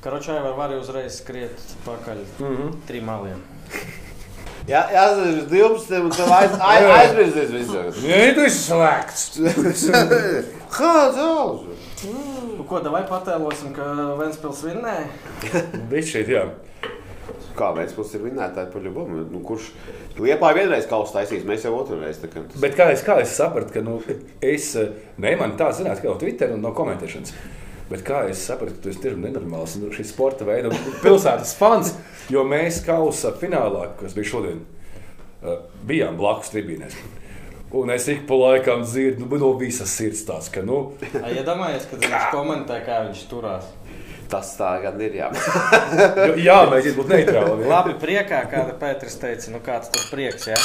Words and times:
Karočai 0.00 0.42
var, 0.42 0.52
var 0.56 0.74
uzreiz 0.78 1.16
skriet 1.18 1.58
pakaļ 1.86 2.20
mm 2.38 2.56
-hmm. 2.56 2.74
trim 2.86 3.04
maliem. 3.04 3.40
Jā, 4.68 4.82
jā, 4.92 5.02
tas 5.08 5.26
ir 5.26 5.46
12. 5.50 6.00
un 6.04 6.10
tev 6.10 6.32
aiz, 6.32 6.50
aiz, 6.60 6.84
aizmirsies 6.98 7.50
visu. 7.50 7.82
Nē, 8.06 8.34
tu 8.34 8.40
esi 8.44 8.58
slēgts. 8.68 9.38
Kā 10.78 10.94
zāles? 11.16 11.60
Nu, 12.04 12.64
ko, 12.68 12.80
vai 12.92 13.02
patēlosim, 13.08 13.72
ka 13.74 14.14
Ventspils 14.20 14.62
vinnēja? 14.64 15.06
Šeit, 16.12 16.28
jā. 16.28 16.44
Kā 17.58 17.72
Vēstpils 17.74 18.12
ir 18.14 18.22
vinnētāji 18.22 18.70
par 18.72 18.82
ļubumu? 18.84 19.24
Nu, 19.32 19.40
kurš 19.46 19.72
Liepā 20.18 20.52
vienreiz 20.54 20.86
kausa 20.90 21.18
taisīs, 21.18 21.46
mēs 21.46 21.64
jau 21.66 21.72
otru 21.78 21.98
reizi. 22.00 22.20
tā 22.22 22.28
kā 22.28 22.42
tas- 22.46 22.60
Bet 22.60 22.76
kā 22.76 22.90
es, 22.92 23.02
kā 23.02 23.20
es 23.22 23.34
sapratu, 23.36 23.72
ka 23.72 23.80
nu, 23.80 24.02
es, 24.42 24.76
ne 25.16 25.36
man 25.36 25.56
tā 25.58 25.72
zināt, 25.72 26.02
kā 26.02 26.04
no 26.04 26.14
Twitter 26.14 26.52
un 26.54 26.60
no 26.60 26.70
komentēšanas. 26.70 27.32
Bet 27.88 28.02
kā 28.04 28.24
es 28.28 28.42
sapratu, 28.44 28.76
tu 28.84 28.90
esi 28.92 29.00
tiešām 29.00 29.22
nenormāls 29.24 29.78
nu, 29.80 29.88
šis 29.94 30.10
sporta 30.12 30.44
veids, 30.48 30.76
pilsētas 31.04 31.54
fans, 31.56 31.94
jo 32.34 32.42
mēs 32.44 32.82
kausa 32.86 33.32
finālā, 33.40 33.86
kas 34.00 34.16
bija 34.16 34.28
šodien, 34.34 34.60
eh, 35.42 35.62
bijām 35.88 36.18
blakus 36.20 36.52
tribīnēs. 36.52 36.98
Un 37.78 37.90
es 37.92 38.06
ik 38.08 38.22
pa 38.28 38.36
laikam 38.36 38.80
dzirdu, 38.84 39.26
nu, 39.28 39.36
no 39.40 39.50
visas 39.60 39.90
sirds 39.92 40.22
tās, 40.28 40.46
ka, 40.52 40.62
nu, 40.64 40.94
Iedomājieties, 41.36 41.88
kad 41.90 42.04
viņš 42.06 42.30
komentē, 42.32 42.78
kā 42.86 43.02
viņš 43.08 43.26
turās. 43.32 43.68
Tas 44.28 44.50
tā 44.58 44.74
gan 44.82 44.98
ir. 45.00 45.14
Jā. 45.16 45.30
jo- 46.28 46.34
jāmēģina 46.44 46.96
būt 46.98 47.12
neitrālam. 47.14 47.62
jā. 47.64 47.68
Labi, 47.70 47.94
priekā, 47.96 48.42
kāda 48.52 48.74
Pēters 48.76 49.16
teica, 49.22 49.48
nu 49.54 49.60
kāds 49.64 49.88
tur 49.94 50.04
prieks, 50.12 50.50
jā? 50.50 50.58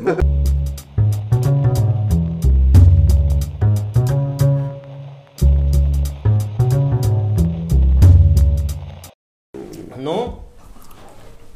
Nu, 0.00 0.14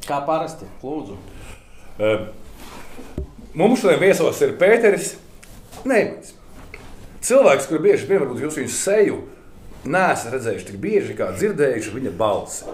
kā 0.09 0.21
parasti, 0.27 0.69
lūdzu. 0.83 1.19
Eh, 1.99 2.25
Mums 3.55 3.85
šodien 3.85 4.01
viesos 4.03 4.41
ir 4.43 4.57
Pēteris 4.59 5.13
Neimans. 5.87 6.33
Cilvēks, 7.23 7.69
kurš 7.71 7.83
bieži 7.85 8.09
vien 8.09 8.19
varbūt 8.25 8.41
jūs 8.43 8.57
viņu 8.59 8.73
seju 8.75 9.19
neesat 9.87 10.33
redzējuši 10.35 10.67
tik 10.73 10.81
bieži, 10.83 11.15
kā 11.15 11.29
dzirdējuši 11.37 11.93
viņa 11.95 12.13
balsi. 12.19 12.67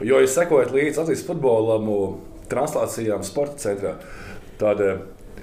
Jo 0.00 0.22
jūs 0.22 0.32
sekojat 0.38 0.72
līdzi 0.72 1.02
Latvijas 1.02 1.26
futbolam, 1.26 1.90
translācijām, 2.48 3.20
sporta 3.26 3.60
centrā. 3.66 3.92
Tāda, 4.60 4.94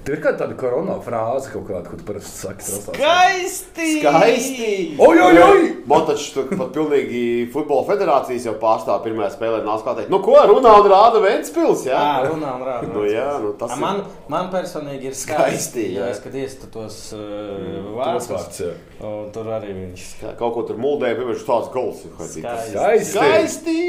tev 0.06 0.16
ir 0.16 0.22
kāda 0.24 0.48
korona 0.58 0.96
frāze, 1.04 1.52
kaut 1.54 1.68
kāda, 1.70 1.84
ko 1.92 1.98
tu 2.00 2.06
parasti 2.08 2.32
saki. 2.42 2.66
Skaisti! 2.66 3.88
Skaisti! 4.02 4.70
Oi, 4.98 5.20
oi, 5.22 5.36
oi! 5.46 5.68
Motačs 5.90 6.30
tur 6.36 6.48
pat 6.50 6.72
pilnīgi 6.76 7.22
futbola 7.54 7.86
federācijas 7.90 8.48
jau 8.50 8.54
pārstāv 8.62 9.02
pirmajā 9.06 9.32
spēlē. 9.36 9.62
Nāc 9.66 9.84
kā 9.86 9.94
teikt, 9.98 10.12
nu 10.14 10.20
ko 10.26 10.38
runā 10.52 10.74
un 10.82 10.90
rāda 10.92 11.22
Ventspils, 11.24 11.86
jā? 11.90 11.98
Jā, 11.98 12.30
runā 12.32 12.54
un 12.58 12.66
rāda. 12.68 12.90
Nu 12.96 13.06
jā, 13.10 13.28
nu 13.44 13.54
tas 13.60 13.74
A, 13.74 13.78
ir. 13.78 13.84
Man, 13.86 14.02
man 14.32 14.50
personīgi 14.54 15.12
ir 15.12 15.18
Skaisti, 15.18 15.46
skaisti. 15.46 15.88
jā. 15.96 16.06
Jā, 16.06 16.12
es 16.16 16.24
kad 16.24 16.38
iestu 16.42 16.70
tos 16.74 17.00
uh, 17.18 17.22
Tas 17.22 17.96
vārdus, 18.00 18.30
vārds, 18.34 18.62
jā. 18.66 18.74
un 19.12 19.30
tur 19.36 19.52
arī 19.58 19.74
viņš 19.78 20.08
Jā, 20.22 20.34
Kaut 20.40 20.56
ko 20.58 20.66
tur 20.70 20.78
muldēja, 20.82 21.18
piemēram, 21.20 21.46
tāds 21.48 21.72
gols. 21.74 22.02
skaisti. 22.06 22.46
Skaisti! 22.74 23.12
Skaisti! 23.14 23.80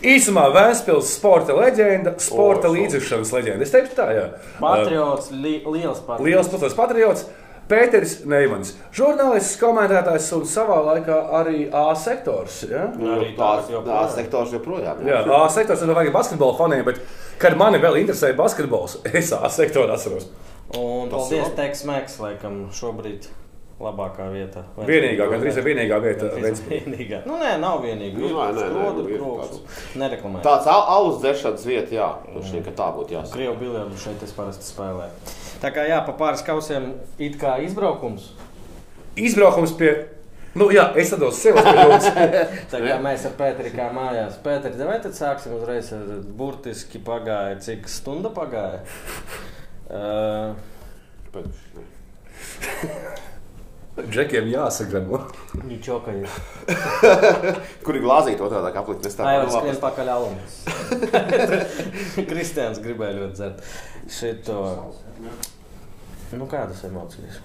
Īsumā 0.00 0.46
Vēnspils 0.54 1.10
sporta 1.12 1.52
leģenda, 1.52 2.14
sporta 2.24 2.70
O, 2.70 2.72
līdzekšanas 2.72 3.32
leģenda. 3.36 3.66
Es 3.66 3.72
teiktu 3.74 3.98
tā, 3.98 4.06
jā. 4.16 4.22
Patriots, 5.28 5.44
li, 5.44 5.54
liels 5.76 6.00
patriots. 6.06 6.24
Liels 6.30 6.48
patriots, 6.48 6.74
patriots 6.80 7.24
Pēters 7.70 8.16
Neimans, 8.26 8.72
žurnālists, 8.96 9.54
komentētājs 9.60 10.26
un 10.34 10.46
savā 10.50 10.80
laikā 10.88 11.18
arī 11.38 11.68
A 11.70 11.92
sektors. 11.94 12.64
Ja? 12.66 12.88
Nu, 12.98 13.12
Arī 13.14 13.28
Tās 13.36 13.68
tāds 13.68 13.70
joprojām. 13.70 13.90
tās 13.92 14.16
sektors 14.18 14.54
joprojām. 14.56 15.04
Jā, 15.06 15.20
A 15.36 15.44
sektors 15.54 15.84
ir 15.86 15.92
vajag 15.94 16.10
basketbola 16.16 16.56
faniem, 16.58 16.82
bet, 16.88 16.98
kad 17.38 17.54
mani 17.60 17.78
vēl 17.78 18.00
interesē 18.02 18.32
basketbols, 18.34 18.98
es 19.20 19.30
A 19.36 19.46
sektoru 19.54 19.94
atceros. 19.94 20.26
Un 20.74 21.10
paldies. 21.10 21.54
Teks 21.54 21.84
Meks, 21.86 22.18
laikam 22.22 22.64
šobrīd 22.74 23.30
labākā 23.80 24.26
vieta. 24.32 24.62
Vienīgā, 24.76 25.26
gandrīz 25.32 25.56
ir 25.60 25.64
vienīgā 25.66 25.98
vieta. 26.04 26.28
Vienīgā. 26.68 27.22
Nu, 27.28 27.38
nē, 27.40 27.54
nav 27.62 27.80
vienīga. 27.84 28.20
Nu, 28.20 28.28
nē, 28.36 28.50
nē, 28.56 28.66
nē, 28.74 28.84
nu, 28.98 29.04
ir 29.08 29.18
krogs. 29.22 29.58
Nereklamē. 30.00 30.42
Tāds 30.44 30.68
al- 30.70 30.86
alus 30.96 31.18
dzeršanas 31.22 31.66
vieta, 31.68 31.94
jā. 31.96 32.08
Droši 32.28 32.56
vien, 32.58 32.64
ka 32.68 32.74
tā 32.82 32.88
būtu 32.96 33.16
jāsaka. 33.16 33.38
Krievu 33.38 33.56
biljardu 33.62 33.98
šeit 34.00 34.22
es 34.26 34.32
parasti 34.36 34.68
spēlēju. 34.68 35.34
Tā 35.64 35.72
kā 35.76 35.88
jā, 35.88 35.98
pa 36.06 36.14
pāris 36.20 36.44
kausiem 36.46 36.92
it 37.18 37.36
kā 37.40 37.56
izbraukums. 37.64 38.30
Izbraukums 39.20 39.72
pie. 39.80 39.92
Nu, 40.54 40.66
jā, 40.74 40.88
es 40.98 41.12
tādos 41.12 41.38
sev 41.38 41.54
kā 41.62 42.96
mēs 43.04 43.26
ar 43.28 43.36
Pēteri 43.38 43.70
kā 43.74 43.86
mājās. 43.94 44.40
Pēteri, 44.42 44.80
vai 44.88 44.96
tad 45.04 45.14
sāksim 45.14 45.54
uzreiz 45.54 45.92
ar 45.94 46.08
burtiski 46.36 46.98
pagāja, 47.06 47.60
cik 47.62 47.86
stunda 47.88 48.32
pagāja? 48.34 48.82
Uh, 49.90 50.58
Bet, 51.30 51.46
Džekiem 54.08 54.48
jāsagramo. 54.50 55.20
Ničoka 55.66 56.14
ir. 56.16 56.30
Kur 57.84 57.98
ir 57.98 58.04
glāzīta 58.04 58.46
otrādi 58.46 58.80
aplikt? 58.80 59.06
Es 59.10 59.18
tā 59.18 59.26
Tā 59.26 59.36
jau 59.36 59.52
skrien 59.52 59.78
pakaļ 59.82 60.10
alums. 60.14 60.58
Kristians 62.30 62.80
gribēja 62.82 63.18
ļoti 63.18 63.38
dzert. 63.38 63.70
Šito. 64.10 64.58
Nu, 66.32 66.46
kādas 66.50 66.84
emocijas? 66.86 67.40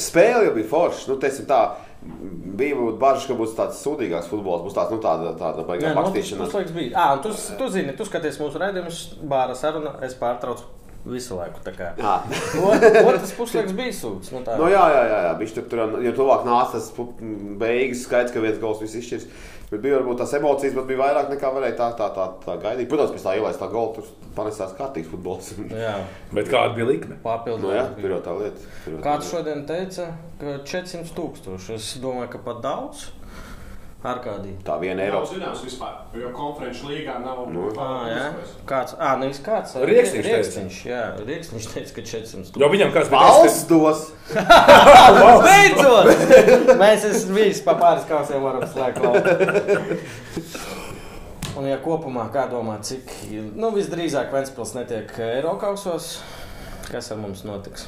Spēle 0.00 0.46
jau 0.48 0.56
bija 0.56 0.68
forša. 0.70 1.06
Nu, 1.10 1.16
teiksim, 1.22 1.46
tā, 1.50 1.60
bija 2.00 2.76
varbūt 2.76 2.98
bažas, 3.00 3.26
ka 3.28 3.36
būs 3.38 3.56
tāds 3.58 3.80
sūdīgāks 3.84 4.28
futbols. 4.30 4.62
Būs 4.66 4.76
tāds, 4.76 4.92
nu, 4.94 5.00
tāda, 5.04 5.32
tāda 5.40 5.64
baigā 5.68 5.90
nu, 5.90 5.98
pakstīšana. 5.98 6.44
tas 6.44 6.58
laiks 6.60 6.76
bija. 6.76 6.92
Ah, 6.96 7.16
tu, 7.22 7.32
tu 7.58 7.70
zini, 7.72 7.96
tu 7.98 8.06
skaties 8.08 8.38
mūsu 8.42 8.60
raidījumus, 8.62 9.00
bāra 9.30 9.56
saruna, 9.58 9.96
es 10.06 10.16
pārtraucu 10.20 10.68
visu 11.04 11.38
laiku. 11.38 11.62
tā 11.64 11.72
kā. 11.76 11.92
Jā. 11.98 12.16
Otrs 13.08 13.32
puslaiks 13.36 13.76
bija 13.76 13.94
sūds. 13.96 14.32
Nu, 14.34 14.42
tā. 14.46 14.58
Nu, 14.60 14.68
jā, 14.72 14.82
jā, 14.92 15.04
jā, 15.08 15.22
jā. 15.28 15.32
Viņš 15.40 15.54
tur, 15.56 15.70
tur 15.70 15.96
jo 16.04 16.12
tuvāk 16.16 16.44
nāca 16.48 16.76
tas 16.76 16.90
beigas, 17.60 18.04
skaidrs, 18.04 18.34
ka 18.34 18.44
viens 18.44 18.60
gals 18.60 18.82
viss 18.84 18.98
izšķirs. 19.00 19.30
Bet 19.70 19.84
bija 19.84 20.00
varbūt 20.00 20.18
tās 20.18 20.32
emocijas, 20.34 20.74
bet 20.74 20.86
bija 20.88 20.98
vairāk 20.98 21.28
nekā 21.30 21.50
varēja 21.54 21.76
tā, 21.78 21.86
tā, 21.98 22.08
tā, 22.16 22.24
tā 22.42 22.56
gaidīt. 22.58 22.88
Protams, 22.90 23.12
pēc 23.14 23.22
tā 23.22 23.36
ielaist 23.38 23.60
tā 23.62 23.68
gola, 23.70 23.92
tur 23.94 24.08
panesās 24.34 24.74
kārtīgs 24.74 25.12
futbols. 25.12 25.52
jā. 25.84 25.94
Bet 26.34 26.50
kāda 26.50 26.74
bija 26.74 26.88
likme? 26.88 27.20
Papildināt. 27.22 27.62
nu, 27.62 27.76
jā, 27.76 27.84
tur 28.00 28.16
jau 28.16 28.18
tā 28.24 28.34
lieta. 28.40 28.66
jau 28.90 29.02
Kāds 29.04 29.30
šodien 29.30 29.62
teica, 29.70 30.08
ka 30.42 30.56
400 30.66 31.14
tūkstoši. 31.14 31.78
Es 31.78 31.92
domāju, 32.02 32.32
ka 32.34 32.42
pat 32.50 32.58
daudz. 32.66 33.06
Ar 34.00 34.16
kādī? 34.24 34.54
Tā 34.64 34.78
viena 34.80 35.02
eiro. 35.04 35.18
zināms 35.28 35.60
vispār, 35.60 35.98
jo 36.16 36.30
konferenču 36.32 36.86
līgā 36.88 37.18
nav. 37.20 37.42
Nu. 37.52 37.66
Ah, 37.76 38.06
jā. 38.08 38.22
Kāds? 38.68 38.94
Ah, 38.96 39.18
nevis 39.20 39.42
kāds. 39.44 39.74
Rieksniņš 39.76 40.24
teica. 40.24 40.38
Rieksniņš, 40.38 40.78
jā. 40.88 41.02
Rieksniņš 41.28 41.66
teica, 41.74 41.92
ka 41.98 42.04
400 42.08 42.62
Jo 42.62 42.70
viņam 42.72 42.94
kāds 42.94 43.12
Valsts 43.12 43.66
dos! 43.68 44.06
Beidzot! 45.44 46.08
Mēs 46.80 47.04
esam 47.10 47.36
visi 47.36 47.60
pa 47.66 47.76
pāris 47.82 48.08
kausiem 48.08 48.40
varam 48.46 48.64
slēgt. 48.72 49.04
Un, 51.58 51.68
ja 51.68 51.76
kopumā, 51.84 52.24
kā 52.32 52.46
domā, 52.48 52.78
cik, 52.86 53.12
nu, 53.52 53.68
visdrīzāk 53.76 54.32
Ventspils 54.32 54.72
netiek 54.78 55.12
Eirokausos, 55.26 56.14
kas 56.88 57.12
ar 57.12 57.20
mums 57.20 57.44
notiks? 57.44 57.84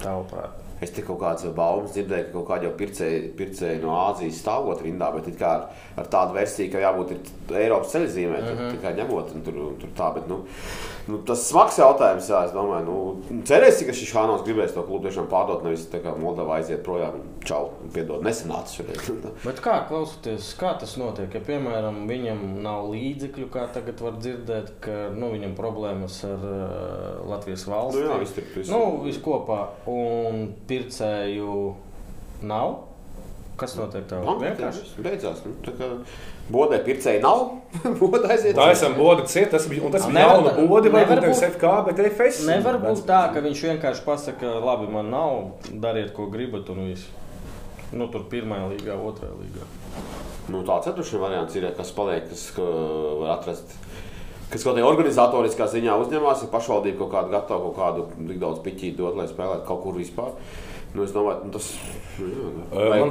Tavuprāt. 0.00 0.61
Es 0.82 0.90
te 0.90 1.04
kaut 1.06 1.20
kādas 1.20 1.46
baumas 1.54 1.92
dzirdēju, 1.94 2.24
ka 2.26 2.32
kaut 2.34 2.48
kādi 2.48 2.66
jau 2.66 2.72
pircēji, 2.80 3.18
pircēji 3.38 3.82
no 3.84 3.92
Āzijas 4.00 4.40
stāvot 4.42 4.82
rindā, 4.82 5.12
bet 5.14 5.28
kā 5.38 5.50
ar, 5.58 5.68
ar 6.00 6.08
tādu 6.10 6.34
versiju, 6.34 6.72
ka 6.72 6.82
jābūt 6.82 7.12
ir 7.14 7.60
Eiropas 7.60 7.94
ceļzīmē, 7.94 8.40
tur, 8.42 8.56
mm 8.56 8.72
-hmm. 8.72 8.96
ņemot 8.98 9.34
un 9.36 9.44
tur, 9.46 9.60
un 9.68 9.76
tur 9.78 9.92
tā. 9.98 10.10
Bet, 10.16 10.26
nu, 10.28 10.40
nu, 11.08 11.18
tas 11.26 11.40
ir 11.42 11.48
smags 11.50 11.78
jautājums, 11.80 12.28
jā, 12.30 12.40
es 12.46 12.52
domāju, 12.54 12.84
nu, 12.86 13.40
cerēsim, 13.48 13.88
ka 13.88 13.94
šis 13.96 14.12
Hānos 14.16 14.44
gribēs 14.46 14.74
to 14.76 14.84
klubu 14.86 15.08
tiešām 15.08 15.26
pārdot, 15.30 15.64
nevis 15.66 15.86
tā 15.92 16.00
kā 16.04 16.14
Moldova 16.18 16.58
aiziet 16.58 16.84
projām. 16.86 17.20
Čau, 17.46 17.72
piedod, 17.94 18.22
nesenāca 18.22 18.76
šodien. 18.76 19.26
Bet 19.46 19.62
kā 19.64 19.80
klausoties, 19.88 20.52
kā 20.60 20.74
tas 20.78 20.94
notiek? 21.00 21.32
Ja, 21.34 21.42
piemēram, 21.46 22.04
viņam 22.10 22.44
nav 22.62 22.92
līdzekļu, 22.92 23.48
kā 23.54 23.66
tagad 23.74 24.02
var 24.04 24.20
dzirdēt, 24.20 24.76
ka 24.84 24.98
nu, 25.16 25.32
viņam 25.34 25.56
problēmas 25.58 26.20
ar 26.28 26.46
uh, 26.46 26.62
Latvijas 27.32 27.66
valsti. 27.66 28.04
Nu 28.04 28.12
jā, 28.12 28.20
viss 28.22 28.38
tur 28.38 28.48
viss. 28.54 28.72
Nu, 28.72 28.82
viss 29.06 29.22
kopā. 29.24 29.60
Un 29.90 30.48
pircēju 30.70 31.58
nav. 32.46 32.78
Kas 33.60 33.74
notiek 33.78 34.06
tā? 34.08 34.18
Man 34.24 34.40
Vienkārši. 34.40 34.86
vienkārši 34.96 35.02
beidzās. 35.04 35.42
Nu, 35.44 35.52
tā 35.62 35.74
kā 35.76 35.88
bodē 36.50 36.78
pircēji 36.84 37.22
nav, 37.22 37.42
bodē 38.00 38.32
aiziet. 38.34 38.56
Tā 38.58 38.70
esam 38.74 38.94
bodi 38.98 39.26
ciet, 39.30 39.50
tas 39.54 39.66
bija, 39.70 39.84
un 39.86 39.92
tas 39.94 40.06
bija 40.10 40.26
jauna 40.28 40.52
tā- 40.56 40.66
bodi, 40.68 40.90
vai 40.92 41.04
nevis 41.06 41.38
būt- 41.40 41.54
FK, 41.56 41.72
bet 41.88 42.02
FS. 42.10 42.42
Nevar 42.48 42.80
būt 42.82 43.04
tā, 43.08 43.22
ka 43.34 43.40
viņš 43.44 43.62
vienkārši 43.70 44.04
pasakā, 44.06 44.56
labi, 44.64 44.90
man 44.92 45.10
nav, 45.12 45.38
dariet, 45.70 46.12
ko 46.16 46.26
gribat, 46.32 46.68
un 46.74 46.88
viss. 46.90 47.06
Nu, 47.92 48.06
tur 48.08 48.24
pirmā 48.32 48.58
līgā, 48.72 48.94
otrā 48.96 49.28
līgā. 49.36 49.66
Nu, 50.50 50.62
tāds 50.66 50.88
ceturtais 50.88 51.20
variants 51.20 51.54
ir, 51.56 51.66
kas 51.76 51.90
paliek, 51.94 52.24
kas 52.30 52.46
ka 52.56 52.64
var 53.20 53.36
atrast. 53.38 53.74
Kas 54.52 54.64
kaut 54.64 54.74
kādā 54.76 54.84
organizatoriskā 54.84 55.64
ziņā 55.72 55.94
uzņemās, 56.02 56.42
ja 56.44 56.48
pašvaldība 56.52 56.98
kaut 57.04 57.12
kādu 57.14 57.30
gatavu, 57.32 57.70
kaut 57.72 57.78
kādu 57.78 58.28
tik 58.28 58.40
daudz 58.40 58.58
piķītu 58.64 58.98
dot, 58.98 59.16
lai 59.16 59.24
spēlētu 59.30 59.64
kaut 59.68 59.80
kur 59.84 59.94
vispār. 59.96 60.32
Nu, 60.92 61.04
es 61.06 61.12
domāju, 61.14 61.46
nu, 61.46 61.52
tas 61.54 61.70
nu, 62.20 63.06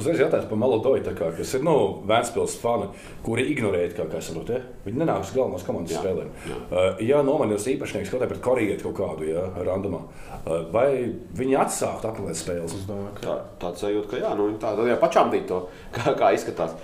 jā, 0.00 0.04
Uzreiz 0.04 0.22
jautājums 0.24 0.48
par 0.50 1.14
kā, 1.20 1.30
kas 1.36 1.54
ir 1.54 1.64
nu, 1.66 1.76
Vēnspils 2.08 2.56
fani, 2.60 2.88
kuri 3.24 3.44
ignorē, 3.52 3.82
kā, 3.96 4.06
kā 4.10 4.20
saprot, 4.24 4.50
ja? 4.50 4.60
viņi 4.84 5.02
nenāk 5.02 5.24
uz 5.24 5.32
galvenās 5.36 5.64
komandas 5.66 5.92
Jā, 5.94 6.00
spēlēm. 6.02 6.30
jā. 6.48 6.58
Uh, 6.70 7.02
ja 7.04 7.20
nomainījās 7.26 7.66
īpašnieks 7.74 8.10
kaut 8.10 8.20
kādā 8.20 8.30
pret 8.30 8.42
korīgietu 8.44 8.88
kaut 8.88 8.96
kādu, 9.00 9.28
ja, 9.28 9.44
randumā, 9.66 10.00
uh, 10.06 10.64
vai 10.72 10.88
viņi 11.36 11.58
atsāktu 11.60 12.10
apmeklēt 12.10 12.40
spēles? 12.40 12.76
Es 12.80 12.86
domāju, 12.88 13.12
ka 13.18 13.26
Tā, 13.26 13.36
tāds 13.60 13.84
sajūta, 13.84 14.08
ka 14.10 14.22
jā, 14.22 14.30
nu, 14.38 14.48
tā 14.62 14.72
jau 14.88 14.96
pašam 15.02 15.30
bija 15.34 15.46
to, 15.50 15.60
kā, 15.96 16.14
kā 16.18 16.32
izskatās. 16.36 16.76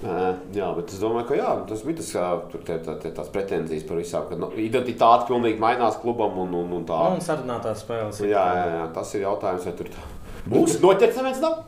Uh, 0.00 0.30
jā, 0.56 0.70
bet 0.78 0.94
es 0.94 1.02
domāju, 1.02 1.26
ka 1.32 1.40
jā, 1.40 1.50
tas 1.68 1.82
bija 1.86 2.00
tas, 2.00 2.12
kā 2.14 2.28
tur 2.52 2.64
tie, 2.66 2.78
tā, 2.86 2.96
tie, 3.02 3.10
tās 3.16 3.32
pretenzijas 3.34 3.84
par 3.88 4.00
visām, 4.00 4.28
ka 4.30 4.38
nu, 4.40 4.52
identitāte 4.60 5.28
pilnīgi 5.32 5.60
mainās 5.62 5.98
klubam 6.00 6.38
un, 6.44 6.54
un, 6.62 6.72
un 6.78 6.86
tā. 6.88 7.00
Nu, 7.10 7.18
un 7.18 7.24
sarunātās 7.24 7.82
spēles. 7.84 8.22
Jā, 8.24 8.46
jā, 8.60 8.66
jā, 8.78 8.86
tas 8.94 9.12
ir 9.16 9.26
jautājums, 9.26 9.66
vai 9.68 9.76
tur 9.80 9.90
tā. 9.92 10.06
būs 10.48 10.78
noķerts 10.84 11.20
neviens 11.20 11.42
nav. 11.44 11.58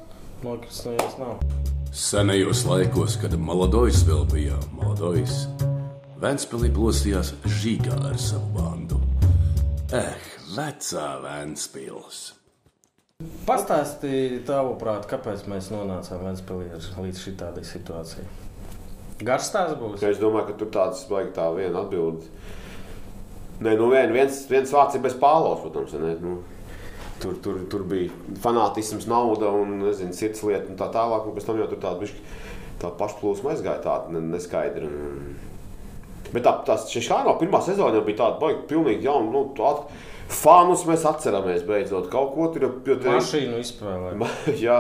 Nokristījies 0.43 1.19
nav. 1.21 1.43
Senajos 1.94 2.65
laikos, 2.67 3.15
kad 3.23 3.35
Maladojs 3.39 4.03
vēl 4.09 4.25
bija 4.33 4.59
Maladojs, 4.75 5.44
Vēnspēlī 6.23 6.71
plosījās 6.75 7.33
žīgā 7.61 7.97
ar 8.09 8.19
savu 8.23 8.49
bandu. 8.55 8.99
Eh, 9.94 10.15
vecā 10.55 11.06
Vēnspils! 11.23 12.21
Pastāstīji, 13.47 14.41
tavuprāt, 14.47 15.06
kāpēc 15.11 15.44
mēs 15.50 15.71
nonācām 15.75 16.23
Vēnspēlī 16.27 16.71
līdz 16.79 17.23
šitādai 17.23 17.67
situācijai. 17.67 18.27
Garš 19.23 19.50
tās 19.55 19.75
būs. 19.79 20.03
Es 20.06 20.19
domāju, 20.23 20.49
ka 20.50 20.59
tur 20.59 20.71
tāds 20.75 21.05
baigi 21.11 21.35
tā 21.37 21.47
viena 21.55 21.85
atbilde. 21.85 22.27
Nē, 23.62 23.77
nu 23.79 23.93
vien, 23.93 24.11
viens, 24.15 24.43
viens 24.50 24.75
vārds 24.75 24.99
ir 24.99 25.05
bez 25.05 25.15
pālos, 25.19 25.62
protams. 25.62 25.94
Ne? 26.03 26.17
Nu, 26.23 26.39
tur, 27.23 27.39
tur, 27.45 27.63
tur 27.71 27.87
bija 27.89 28.11
fanātisms, 28.45 29.09
nauda 29.11 29.51
un 29.55 29.79
nezinu, 29.85 30.15
sirds 30.17 30.43
lieta 30.47 30.69
un 30.73 30.79
tā 30.81 30.91
tālāk. 30.95 31.27
Un 31.31 31.37
pēc 31.39 31.49
tam 31.49 31.61
jau 31.63 31.69
tur 31.71 31.81
tāda 31.83 32.03
bišķi, 32.03 32.23
tā 32.83 32.93
pašplūsma 33.01 33.55
aizgāja 33.55 33.83
tāda 33.87 34.15
ne, 34.17 34.25
neskaidra. 34.35 34.89
Un... 34.91 35.35
Bet 36.33 36.47
tā, 36.47 36.55
tas 36.67 36.87
Češāno 36.89 37.35
pirmā 37.41 37.61
sezona 37.65 37.99
jau 37.99 38.07
bija 38.07 38.23
tāda 38.25 38.41
baigi, 38.41 38.65
pilnīgi 38.71 39.09
jauna. 39.09 39.31
Nu, 39.35 39.47
tāda, 39.59 39.87
Fānus 40.33 40.87
mēs 40.89 41.03
atceramies 41.05 41.65
beidzot 41.69 42.07
kaut 42.13 42.31
ko 42.33 42.47
tur. 42.55 42.65
Jo, 42.87 42.95
tie- 42.97 43.11
Mašīnu 43.11 43.59
izspēlē. 43.61 44.13
Jā, 44.65 44.79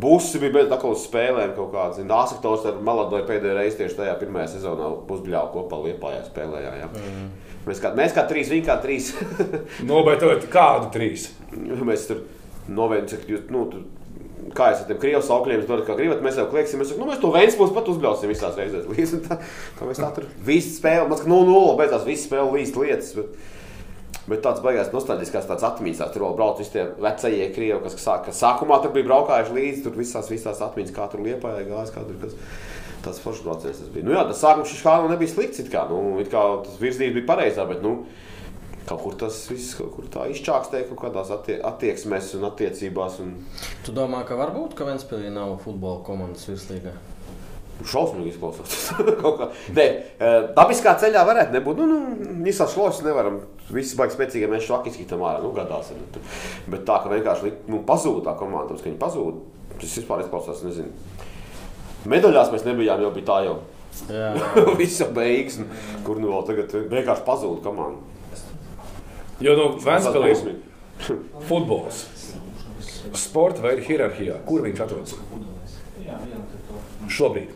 busi 0.00 0.40
bija 0.40 0.54
bez 0.54 0.70
tam 0.70 0.94
spēlēm 0.96 1.52
kaut 1.58 1.74
kādas. 1.74 2.00
Dāsaktors 2.08 2.64
ar 2.70 2.78
Maladoju 2.84 3.26
pēdējo 3.28 3.56
reizi 3.58 3.82
tieši 3.82 3.98
tajā 4.00 4.14
pirmajā 4.22 4.54
sezonā 4.54 4.88
pusbļāvu 5.08 5.52
kopā 5.58 5.82
Liepājā 5.88 6.22
spēlējā. 6.30 6.72
Jā. 6.80 6.88
Mm. 6.94 7.28
Mēs, 7.64 7.80
kā, 7.80 7.94
mēs 7.96 8.12
kā 8.16 8.26
trīs, 8.28 8.52
viņi 8.52 8.66
kā 8.66 8.78
trīs. 8.82 9.12
Nobeidzot 9.90 10.48
kādu 10.52 10.90
trīs. 10.94 11.30
mēs 11.88 12.08
tur 12.10 12.24
jūs, 13.28 13.46
nu, 13.52 13.64
tur, 13.72 13.86
kā 14.56 14.70
jūs 14.72 14.84
ar 14.84 14.90
tiem 14.90 15.00
krievu 15.00 15.22
saukļiem 15.24 15.64
dodat, 15.64 15.86
kā 15.88 15.96
gribat, 15.98 16.22
mēs 16.24 16.38
jau 16.40 16.46
klieksim. 16.52 16.82
Mēs, 16.82 16.94
nu, 16.98 17.08
mēs 17.08 17.22
to 17.22 17.32
viens 17.34 17.58
mūs 17.60 17.74
pat 17.74 17.90
uzbļausim 17.92 18.32
visās 18.32 18.60
reizēs. 18.60 18.86
Līdz, 18.90 19.16
tā, 19.26 19.40
tā 19.78 19.88
mēs 19.88 20.02
tā 20.02 20.12
tur 20.16 20.28
visi 20.44 20.76
spēlējam. 20.76 21.10
Mēs, 21.12 21.24
ka 21.24 21.32
0-0 21.32 21.76
beidzās 21.80 22.08
visi 22.08 22.28
spēle 22.28 22.52
līdz 22.58 22.80
lietas. 22.80 23.12
Bet, 23.18 23.50
Bet 24.24 24.40
tāds 24.40 24.62
baigās 24.64 24.88
nostalģiskās 24.88 25.44
tāds 25.50 25.64
atmiņas, 25.68 25.98
tās 26.00 26.12
tur 26.14 26.22
vēl 26.24 26.36
brauc 26.38 26.60
visi 26.62 26.72
tie 26.72 26.84
vecie 26.96 27.48
krievi, 27.52 27.76
kas, 27.84 27.96
sāk, 28.00 28.22
kas 28.24 28.38
sākumā 28.40 28.78
tur 28.80 28.94
bija 28.94 29.04
braukājuši 29.10 29.52
līdzi, 29.52 29.82
tur 29.84 29.98
visās, 29.98 30.30
visās 30.32 30.62
atmiņas, 30.64 30.94
kā 30.96 31.08
tur 31.12 31.20
liepājā 31.26 31.66
gājis, 31.68 31.92
kā 31.92 32.04
tur 32.06 32.16
kas. 32.22 32.38
Tas 33.04 33.20
foršs 33.20 33.44
tas 33.62 33.88
bija. 33.92 34.06
Nu 34.06 34.14
jā, 34.14 34.22
tas 34.28 34.40
sākums 34.40 34.74
kā 34.80 34.94
nu 35.02 35.10
nebija 35.12 35.32
slikts, 35.34 35.60
it 35.60 35.72
kā, 35.72 35.84
nu, 35.90 36.20
it 36.22 36.30
kā 36.32 36.42
tas 36.64 36.78
virzības 36.80 37.18
bija 37.18 37.28
pareizā, 37.28 37.66
bet, 37.68 37.82
nu, 37.84 38.06
kaut 38.88 39.02
kur 39.02 39.16
tas 39.20 39.38
viss 39.48 39.76
kaut 39.78 39.94
kur 39.96 40.08
tā 40.12 40.26
izčākstēja 40.32 40.88
kaut 40.90 41.00
kādās 41.06 41.32
attie 41.34 41.58
attieksmēs 41.64 42.34
un 42.38 42.48
attiecībās. 42.50 43.18
Un... 43.24 43.34
Tu 43.86 43.94
domā, 43.96 44.22
ka 44.28 44.38
varbūt, 44.40 44.76
ka 44.78 44.88
Vēnspēlī 44.88 45.32
nav 45.32 45.58
futbola 45.64 46.04
komandas 46.06 46.48
virslīgā? 46.50 46.94
Šausmīgi 47.84 48.30
izklausās. 48.30 48.92
Nē, 49.76 49.84
eh, 49.84 50.36
dabiskā 50.54 50.94
ceļā 51.02 51.24
varētu 51.26 51.56
nebūt. 51.56 51.80
Nu, 51.80 51.88
nu, 51.90 52.36
visās 52.46 52.72
šlos 52.72 53.00
nevaram. 53.04 53.40
Visi 53.74 53.98
baigi 53.98 54.14
spēcīgi, 54.14 54.50
mēs 54.52 54.68
šlaki 54.68 54.92
izskatām 54.92 55.24
ārā. 55.26 55.42
Nu, 55.42 55.50
gadās. 55.56 55.90
ir. 55.90 56.22
Bet 56.70 56.84
tā, 56.86 57.00
ka 57.02 57.10
vienkārši 57.10 57.50
nu, 57.72 57.82
pazūd 57.88 58.22
tā 58.28 58.36
komanda, 58.38 58.78
ka 58.78 58.86
viņi 58.86 59.00
pazūd. 59.00 59.42
Tas 59.74 59.96
vispār 59.98 60.22
izklausās, 60.22 60.62
nezinu. 60.68 60.94
Medaļās 62.10 62.52
mēs 62.52 62.66
nebijām, 62.66 63.02
jau 63.04 63.12
bija 63.14 63.28
tā 63.30 63.38
jau. 63.46 63.56
Jau 64.10 64.72
beigas, 65.14 65.60
kur 66.02 66.18
nu 66.18 66.32
vēl 66.32 66.46
tagad 66.48 66.72
vienkārši 66.90 67.22
pazūd 67.28 67.60
komanda. 67.62 68.02
Jo 69.42 69.54
no 69.54 69.68
dusmīgi. 69.78 70.56
futbols, 71.48 72.00
sporta 73.18 73.62
vai 73.62 73.76
ir 73.76 73.84
hierarhijā, 73.86 74.40
kur 74.48 74.66
viņš 74.66 74.82
atrodas? 74.82 75.14
Šobrīd. 77.14 77.54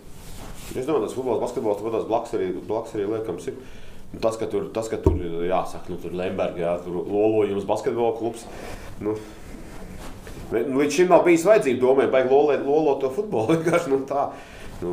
Es 0.76 0.86
domāju, 0.86 1.08
tas 1.08 1.16
futbols, 1.16 1.42
basketbols, 1.42 1.82
tur 1.82 2.06
blakus 2.06 2.38
arī, 2.38 2.52
blakus 2.70 2.94
arī 2.94 3.10
liekams. 3.10 3.50
Ir. 3.50 3.58
Un 3.58 4.22
Tas, 4.24 4.38
ka 4.40 4.46
tur, 4.48 4.70
tas, 4.72 4.88
ka 4.88 4.96
tur 5.04 5.18
jāsaka, 5.20 5.92
nu, 5.92 5.98
tur 6.00 6.14
Lemberga, 6.16 6.62
jā, 6.62 6.70
tur 6.80 7.02
lolojums, 7.04 7.66
basketbola 7.68 8.14
klubs. 8.16 8.46
Nu, 9.04 9.12
nu, 9.12 9.18
līdz 10.52 10.94
šim 10.94 11.12
nav 11.12 11.24
bijis 11.26 11.46
vajadzība 11.48 11.82
domāt, 11.82 12.12
vai 12.14 12.24
lolot, 12.28 13.00
to 13.02 13.12
futbolu. 13.12 13.52
Vienkārši 13.58 13.92
nu, 13.92 14.02
tā. 14.08 14.28
Nu, 14.82 14.92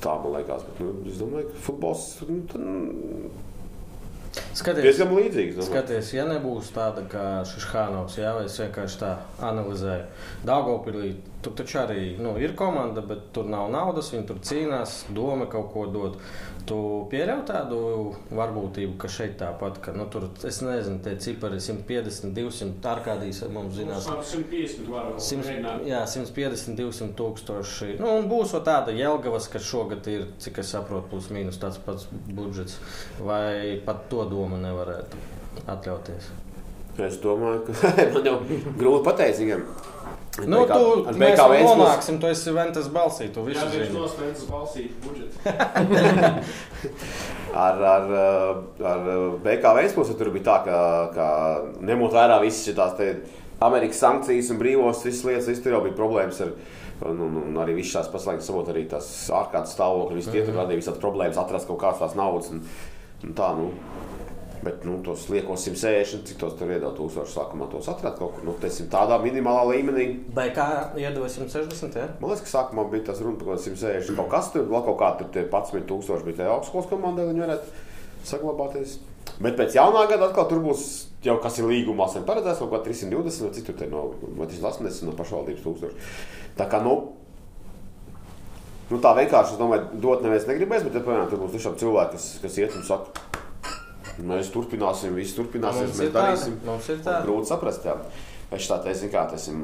tā 0.00 0.16
man 0.22 0.36
liekas, 0.38 0.66
bet 0.68 0.82
nu, 0.84 0.96
es 1.10 1.20
domāju, 1.20 1.48
ka 1.50 1.62
futbols 1.66 2.04
nu, 2.28 2.40
tad, 2.50 2.60
skaties. 4.56 4.84
diezgan 4.86 5.14
līdzīgs. 5.16 5.56
domāju. 5.56 5.68
Skaties, 5.70 6.12
ja 6.14 6.26
nebūs 6.28 6.70
tāda 6.74 7.04
kā 7.10 7.24
šis 7.48 7.66
Hānovs, 7.72 8.18
jā, 8.20 8.32
vai 8.36 8.46
es 8.48 8.58
vienkārši 8.62 9.00
tā 9.02 9.12
analizēju. 9.50 10.06
Dāngopilī 10.48 11.14
tur 11.44 11.56
taču 11.58 11.80
arī 11.82 12.04
nu, 12.20 12.36
ir 12.40 12.54
komanda, 12.58 13.02
bet 13.04 13.30
tur 13.34 13.48
nav 13.50 13.70
naudas, 13.72 14.12
viņi 14.14 14.28
tur 14.28 14.40
cīnās, 14.44 15.02
doma 15.16 15.48
kaut 15.50 15.72
ko 15.74 15.86
dot. 15.90 16.20
Tu 16.68 16.76
pieļauj 17.12 17.40
tādu 17.48 17.78
varbūtību, 18.36 18.96
ka 19.00 19.08
šeit 19.10 19.36
tāpat, 19.40 19.78
ka 19.84 19.94
nu, 19.96 20.04
tur, 20.12 20.26
es 20.46 20.60
nezinu, 20.64 20.98
tie 21.04 21.14
cipari 21.22 21.60
150, 21.62 22.34
200, 22.36 22.74
tā 22.84 22.94
kā 23.04 23.16
dīs 23.20 23.40
mums 23.54 23.78
zinās. 23.78 24.08
150 24.10 24.90
var 24.90 25.12
100, 25.16 25.72
jā, 25.88 26.02
150, 26.14 26.76
200 26.78 27.16
tūkstoši. 27.18 27.94
Nu, 28.02 28.12
un 28.20 28.28
būs 28.30 28.54
vēl 28.56 28.64
tāda 28.66 28.94
Jelgavas, 28.96 29.48
kas 29.52 29.66
šogad 29.66 30.06
ir, 30.12 30.28
cik 30.42 30.60
es 30.62 30.74
saprotu, 30.74 31.08
plus 31.14 31.30
mīnus 31.34 31.60
tāds 31.62 31.80
pats 31.86 32.08
budžets. 32.10 32.78
Vai 33.22 33.80
pat 33.86 34.06
to 34.12 34.26
domu 34.30 34.60
nevarētu 34.60 35.24
atļauties? 35.70 36.30
Es 37.00 37.16
domāju, 37.22 37.70
ka 37.70 37.94
man 38.14 38.26
jau 38.26 38.36
grūti 38.76 39.06
pateikt. 39.06 39.40
viņam. 39.40 39.64
Nu, 40.48 40.58
tu, 40.66 41.04
ar 41.10 41.14
mēs 41.18 41.32
BK 41.34 41.38
jau 41.40 41.48
Vēnspils- 41.52 41.76
nonāksim, 41.80 42.16
tu 42.22 42.26
esi 42.30 42.50
Ventas 42.56 42.86
balsī, 42.94 43.24
tu 43.34 43.40
Jā, 43.40 43.46
visu 43.50 43.64
viņš 43.66 43.86
zini. 43.86 43.98
nospēlēs 43.98 44.42
balsīt 44.48 44.90
budžetu. 45.04 45.36
Ar, 47.50 47.80
ar, 47.82 48.04
ar 48.86 49.00
BK 49.42 49.64
Vēnspilsnu 49.80 50.14
tur 50.20 50.30
bija 50.34 50.44
tā, 50.46 50.56
ka, 50.68 50.76
ka 51.16 51.26
ņemot 51.82 52.12
vērā 52.14 52.36
visas 52.44 52.62
šīs 52.70 52.78
Amerikas 53.60 53.98
sankcijas 54.00 54.50
un 54.54 54.58
brīvos, 54.62 55.02
visas 55.04 55.24
lietas, 55.26 55.48
viss 55.50 55.62
tur 55.64 55.74
jau 55.76 55.82
bija 55.86 55.96
problēmas. 55.98 56.40
Ar, 56.46 56.50
Un, 57.00 57.16
un, 57.24 57.32
un 57.48 57.54
arī 57.62 57.72
viss 57.78 57.94
šīs 57.94 58.10
paslēgts, 58.12 58.44
sabot 58.50 58.66
arī 58.68 58.82
tās 58.84 59.06
ārkārtas 59.32 59.72
stāvokļi, 59.72 60.18
visi 60.18 60.32
tie 60.34 60.42
tur 60.44 60.52
radīja 60.58 60.76
visādas 60.82 61.00
problēmas, 61.00 61.38
atrast 61.40 61.64
kaut 61.70 61.78
kādas 61.80 61.96
tās 62.02 62.12
naudas. 62.18 62.50
Un, 62.52 62.58
un 63.24 63.30
tā, 63.38 63.46
nu, 63.56 63.70
Bet 64.60 64.82
nu, 64.84 64.98
tos 65.04 65.22
liekos 65.32 65.62
160, 65.64 66.26
cik 66.28 66.40
tos 66.40 66.56
tur 66.58 66.68
iedod 66.68 66.92
tūkstoši 66.98 67.32
sākumā, 67.32 67.68
tos 67.72 67.86
atrast 67.88 68.18
kaut 68.20 68.34
kur 68.36 68.44
nu, 68.44 68.54
teiksim, 68.60 68.90
tādā 68.92 69.16
minimālā 69.22 69.62
līmenī. 69.70 70.08
Vai 70.36 70.50
kā 70.56 70.66
iedod 71.00 71.24
160? 71.32 71.96
Ja? 71.96 72.08
Man 72.20 72.34
liekas, 72.34 72.44
ka 72.44 72.52
sākumā 72.58 72.84
bija 72.92 73.06
tas 73.08 73.22
runa 73.24 73.40
par 73.40 73.54
kaut 73.54 73.62
kādiem 73.62 73.78
160. 73.80 74.18
Kaut 74.20 74.28
kas 74.34 74.50
tur, 74.52 74.66
vēl 74.68 74.84
kaut 74.90 74.98
kā 75.00 75.14
tur 75.16 75.30
tie 75.32 75.46
11,000 75.46 76.26
bija 76.28 76.42
tajā 76.42 76.58
augstskolas 76.58 76.90
komandai, 76.92 77.24
lai 77.24 77.32
viņi 77.32 77.46
varētu 77.46 77.86
saglabāties. 78.28 78.98
Bet 79.40 79.56
pēc 79.56 79.78
jaunā 79.78 80.04
gada 80.10 80.28
atkal 80.28 80.48
tur 80.50 80.60
būs 80.64 80.84
jau 81.24 81.38
kas 81.40 81.56
ir 81.60 81.68
līgumā, 81.68 82.08
sen 82.12 82.26
paredzēts 82.28 82.60
kaut 82.60 82.74
kā 82.74 82.82
320 82.84 83.46
vai 83.46 83.54
cik 83.56 83.70
tur 83.70 83.78
te 83.80 83.88
no, 83.88 84.04
vai 84.36 84.48
380 84.50 85.08
no 85.08 85.16
pašvaldības 85.16 85.64
tūkstoši. 85.64 86.12
Tā 86.60 86.66
kā, 86.68 86.80
nu, 86.84 86.96
nu 88.90 89.00
tā 89.00 89.14
vienkārši, 89.16 89.56
es 89.56 89.60
domāju, 89.60 89.88
dot 90.04 90.24
neviens 90.24 90.48
negribēs, 90.48 90.84
bet, 90.84 90.96
ja, 90.96 91.04
piemēram, 91.04 91.28
tur 91.32 91.40
būs 91.44 91.56
tiešām 91.56 91.76
cilvēki, 91.80 92.16
kas, 92.16 92.30
kas 92.44 92.58
iet 92.60 92.76
un 92.76 92.86
saka, 92.88 93.29
mēs 94.18 94.50
turpināsim, 94.54 95.14
viss 95.16 95.36
turpināsies, 95.38 95.94
mēs 95.98 96.12
darīsim. 96.14 96.58
mums 96.66 96.88
ir 96.90 97.00
tāda. 97.04 97.22
Grūti 97.26 97.50
saprast, 97.52 97.86
jā. 97.86 97.96
Es 98.50 98.66
tā 98.66 98.80
teicu, 98.82 99.10
kā 99.12 99.26
ir. 99.30 99.60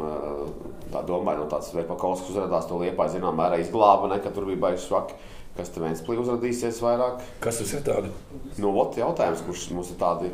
Tā 0.92 1.02
domāju, 1.08 1.42
no 1.42 1.48
tāds 1.50 1.72
veids, 1.74 1.88
kas 1.90 2.28
uzrādījās 2.30 2.68
to 2.70 2.78
liepā, 2.78 3.08
zinām, 3.10 3.34
mērā 3.38 3.58
izglāba, 3.58 4.12
ne, 4.12 4.20
ka 4.22 4.30
tur 4.30 4.46
bija 4.46 4.62
baigs 4.68 4.86
švaki. 4.86 5.18
Kas 5.56 5.72
te 5.72 5.80
viens 5.80 6.02
plīvs 6.04 6.26
uzrādīsies 6.26 6.78
vairāk? 6.84 7.22
Kas 7.40 7.62
tas 7.62 7.72
ir 7.72 7.82
tāds? 7.86 8.12
Nu, 8.60 8.74
ot, 8.76 8.98
jautājums, 9.00 9.40
kurš 9.46 9.70
mums 9.72 9.90
ir 9.94 9.98
tādi. 10.00 10.30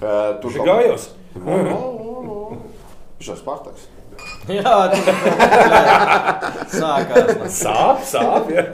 Uh, 0.00 0.38
Tur 0.40 0.54
gājos. 0.64 1.10
Viņš 1.34 3.32
ir 3.34 3.40
Spartaks. 3.42 3.88
Jā, 4.50 4.72
sākās. 6.72 7.30
Sāp, 7.54 8.00
sāp. 8.08 8.48
Ja. 8.54 8.64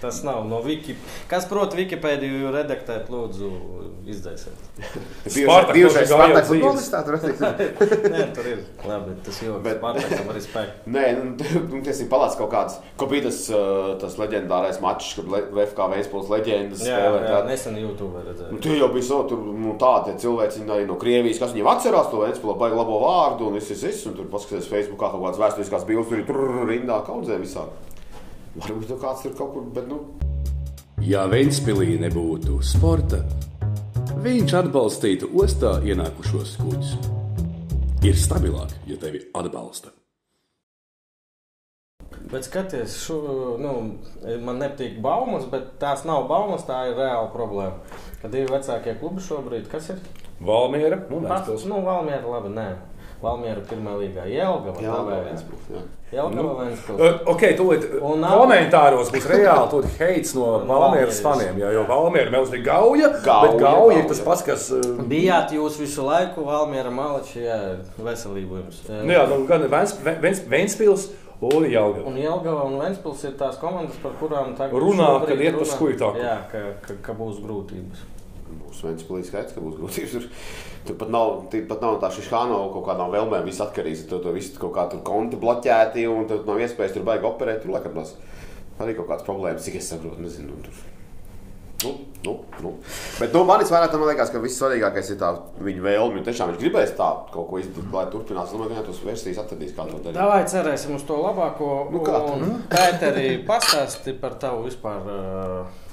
Tas 0.00 0.22
nav 0.24 0.44
no 0.48 0.60
Wiki. 0.64 0.94
Kas 1.28 1.44
prot 1.50 1.74
Wikipēdiju 1.76 2.52
redaktēt, 2.54 3.10
lūdzu. 3.12 3.50
Spartak 4.10 5.74
Bijušais 5.76 6.08
nošķi 6.08 6.10
gājām 6.10 6.32
Spartak 6.32 6.46
dzīves. 6.46 6.48
futbolists 6.48 6.90
tā 6.90 7.00
tur 7.06 7.16
rakstīts. 7.16 7.40
Nē, 8.14 8.22
tur 8.34 8.48
ir 8.50 8.62
labi, 8.88 9.12
tas 9.26 9.40
joks. 9.44 9.60
Bet- 9.66 9.78
Spartakam 9.80 10.30
arī 10.32 10.42
spēk. 10.44 10.72
Nē, 10.90 11.04
nu, 11.18 11.24
nu, 11.70 11.82
tas 11.86 12.00
ir 12.02 12.08
palāts 12.10 12.38
kaut 12.40 12.50
kāds, 12.54 12.78
ko 12.98 13.08
bija 13.10 13.26
tas, 13.28 13.38
uh, 13.52 13.92
tas 14.00 14.16
leģendārais 14.20 14.80
mačs, 14.82 15.12
kad 15.18 15.28
VFK 15.30 15.86
Vēstpils 15.94 16.32
leģendas 16.32 16.82
Jā, 16.86 16.96
spēlē. 16.96 17.20
jā, 17.26 17.34
tā- 17.36 17.42
nesen 17.50 17.78
YouTube 17.82 18.24
redzēju. 18.24 18.50
Nu, 18.56 18.62
tie 18.64 18.78
jau 18.80 18.88
bija 18.94 19.06
so, 19.10 19.20
tur, 19.30 19.44
nu, 19.60 19.76
tādi 19.82 20.16
cilvēki 20.24 20.64
arī 20.70 20.88
no 20.88 20.96
Krievijas, 21.00 21.38
kas 21.44 21.54
viņiem 21.54 21.70
atcerās 21.74 22.10
to 22.10 22.24
Vēstpils 22.24 22.58
baigi 22.64 22.80
labo 22.80 22.98
vārdu 23.04 23.50
un 23.50 23.58
viss, 23.60 23.70
viss, 23.74 23.84
viss, 23.86 24.08
un 24.10 24.16
tur 24.18 24.26
paskaties 24.60 24.70
Facebookā 24.70 25.10
kaut 25.10 25.22
kādas 25.24 25.40
vēsturiskās 25.40 25.86
bildes, 25.88 26.08
tur 26.08 26.18
ir 26.20 26.26
tur 26.28 26.68
rindā 26.68 27.00
kaudzē 27.06 27.38
visā. 27.40 27.64
Varbūt 28.56 28.88
tur 28.90 28.98
kāds 29.00 29.22
tur 29.24 29.36
kaut 29.38 29.54
kur, 29.54 29.68
bet, 29.74 29.88
nu, 29.88 30.00
Ja 31.00 31.24
Ventspīlī 31.30 31.96
nebūtu 31.96 32.58
sporta, 32.60 33.22
viņš 34.20 34.52
atbalstītu 34.58 35.30
ostā 35.40 35.78
ienākušos 35.80 36.58
kuģus. 36.60 36.90
Ir 38.04 38.16
stabilāk, 38.16 38.74
ja 38.88 38.98
tevi 39.00 39.22
atbalsta. 39.36 39.94
Bet 42.30 42.44
skaties, 42.44 42.98
šo, 43.00 43.16
nu, 43.60 43.72
man 44.44 44.60
nepatīk 44.60 45.00
baumas, 45.02 45.48
bet 45.50 45.78
tās 45.80 46.04
nav 46.04 46.28
baumas, 46.28 46.66
tā 46.68 46.82
ir 46.90 47.00
reāla 47.00 47.32
problēma. 47.32 47.80
Kad 48.20 48.36
divi 48.36 48.52
vecākie 48.52 48.94
klubi 49.00 49.24
šobrīd, 49.24 49.70
kas 49.72 49.88
ir? 49.94 50.04
Valmiera. 50.40 51.00
Nu, 51.08 51.22
Pats, 51.24 51.48
Ventspils. 51.48 51.66
nu, 51.72 51.80
Valmiera, 51.86 52.28
labi, 52.28 52.52
nē. 52.54 52.68
Valmiera 53.20 53.60
pirmā 53.68 53.94
līgā. 54.00 54.24
Jā. 54.32 54.48
Jelgava, 56.10 56.64
Ventspils. 56.64 56.98
Uh, 56.98 57.18
Ok, 57.30 57.44
tūlīt 57.54 57.84
Un 58.02 58.24
komentāros 58.26 59.12
būs 59.14 59.26
reāli 59.30 59.68
tūlīt 59.70 59.98
heits 60.02 60.32
no 60.34 60.46
Valmieras 60.66 61.20
faniem. 61.22 61.60
Jā, 61.60 61.70
jo 61.76 61.84
Valmiera 61.86 62.32
melns 62.34 62.50
ir 62.56 62.64
gauja, 62.66 63.12
Gauja, 63.22 63.44
bet 63.44 63.60
gauja 63.62 64.00
ir 64.00 64.08
tas 64.10 64.22
pats, 64.26 64.42
kas. 64.46 64.64
Bijāt 65.10 65.54
jūs 65.54 65.78
visu 65.78 66.02
laiku 66.08 66.42
Valmiera 66.48 66.90
malači, 66.90 67.44
jā, 67.44 67.60
veselību 68.02 68.58
jums. 68.64 68.80
Nu 68.90 69.14
jā, 69.14 69.26
nu, 69.30 69.44
gan 69.46 69.68
Ventspils 69.70 71.10
un 71.40 71.64
Jelgava. 71.70 72.08
Un 72.10 72.18
Jelgava 72.20 72.66
un 72.66 72.80
Ventspils 72.82 73.22
ir 73.28 73.36
tās 73.38 73.60
komandas, 73.60 73.96
par 74.02 74.16
kurām 74.20 74.56
tagad 74.58 74.74
Runā, 74.82 75.12
kad 75.28 75.38
iet 75.38 75.54
pa 75.54 75.62
runā. 75.62 75.70
skuitaku. 75.76 76.24
Jā, 76.24 76.34
ka, 76.50 76.64
ka, 76.88 76.98
ka 77.06 77.14
būs 77.20 77.38
grūtības. 77.44 78.02
Būs 78.64 78.82
viens 78.82 79.06
plīsīs 79.06 79.30
skaits, 79.30 79.54
ka 79.54 79.62
būs 79.62 79.78
grūtības. 79.78 80.26
Tur, 80.80 80.94
tur 80.94 80.96
pat 81.00 81.12
nav, 81.12 81.32
tur 81.52 81.64
pat 81.68 81.82
nav 81.84 81.98
tā 82.02 82.10
šī 82.14 82.26
šāda 82.28 82.60
kaut 82.74 82.86
kādām 82.88 83.12
vēlmēm. 83.14 83.48
Viss 83.48 83.62
atkarīgs 83.64 84.06
no 84.10 84.20
tā, 84.24 84.34
viss 84.36 84.56
kaut 84.60 84.74
kā 84.76 84.86
tur 84.90 85.02
konti 85.06 85.40
bloķēti 85.40 86.06
un 86.10 86.28
tur 86.30 86.46
nav 86.48 86.62
iespējas 86.62 86.96
tur 86.96 87.06
baigi 87.08 87.28
operēt. 87.28 87.62
Tur 87.64 87.76
laikam 87.76 87.98
tas 88.00 88.14
arī 88.80 88.96
kaut 88.96 89.10
kādas 89.10 89.26
problēmas, 89.26 89.66
cik 89.66 89.80
es 89.80 89.90
saprotu. 89.92 90.22
Nezinu, 90.24 90.56
tur. 90.64 90.86
Nu, 91.80 91.94
nu, 92.22 92.44
nu. 92.60 92.74
Bet 93.16 93.32
nu, 93.32 93.40
manis 93.48 93.70
vairāk 93.72 93.94
man 93.96 94.10
liekas, 94.10 94.28
ka 94.32 94.40
viss 94.42 94.60
svarīgākais 94.60 95.14
ir 95.14 95.20
tā 95.20 95.30
viņa 95.64 95.84
vēlme. 95.86 96.24
Tiešām 96.26 96.52
viņš 96.52 96.60
gribēs 96.60 96.92
tā 96.98 97.08
kaut 97.32 97.48
ko 97.48 97.60
izdarīt, 97.60 97.92
lai 97.94 98.04
turpinātu. 98.12 98.50
Es 98.50 98.52
domāju, 98.52 98.68
ka 98.68 98.76
viņš 98.76 98.90
tos 98.90 99.04
versijas 99.06 99.40
atradīs, 99.40 99.72
kā 99.76 99.86
to 99.88 100.00
darīt. 100.04 100.18
Davai 100.18 100.42
cerēsim 100.50 100.98
uz 100.98 101.06
to 101.08 101.16
labāko. 101.16 101.70
Nu 101.92 102.02
kā 102.04 102.20
tu? 102.26 102.34
Un 102.36 102.58
Pēteri, 102.68 103.30
pastāsti 103.48 104.12
par 104.20 104.36
tavu 104.42 104.66
vispār. 104.68 105.08
Uh, 105.08 105.89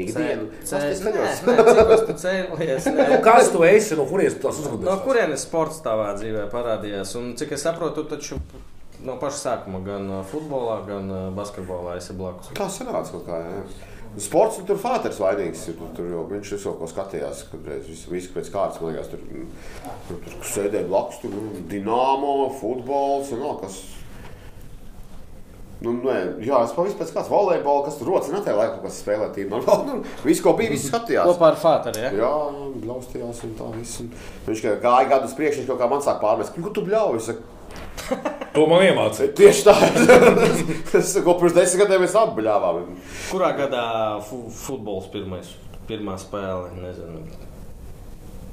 Ikdienu. 0.00 0.46
cē- 0.64 0.78
Pasties 0.78 1.00
nē, 1.04 1.12
nē, 1.12 2.06
tu 2.08 2.14
cēlies? 2.22 2.86
Nu, 2.96 3.18
Kas 3.24 3.50
tu 3.52 3.62
esi 3.68 3.96
no 3.98 4.06
kurienes 4.08 4.38
tu 4.38 4.46
tās 4.48 4.60
uzrunājies? 4.62 4.86
No 4.88 4.96
kurienes 5.04 5.44
sports 5.44 5.82
tavā 5.84 6.12
dzīvē 6.16 6.46
parādījās? 6.52 7.12
Un 7.20 7.34
cik 7.36 7.52
es 7.58 7.64
saprotu, 7.66 8.02
tu 8.02 8.16
taču 8.16 8.38
no 9.04 9.16
paša 9.20 9.40
sākuma 9.42 9.82
gan 9.84 10.08
uh, 10.10 10.20
futbolā, 10.30 10.78
gan 10.86 11.10
uh, 11.10 11.24
basketbolā 11.36 11.96
esi 12.00 12.14
blakus. 12.16 12.52
Tā 12.56 12.68
sanāca 12.72 13.12
kaut 13.18 13.26
kā. 13.28 13.40
Jā. 13.42 13.64
Sports 14.20 14.58
tur 14.68 14.76
fāters 14.76 15.16
vainīgs. 15.20 15.62
ir, 15.70 15.76
Tur, 15.80 15.88
tur 15.96 16.08
jau 16.12 16.24
viņš 16.28 16.50
visu 16.56 16.72
ko 16.76 16.88
skatījās, 16.90 17.46
kad 17.50 17.68
visu, 17.88 18.10
visu 18.12 18.32
pēc 18.34 18.50
kārtas, 18.52 18.80
man 18.82 18.92
liekas, 18.92 19.08
tur, 19.08 19.22
mm, 19.24 19.46
tur, 20.08 20.18
tur 20.26 20.44
sēdēja 20.52 20.88
blakus, 20.88 21.20
tur 21.22 21.32
mm, 21.32 21.62
dināmo, 21.72 22.34
futbols 22.60 23.32
un 23.32 23.40
vēl 23.46 23.56
kas. 23.62 23.78
Nu, 25.82 25.94
nē, 26.04 26.16
jā, 26.46 26.60
es 26.62 26.74
pavisam 26.76 27.00
pēc 27.00 27.14
kāds 27.16 27.30
volejbola, 27.32 27.86
kas 27.88 27.96
tur 27.98 28.12
rodas, 28.12 28.30
netēja 28.30 28.58
laiku, 28.58 28.82
kas 28.84 29.00
spēlē 29.02 29.30
tīm. 29.34 29.54
Nu, 29.88 29.96
visu, 30.22 30.44
ko 30.44 30.52
bija, 30.58 30.70
visu 30.74 30.92
skatījās. 30.92 31.26
Kopā 31.32 31.50
ar 31.52 31.58
Fāteru, 31.58 31.98
ja? 32.04 32.12
Jā, 32.12 32.20
jā, 32.22 32.68
blaustījās 32.84 33.42
un 33.48 33.56
tā 33.58 33.70
viss. 33.74 34.02
Un 34.04 34.12
viņš 34.46 34.62
kā 34.66 34.76
gāja 34.84 35.10
gadus 35.16 35.34
priekš, 35.38 35.62
viņš 35.62 35.72
kaut 35.72 35.82
kā 35.82 35.90
man 35.90 36.04
sāk 36.04 36.22
pārmest, 36.22 36.54
ko 36.54 36.70
tu 36.74 36.84
bļauj? 36.86 37.18
Es 37.18 37.32
saku, 37.32 37.50
To 38.54 38.66
man 38.68 38.84
iemācīja. 38.84 39.32
Tieši 39.38 39.64
tā. 39.66 39.74
es 40.98 41.14
saku, 41.14 41.36
pirms 41.40 41.56
desmit 41.56 41.84
gadiem 41.84 42.04
mēs 42.04 42.16
apbļāvām. 42.20 42.82
Kurā 43.30 43.52
gadā 43.58 43.86
fu 44.26 44.44
futbols 44.52 45.08
pirmais, 45.12 45.54
pirmā 45.88 46.18
spēle? 46.20 46.72
Nezinu. 46.82 47.24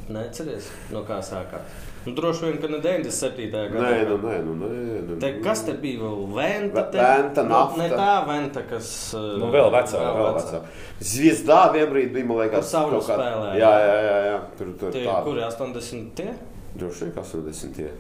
Neceries, 0.10 0.72
no 0.94 1.04
kā 1.06 1.20
sākās. 1.26 1.89
Nu, 2.06 2.14
droši 2.16 2.46
vien, 2.46 2.58
ka 2.62 2.68
ne 2.72 2.78
97. 2.80 3.50
gadā. 3.52 3.82
Nē, 3.84 3.98
nu, 4.10 4.18
nē, 4.24 4.36
nu, 4.46 4.54
nē. 4.56 4.70
Nu, 5.10 5.16
Te, 5.20 5.34
kas 5.44 5.66
te 5.68 5.74
bija 5.82 6.00
vēl? 6.00 6.22
Venta, 6.36 6.82
Ve- 6.86 6.92
te? 6.94 6.98
Venta, 6.98 7.44
Nu, 7.44 7.50
nafta. 7.50 7.82
Ne 7.82 7.90
tā 7.92 8.14
venta, 8.28 8.62
kas. 8.70 8.92
Nu, 9.16 9.50
vēl 9.52 9.68
vecāka, 9.74 10.04
vēl 10.06 10.22
Vēl 10.22 10.38
vecāka. 10.38 10.62
vecā. 10.62 11.04
Zviezdā 11.12 11.60
vienbrīd 11.76 12.14
bija, 12.16 12.26
man 12.26 12.38
liekas, 12.44 12.72
kāda- 12.72 13.02
spēlēja. 13.04 13.58
Jā, 13.60 13.74
jā, 13.84 13.98
jā, 14.08 14.16
jā. 14.30 14.38
Tur, 14.58 14.72
tur 14.80 14.92
Tie, 14.96 15.04
tāda. 15.06 15.24
kuri 15.28 15.42
80. 15.44 16.16
tie? 16.16 16.34
Droši 16.78 17.04
vien, 17.04 17.12
ka 17.14 17.22
80. 17.22 17.92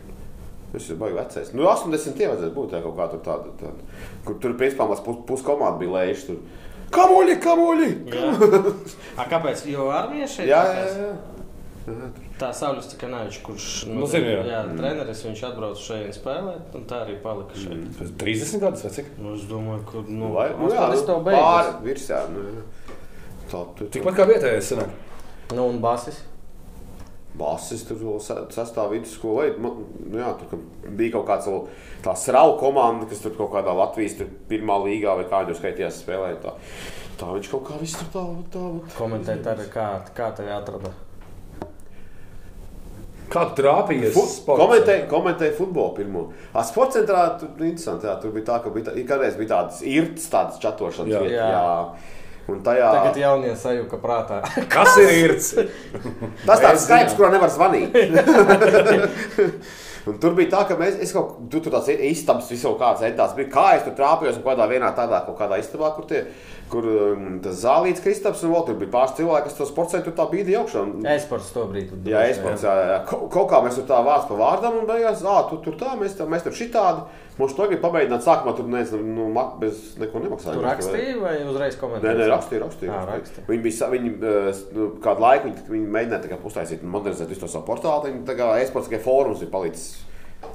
Tas 0.72 0.90
ir 0.90 0.96
baigi 0.96 1.16
vecais. 1.18 1.54
Nu, 1.54 1.64
80. 1.68 2.28
vajadzētu 2.30 2.54
būt 2.56 2.72
jā, 2.72 2.82
kaut 2.84 2.96
kā 2.98 3.10
tur 3.12 3.20
tāda. 3.26 3.52
tāda. 3.60 3.84
Kur 4.26 4.36
tur, 4.40 4.54
principā, 4.54 4.88
mums 4.88 5.02
pus, 5.02 5.18
puskomanda 5.28 5.78
bija 5.80 5.92
lējuši. 5.98 6.26
Tur. 6.28 6.38
Kamuļi, 6.90 7.36
kamuļi! 7.42 7.90
Jā. 8.10 8.32
A, 9.20 9.26
kāpēc? 9.30 9.66
Jo 9.70 9.90
armija 9.94 10.26
šeit 10.26 10.48
Jā, 10.48 10.64
jā, 10.64 10.74
tikās? 10.74 10.98
jā. 10.98 11.12
jā. 11.12 11.16
tur. 11.86 12.29
Tā 12.40 12.54
Saulis 12.56 12.88
Cikanavičs, 12.88 13.42
kurš 13.44 13.66
Nu, 13.92 14.06
zinu, 14.08 14.30
jā. 14.32 14.44
jā, 14.48 14.60
treneris, 14.78 15.26
viņš 15.28 15.42
atbrauca 15.50 15.82
šeit 15.84 16.16
spēlēt, 16.16 16.70
un 16.80 16.86
tā 16.88 17.02
arī 17.04 17.18
palika 17.24 17.58
šeit. 17.60 17.82
Tas 18.00 18.14
30 18.22 18.62
gadus 18.64 18.84
vai 18.86 18.92
cik? 18.96 19.10
Nu, 19.20 19.34
es 19.36 19.44
domāju, 19.50 19.84
ka 19.90 20.04
nu, 20.08 20.30
Vai, 20.38 20.46
nu, 20.56 20.70
jā, 20.72 20.86
tas 20.94 21.02
nu, 21.02 21.06
tev 21.10 21.20
pāri 21.28 21.74
beigas. 21.84 21.84
virsā. 21.84 22.22
Nu, 22.32 22.46
tā, 23.52 23.64
tu, 23.76 23.90
Tikpat 23.98 24.16
kā 24.22 24.28
vietējais 24.30 24.72
senāk. 24.72 24.94
Nu, 25.52 25.66
un 25.68 25.82
basis. 25.84 26.22
Basis 27.40 27.84
tur 27.88 28.00
vēl 28.02 28.22
sa- 28.22 28.46
sastāv 28.52 28.90
vidusskolē. 28.96 29.58
Man- 29.60 29.84
nu 30.10 30.18
Jā, 30.18 30.32
tur 30.40 30.60
bija 30.98 31.12
kaut 31.14 31.28
kāds 31.28 31.48
vēl 31.48 31.68
tā 32.04 32.16
srauja 32.18 32.58
komanda, 32.60 33.06
kas 33.10 33.20
tur 33.22 33.32
kaut 33.38 33.52
kādā 33.52 33.76
Latvijas 33.76 34.18
tur 34.18 34.28
pirmā 34.50 34.80
līgā 34.84 35.16
vai 35.16 35.26
kādā 35.26 35.54
skaitījās 35.56 36.02
spēlēt. 36.04 36.42
Tā, 36.42 36.54
tā 37.20 37.26
viņš 37.36 37.52
kaut 37.52 37.64
kā 37.68 37.80
viss 37.80 37.96
tur 38.00 38.08
tā, 38.16 38.26
tā, 38.50 38.64
tā. 38.64 38.98
Komentēt 38.98 39.44
arī, 39.46 39.68
kā, 39.70 40.02
kā 40.16 40.32
tevi 40.36 40.50
atrada. 40.50 40.92
Kā 43.30 43.46
tu 43.50 43.62
trāpījies? 43.62 44.16
Komentēja 44.48 45.08
komentēja 45.10 45.54
futbolu 45.58 45.96
pirmo. 46.00 46.24
A, 46.54 46.64
sports 46.66 46.98
centrā 46.98 47.26
tur 47.40 47.52
bija 47.58 47.74
interesanti. 47.74 48.10
Jā, 48.10 48.16
tur 48.22 48.34
bija 48.36 48.48
tā, 48.48 48.62
ka 48.64 48.72
bija, 48.74 48.90
tā, 48.90 49.04
kādreiz 49.10 49.38
bija 49.38 49.52
tādas 49.54 49.84
irts, 49.86 50.30
tādas 50.32 50.62
čatošanas 50.64 51.14
Jā. 51.14 51.22
vietas. 51.26 51.38
Jā. 51.38 51.50
Jā. 51.54 52.16
Un 52.50 52.64
tajā, 52.66 52.88
Tagad 52.96 53.20
jaunie 53.22 53.52
sajūta 53.62 54.00
prātā. 54.02 54.40
Kas 54.74 54.98
ir 55.02 55.12
īrts? 55.14 55.52
tas 56.48 56.64
tāds 56.64 56.88
skaips, 56.88 57.14
kurā 57.18 57.30
nevar 57.36 57.54
zvanīt. 57.54 57.94
Un 60.10 60.16
tur 60.18 60.34
bija 60.34 60.50
tā, 60.54 60.62
ka 60.66 60.78
mēs, 60.80 60.96
es 61.04 61.12
kaut 61.14 61.36
tu, 61.52 61.60
tur 61.62 61.74
tāds 61.76 61.92
istabs, 61.92 62.48
visu 62.50 62.72
kaut 62.72 62.80
kāds 62.82 63.04
entās 63.06 63.36
bija. 63.38 63.52
Kā 63.54 63.66
es 63.76 63.84
tur 63.86 63.94
trāpījos 63.98 64.40
un 64.40 64.46
kādā 64.48 64.66
vienā 64.72 64.90
tādā 64.98 65.20
kaut 65.28 65.38
kādā 65.38 65.60
istabā, 65.62 65.92
kur 65.94 66.08
tie, 66.10 66.24
kur 66.72 66.86
um, 66.86 67.40
tas 67.44 67.60
zālīts 67.64 68.02
Kristaps 68.04 68.44
un 68.46 68.52
vēl 68.54 68.66
tur 68.68 68.76
bija 68.82 68.92
pāris 68.94 69.16
cilvēki, 69.18 69.48
kas 69.50 69.58
to 69.58 69.66
sports 69.70 69.96
centru 69.96 70.14
tā 70.18 70.26
augšā. 70.62 70.84
Un- 70.86 71.08
Esports 71.16 71.52
to 71.56 71.66
brīdi. 71.70 71.98
Jā, 72.10 72.22
es 72.30 72.38
pats, 72.44 72.64
jā, 72.64 72.74
jā. 72.92 73.00
Kaut, 73.10 73.30
kā 73.52 73.60
mēs 73.66 73.80
tur 73.80 73.88
tā 73.90 74.00
vārds 74.06 74.28
pa 74.30 74.38
vārdam 74.40 74.78
un 74.82 74.88
beigās, 74.90 75.24
ah, 75.26 75.44
tu 75.50 75.58
tur 75.66 75.76
tā, 75.82 75.96
mēs, 76.00 76.16
tā, 76.20 76.28
mēs 76.30 76.46
tur 76.46 76.56
šitādi. 76.56 77.04
Mums 77.40 77.54
to 77.56 77.68
grib 77.72 77.80
pamēģināt 77.80 78.26
sākumā, 78.26 78.52
tur 78.58 78.66
nezinu, 78.68 79.00
nu, 79.16 79.30
mak- 79.32 79.54
bez 79.62 79.96
neko 80.02 80.20
nemaksāt. 80.26 80.58
Tu 80.58 80.64
rakstīji 80.66 81.14
vai 81.22 81.38
uzreiz 81.48 81.78
Nē, 81.78 81.80
komentēji? 81.80 82.18
nē, 82.20 82.28
rakstīja, 82.34 82.60
rakstīja. 82.66 82.90
Jā, 82.92 83.06
rakstīja. 83.08 83.22
rakstīja. 83.24 83.46
Viņi 83.48 83.64
bija, 83.64 83.88
viņi, 83.94 84.12
nu, 84.76 84.90
kādu 85.00 85.24
laiku 85.24 85.48
viņi, 85.48 85.64
viņi 85.72 85.88
mēģināja 85.96 86.24
tā 86.26 86.32
kā 86.34 86.40
uztaisīt, 86.52 86.84
modernizēt 86.84 87.32
visu 87.32 87.46
to 87.46 87.48
savu 87.48 87.64
portālu. 87.70 88.10
Viņi 88.12 88.26
tā 88.28 88.36
kā 88.36 88.50
e-sports 88.60 88.90
tikai 88.92 89.00
fórums 89.06 89.42
ir 89.42 89.48
palicis. 89.54 90.02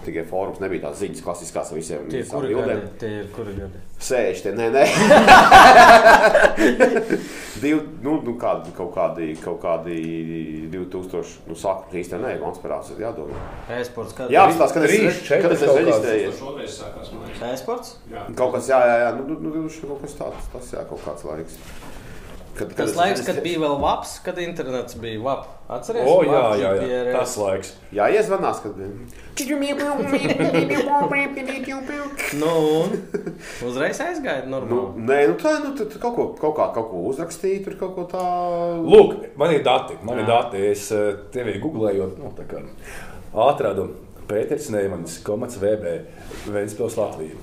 Tikai 0.05 0.25
fórums 0.29 0.61
nebija 0.61 0.83
tās 0.87 0.99
ziņas 1.01 1.23
klasiskās 1.25 1.71
ar 1.73 1.77
visiem 1.79 2.01
gadi? 2.05 2.17
Tie 3.01 3.11
ir 3.23 3.27
kuri 3.33 3.53
gadi? 3.57 3.79
Sēž 4.05 4.39
te, 4.45 4.51
nē, 4.57 4.67
nē. 4.73 4.85
Div, 7.63 7.79
nu, 8.05 8.13
nu, 8.25 8.33
kādi, 8.41 8.71
kaut 8.77 8.93
kādi, 8.97 9.25
kaut 9.41 9.61
kādi 9.63 9.95
2000, 10.73 11.47
nu, 11.49 11.55
sākums 11.57 11.95
īstenībā 12.01 12.27
nē, 12.27 12.33
konspirācija 12.43 12.95
ir 12.99 13.03
jādomā. 13.07 13.37
Esports 13.79 14.13
kad? 14.19 14.27
Jā, 14.33 14.41
apstāsta, 14.49 14.75
kad 14.77 14.85
es, 14.89 14.93
kad 15.31 15.53
es 15.53 15.61
kaut 15.65 15.73
kāds. 15.73 15.81
reģistrējies. 15.81 16.35
Šoreiz 16.41 16.73
sākās, 16.83 17.09
man 17.15 17.21
liekas. 17.29 17.43
Esports? 17.55 17.89
Jā. 18.13 18.23
Kaut 18.41 18.53
kas, 18.57 18.65
jā, 18.73 18.81
jā, 18.91 18.97
jā, 19.07 19.11
nu, 19.21 19.25
nu, 19.31 19.35
nu, 19.41 19.49
nu 19.65 19.69
kaut 19.93 20.01
kas 20.05 20.15
tāds, 20.21 20.43
tas 20.53 20.67
jā, 20.77 20.83
kaut 20.91 21.03
kāds 21.07 21.23
laiks. 21.29 21.55
Kad, 22.55 22.71
Tas 22.77 22.91
es- 22.91 22.97
laiks, 22.97 23.21
kad 23.27 23.41
bija 23.43 23.59
vēl 23.59 23.81
vaps, 23.83 24.19
kad 24.23 24.37
internets 24.39 24.95
bija 24.95 25.19
vap. 25.25 25.47
Atceries? 25.75 26.07
O, 26.07 26.21
jā, 26.23 26.43
jā, 26.61 26.71
jā. 26.77 26.83
GPRS. 26.85 27.13
Tas 27.19 27.37
laiks. 27.41 27.73
Jā, 27.97 28.07
iezvanās, 28.15 28.61
kad 28.63 28.77
Nu, 32.39 32.53
un 32.85 33.69
uzreiz 33.69 33.99
aizgāja 34.05 34.45
Nu, 34.47 34.61
normāli. 34.61 35.03
nē, 35.09 35.19
nu 35.33 35.35
tā, 35.41 35.55
nu, 35.65 35.73
tad 35.79 35.97
kaut 36.03 36.15
ko, 36.17 36.27
kaut 36.39 36.55
kā, 36.59 36.69
kaut 36.77 36.91
ko 36.93 37.03
uzrakstīt, 37.11 37.65
tur 37.65 37.75
kaut 37.81 37.95
ko 37.97 38.05
tādu. 38.13 38.85
Lūk, 38.87 39.17
man 39.41 39.51
ir 39.57 39.63
dati. 39.67 39.97
Man 40.03 40.19
ir 40.21 40.27
Jā. 40.27 40.29
dati. 40.37 40.63
Es 40.71 40.91
eh, 40.93 41.15
tevi 41.35 41.57
googlējot, 41.63 42.19
nu, 42.23 42.31
tā 42.39 42.47
kā 42.51 42.63
atradu 43.35 43.89
Pēters 44.29 44.71
Neimans, 44.73 45.19
komats 45.27 45.59
VB, 45.61 45.99
Vēnspils 46.49 46.95
Latvija. 46.97 47.35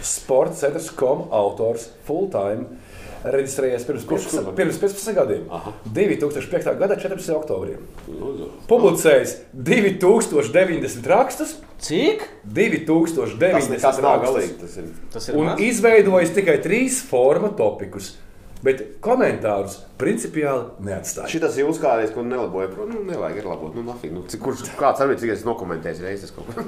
Sports 0.00 0.60
centrs.com 0.62 1.26
autors 1.30 1.88
full 2.06 2.28
time. 2.32 2.78
Reģistrējies 3.20 3.82
pirms, 3.84 4.04
Kurš, 4.08 4.28
15, 4.30 4.44
kur? 4.46 4.54
pirms 4.56 4.78
15 4.80 5.14
gadiem. 5.18 5.42
Aha. 5.52 5.72
2005. 5.92 6.70
gada 6.80 6.96
14. 6.96 7.34
oktobrī. 7.36 7.74
Lūdzu. 8.08 8.48
Publicējis 8.70 9.34
2090 9.52 11.10
rakstus, 11.10 11.58
Cik? 11.80 12.24
2090 12.44 13.38
Tas 13.56 13.68
nekas 13.72 14.00
nav 14.04 14.24
rakstus. 14.24 14.56
Tas 14.60 14.76
ir. 14.80 14.88
Tas 15.12 15.28
ir 15.28 15.38
Un 15.40 15.52
izveidojis 15.64 16.32
tikai 16.36 16.58
trīs 16.64 17.00
forma 17.04 17.52
topikus, 17.56 18.14
bet 18.64 18.82
komentārus 19.04 19.78
principiāli 20.00 20.86
neatstāja. 20.86 21.30
Šitas 21.32 21.56
ir 21.60 21.68
uzkāries, 21.70 22.12
ko 22.14 22.24
nelaboja. 22.26 22.70
Pro, 22.72 22.86
nu, 22.88 23.02
nevajag 23.08 23.40
ir 23.40 23.48
labot. 23.48 23.76
Nu, 23.76 23.84
nafig, 23.86 24.12
nu, 24.14 24.24
cik, 24.28 24.42
kurš 24.44 24.64
kāds 24.78 25.02
arī 25.04 25.16
cik 25.20 25.34
es 25.36 25.46
nokomentēju 25.48 26.04
reizes 26.04 26.34
kaut 26.36 26.50
ko. 26.52 26.64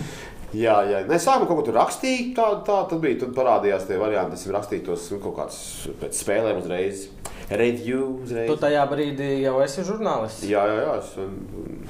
jā, 0.64 0.76
jā. 0.90 1.04
Nē, 1.06 1.20
sākumā 1.22 1.50
kaut 1.50 1.60
ko 1.60 1.68
tur 1.68 1.78
rakstīju. 1.80 2.32
Tā, 2.38 2.48
tā 2.66 2.80
tad 2.90 3.02
bija. 3.04 3.20
Tad 3.22 3.36
parādījās 3.36 3.86
tie 3.88 4.00
varianti. 4.00 4.38
Es 4.38 4.50
rakstīju 4.58 4.88
tos 4.90 5.06
nu, 5.14 5.20
kaut 5.22 5.38
kādus 5.38 5.62
pēc 6.02 6.20
spēlēm 6.24 6.60
uzreiz. 6.64 7.06
Review 7.46 8.10
uzreiz. 8.24 8.50
Tu 8.50 8.58
tajā 8.62 8.82
brīdī 8.90 9.30
jau 9.44 9.60
esi 9.62 9.86
žurnālists. 9.86 10.46
Jā, 10.50 10.66
jā, 10.66 10.82
jā. 10.82 10.98
Es, 10.98 11.14
un, 11.22 11.36
un, 11.62 11.82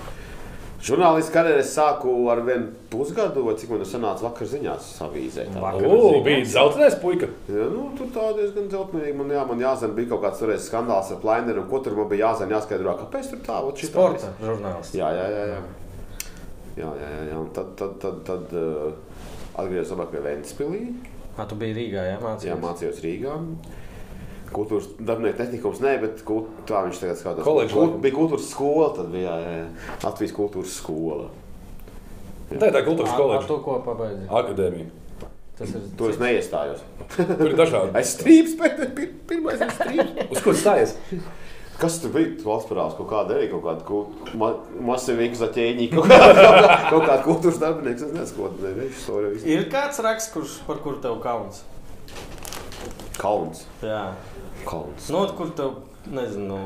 Žurnālists 0.86 1.32
karjerā 1.34 1.64
es 1.64 1.72
sāku 1.74 2.12
ar 2.30 2.44
vienu 2.46 2.68
pusgadu, 2.92 3.42
vai 3.42 3.56
cik 3.58 3.72
man 3.72 3.80
tas 3.82 3.90
sanāca 3.90 4.22
vakar 4.22 4.46
ziņās, 4.52 4.90
avīzē. 5.02 5.48
tā. 5.50 5.62
Vakar. 5.64 5.86
O, 5.90 6.20
bija 6.22 6.44
zeltainais 6.52 6.94
puika. 7.02 7.26
Jā, 7.50 7.64
nu, 7.72 7.88
tur 7.98 8.12
tā 8.14 8.28
diezgan 8.36 8.68
dzeltenīgi. 8.70 9.16
Man, 9.18 9.32
jā, 9.34 9.42
man 9.48 9.64
jāzina, 9.64 9.96
bija 9.96 10.12
kaut 10.12 10.22
kāds 10.28 10.44
toreiz 10.44 10.68
skandāls 10.68 11.10
ar 11.10 11.18
plaineru, 11.24 11.64
un 11.64 11.72
ko 11.72 11.80
tur 11.82 11.96
man 11.98 12.06
bija 12.12 12.28
jāzina, 12.28 12.54
jāskaidro, 12.54 12.94
kāpēc 13.00 13.32
tur 13.32 13.42
tā, 13.48 13.58
ot 13.66 13.82
šitā 13.82 13.90
Sporta 13.96 14.30
žurnālists. 14.44 14.94
Jā, 14.94 15.10
jā, 15.16 15.26
jā. 15.34 15.48
jā. 15.56 15.58
Jā, 16.76 16.92
jā, 17.00 17.10
jā, 17.16 17.26
jā. 17.32 17.40
Un 17.40 17.50
tad, 17.56 17.74
tad, 17.80 17.98
tad, 18.04 18.22
tad 18.28 18.54
uh, 18.54 19.26
atgriezos 19.56 19.96
atpakaļ 19.96 20.26
Vēnspilī. 20.28 20.84
Ā, 21.34 21.48
tu 21.50 21.58
biji 21.58 21.76
Rīgā, 21.80 22.06
jā, 22.12 22.20
mācījies. 22.22 22.52
Jā, 22.52 22.60
mācījos 22.62 23.02
Rīgā. 23.02 23.36
Kultūras 24.54 24.86
darbinieku 25.02 25.38
tehnikums, 25.40 25.80
nē, 25.82 25.96
bet 26.02 26.20
kult, 26.26 26.50
tā 26.68 26.84
viņš 26.86 27.00
tagad 27.02 27.18
skatās. 27.18 27.44
Koledža, 27.46 27.74
Kult, 27.74 27.96
bija 28.04 28.14
kultūras 28.14 28.46
skola, 28.52 28.90
tad 28.96 29.08
bija 29.12 29.32
jā, 29.42 29.56
jā, 29.56 29.96
Latvijas 30.04 30.36
kultūras 30.36 30.76
skola. 30.78 31.26
Tā 32.52 32.68
ir 32.70 32.76
tā 32.76 32.84
kultūras 32.86 33.10
Ar 33.10 33.18
koledža. 33.18 33.48
to, 33.50 33.56
ko 33.64 33.80
pabeidzi. 33.86 34.28
Akadēmija. 34.30 34.86
Tas 35.56 35.72
ir 35.72 35.88
To 35.98 36.10
es 36.12 36.18
neiestājos. 36.20 36.84
Tur 37.16 37.48
ir 37.48 37.56
dažādi. 37.58 37.90
Es 37.98 38.14
strīps, 38.14 38.54
bet 38.60 38.80
pir, 38.94 39.10
pirmais 39.26 39.60
ir 39.66 39.72
strīps. 39.74 40.22
Uz 40.36 40.42
kur 40.44 40.54
stājies? 40.58 40.94
Kas 41.76 41.98
tur 42.00 42.08
bija? 42.14 42.30
Valsts 42.40 42.70
parāds 42.70 42.94
kaut 42.96 43.10
kāda 43.10 43.34
arī, 43.36 43.50
kaut 43.52 43.60
kāda 43.66 43.82
kult- 43.84 44.30
ma 44.40 44.54
masīvīga 44.94 45.36
zaķēņa, 45.42 45.88
kaut 45.96 46.06
kāda, 46.08 46.76
kaut 46.88 47.02
kāda, 47.04 47.18
kultūras 47.26 47.58
darbinieks. 47.60 48.06
Es 48.06 48.14
nezinu, 48.16 48.36
ko 48.38 48.52
tā 48.62 48.70
ir. 49.26 49.42
Ir 49.58 49.66
kāds 49.74 50.00
raksts, 50.06 50.32
kurš, 50.32 50.54
par 50.68 50.80
kuru 50.84 51.02
tev 51.04 51.18
kauns? 51.24 51.60
Kauns. 53.20 53.66
Jā. 53.84 54.10
Kauns. 54.66 55.10
Nu, 55.12 55.22
kur 55.36 55.50
tev, 55.56 55.76
nezinu, 56.10 56.58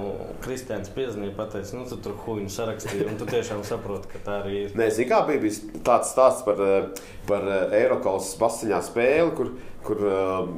Kristians 0.44 0.90
piezīmēja, 0.94 1.34
pateicis, 1.36 1.74
nu, 1.76 1.84
tu 1.88 1.98
tur 2.02 2.16
huīnu 2.24 2.52
sarakstīji, 2.52 3.06
un 3.10 3.18
tu 3.20 3.28
tiešām 3.28 3.62
saproti, 3.66 4.10
ka 4.12 4.22
tā 4.26 4.38
arī 4.44 4.64
ir. 4.64 4.76
Nē, 4.78 4.88
zini, 4.94 5.08
kā 5.10 5.22
bija 5.28 5.42
bijis 5.42 5.60
tāds 5.86 6.12
stāsts 6.14 6.46
par, 6.46 6.60
eh, 6.64 7.04
par 7.28 7.46
Eiropas 7.76 8.32
basciņā 8.40 8.80
spēli, 8.88 9.34
kur, 9.38 9.52
kur 9.86 10.06
um, 10.06 10.56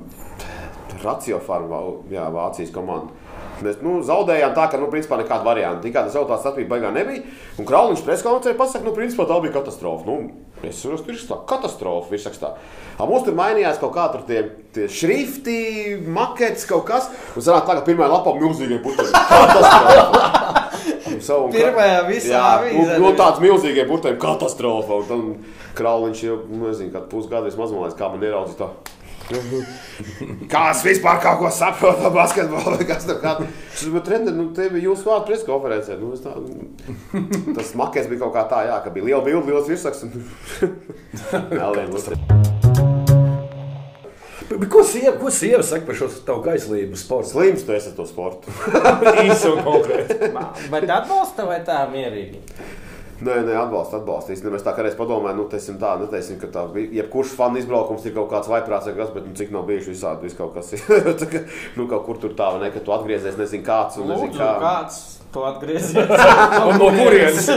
Ratiofarma, 1.02 1.82
jā, 2.12 2.28
Vācijas 2.34 2.72
komanda. 2.74 3.12
Mēs 3.62 3.78
nu, 3.84 3.98
zaudējām 4.06 4.54
tā, 4.56 4.66
ka, 4.72 4.80
nu, 4.80 4.88
principā 4.90 5.18
nekāda 5.20 5.46
varianta. 5.46 5.82
Tikai 5.84 6.02
tas 6.02 6.14
rezultāts 6.14 6.42
starpība 6.42 6.76
beigās 6.76 6.94
nebija. 6.96 7.22
Un 7.60 7.68
Krauliņš 7.68 8.02
preskonferencē 8.06 8.56
pasaka, 8.58 8.86
nu, 8.88 8.94
principā 8.96 9.26
tā 9.28 9.38
bija 9.44 9.54
katastrofa. 9.54 10.08
Nu, 10.08 10.16
es 10.70 10.82
saprotu, 10.82 11.06
tur 11.08 11.16
ir 11.16 11.24
tā 11.28 11.38
katastrofa. 11.50 12.12
Viņš 12.12 12.26
saka, 12.28 12.40
tā. 12.42 12.50
A, 12.98 13.00
mums 13.08 13.24
tur 13.26 13.34
mainījās 13.38 13.80
kaut 13.82 13.94
kā 13.96 14.04
tur 14.12 14.22
tie, 14.28 14.40
tie 14.76 14.84
šrifti, 14.92 15.58
makets, 16.06 16.66
kaut 16.70 16.84
kas. 16.88 17.04
Un 17.34 17.42
tā, 17.66 17.72
ka 17.80 17.86
pirmā 17.86 18.06
lapā 18.12 18.30
milzīgie 18.38 18.78
un 21.44 21.52
Pirmajā 21.52 22.00
visā 22.08 22.40
avīzē 22.56 22.96
nebija. 22.96 23.16
tāds 23.18 23.42
milzīgiem 23.42 23.90
burtiem 23.90 24.16
katastrofa. 24.22 25.00
Un 25.02 25.06
tam 25.10 25.22
krāliņš 25.78 26.24
jau, 26.26 26.38
nu, 26.50 26.66
nezinu, 26.68 26.92
kādu 26.94 27.10
pusgadu 27.12 27.50
vismaz 27.50 27.74
mazliet, 27.74 27.98
kā 27.98 28.10
man 28.12 28.26
ieraudzīt 28.26 28.62
to. 29.28 29.36
Kāds 30.52 30.80
vispār 30.86 31.16
kaut 31.22 31.38
ko 31.42 31.48
saprot 31.54 31.96
par 32.02 32.12
basketbolu? 32.16 32.76
vai 32.78 32.86
Kas 32.90 33.02
tur 33.08 33.18
kādā? 33.22 33.42
Es 33.72 33.78
saprotu, 33.84 34.06
trener, 34.08 34.32
nu, 34.36 34.44
te 34.56 34.62
bija 34.72 34.84
jūsu 34.90 35.02
vārdu 35.08 35.24
preskonferencē. 35.30 35.92
Nu, 36.00 36.06
es 36.16 36.22
tā, 36.24 36.32
nu, 36.36 36.42
tas 37.56 37.68
makets 37.78 38.08
bija 38.10 38.20
kaut 38.24 38.34
kā 38.36 38.42
tā, 38.50 38.58
jā, 38.70 38.76
ka 38.84 38.88
bija 38.94 39.04
liela 39.10 39.24
bilde, 39.26 39.46
liels 39.50 39.68
virsraksts. 39.70 40.04
Bet 44.52 44.68
Ko 44.68 44.82
sieva, 44.84 45.16
ko 45.16 45.30
sieva 45.32 45.62
saka 45.64 45.86
par 45.88 45.96
šo 45.96 46.10
tavu 46.26 46.42
kaislību 46.44 46.92
sports? 47.00 47.32
Slims 47.32 47.64
tu 47.64 47.72
esi 47.72 47.88
ar 47.88 47.94
to 47.96 48.04
sportu. 48.08 48.52
Īsi 49.24 49.48
un 49.48 49.58
konkrēti. 49.64 50.28
Bet 50.72 50.90
atbalsta 50.90 51.46
vai 51.48 51.60
tā 51.66 51.88
mierīgi? 51.92 52.38
Nē, 53.22 53.36
nē, 53.46 53.54
atbalsta, 53.54 54.00
atbalsta. 54.00 54.34
Īstenībā 54.34 54.58
es 54.58 54.64
tā 54.66 54.72
kā 54.74 54.82
reiz 54.82 54.96
padomāju, 54.98 55.36
nu, 55.38 55.46
teiksim, 55.50 55.76
tā, 55.78 55.94
nu, 56.00 56.08
teiksim, 56.10 56.40
ka 56.42 56.48
tā, 56.50 56.64
jebkurš 56.98 57.36
fanu 57.38 57.60
izbraukums 57.60 58.06
ir 58.08 58.16
kaut 58.16 58.30
kāds 58.32 58.50
vaiprāts 58.50 58.88
vai 58.90 58.94
kas, 58.98 59.12
bet, 59.14 59.28
nu, 59.28 59.34
cik 59.38 59.52
nav 59.54 59.66
bijuši 59.68 59.92
visādi, 59.92 60.26
vis 60.26 60.38
kaut 60.38 60.56
kas 60.56 60.72
ir. 60.74 60.82
Kā, 61.32 61.42
nu, 61.78 61.86
kaut 61.90 62.02
kur 62.08 62.18
tur 62.20 62.32
tā, 62.36 62.48
vai 62.54 62.64
ne, 62.64 62.72
ka 62.74 62.82
tu 62.82 62.94
atgriezies, 62.94 63.38
nezinu, 63.38 63.64
kāds 63.66 64.00
un 64.02 64.10
nezinu, 64.10 64.34
kā. 64.34 64.50
kāds 64.60 64.98
to 65.32 65.44
atgriezies? 65.48 66.10
Un 66.68 66.82
no 66.82 66.90
kurienes? 66.92 67.48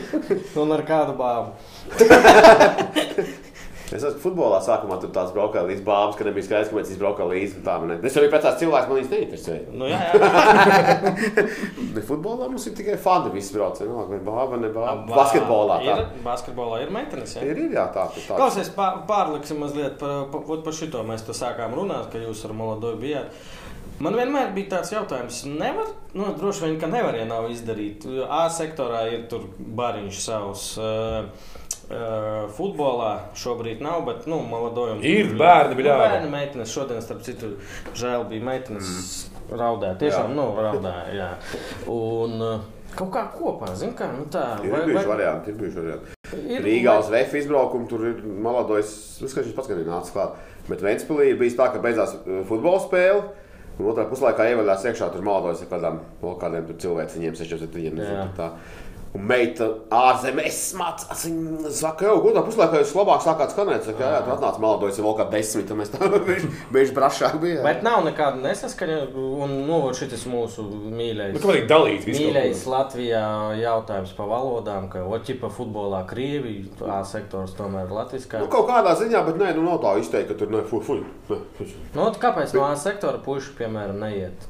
Un 0.62 0.74
ar 0.74 0.82
kādu 0.88 1.14
bābu? 1.20 1.54
Es 3.90 4.04
esmu 4.06 4.20
futbolā 4.22 4.60
sākumā 4.62 5.00
tur 5.02 5.10
tāds 5.14 5.32
braukā 5.34 5.64
līdz 5.66 5.80
bābam, 5.82 6.12
ka 6.14 6.26
nebija 6.28 6.46
skaidrs, 6.46 6.68
ka 6.70 6.76
mēs 6.76 6.92
izbraukām 6.94 7.30
līdzi. 7.32 7.62
Tā, 7.66 7.74
ne. 7.82 7.96
es 8.06 8.14
jau 8.14 8.22
biju 8.22 8.30
pēc 8.36 8.44
tās 8.44 8.60
cilvēks, 8.60 8.86
man 8.86 9.00
viņas 9.00 9.14
neinteresēja. 9.16 9.64
Nu, 9.74 9.88
jā, 9.90 9.98
jā. 10.14 11.46
Ne 11.96 12.04
futbolā 12.06 12.46
mums 12.46 12.68
ir 12.70 12.76
tikai 12.78 12.94
fani, 13.02 13.32
visi 13.34 13.56
brauc. 13.56 13.80
Ne, 13.82 14.04
ne 14.12 14.20
bāba, 14.28 14.60
ne 14.62 14.70
bāba. 14.76 15.08
Basketbolā 15.10 15.80
tā. 15.82 15.96
Ir, 15.96 16.22
basketbolā 16.22 16.84
ir 16.84 16.94
meitenes. 16.94 17.34
Jā. 17.34 17.44
Ir, 17.50 17.64
ir 17.66 17.74
jā, 17.80 17.88
tā. 17.96 18.06
tā. 18.14 18.38
Klausies, 18.38 18.70
pār, 18.78 19.02
pārliksim 19.10 19.58
mazliet 19.64 19.98
par, 19.98 20.28
par, 20.30 20.46
par, 20.54 20.76
šito. 20.76 21.02
Mēs 21.10 21.26
to 21.26 21.34
sākām 21.34 21.74
runāt, 21.74 22.12
ka 22.14 22.22
jūs 22.22 22.46
ar 22.46 22.54
Molodoju 22.54 23.02
bijāt. 23.02 23.34
Man 24.00 24.14
vienmēr 24.16 24.54
bija 24.54 24.76
tāds 24.78 24.94
jautājums, 24.94 25.42
nevar, 25.50 25.90
nu, 26.16 26.30
droši 26.38 26.62
vien, 26.64 26.78
ka 26.80 26.88
nevar, 26.88 27.18
ja 27.18 27.26
nav 27.28 27.50
izdarīt. 27.52 28.06
A 28.30 28.46
sektorā 28.54 29.02
ir 29.12 29.26
tur 29.28 29.50
bariņš 29.58 30.20
savs. 30.24 30.70
Uh, 30.80 31.58
futbolā 32.56 33.12
šobrīd 33.38 33.80
nav, 33.82 34.04
bet 34.06 34.26
nu, 34.30 34.40
malodojumi. 34.46 35.02
Ir 35.06 35.32
bērni, 35.38 35.78
bija 35.78 35.96
nu, 35.96 36.04
bērni, 36.04 36.28
meitenes. 36.32 36.74
Šodien, 36.74 37.00
starp 37.02 37.24
citu, 37.26 37.54
žēl 37.98 38.28
bija 38.30 38.46
meitenes 38.46 38.90
mm. 38.90 39.56
raudē. 39.58 39.94
Tiešām, 39.98 40.30
jā. 40.30 40.36
nu, 40.38 40.46
raudē. 40.58 40.94
Jā. 41.16 41.32
Un, 41.90 42.38
Kaut 42.90 43.12
kā 43.14 43.20
kopā, 43.30 43.68
zinām, 43.78 43.92
kā 43.98 44.08
nu 44.10 44.24
tā. 44.32 44.42
Ir 44.66 44.72
vai, 44.72 44.80
bijuši 44.88 45.04
vai... 45.04 45.10
varianti, 45.12 45.52
ir 45.52 45.58
bijuši 45.60 45.78
varianti. 45.78 46.16
Ir, 46.40 46.64
Rīgā 46.64 46.96
uz 46.98 47.10
Vēja 47.12 47.28
izbraukumu 47.38 47.86
tur 47.90 48.06
ir 48.08 48.24
malādojis. 48.42 48.90
Es 49.22 49.30
skatos, 49.30 49.54
pats 49.54 49.70
gan 49.70 49.84
nācis 49.86 50.14
klāt. 50.14 50.34
Bet 50.66 50.82
Vēnspilī 50.82 51.30
ir 51.30 51.38
bijis 51.38 51.54
tā, 51.58 51.68
ka 51.70 51.82
beidzās 51.82 52.16
э, 52.18 52.40
futbola 52.48 52.82
spēle. 52.82 53.22
Un 53.80 53.88
otrā 53.92 54.04
puslaikā 54.10 54.48
ievēlējās 54.50 54.88
iekšā, 54.90 55.08
tur 55.14 55.24
malādojis 55.24 55.62
ar 55.64 55.70
kādām, 55.70 56.00
kādiem 56.42 56.66
cilvēkiem, 56.82 57.38
6, 57.38 57.62
7, 57.62 58.02
8. 58.02 58.50
Un 59.10 59.24
meita 59.26 59.66
ārzemēs 59.90 60.58
mācās. 60.78 61.24
Viņa 61.26 61.70
saka, 61.74 62.06
jau 62.06 62.20
gudrā 62.22 62.44
puslaikā 62.46 62.78
jūs 62.78 62.92
labāk 62.94 63.24
sākāt 63.24 63.50
skanēt. 63.50 63.82
Saka, 63.88 64.04
jā, 64.04 64.10
jā, 64.14 64.20
tur 64.22 64.34
atnāca 64.36 64.62
malādojis 64.62 65.00
vēl 65.02 65.16
kā 65.18 65.26
desmit, 65.32 65.72
un 65.74 65.80
mēs 65.80 65.90
tā 65.90 66.10
bieži 66.76 66.94
brašāk 66.94 67.34
bijām. 67.42 67.66
Bet 67.66 67.82
nav 67.82 68.04
nekāda 68.06 68.38
nesaskaņa, 68.44 69.00
un 69.18 69.56
nu, 69.66 69.80
šis 69.98 70.28
mūsu 70.30 70.62
mīļais. 70.94 71.34
Nu, 71.34 71.42
kā 71.42 71.50
vajag 71.50 71.66
dalīt 71.72 72.06
visu 72.06 72.22
Mīļais? 72.28 72.62
Latvijā 72.70 73.24
jautājums 73.58 74.14
par 74.14 74.30
valodām, 74.30 74.86
ka 74.92 75.02
Oķipa 75.02 75.50
futbolā 75.58 76.04
Krievija, 76.10 76.70
A 76.86 77.02
sektors 77.06 77.56
tomēr 77.58 77.90
latviskā. 77.90 78.44
Nu, 78.44 78.50
kaut 78.52 78.70
kādā 78.70 78.94
ziņā, 79.00 79.24
bet 79.26 79.42
nē, 79.42 79.50
nu 79.58 79.66
nav 79.66 79.82
tā 79.82 79.96
izteikti, 79.98 80.30
ka 80.30 80.38
tur 80.44 80.54
ne, 80.54 80.62
fu, 80.70 80.78
fu, 80.86 81.00
ne, 81.02 81.42
fu. 81.58 81.68
Nu, 81.98 82.06
kāpēc 82.14 82.54
no 82.54 82.62
A 82.68 82.72
sektora 82.78 83.18
puiši, 83.26 83.58
piemēram, 83.58 83.98
neiet? 84.06 84.46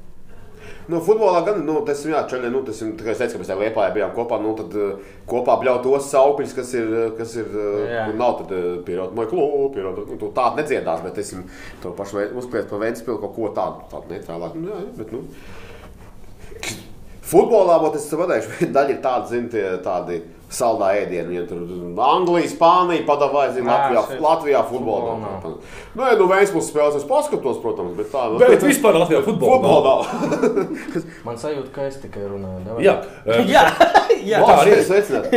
Nu, 0.90 0.98
futbolā 1.04 1.42
gan, 1.46 1.60
nu, 1.66 1.78
ir, 1.86 2.12
jā, 2.12 2.22
čaļi, 2.30 2.50
nu, 2.52 2.62
ir, 2.66 2.92
tā 2.98 3.06
kā 3.06 3.14
es 3.14 3.20
teicu, 3.22 3.36
ka 3.36 3.42
mēs 3.42 3.50
tā 3.52 3.56
liepā 3.60 3.86
bijām 3.94 4.12
kopā, 4.16 4.40
nu, 4.42 4.52
tad 4.58 4.74
uh, 4.78 5.14
kopā 5.30 5.56
bļaut 5.62 5.84
tos 5.86 6.10
saukļus, 6.10 6.54
kas 6.56 6.74
ir, 6.78 6.90
uh, 6.90 7.08
kas 7.18 7.36
ir, 7.38 7.48
uh, 7.54 7.80
Jā. 7.86 8.04
kur 8.08 8.20
nav 8.20 8.36
tad 8.42 8.54
uh, 8.56 8.68
pierādot, 8.86 9.16
mai 9.18 9.28
klubu, 9.30 9.68
pierādot, 9.76 10.10
nu, 10.10 10.18
tu 10.20 10.32
tādu 10.36 10.62
nedziedās, 10.62 11.04
bet, 11.06 11.20
esam, 11.22 11.46
to 11.84 11.94
pašu 11.98 12.26
uzkliet 12.42 12.70
pa 12.70 12.80
Ventspilu 12.82 13.20
kaut 13.22 13.36
ko 13.38 13.52
tādu, 13.56 13.86
tādu 13.92 14.16
neutrālāku, 14.16 14.64
nu, 14.64 14.72
jā, 14.74 14.86
bet, 14.98 15.14
nu, 15.14 15.22
Futbolā, 17.22 17.76
bet 17.84 17.96
es 18.00 18.06
pateikšu, 18.10 18.66
daļa 18.76 18.94
ir 18.94 19.00
tāda, 19.04 19.26
zini, 19.28 19.48
tie 19.52 19.64
tādi 19.84 20.20
saldā 20.50 20.88
ēdieni. 20.98 21.36
Ja 21.36 21.42
tur 21.46 21.60
Anglija, 22.02 22.48
Spānija, 22.50 23.04
padavāja, 23.06 23.52
zini, 23.54 23.68
Ā, 23.70 23.74
Latvijā, 23.76 24.02
šeit 24.08 24.22
Latvijā 24.24 24.62
futbolā. 24.66 25.12
futbola 25.12 25.18
nav. 25.20 25.58
Nē, 26.00 26.08
nu, 26.18 26.26
Vēnspils 26.32 26.70
spēles 26.72 26.96
es 26.98 27.04
paskatos, 27.06 27.60
protams, 27.62 27.92
bet 28.00 28.08
tā. 28.10 28.24
Nu, 28.32 28.40
Bet 28.42 28.64
vispār 28.66 28.98
Latvijā 28.98 29.20
futbolā. 29.28 29.92
futbolā. 30.00 31.04
Man 31.28 31.38
sajūta, 31.38 31.70
ka 31.76 31.86
es 31.92 32.00
tikai 32.02 32.24
runāju. 32.32 32.64
davai. 32.66 32.88
Jā, 32.88 32.96
eh, 33.26 33.44
jā, 33.54 33.62
jā. 34.32 34.42
tā 34.48 34.58
arī 34.64 34.74
ir. 34.74 34.84
Sveicināt. 34.90 35.30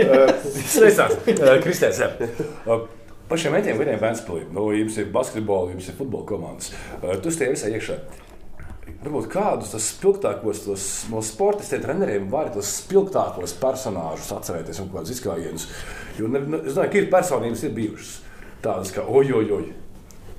Sveicināts, 0.73 1.21
Eh, 1.29 1.55
Kristēns. 1.67 2.01
jā. 2.01 2.11
Eh, 2.23 2.89
Par 3.29 3.39
šiem 3.39 3.53
metiem 3.55 3.77
vieniem 3.79 4.01
Vēnspilī. 4.01 4.41
Nu, 4.53 4.65
jums 4.75 4.97
ir 4.99 5.07
basketbola, 5.13 5.71
jums 5.71 5.85
ir 5.89 5.95
futbola 5.97 6.25
komandas. 6.27 6.73
Eh, 7.01 7.15
Tu 7.23 7.31
tie 7.31 7.47
visai 7.53 7.71
iekšā. 7.77 7.95
Varbūt 8.83 9.29
kādus 9.31 9.71
tos 9.71 9.85
spilgtākos 9.93 10.63
tos, 10.65 10.87
no 11.11 11.21
sportistiem, 11.23 11.81
treneriem 11.83 12.27
var 12.31 12.49
tos 12.51 12.69
spilgtākos 12.81 13.55
personāžus 13.59 14.31
atcerēties 14.35 14.81
un 14.83 14.91
kādus 14.91 15.15
izgājienus. 15.15 15.67
Jo 16.19 16.29
ne, 16.31 16.41
ne, 16.43 16.59
es 16.63 16.75
domāju, 16.75 16.91
ka 16.91 16.99
ir 16.99 17.09
personības, 17.11 17.63
ir 17.63 17.75
bijušas 17.77 18.13
tādas 18.63 18.91
kā 18.95 19.03
ojojoj. 19.07 19.69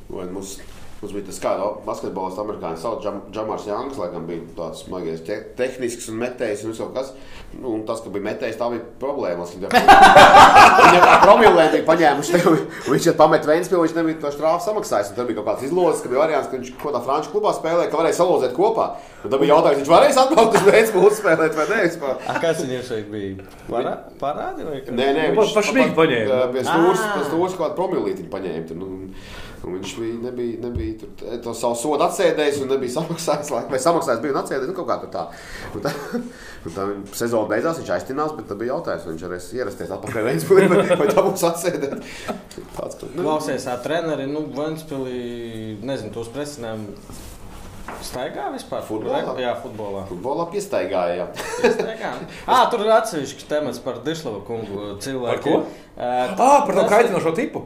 Vai 0.08 0.26
Mums, 0.32 0.58
mums 1.04 1.14
bija 1.14 1.26
tas 1.28 1.38
kāds 1.44 1.84
basketbolists, 1.86 2.40
amerikāņu 2.42 2.80
sauc 2.80 3.02
Džam, 3.04 3.20
Džamārs 3.34 3.68
Janks, 3.68 4.00
laikam 4.00 4.24
bija 4.28 4.42
tāds 4.56 4.82
smagies, 4.86 5.20
te, 5.26 5.36
tehnisks 5.58 6.08
un 6.10 6.18
metējs 6.24 6.64
un 6.64 6.72
viss 6.72 6.80
kaut 6.82 6.94
kas. 6.96 7.12
Nu, 7.54 7.70
un 7.76 7.84
tas, 7.86 8.00
ka 8.02 8.10
bija 8.10 8.24
metējs, 8.32 8.56
tā 8.58 8.66
bija 8.72 8.82
problēmas. 8.98 9.52
Viņa 9.60 11.00
kā 11.04 11.12
promilēni 11.22 11.70
bija 11.76 11.84
paņēmuši 11.86 12.32
tevi. 12.34 12.62
Viņš 12.88 13.06
jau 13.10 13.14
pamet 13.20 13.46
Vēnspili, 13.46 13.82
viņš 13.84 13.94
nebija 13.98 14.18
to 14.24 14.32
štrāfu 14.34 14.64
samaksājis. 14.64 15.12
Un 15.12 15.18
tad 15.20 15.28
bija 15.28 15.38
kaut 15.38 15.48
kāds 15.52 15.66
izlozes, 15.68 16.02
ka 16.02 16.10
bija 16.10 16.22
variants, 16.24 16.48
ka 16.50 16.58
viņš 16.58 16.72
kaut 16.80 16.88
kādā 16.88 17.02
franču 17.06 17.30
klubā 17.34 17.52
spēlēja, 17.54 17.90
ka 17.92 18.00
varēja 18.00 18.18
salozēt 18.18 18.56
kopā. 18.56 18.88
Un 19.22 19.30
tad 19.30 19.38
bija 19.44 19.52
jautājums, 19.54 19.80
viņš 19.84 19.92
varēs 19.94 20.18
atbraukt 20.24 20.58
uz 20.58 20.66
Vēnspili 20.66 21.08
uzspēlēt 21.12 21.58
vai 21.60 21.66
nē. 21.70 21.78
vispār? 21.86 22.18
A, 22.26 22.36
kas 22.42 22.64
viņam 22.64 22.84
šeit 22.90 23.08
bija? 23.12 23.48
Parā, 23.70 23.94
parādi 24.20 24.66
vai 24.66 24.80
kas? 24.82 24.94
Nē, 24.98 25.08
nē, 25.20 25.28
Nu, 25.34 25.38
pa- 25.38 25.48
pa 25.54 25.66
šmīgi 25.70 25.94
paņēma. 26.00 26.42
Pie 26.54 26.66
stūres, 26.66 27.04
Ā. 27.06 27.14
pie 27.14 27.24
stūres 27.30 27.54
kaut 27.56 27.64
kādu 27.68 27.78
promilīti 27.78 28.26
paņēma. 28.34 29.10
Un 29.64 29.78
viņš 29.78 29.92
bija, 30.00 30.16
nebija, 30.26 30.58
nebija 30.66 30.98
tur, 31.00 31.10
t- 31.20 31.38
to 31.44 31.54
savu 31.56 31.76
sodu 31.80 32.04
atsēdējis 32.06 32.62
un 32.64 32.70
nebija 32.74 32.94
samaksājis. 32.98 33.50
lai- 33.54 33.64
Vai 33.72 33.80
samaksājis 33.80 34.22
bija 34.24 34.34
un 34.36 34.40
atsēdējis, 34.42 34.70
nu 34.70 34.76
kaut 34.78 34.88
kā 34.92 34.96
tur 35.04 35.12
tā. 35.14 35.24
Un 35.74 35.84
tā, 35.86 35.92
un 36.68 36.76
tā 36.78 36.86
sezona 37.16 37.48
beidzās, 37.50 37.80
viņš 37.82 37.92
aiztinās, 37.98 38.34
bet 38.38 38.48
tad 38.52 38.60
bija 38.60 38.74
jautājums, 38.74 39.06
vai 39.08 39.14
viņš 39.16 39.26
varēs 39.28 39.50
ierasties 39.60 39.94
atpakaļ 39.98 40.28
Ventspilī, 40.30 40.66
vai, 40.74 40.82
vai 41.02 41.08
tā 41.12 41.24
būs 41.28 41.46
atsēdēt. 41.50 42.10
Tāds, 42.76 42.98
ka, 43.00 43.10
nu, 43.14 43.22
Klausies, 43.24 43.64
ā, 43.70 43.78
treneri, 43.84 44.26
nu, 44.30 44.44
Vanspilī, 44.56 45.78
nezinu, 45.86 46.12
tos 46.14 46.28
presinājumu 46.34 46.94
staigā 48.04 48.46
vispār? 48.54 48.82
Futbolā? 48.84 49.20
Re- 49.36 49.42
Jā, 49.44 49.52
futbolā. 49.62 50.04
Futbolā 50.08 50.46
piestaigāja. 50.52 51.14
jā. 51.20 51.26
Staigā. 51.74 52.10
Ā, 52.48 52.58
tur 52.72 52.82
ir 52.84 52.92
atsevišķi 52.96 53.46
temats 53.50 53.80
par 53.84 54.00
Dišlava 54.04 54.40
kungu 54.46 54.94
cilvēku. 55.04 55.34
Par 55.34 55.42
ko? 55.44 55.58
Uh, 55.94 56.34
Ah, 56.34 56.64
par 56.66 56.74
to 56.74 56.84
kaitinošo 56.90 57.32
tipu. 57.36 57.62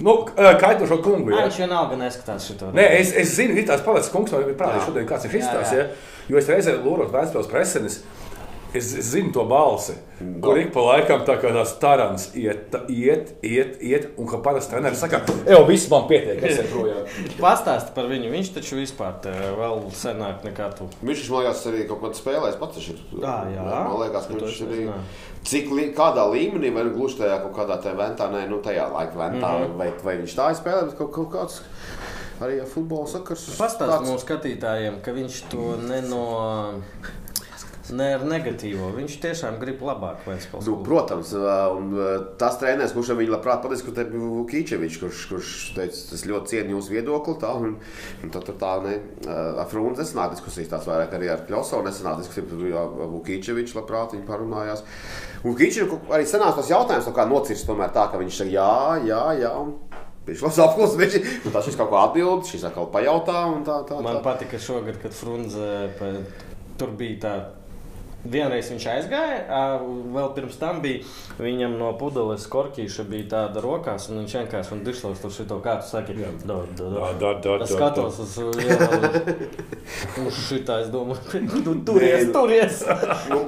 Nu, 0.00 0.14
kaitinošo 0.34 0.98
kungu. 1.04 1.34
Jā, 1.34 1.44
viņš 1.46 1.58
vienalga 1.64 1.98
neskatās 2.00 2.46
šito. 2.48 2.70
Nē, 2.76 2.86
es, 3.00 3.12
es 3.18 3.34
zinu, 3.36 3.56
ir 3.58 3.66
tāds 3.68 3.84
palicis 3.84 4.12
kungs, 4.14 4.32
man 4.32 4.46
ir 4.48 4.56
prātā 4.58 4.80
šodien, 4.86 5.06
kāds 5.08 5.26
ir 5.28 5.34
šis 5.36 5.44
Jā, 5.44 5.50
stāsts. 5.52 5.74
jā. 5.76 5.84
Ja? 5.84 6.12
Jo 6.32 6.38
es 6.38 6.48
reizē 6.48 6.76
lūrot 6.78 7.10
Vēstures 7.12 7.50
presenis. 7.50 8.00
Es 8.72 8.94
es 8.96 9.10
zinu 9.12 9.32
to 9.32 9.44
balsi, 9.44 9.92
kur 10.40 10.56
ik 10.56 10.70
pa 10.72 10.80
laikam 10.86 11.24
tā 11.28 11.34
kā 11.40 11.50
tās 11.52 11.74
tarants 11.80 12.30
iet, 12.38 12.70
tā, 12.72 12.80
iet, 12.88 13.34
iet, 13.44 13.74
iet, 13.84 14.06
un 14.16 14.28
ka 14.30 14.38
parasti 14.44 14.72
treneris 14.72 15.02
saka, 15.02 15.20
ej, 15.44 15.58
viss 15.68 15.90
man 15.92 16.06
pietiek, 16.08 16.40
es 16.40 16.62
eju 16.62 16.70
projām. 16.70 17.02
Pastāsti 17.42 17.92
par 17.96 18.08
viņu. 18.08 18.30
Viņš 18.32 18.52
taču 18.54 18.78
vispār 18.80 19.18
te 19.26 19.34
vēl 19.58 19.84
senāk 19.98 20.46
nekā 20.48 20.70
tu. 20.78 20.88
Viņš, 21.04 21.26
man 21.34 21.44
liekas, 21.44 21.66
arī 21.68 21.84
kaut 21.90 22.00
kādā 22.06 22.20
spēlēs 22.22 22.56
pats. 22.62 22.80
viņš 22.80 22.88
Ir, 22.94 23.04
Ā, 23.20 23.36
jā. 23.52 23.66
Man 23.68 24.00
liekas, 24.06 24.30
ka 24.30 24.38
viņš 24.38 24.64
arī. 24.64 24.72
nezināju. 24.72 25.06
Cik 25.52 25.72
li, 25.74 25.86
kādā 25.96 26.24
līmenī, 26.30 26.70
vai 26.72 26.86
nu 26.86 26.94
gluži 26.96 27.18
tajā 27.20 27.40
kaut 27.42 27.56
kādā 27.56 27.76
tajā 27.82 27.98
ventā, 27.98 28.28
nē, 28.32 28.46
nu 28.48 28.62
tajā 28.64 28.86
laika 28.92 29.18
ventā, 29.18 29.48
mm. 29.52 29.64
-hmm. 29.64 29.78
vai, 29.80 29.88
vai 30.06 30.18
viņš 30.22 30.36
tā 30.38 30.50
ir 30.52 30.60
spēlējis, 30.60 30.98
kaut, 31.00 31.12
kaut 31.16 31.32
kāds 31.34 31.60
arī 32.42 32.60
ar 32.62 32.68
futbola 32.70 33.08
sakars. 33.10 33.48
Pastāsti 33.58 34.06
mūsu 34.06 34.22
skatītājiem, 34.24 35.00
ka 35.04 35.14
viņš 35.16 35.42
to 35.52 35.74
neno. 35.82 36.22
Ne 37.90 38.12
ar 38.14 38.22
negatīvo. 38.22 38.92
Viņš 38.94 39.14
tiešām 39.24 39.56
grib 39.58 39.80
labāk. 39.82 40.20
Vēnspils 40.28 40.68
Nu, 40.68 40.76
protams, 40.86 41.32
un 41.34 41.88
tas 42.38 42.58
treneris, 42.60 42.94
kurš 42.94 43.10
viņu 43.18 43.34
labprāt 43.34 43.64
padiskutē, 43.64 44.04
bija 44.12 44.28
Vukičevičs, 44.36 45.00
kurš, 45.02 45.22
kurš 45.32 45.54
teica, 45.74 46.02
es 46.14 46.22
ļoti 46.28 46.52
cienu 46.54 46.76
jūsu 46.76 46.94
viedokli. 46.94 47.34
Tā, 47.42 47.50
un, 47.58 47.74
un 48.22 48.34
tad 48.34 48.46
tur 48.46 48.58
tā 48.60 48.76
ne, 48.84 48.94
ar 49.26 49.66
Frunzi 49.70 50.04
nesanāk 50.04 50.36
diskusijas, 50.36 50.70
tās 50.70 50.86
vairāk 50.86 51.16
arī 51.18 51.32
ar 51.32 51.42
Kļosovu 51.48 51.88
nesanāk 51.88 52.20
diskusijas, 52.22 52.46
bet 52.52 52.62
bija 52.68 52.84
Vukičevičs 53.16 53.74
labprāt, 53.80 54.14
viņi 54.14 54.28
parunājās. 54.30 54.84
Un 55.42 55.50
Vukičevičs 55.50 56.14
arī 56.14 56.28
sanās 56.30 56.54
tas 56.60 56.70
jautājums, 56.70 57.10
kā 57.16 57.26
nocirst 57.26 57.66
tomēr 57.66 57.90
tā, 57.96 58.06
ka 58.12 58.22
viņš 58.22 58.44
saka, 58.44 58.54
jā, 58.54 58.76
jā, 59.10 59.24
jā. 59.42 59.56
Un, 59.58 59.74
Viņš 60.22 60.42
labs 60.44 60.58
apklausa, 60.62 60.98
viņš 61.00 61.14
un 61.48 61.50
tā 61.50 61.60
šis 61.66 61.74
kaut 61.74 61.88
ko 61.90 61.96
atbild, 61.98 62.44
šis 62.46 62.62
atkal 62.68 62.86
pajautā 62.94 63.40
tā, 63.42 63.64
tā, 63.66 63.78
tā. 63.88 63.96
Man 64.06 64.20
patika 64.22 64.60
šogad, 64.62 65.00
kad 65.02 65.16
Frunze 65.18 65.90
tur 66.78 66.94
bija 66.94 67.16
tā. 67.24 67.32
Vienreiz 68.22 68.68
viņš 68.70 68.84
aizgāja, 68.86 69.38
vēl 70.14 70.28
pirms 70.36 70.58
tam 70.60 70.78
bija 70.84 71.02
viņam 71.42 71.72
no 71.80 71.88
pudeles 71.98 72.44
korķīša 72.52 73.06
bija 73.10 73.26
tāda 73.32 73.62
rokās, 73.64 74.06
un 74.12 74.20
viņš 74.22 74.36
vienkārši 74.38 74.74
un 74.76 74.84
dišlos 74.86 75.22
tur 75.24 75.32
šito 75.34 75.58
kā 75.64 75.78
tu 75.80 75.88
saki. 75.88 76.14
Da, 76.14 76.30
da, 76.46 76.60
da. 76.78 77.08
Da, 77.18 77.32
da, 77.42 77.56
da, 77.64 77.66
skatos 77.66 78.20
uz. 78.22 78.36
Šitā 80.46 80.78
es 80.84 80.90
domāju, 80.92 81.42
tu 81.66 81.74
turies, 81.86 82.26
nu- 82.28 82.34
turies. 82.36 82.82
Nu, 83.32 83.38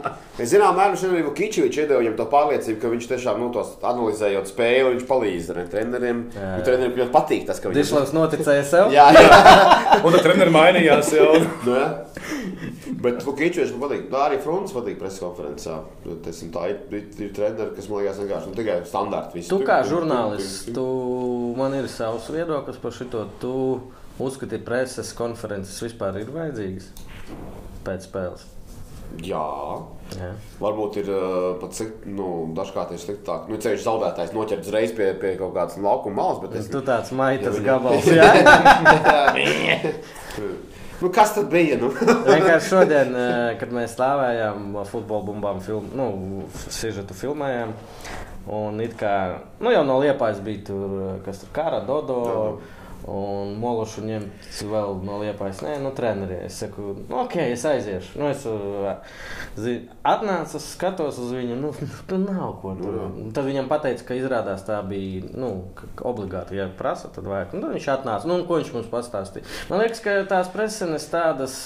es 0.41 0.51
zinām, 0.51 0.75
mēram, 0.79 0.95
šodien 0.99 1.21
arī 1.21 1.33
Kičevičs 1.39 1.79
iedeva 1.83 2.01
viņam 2.01 2.15
to 2.19 2.25
pārliecību, 2.33 2.79
ka 2.83 2.91
viņš 2.93 3.09
tiešām 3.11 3.41
nu, 3.43 3.49
tos 3.55 3.75
analizējot 3.85 4.49
spēli, 4.51 4.95
viņš 4.95 5.07
palīdz 5.09 5.51
arī 5.55 5.65
treneriem. 5.73 6.23
Nu, 6.35 6.63
treneriem 6.67 6.97
ļoti 7.03 7.13
patīk 7.15 7.47
tas, 7.49 7.61
ka 7.63 7.71
viņš 7.71 7.79
Dišlos 7.81 8.15
noticēja 8.17 8.65
sev. 8.69 8.95
Jā, 8.95 9.07
jā. 9.15 9.41
Un 10.05 10.15
tad 10.17 10.25
treneris 10.27 10.55
mainījās 10.55 11.13
jau. 11.15 11.31
nu, 11.67 11.77
jā. 11.79 11.89
Bet 13.05 13.25
Kičevičs 13.25 13.73
man 13.75 13.87
patīk. 13.87 14.07
Tā 14.13 14.23
arī 14.29 14.39
Fronts 14.45 14.75
patīk 14.77 14.99
preskonferencē. 15.01 15.77
Teiksim, 16.25 16.51
tā 16.55 16.69
ir, 16.73 16.81
ir, 16.93 17.07
ir 17.27 17.35
treneri, 17.37 17.73
kas 17.77 17.89
man 17.91 18.03
liekas 18.03 18.21
vienkārši 18.21 18.51
nu, 18.51 18.57
tikai 18.59 18.79
standarti. 18.89 19.39
visi. 19.39 19.51
Tu 19.53 19.61
kā 19.65 19.81
žurnālists, 19.89 20.73
tu, 20.77 20.87
man 21.59 21.77
ir 21.79 21.89
savs 21.93 22.29
viedoklis 22.35 22.81
par 22.83 22.97
šo. 22.97 23.25
Tu 23.41 23.55
uzskati, 24.21 24.59
ka 24.59 24.67
preses 24.69 25.15
konferences 25.17 25.81
vispār 25.87 26.21
ir 26.21 26.35
vajadzīgas 26.35 26.91
pēc 27.87 28.11
spēles. 28.11 28.45
Jā. 29.23 29.47
Jā. 30.19 30.31
Varbūt 30.61 30.97
ir 31.01 31.09
uh, 31.13 31.55
pat 31.61 31.77
slikt, 31.77 32.05
nu, 32.11 32.29
dažkārt 32.57 32.93
ir 32.95 33.01
sliktāk. 33.01 33.49
Nu, 33.51 33.59
ceļš 33.63 33.85
zaudētājs 33.87 34.35
noķert 34.35 34.67
uzreiz 34.67 34.95
pie, 34.97 35.13
pie 35.21 35.35
kaut 35.41 35.55
kādas 35.57 35.79
laukuma 35.81 36.19
malas, 36.21 36.41
bet 36.43 36.57
es 36.59 36.71
Tu 36.73 36.83
tāds 36.85 37.13
maitas 37.15 37.61
Ja 37.61 37.67
gabals. 37.73 38.09
Jā? 38.19 38.31
Nu, 41.05 41.11
kas 41.13 41.35
tad 41.35 41.51
bija? 41.53 41.77
Nu? 41.77 41.91
Vienkārši 42.35 42.71
šodien, 42.71 43.11
eh, 43.13 43.51
kad 43.61 43.73
mēs 43.77 43.93
stāvējām 43.93 44.79
futbola 44.89 45.27
bumbām, 45.27 45.59
film, 45.61 45.91
nu, 45.93 46.07
sižetu 46.73 47.13
filmējām. 47.19 47.75
Un 48.55 48.81
it 48.81 48.95
kā 48.97 49.13
nu, 49.61 49.69
jau 49.73 49.83
no 49.85 49.99
liepājas 50.01 50.41
bija 50.47 50.63
tur, 50.71 50.95
eh, 51.03 51.11
kas 51.27 51.43
tur 51.43 51.53
kara, 51.53 51.83
dodo. 51.85 52.17
Dodo. 52.25 52.73
Un 53.05 53.59
mološu 53.61 54.01
ņemt 54.07 54.61
vēl 54.65 54.95
no 55.05 55.19
liepājas. 55.21 55.61
Nē, 55.65 55.75
nu, 55.83 55.91
treneri. 55.97 56.39
Es 56.47 56.57
saku, 56.63 56.95
nu, 57.03 57.19
ok, 57.21 57.37
es 57.53 57.65
aiziešu. 57.69 58.17
Nu, 58.17 58.31
es 58.33 58.47
uh, 58.49 59.19
zi, 59.61 59.75
atnācu, 60.09 60.61
skatos 60.65 61.21
uz 61.21 61.35
viņu. 61.37 61.59
Nu, 61.61 61.75
tur 62.09 62.23
nav 62.23 62.57
ko 62.63 62.73
tur. 62.81 62.99
Un 63.11 63.31
Tad 63.37 63.45
viņam 63.51 63.69
teica, 63.85 64.09
ka 64.09 64.17
izrādās 64.17 64.65
tā 64.65 64.81
bija 64.89 65.29
nu, 65.37 65.53
obligāti, 66.01 66.57
ja 66.57 66.71
prasa, 66.79 67.13
tad 67.13 67.29
vajag. 67.29 67.53
Nu, 67.53 67.67
tad 67.67 67.77
viņš 67.77 67.91
atnāca. 67.99 68.31
Nu, 68.31 68.41
ko 68.49 68.63
viņš 68.63 68.73
mums 68.79 68.93
pastāstīja? 68.93 69.53
Man 69.69 69.85
liekas, 69.85 70.01
ka 70.05 70.23
tās 70.31 70.53
presenes 70.55 71.11
tādas. 71.13 71.59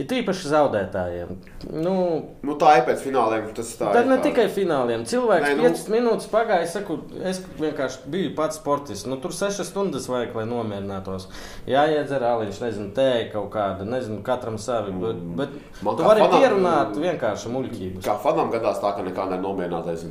Ir 0.00 0.06
tīpaši 0.08 0.48
zaudētājiem. 0.52 1.32
Nu, 1.72 1.94
nu, 2.42 2.54
tā 2.60 2.76
ir 2.78 2.84
pēc 2.86 3.02
fināliem. 3.04 3.48
Tas 3.54 3.74
tā 3.76 3.90
Tad 3.92 4.04
ir 4.06 4.10
ne 4.10 4.16
tā. 4.16 4.22
tikai 4.30 4.46
fināliem. 4.48 5.02
Cilvēks 5.06 5.44
Nē, 5.48 5.56
nu- 5.58 5.62
5 5.68 5.88
minūtes 5.92 6.28
pagāja. 6.32 6.62
Es, 6.64 6.72
saku, 6.72 6.96
es 7.22 7.40
vienkārši 7.60 7.98
biju 8.10 8.34
pats 8.38 8.56
sportists. 8.60 9.06
Nu, 9.06 9.16
tur 9.20 9.30
6 9.36 9.62
stundas 9.68 10.08
vajag, 10.08 10.34
lai 10.34 10.44
nomierinātos. 10.48 11.26
Jā, 11.68 11.84
iedzer 11.92 12.24
aliņš, 12.24 12.60
nezinu, 12.64 12.90
tēja 12.96 13.30
kaut 13.32 13.50
kāda, 13.52 13.84
nezinu, 13.84 14.22
katram 14.22 14.58
savi. 14.58 14.92
Bet, 14.92 15.22
bet 15.36 15.48
Mm. 15.52 15.84
Man 15.86 15.96
tu 15.96 16.02
vari 16.06 16.20
fanam- 16.20 16.40
pierunāt 16.40 16.94
vienkārši 16.96 17.50
muļķības. 17.50 18.04
Kā 18.06 18.14
fanam 18.22 18.50
gadās 18.52 18.78
tā, 18.80 18.94
ka 18.96 19.02
nekā 19.02 19.24
nenomierinātais. 19.32 20.04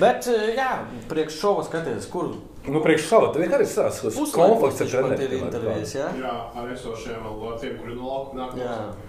Bet, 0.00 0.26
jā, 0.56 0.70
priekš 1.08 1.36
šova 1.40 1.64
skaties, 1.66 2.08
kur 2.10 2.32
Nu, 2.68 2.82
priekš 2.84 3.06
šāda 3.08 3.30
tā 3.32 3.40
vienkārši 3.40 3.76
tāds 3.78 4.34
konflikts 4.34 4.82
ar 4.84 4.90
treneriem. 4.92 5.46
intervijas. 5.46 5.94
Jā? 5.96 6.10
Jā, 6.20 6.34
ar 6.60 6.74
esošiem 6.74 7.22
vēl 7.24 7.54
tiem, 7.62 7.78
kuri 7.80 7.94
no 7.96 8.10
laukuma 8.10 8.50
nāk. 8.50 9.06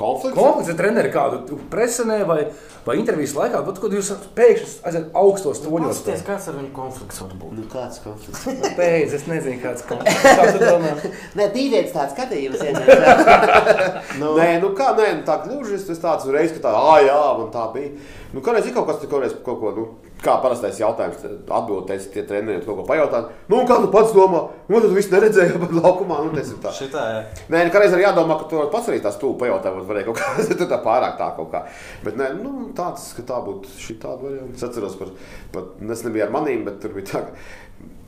Konflikts. 0.00 0.38
Konflikts 0.38 0.70
ar 0.70 0.76
treneri 0.78 1.10
kādu 1.12 1.56
presenē 1.68 2.20
vai, 2.24 2.38
vai 2.86 2.94
intervijas 2.96 3.34
laikā, 3.36 3.58
bet 3.66 3.80
kad 3.82 3.92
jūs 3.92 4.12
pēkšņi 4.38 4.70
aiziet 4.88 5.10
augstos 5.18 5.60
toņos. 5.64 5.98
Pasties, 5.98 6.22
kāds 6.24 6.46
ar 6.48 6.56
viņu 6.56 6.70
konflikts 6.78 7.20
var 7.20 7.34
būt? 7.42 7.56
Nu, 7.58 7.64
kāds 7.74 7.98
konflikts? 8.04 8.46
Pēc, 8.78 9.16
es 9.18 9.26
nezinu, 9.28 9.58
kāds 9.60 9.84
konflikts. 9.90 10.22
Kā 10.24 10.46
tu 10.54 10.62
domā? 10.62 10.94
Nē, 11.36 11.50
dīvains 11.56 11.92
tāds 11.96 12.14
skatījums. 12.16 12.62
Nu, 14.20 14.32
Nē, 14.36 14.48
nu 14.62 14.72
kā, 14.76 14.90
nē, 14.96 15.10
nu 15.18 15.26
tā 15.26 15.36
gluži 15.44 15.76
es 15.78 15.84
tas 15.88 16.00
tāds 16.02 16.26
reiz, 16.32 16.54
ka 16.54 16.62
tā, 16.68 16.72
ah, 16.76 16.98
jā, 17.04 17.18
man 17.38 17.48
tā 17.52 17.66
bija. 17.74 17.92
Nu, 18.34 18.42
kādreiz 18.44 18.66
ir 18.68 18.74
kaut 18.76 18.88
kas, 18.88 19.02
kādreiz 19.10 19.36
kaut 19.44 19.60
ko, 19.62 19.70
nu, 19.76 19.84
kā 20.24 20.36
parastais 20.42 20.80
jautājums, 20.80 21.22
atbildēs 21.46 22.08
tie 22.14 22.24
treneri 22.28 22.64
kaut 22.64 22.80
ko 22.80 22.86
pajautāt. 22.88 23.30
Nu, 23.50 23.62
kā 23.68 23.78
tu 23.82 23.90
pats 23.92 24.14
domā? 24.16 24.42
Nu, 24.68 24.78
tad 24.78 24.88
tu 24.88 24.96
viss 24.96 25.12
neredzēji, 25.12 25.60
bet 25.62 25.72
laukumā, 25.76 26.20
nu, 26.26 26.34
tas 26.36 26.50
ir 26.52 26.58
tā. 26.62 26.74
Šitā, 26.76 27.04
jā. 27.14 27.22
Nē, 27.52 27.64
nu, 27.68 27.74
kādreiz 27.74 27.96
arī 27.96 28.06
jādomā, 28.06 28.36
ka 28.40 28.48
tu 28.50 28.64
pats 28.72 28.90
arī 28.92 29.00
tās 29.04 29.16
stūri 29.18 29.38
pajautāt, 29.40 29.72
varbūt 29.72 29.90
varēja 29.92 30.10
kaut 30.10 30.20
kā, 30.20 30.34
tad 30.50 30.66
tā 30.66 30.82
pārāk 30.84 31.16
tā 31.20 31.30
kaut 31.38 31.50
kā. 31.54 31.64
Bet 32.04 32.20
nē, 32.20 32.34
nu, 32.42 32.52
tāds, 32.76 33.10
ka 33.16 33.26
tā 33.32 33.40
būtu 33.46 33.72
šī 33.80 33.98
tāda 34.02 34.26
varianta. 34.26 34.58
Es 34.58 34.68
atceros 34.68 35.00
par, 35.00 35.14
pat, 35.56 35.74
es 35.96 36.06
nebiju 36.06 36.28
ar 36.28 36.36
manīm, 36.36 36.64
bet 36.68 36.80
tur 36.84 36.96
bija 36.96 37.10
tā, 37.14 37.24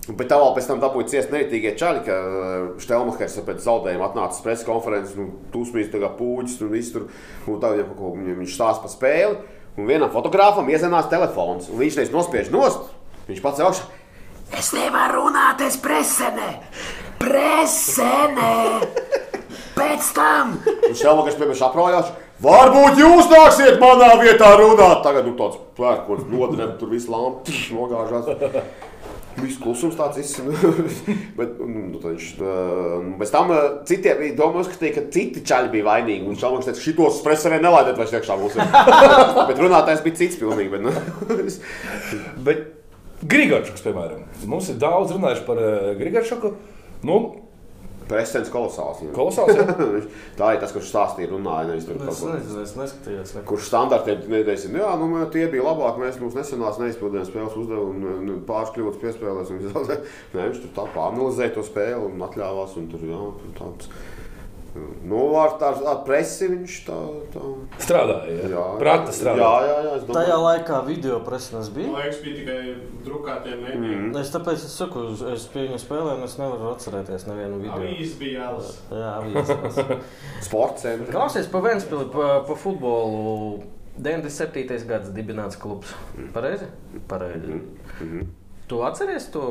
Bet 0.02 0.26
tā 0.32 0.34
vēl 0.34 0.50
pēc 0.56 0.66
tam 0.66 0.80
dabūja 0.82 1.12
ciest 1.12 1.30
neritīgie 1.30 1.76
čaļi, 1.78 2.00
ka 2.08 2.14
Štelmachers 2.82 3.36
pēc 3.46 3.60
zaudējuma 3.62 4.08
atnāca 4.08 4.34
uz 4.34 4.42
preses 4.42 4.66
konferences, 4.66 5.14
nu, 5.14 5.28
tūsmīs 5.54 5.92
tā 5.92 6.00
kā 6.02 6.10
pūģis 6.18 6.56
un 6.66 6.72
viss 6.72 6.90
tur. 6.90 7.04
Un 7.46 7.60
tā 7.62 7.70
viņam 7.70 7.92
kaut 7.92 8.00
ko, 8.00 8.08
viņš 8.40 8.56
stāsta 8.56 8.82
par 8.82 8.90
spēli. 8.90 9.60
Un 9.80 9.88
vienam 9.88 10.10
fotogrāfam 10.12 10.68
iezenās 10.68 11.08
telefons. 11.08 11.70
Un 11.72 11.80
viņš 11.80 11.98
teica, 11.98 12.12
nospiež 12.16 12.50
nost. 12.52 12.90
Viņš 13.28 13.40
pats 13.44 13.62
augšā. 13.64 13.86
Es 14.58 14.68
nevaru 14.76 15.22
runāt, 15.22 15.62
es 15.64 15.78
presenē! 15.80 16.50
Presenē! 17.22 18.82
Pēc 19.72 20.10
tam! 20.12 20.58
Un 20.60 20.92
Štelmachers 20.98 21.38
pie 21.38 21.46
manis 21.46 21.64
apraujās. 21.64 22.10
Varbūt 22.42 23.00
jūs 23.00 23.30
nāksiet 23.30 23.80
manā 23.80 24.10
vietā 24.20 24.50
runāt. 24.60 25.00
Tagad 25.06 25.28
nu, 25.30 25.32
tāds 25.38 25.60
pērkons 25.78 26.26
nodrēb, 26.28 26.74
tur 26.80 26.92
viss 26.92 27.08
lampa 27.08 27.54
nogāžās. 27.72 28.28
Viss 29.38 29.60
klusums 29.62 29.96
tāds 29.98 30.20
izsmeļs. 30.20 30.98
Bet 31.38 31.56
nu, 31.60 32.00
tad 32.02 32.10
viņš, 32.12 32.28
uh, 32.42 33.06
bez 33.20 33.32
tam 33.32 33.52
citiem 33.88 34.20
bija 34.20 34.36
doma 34.38 34.60
uzskatīja, 34.62 34.96
ka 34.98 35.06
citi 35.14 35.44
čaļi 35.48 35.72
bija 35.72 35.86
vainīgi. 35.88 36.36
Šādi 36.40 36.66
teica, 36.66 36.76
ka 36.76 36.84
šitos 36.84 37.22
presarē 37.24 37.60
nelaidiet 37.62 38.00
vairs 38.00 38.14
iekšā 38.18 38.36
mums. 38.40 38.58
bet 39.48 39.62
runātājs 39.62 40.04
bija 40.04 40.20
cits 40.20 40.40
pilnīgi. 40.40 40.72
Bet, 40.74 40.84
nu, 40.84 40.92
Bet 42.46 42.68
Grigārčuks, 43.22 43.84
piemēram, 43.84 44.26
mums 44.50 44.68
ir 44.72 44.80
daudz 44.82 45.14
runājuši 45.14 45.46
par 45.46 45.62
Grigārčuku. 46.00 46.54
Nu, 47.06 47.18
Presens 48.12 48.50
kolosāls. 48.52 49.00
jā. 49.06 49.10
Kolosāls, 49.16 49.56
jā. 49.58 49.66
Tā 50.38 50.52
ir 50.54 50.60
tas, 50.62 50.74
kurš 50.76 50.90
stāstīja, 50.92 51.30
runāja. 51.32 51.70
Nevis 51.72 51.88
tur 51.88 51.98
kaut 51.98 52.12
Es 52.12 52.20
ko. 52.22 52.30
nezinu, 52.36 52.62
es 52.66 52.74
neskatījos. 52.78 53.34
neko. 53.38 53.46
Kurš 53.52 53.68
standartiem 53.72 54.22
nedēļas, 54.36 54.66
jā, 54.76 54.90
nu, 55.00 55.08
tie 55.34 55.46
bija 55.52 55.66
labāki. 55.70 56.04
Mēs 56.04 56.20
mums 56.22 56.36
nesenās 56.38 56.80
neizpildījām 56.82 57.26
spēles 57.30 57.56
uzdevumu, 57.64 58.16
un 58.20 58.42
pāris 58.48 58.74
kļūdas 58.76 59.00
piespēlēs. 59.02 59.52
Nē, 60.36 60.48
viņš 60.48 60.62
tur 60.66 60.74
tā 60.78 60.86
pāranalizēja 60.94 61.56
to 61.56 61.64
spēli 61.66 62.06
un 62.12 62.26
atļāvās. 62.28 62.76
Un 62.82 62.90
tur, 62.92 63.02
jā, 63.08 63.22
tur 63.40 63.54
tāds, 63.58 63.88
nu, 65.04 65.18
ar 65.36 65.58
tādu 65.60 65.82
tā 65.84 65.92
presi 66.06 66.46
viņš 66.48 66.76
tā. 66.86 66.98
tā 67.34 67.42
strādāja. 67.82 68.36
jā, 68.38 68.48
Jā, 68.52 68.62
Prata 68.80 69.10
Jā, 69.12 69.16
strādāja. 69.18 69.66
jā, 69.68 69.74
jā. 69.84 69.92
Tajā 70.06 70.06
domāju, 70.08 70.38
laikā 70.46 70.78
video 70.86 71.18
presnes 71.26 71.68
Man 71.68 71.76
bija. 71.76 71.92
liekas, 71.98 72.20
bija 72.24 72.36
tikai 72.38 72.74
drukātie 73.04 73.58
mēdīji. 73.60 73.98
Mhm. 73.98 74.16
Es 74.22 74.30
tāpēc 74.32 74.64
es 74.64 74.72
saku, 74.78 75.04
es 75.34 75.46
pie 75.52 75.66
viņa 75.68 75.78
spēlēm 75.82 76.24
es 76.24 76.38
nevaru 76.40 76.72
atcerēties 76.72 77.26
nevienu 77.28 77.60
video. 77.60 77.78
Avīzes 77.82 78.16
bija 78.18 78.46
jālas. 78.46 78.72
Jā, 78.90 79.12
avīzes. 79.20 80.02
sports 80.48 80.82
centrs. 80.82 81.10
Klausies 81.12 81.46
par 81.52 81.62
Vēnspili, 81.68 82.08
pa, 82.12 82.40
pa 82.48 82.54
futbolu. 82.56 83.62
97. 84.00 84.86
gads 84.88 85.10
dibināts 85.12 85.58
klubs. 85.60 85.92
Pareizi? 86.32 86.64
Pareizi. 87.10 87.60
Mhm. 88.00 88.30
Tu 88.72 88.78
atceries 88.80 89.26
to, 89.28 89.42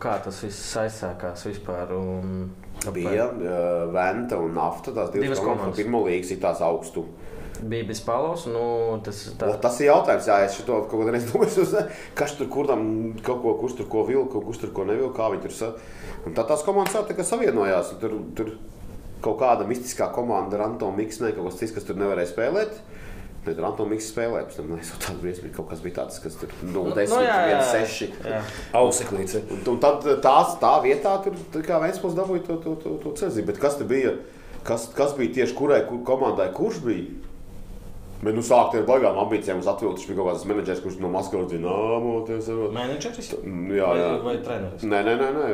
kā 0.00 0.14
tas 0.24 0.38
viss 0.46 0.76
aizsākās 0.80 1.42
vispār? 1.44 1.90
Un... 1.92 2.46
Bija 2.94 3.26
uh, 3.28 3.82
Venta 3.92 4.38
un 4.40 4.54
Nafta. 4.56 4.94
Tās 4.96 5.10
divas, 5.12 5.26
Divas 5.26 5.42
komandas. 5.42 5.58
komandas. 5.60 5.80
Pirmā 5.82 6.00
līnijas 6.06 6.30
ir 6.32 6.38
tās 6.40 6.62
augstu. 6.64 7.02
Bija 7.68 7.84
bez 7.90 8.00
palos, 8.02 8.46
nu, 8.48 8.62
tas 9.04 9.20
tā. 9.36 9.50
O, 9.52 9.58
tas 9.60 9.76
ir 9.82 9.90
jautājums, 9.90 10.30
jā, 10.30 10.38
es 10.46 10.56
šo 10.56 10.64
kaut 10.88 10.88
kādā 10.94 11.12
veidā 11.12 11.28
domāju, 11.28 11.84
kas 12.18 12.32
tur 12.38 12.48
kuram 12.54 12.86
kaut 13.20 13.42
ko, 13.44 13.52
kurš 13.60 13.76
tur 13.82 13.90
ko 13.92 14.06
vilka, 14.08 14.40
kurš 14.40 14.64
tur 14.64 14.72
ko 14.74 14.88
nevilka, 14.88 15.18
kā 15.20 15.28
viņi 15.34 15.44
tur 15.44 15.56
sa... 15.58 15.70
Un 16.24 16.38
tad 16.38 16.48
tās 16.48 16.64
komandas 16.64 16.96
tā 17.12 17.18
kā 17.18 17.28
savienojās. 17.28 17.92
Tur, 18.00 18.16
tur 18.38 18.54
kaut 19.22 19.36
kāda 19.44 19.68
mistiskā 19.68 20.08
komanda 20.16 20.56
ar 20.56 20.70
Antonu 20.70 20.96
Miksnē, 20.96 21.36
kaut 21.36 21.50
kas 21.50 21.60
cits, 21.60 21.76
kas 21.76 21.86
tur 21.92 22.00
nevarēja 22.00 22.32
spēlēt. 22.32 22.80
Ne, 22.80 23.01
tur 23.46 23.64
Antoni 23.66 23.94
Mikls 23.94 24.10
spēlēja, 24.12 24.46
pēc 24.48 24.58
tam 24.60 24.68
nu, 24.70 24.78
es 24.82 24.92
jau 24.92 25.00
tādu 25.02 25.24
briesmīgi 25.24 25.54
kaut 25.56 25.68
kas 25.72 25.82
bija 25.82 25.96
tāds, 26.02 26.20
kas 26.22 26.38
tur 26.38 26.52
0, 26.62 26.92
10, 26.94 27.10
nu, 27.10 27.24
jā, 27.24 27.38
jā, 27.50 27.56
1, 27.56 27.56
jā. 27.56 27.88
6. 27.88 28.28
Jā. 28.30 28.38
Auseklīce. 28.82 29.42
Un, 29.58 29.80
tad 29.82 30.06
tās, 30.24 30.54
tā 30.62 30.76
vietā, 30.84 31.16
tur 31.24 31.66
kā 31.66 31.80
Vēnspils 31.82 32.16
dabūja 32.18 32.46
to, 32.46 32.60
to, 32.62 32.76
to, 32.84 32.94
to 33.02 33.16
ceļu. 33.18 33.46
Bet 33.50 33.60
kas 33.62 33.80
tur 33.80 33.90
bija? 33.90 34.14
Kas, 34.62 34.86
kas 34.94 35.16
bija 35.18 35.40
tieši 35.40 35.58
kurai 35.58 35.82
kur, 35.88 36.04
komandai? 36.06 36.52
Kurš 36.54 36.82
bija? 36.86 37.10
Bet, 38.22 38.36
nu, 38.36 38.42
sākt 38.46 38.76
ar 38.78 38.84
baigām 38.86 39.16
ambīcijām 39.18 39.58
uz 39.58 39.66
atvilku. 39.66 39.96
Viņš 39.98 40.06
bija 40.06 40.18
kaut 40.20 40.28
kāds 40.28 40.44
menedžers, 40.46 40.82
kurš 40.84 41.00
no 41.02 41.08
Maskavas 41.10 41.48
bija 41.50 41.64
nāmoties. 41.64 42.50
Menedžeris? 42.76 43.32
Jā, 43.34 43.88
jā. 43.98 44.04
Vai, 44.12 44.20
vai 44.28 44.34
treneris? 44.46 44.84
Nē, 44.86 45.00
nē, 45.08 45.14
nē. 45.18 45.30
nē. 45.34 45.48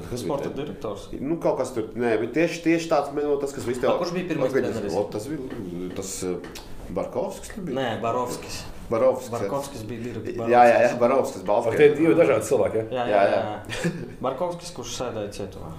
Kas 0.00 0.24
Sporta 0.24 0.50
bija? 0.50 0.64
direktors. 0.64 1.04
Nu, 1.22 1.36
kaut 1.42 1.60
kas 1.60 1.70
tur, 1.76 1.92
nē, 1.94 2.16
bet 2.24 2.34
tieši, 2.34 2.64
tieši 2.64 2.90
tāds, 2.90 3.14
no, 3.14 3.36
tas, 3.38 3.54
kas 3.54 3.70
viss 3.70 3.86
A, 3.86 3.94
kurš 4.02 4.16
bija 4.16 4.32
pirmais 4.32 4.50
treneris? 4.56 4.98
O, 4.98 5.04
tas 5.14 5.30
bija 5.30 5.92
tas 5.94 6.10
uh, 6.26 6.58
Barkovskis. 6.94 7.48
tur 7.54 7.62
bija? 7.68 7.76
Nē, 7.80 8.00
Barovskis. 8.02 8.64
Barovskis. 8.90 9.28
jā. 9.30 9.38
Barkovskis 9.38 9.82
bija 9.88 10.02
direktors. 10.06 10.48
Jā, 10.48 10.62
jā, 10.64 10.76
jā, 10.86 10.98
Barovskis. 10.98 11.42
Ar 11.42 11.46
Balskis. 11.50 11.76
tie 11.76 11.88
divi 11.94 12.14
dažādi 12.14 12.44
cilvēki. 12.48 12.76
Ja? 12.76 12.84
Jā, 12.90 13.06
jā, 13.08 13.22
Jā, 13.28 13.40
jā. 13.84 13.92
Barkovskis, 14.24 14.70
kurš 14.76 14.94
sēdēja 15.02 15.30
cietumā. 15.38 15.72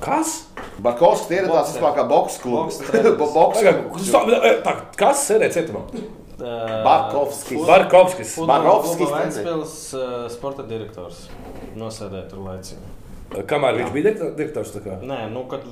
Kas? 0.00 0.32
Barkovskis 0.84 1.36
ieradās 1.38 1.72
vispār 1.74 1.94
kā 1.96 2.04
boks 2.08 2.38
Boks 2.44 2.80
klubs. 2.80 2.80
boks 3.18 3.62
klubs. 3.62 4.10
kas 4.96 5.26
sēdēja 5.30 5.52
cietumā? 5.58 5.84
Barkovskis. 6.84 7.62
Barkovskis. 7.66 8.34
Barovskis 8.48 9.10
Ventspils 9.12 9.76
sporta 10.36 10.62
direktors. 10.68 11.26
Nosēdēja 11.76 12.28
tur 12.30 12.44
laicīgi. 12.44 12.92
Kamēr 13.48 13.80
viņš 13.80 13.92
bija 13.92 14.04
direktor- 14.10 14.34
direktors? 14.36 14.74
Nē, 15.02 15.30
nu, 15.32 15.44
kad 15.50 15.64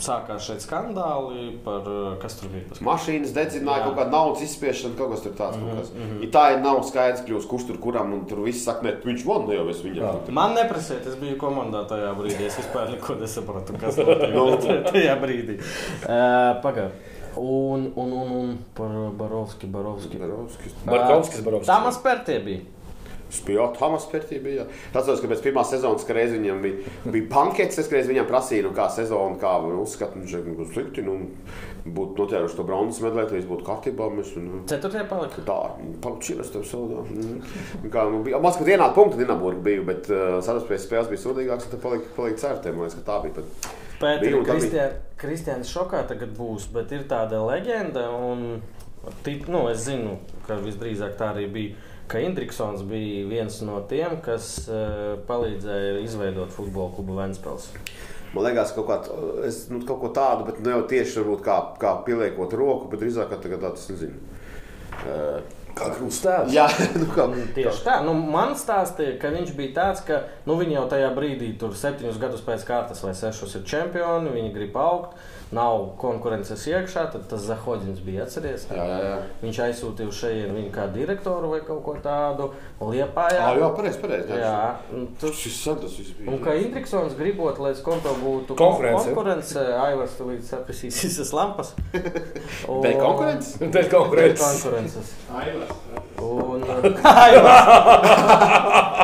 sākās 0.00 0.40
šeit 0.48 0.62
skandāli 0.64 1.50
par 1.64 1.86
uh, 1.88 2.14
kas 2.22 2.34
tur 2.40 2.48
bija. 2.52 2.64
tas- 2.68 2.80
Mašīnas 2.80 3.32
dedzināja 3.36 3.82
Jā. 3.82 3.84
kaut 3.84 3.96
kāda 3.98 4.10
naudas 4.10 4.42
izspiešana, 4.42 4.96
kaut 4.98 5.10
kas 5.14 5.22
tur 5.22 5.32
tāds. 5.38 5.56
Mm 5.56 5.68
Mhm, 5.70 5.80
-hmm. 6.00 6.22
Ja 6.24 6.28
tā 6.30 6.44
ir 6.54 6.60
nav 6.64 6.82
skaidrs, 6.88 7.22
kļūst, 7.26 7.48
kurš 7.48 7.66
tur 7.66 7.78
kuram, 7.78 8.12
un 8.12 8.24
tur 8.26 8.38
viss 8.44 8.64
saka, 8.64 8.82
ne, 8.82 8.92
viņš 9.04 9.24
man 9.26 9.46
ne 9.48 9.54
jau 9.54 9.68
es 9.68 9.82
viņam. 9.82 10.02
Jā. 10.02 10.30
Man 10.32 10.54
neprasīja, 10.54 11.06
es 11.06 11.14
biju 11.16 11.36
komandā 11.38 11.86
tajā 11.88 12.14
brīdī. 12.16 12.46
Es 12.46 12.56
vispār 12.58 12.90
neko 12.90 13.14
nesapratu, 13.20 13.72
kas 13.80 13.96
notiek 14.34 14.84
tajā 14.92 15.20
brīdī. 15.20 15.58
Uh, 16.04 16.62
Pagaidām. 16.62 16.90
Un, 17.36 17.92
un, 17.96 18.12
un, 18.12 18.28
un 18.32 18.58
par 18.74 18.88
Barovski, 19.12 19.66
Barovski. 19.66 20.18
Barovskis. 20.18 20.72
Barkovskis, 20.84 21.40
Barovskis. 21.44 21.66
Tamas 21.66 21.98
Pērtie 22.02 22.40
bija. 22.44 22.60
Spējot, 23.30 23.78
Hamas 23.80 24.06
pērtī 24.10 24.40
bija. 24.42 24.66
Tas 24.90 25.04
atceros, 25.04 25.22
ka 25.22 25.30
pēc 25.30 25.42
pirmās 25.44 25.70
sezonas, 25.72 26.06
kad 26.06 26.18
reiz 26.18 26.32
viņam 26.34 26.62
bija, 26.64 26.94
bija 27.06 27.28
pankets, 27.30 27.78
es 27.82 27.90
reiz 27.92 28.08
viņam 28.10 28.28
prasīju, 28.30 28.66
nu, 28.68 28.72
kā 28.76 28.88
sezona, 28.92 29.38
kā 29.40 29.52
uzskatu, 29.70 30.18
viņš 30.20 30.34
ir 30.38 30.48
nu, 30.50 30.66
slikti, 30.72 31.04
nu, 31.06 31.16
būtu 31.86 32.18
noķēruši 32.20 32.58
to 32.58 32.66
bronzas 32.66 33.02
medaļu, 33.04 33.34
viss 33.36 33.50
būtu 33.50 33.66
kārtībā. 33.66 34.08
Mēs, 34.16 34.32
nu, 34.40 34.62
Ceturtajā 34.70 35.06
palika. 35.10 35.44
Tā, 35.46 35.58
palčīras 36.04 36.50
tev 36.54 36.66
saudā. 36.68 37.04
Kā, 37.92 38.06
nu, 38.10 38.24
bija, 38.26 38.40
man 38.42 38.56
skatījās, 38.56 38.76
ienāca 38.76 38.96
punkti 38.96 39.22
Dinaburga 39.22 39.62
biju, 39.70 39.86
bet 39.88 40.10
uh, 40.12 40.40
sadarbspējas 40.44 40.88
spēles 40.88 41.12
bija 41.12 41.24
sodīgākas, 41.24 41.68
un 41.68 41.76
tad 41.76 41.84
palika, 41.84 42.10
palika 42.18 42.42
certē, 42.44 42.74
man 42.74 42.86
liekas, 42.86 42.98
ka 43.00 43.06
tā 43.06 43.20
bija. 43.24 43.38
Bet... 43.38 43.70
Bija 44.00 44.42
bija. 44.48 44.90
Kristiāns 45.20 45.68
šokā 45.68 46.06
tagad 46.08 46.30
būs, 46.32 46.70
bet 46.72 46.92
ir 46.96 47.04
tāda 47.08 47.42
leģenda, 47.44 48.06
un 48.16 48.62
tit, 49.26 49.48
nu, 49.52 49.66
es 49.68 49.84
zinu, 49.84 50.16
ka 50.46 50.56
visdrīzāk 50.62 51.18
tā 51.20 51.34
arī 51.34 51.46
bija. 51.52 51.89
Ka 52.10 52.22
Indriksons 52.22 52.82
bija 52.90 53.26
viens 53.30 53.60
no 53.62 53.78
tiem, 53.90 54.16
kas 54.24 54.52
uh, 54.66 55.14
palīdzēja 55.28 56.00
izveidot 56.02 56.50
futbola 56.54 56.90
klubu 56.96 57.18
Vēnspils. 57.20 57.70
Man 58.34 58.46
liekas, 58.46 58.74
kaut, 58.76 58.90
kā, 58.90 59.20
es, 59.46 59.64
nu, 59.70 59.80
kaut 59.86 60.02
ko 60.02 60.10
tādu, 60.14 60.46
bet 60.46 60.60
ne 60.62 60.74
jau 60.76 60.82
tieši 60.90 61.22
varbūt 61.22 61.46
kā, 61.46 61.56
kā 61.82 61.94
pieliekot 62.06 62.54
roku, 62.58 62.90
bet 62.90 63.02
drīzāk 63.02 63.30
kā 63.32 63.40
tagad 63.42 63.64
tāds, 63.66 63.88
nezinu. 63.90 64.20
Uh, 65.00 65.40
Kā 65.76 65.90
krustēvs? 65.94 66.52
Jā, 66.54 66.66
nu, 67.00 67.06
kā, 67.14 67.26
Tieši 67.54 67.84
tā, 67.86 68.00
nu, 68.06 68.14
man 68.14 68.56
stāstīja, 68.58 69.16
ka 69.22 69.32
viņš 69.34 69.52
bija 69.58 69.74
tāds, 69.76 70.02
ka 70.06 70.22
nu, 70.48 70.56
viņi 70.60 70.76
jau 70.76 70.86
tajā 70.90 71.10
brīdī, 71.16 71.52
tur 71.60 71.76
septiņus 71.78 72.18
gadus 72.22 72.42
pēc 72.46 72.64
kārtas 72.68 73.02
vai 73.04 73.14
sešus 73.16 73.60
ir 73.60 73.66
čempioni, 73.70 74.32
viņi 74.34 74.54
grib 74.56 74.76
augt, 74.80 75.14
nav 75.52 75.88
konkurences 75.98 76.62
iekšā, 76.70 77.08
tad 77.12 77.24
tas 77.28 77.40
Zahodins 77.42 77.98
bija 78.06 78.22
atceries. 78.22 78.68
jā, 78.70 78.76
jā, 78.86 78.98
jā. 79.02 79.16
Viņš 79.42 79.56
aizsūtīja 79.64 80.06
uz 80.08 80.14
šejienu 80.20 80.54
viņu 80.54 80.70
kā 80.76 80.84
direktoru 80.94 81.48
vai 81.50 81.58
kaut 81.66 81.82
ko 81.84 81.94
tādu, 82.04 82.52
Liepājā. 82.80 83.40
Jā, 83.40 83.56
jā 83.58 83.70
pareizi, 83.76 83.98
pareizi. 84.00 84.32
jā. 84.38 84.74
un 84.94 85.08
tur- 85.20 85.34
Šis 85.34 85.56
sen 85.64 85.76
tas 85.82 85.98
viss 85.98 86.12
bija. 86.18 86.30
Un 86.30 86.38
kā 86.44 86.54
Intriksons 86.62 87.14
gribot, 87.18 87.58
lai 87.58 87.74
skonto 87.74 88.14
būtu 88.22 88.54
Konkurence. 88.56 89.04
konkurence 89.10 89.58
Aivars 89.58 90.14
tu 90.16 90.24
līdz 90.30 90.44
saprisīs 90.54 91.02
visas 91.02 91.32
lampas. 91.32 91.74
Un- 92.70 92.82
Dēļ 92.86 93.00
konkurences? 93.02 93.56
Dēļ 93.58 93.70
Dēļ 93.74 93.90
konkurences. 93.90 94.62
konkurences. 94.62 95.14
Aivars. 95.34 95.74
Un. 96.20 96.60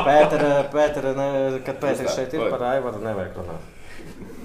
Pētera, 0.07 0.51
Pētera, 0.73 1.13
ne, 1.17 1.27
kad 1.65 1.79
Pēters 1.81 2.15
šeit 2.15 2.33
ir 2.37 2.45
par 2.51 2.63
Aivaru, 2.73 3.01
nevajag 3.03 3.39
runāt. 3.41 3.73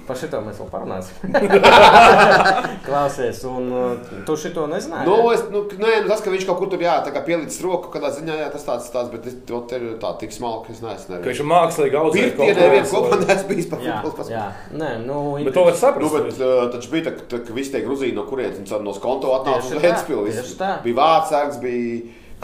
Par 0.03 0.17
šito 0.19 0.39
mēs 0.43 0.57
vēl 0.59 0.67
parunāsim. 0.67 1.31
Klausies, 2.85 3.39
un 3.47 3.69
uh, 3.71 4.09
tu 4.27 4.35
šito 4.39 4.65
nezināji? 4.67 5.07
Nu, 5.07 5.15
es, 5.31 5.43
nu, 5.53 5.61
nē, 5.79 5.93
nu, 6.03 6.09
tas, 6.11 6.19
ka 6.25 6.33
viņš 6.33 6.45
kaut 6.49 6.59
kur 6.59 6.71
tur 6.73 6.81
jā, 6.83 6.97
tā 7.05 7.13
kā 7.15 7.21
pielicis 7.23 7.61
roku, 7.63 7.87
kādā 7.93 8.11
ziņā, 8.15 8.35
jā, 8.41 8.49
tas 8.53 8.65
tāds, 8.67 8.89
tāds 8.93 9.11
bet 9.13 9.29
es, 9.31 9.37
to 9.47 9.61
te 9.69 9.79
ir 9.79 9.85
tā 10.01 10.11
tik 10.19 10.35
smalki, 10.35 10.71
ka 10.71 10.75
es 10.75 10.81
neesmu. 10.83 11.19
Ka 11.23 11.31
viņš 11.31 11.41
ir 11.43 11.49
mākslīgi 11.53 11.99
audzējis. 12.01 12.33
Pirtienē 12.39 12.67
viens 12.73 12.91
kopā 12.95 13.19
neesmu 13.23 13.51
bijis 13.53 13.69
par 13.71 13.83
futbolu. 13.85 14.27
jā. 14.33 14.45
Nē, 14.83 14.91
nu, 15.05 15.21
Bet 15.43 15.55
to 15.55 15.63
var 15.69 15.73
Nu, 15.73 15.79
saprast. 15.79 16.17
bet 16.17 16.43
uh, 16.43 16.65
taču 16.75 16.91
bija 16.93 17.07
tā, 17.07 17.15
tā, 17.31 17.39
ka 17.47 17.55
visi 17.55 17.71
tie 17.75 17.83
grūzīni, 17.85 18.15
no 18.17 18.27
kurienes 18.27 18.75
no 18.83 18.93
skonto 18.97 19.31
atnāca 19.37 19.71
uz 19.71 19.79
Ventspili. 19.83 20.35
tieši 20.35 20.59
tā. 20.59 20.73
Bija 20.83 20.99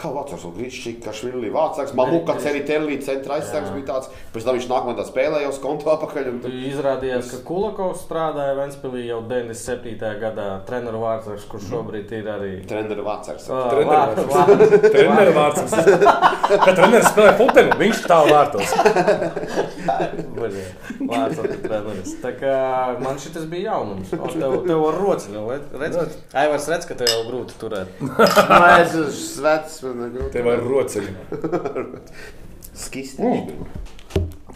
Kā 0.00 0.08
vārdsargs, 0.14 0.56
Grīsčīks, 0.56 1.02
Kašvili, 1.04 1.50
vārdsargs, 1.52 1.92
Mamuka, 1.98 2.36
Ceritellī, 2.40 2.96
centra 3.04 3.34
aizsargs 3.36 3.70
bija 3.74 3.86
tāds. 3.90 4.08
Pēc 4.32 4.44
tam 4.46 4.56
viņš 4.56 4.68
nākamajā 4.70 5.04
spēlē 5.10 5.42
jau 5.44 5.52
skonto 5.52 5.90
apakaļ. 5.92 6.28
Un, 6.30 6.40
Izrādījās, 6.70 7.30
ka 7.34 7.38
Kulakovs 7.48 8.04
strādāja 8.06 8.54
Ventspīlī 8.58 9.04
jau 9.10 9.20
97. 9.28 10.14
gadā. 10.22 10.48
Treneru 10.68 11.00
vārds, 11.04 11.44
kurš 11.50 11.68
šobrīd 11.70 12.12
ir 12.16 12.24
arī. 12.32 12.52
Treneru 12.70 13.04
vārdsargs. 13.04 13.48
Ā, 13.50 13.60
Treneru 13.70 13.90
vārds- 13.90 14.30
vārds. 14.30 14.56
vārds- 14.60 14.90
Treneru 14.90 15.32
vārds. 15.36 15.60
Kad 16.64 16.74
treneris 16.76 17.10
spēlē 17.12 17.32
futbolu, 17.38 17.76
viņš 17.80 17.98
tālu 18.06 18.28
vārtos. 18.34 18.70
Vārds 21.10 21.38
ir 21.44 21.54
treneris. 21.64 22.12
Tā 22.22 22.30
kā 22.38 22.54
man 23.02 23.18
šis 23.20 23.44
bija 23.50 23.72
jaunums. 23.74 24.12
O, 24.14 24.28
tev, 24.32 24.56
tev 24.66 24.82
ar 24.88 24.98
rociņu, 25.00 25.42
redz? 25.80 25.96
Aivars 26.36 26.68
redz, 26.70 26.86
ka 26.88 26.94
tev 27.00 27.10
jau 27.10 27.20
grūti 27.28 27.56
turēt. 27.60 27.88
Nē, 28.00 28.70
es 28.84 28.94
esmu 28.94 29.44
vecs. 29.46 29.78
Ir 29.94 30.12
grūti. 30.16 30.32
Tev 30.36 30.50
ir 30.54 30.66
rociņi. 30.70 31.12
Skisti. 32.84 33.22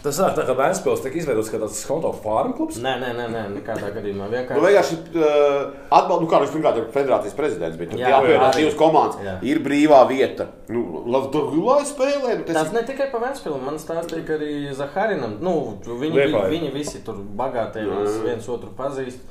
Tas 0.05 0.19
tā, 0.21 0.27
tā 0.37 0.43
kā 0.45 0.53
Vēnspils 0.53 0.99
tika 1.01 1.17
izveidots 1.17 1.47
kā 1.49 1.57
tāds 1.57 1.79
konto 1.87 2.11
farm 2.21 2.51
klubs. 2.53 2.75
Nē, 2.83 2.91
nē, 3.01 3.07
nē, 3.17 3.23
nē 3.33 3.39
nekādā 3.55 3.87
gadījumā. 3.95 4.27
Nu, 4.27 4.35
Vienkārši. 4.35 4.61
vienkārši 4.61 4.97
uh, 5.17 5.71
atbalsta, 5.89 6.19
nu, 6.21 6.27
kā 6.29 6.41
viņš 6.43 6.51
pirmkārt 6.53 6.77
ir 6.77 6.85
federācijas 6.93 7.33
prezidents, 7.39 7.79
bet 7.79 7.89
tur 7.89 8.03
Jā, 8.03 8.11
jāapvienot 8.13 8.45
arī. 8.51 8.59
divas 8.61 8.77
komandas. 8.77 9.23
Jā. 9.25 9.33
Ir 9.49 9.61
brīvā 9.65 10.03
vieta. 10.11 10.45
Nu, 10.69 10.83
Lavdogulā 11.09 11.79
spēlē. 11.89 12.35
Nu, 12.37 12.45
tas 12.45 12.59
Tas 12.59 12.69
ir 12.69 12.77
ne 12.77 12.83
tikai 12.91 13.07
par 13.15 13.23
Vēnspili, 13.25 13.57
man 13.65 13.81
stāstīja, 13.81 14.27
ka 14.29 14.37
arī 14.37 14.51
Zaharinam, 14.77 15.39
nu, 15.41 15.55
viņi, 15.89 16.19
Liepāja. 16.21 16.51
viņi 16.53 16.69
visi 16.75 17.01
tur 17.07 17.17
bagātie, 17.41 17.87
viens, 17.89 18.21
viens 18.27 18.51
otru 18.53 18.69
pazīst. 18.77 19.25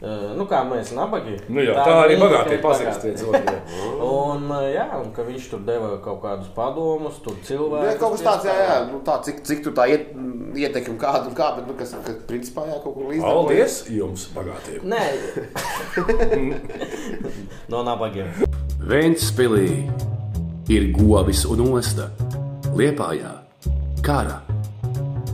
Nu, 0.00 0.46
kā 0.48 0.62
mēs 0.64 0.94
nabagi. 0.96 1.34
Nu, 1.52 1.60
jā, 1.60 1.74
tā 1.76 1.96
arī 2.06 2.14
viņi 2.16 2.24
bagātie 2.24 2.56
pazīst 2.62 2.86
bagātie. 2.88 3.10
viens 3.10 3.24
otru. 3.28 3.56
Un, 4.10 4.46
jā, 4.72 4.86
un 4.96 5.10
ka 5.12 5.24
viņš 5.26 5.48
tur 5.52 5.60
deva 5.66 5.90
kaut 6.00 6.22
kādus 6.22 6.48
padomus, 6.56 7.18
tur 7.24 7.36
cilvēku. 7.44 7.98
kaut 8.00 8.14
kas 8.16 8.24
tāds, 8.24 8.46
jā, 8.48 8.54
jā. 8.64 8.78
Nu, 8.88 9.02
tā, 9.04 9.18
cik, 9.26 9.42
cik 9.44 9.60
tur 9.66 9.74
tā 9.76 9.84
iet, 9.92 10.08
ietekme 10.56 10.96
kāda 11.00 11.28
un 11.28 11.36
kā, 11.36 11.50
bet, 11.58 11.68
nu, 11.68 11.76
kas, 11.76 11.92
kas 12.06 12.16
principā, 12.30 12.64
jā, 12.70 12.78
kaut 12.80 12.96
kur 12.96 13.10
līdz. 13.12 13.26
Paldies 13.26 13.76
jums, 13.92 14.24
bagātiem! 14.32 14.88
Nē, 14.88 15.04
no 17.72 17.84
nabagiem. 17.86 18.32
Ventspilī 18.80 19.68
ir 20.72 20.90
govis 20.96 21.44
un 21.44 21.66
osta, 21.68 22.08
Liepājā 22.72 23.36
kara 24.06 24.40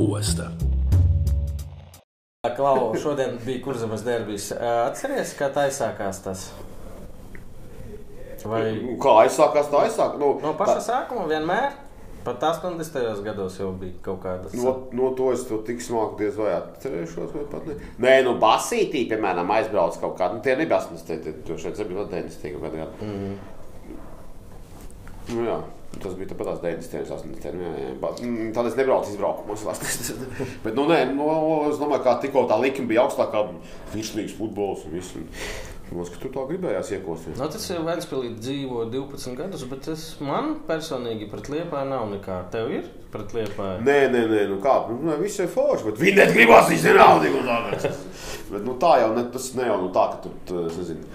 osta. 0.02 0.50
Klau, 2.56 2.92
šodien 3.02 3.38
bija 3.44 3.62
kurzemes 3.64 4.04
derbijas. 4.06 4.50
Uh, 4.54 4.86
Atceries, 4.86 5.34
kā 5.38 5.50
tā 5.54 5.66
aizsākās 5.70 6.22
tas? 6.24 6.46
Vai 8.46 8.62
Nu, 8.78 8.94
Kā 9.02 9.16
aizsākās, 9.24 9.70
tā 9.72 9.82
aizsākās. 9.86 10.20
Nu, 10.20 10.36
no 10.42 10.52
paša 10.58 10.78
sākuma 10.84 11.26
vienmēr? 11.30 11.74
Pat 12.26 12.42
80. 12.42 13.22
gados 13.22 13.54
jau 13.60 13.68
bija 13.78 14.00
kaut 14.02 14.18
kādas. 14.24 14.54
No, 14.58 14.72
no 14.98 15.12
to 15.18 15.28
es 15.34 15.44
to 15.46 15.60
tik 15.66 15.82
smalki 15.82 16.24
diez 16.24 16.38
vai 16.38 16.56
atcerēšos. 16.56 17.30
vai 17.34 17.44
pat 17.52 17.68
Ne. 17.70 17.76
Nē, 18.02 18.14
nu, 18.26 18.34
basītī, 18.42 19.04
piemēram, 19.10 19.50
aizbrauc 19.58 19.98
kaut 20.02 20.16
kādā. 20.18 20.34
Nu, 20.34 20.42
tie 20.42 20.56
nebija 20.58 20.80
80. 20.82 21.44
Tur 21.46 21.58
šeit 21.62 21.78
bija 21.86 22.06
90. 22.10 22.50
kaut 22.56 22.66
kādā. 22.66 22.88
Mm. 23.00 23.36
Nu, 25.34 25.46
jā. 25.46 25.58
Tas 26.02 26.16
bija 26.18 26.28
tāpat 26.32 26.50
tās 26.50 26.60
90. 26.64 26.98
un 27.00 27.30
80. 27.36 27.46
Jā, 27.62 27.70
jā. 27.80 27.92
Ba- 28.02 28.12
mm, 28.20 28.50
Tad 28.56 28.68
es 28.70 28.76
nebraucu 28.76 29.14
izbraukumos. 29.14 29.64
Bet, 30.64 30.74
nu, 30.76 30.84
nē, 30.90 30.98
nu, 31.14 31.28
es 31.70 31.80
domāju, 31.80 32.02
ka 32.04 32.18
tikko 32.22 32.44
tā 32.50 32.58
likme 32.60 32.90
bija 32.90 33.06
augstākā, 33.06 33.46
virslīgas 33.94 34.36
futbols 34.36 34.84
un 34.86 34.98
viss. 34.98 35.16
Mums, 35.86 36.10
ka 36.10 36.18
tur 36.18 36.32
tā 36.34 36.42
gribējās 36.48 36.88
iekosties. 36.96 37.36
Nu, 37.38 37.46
tas 37.46 37.64
ir 37.70 37.78
Vēnspīlī 37.86 38.32
dzīvo 38.42 38.88
12 38.90 39.36
gadus, 39.38 39.62
bet 39.70 39.86
es, 39.92 40.06
man 40.18 40.56
personīgi 40.66 41.28
pret 41.30 41.46
Liepāju 41.52 41.90
nav 41.92 42.08
nekā. 42.10 42.40
Tev 42.50 42.72
ir 42.74 42.88
pret 43.14 43.30
Liepāju? 43.36 43.84
Nē, 43.86 43.98
nē, 44.10 44.24
nē, 44.32 44.40
nu 44.50 44.58
kā, 44.64 44.74
nu, 44.90 45.14
viss 45.22 45.38
ir 45.38 45.46
forši, 45.52 45.86
bet 45.92 46.02
viņi 46.02 46.16
negribas, 46.24 46.72
un 47.38 47.46
tā. 47.46 47.92
bet, 48.50 48.64
nu, 48.66 48.74
tā 48.82 48.96
jau 49.04 49.12
ne, 49.14 49.28
tas 49.30 49.46
ne 49.54 49.68
jau 49.70 49.78
nu, 49.84 49.92
tā, 49.94 50.08
ka 50.10 50.24
tur, 50.26 50.34
tu, 50.50 50.64
es 50.66 50.80
nezinu. 50.82 51.06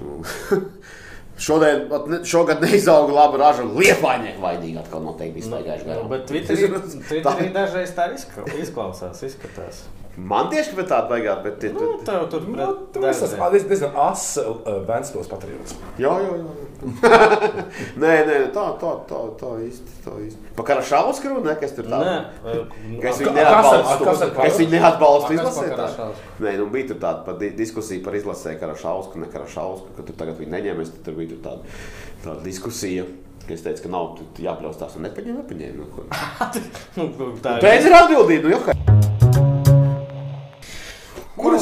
Nu, 0.00 0.16
Šodien, 1.38 1.82
pat 1.90 2.06
ne, 2.08 2.18
šogad 2.24 2.62
neizauga 2.64 3.12
laba 3.12 3.36
raža, 3.42 3.64
liepainieku 3.76 4.40
vainīgi 4.40 4.78
atkal 4.80 5.02
noteikti 5.04 5.42
iztaigājuši 5.44 5.84
Nu, 5.84 5.92
garām. 5.92 6.08
bet 6.14 6.24
Twitterī, 6.30 6.68
Twitterī 7.10 7.50
dažreiz 7.52 7.92
tā 7.98 8.06
izkla- 8.16 8.46
izklausās, 8.62 9.20
izskatās. 9.28 9.82
Man 10.16 10.48
tieši 10.48 10.72
ka 10.78 10.84
tāda 10.88 11.10
baigāt, 11.10 11.42
bet 11.44 11.58
tie, 11.60 11.70
Nu, 11.74 11.80
tu, 11.80 12.04
tev 12.06 12.22
tur 12.32 12.46
Nu, 12.48 12.54
pret 12.94 13.18
tas 13.20 13.34
diez- 13.52 13.66
diezgan 13.68 13.92
asa 14.00 14.46
uh, 14.48 14.78
Vēnspils 14.88 15.28
patriots. 15.28 15.74
jā, 16.00 16.08
jā, 16.08 16.38
jā. 16.40 16.54
nē, 18.02 18.12
nē, 18.28 18.36
tā, 18.52 18.64
tā, 18.80 18.92
tā, 19.08 19.20
tā 19.40 19.50
īsti, 19.66 19.96
tā 20.04 20.14
īsti. 20.24 20.40
Pa 20.56 20.64
Karašausku 20.70 21.28
runa, 21.32 21.50
ne, 21.50 21.54
kas 21.60 21.76
tur 21.76 21.88
tā? 21.88 22.00
Nē, 22.00 22.16
Ka 23.02 23.10
es 23.12 23.20
viņu 23.20 23.34
neatbalstu. 23.36 24.32
Ka 24.36 24.46
es 24.48 24.58
viņu 24.60 24.72
neatbalstu 24.76 25.36
izlasē. 25.36 26.08
Nē, 26.40 26.56
nu 26.60 26.70
bija 26.72 26.90
tur 26.92 27.00
tāda 27.04 27.24
pa 27.28 27.36
di 27.36 27.52
diskusija 27.56 28.04
par 28.04 28.16
izlasē 28.16 28.56
Karašausku, 28.60 29.20
ne 29.20 29.30
Karašausku, 29.32 29.96
ka 29.98 30.08
tur 30.08 30.16
tagad 30.24 30.40
viņi 30.40 30.52
neņēma, 30.56 30.84
es 30.88 30.92
tur 31.04 31.16
bija 31.20 31.34
tur 31.34 31.44
tāda, 31.44 31.78
tāda 32.24 32.40
diskusija. 32.44 33.04
ka 33.46 33.54
Es 33.54 33.62
teicu, 33.62 33.84
ka 33.84 33.88
nav 33.92 34.16
jābrauc 34.42 34.74
tās 34.80 34.96
un 34.98 35.04
nepaņēma, 35.06 35.44
nepaņēma. 35.44 35.76
Nu. 35.78 35.86
Nu, 36.96 37.32
tā 37.44 37.60
Pēc 37.62 37.86
ir 37.86 37.94
atbildība, 37.94 38.48
nu, 38.48 38.56
jo, 38.56 38.95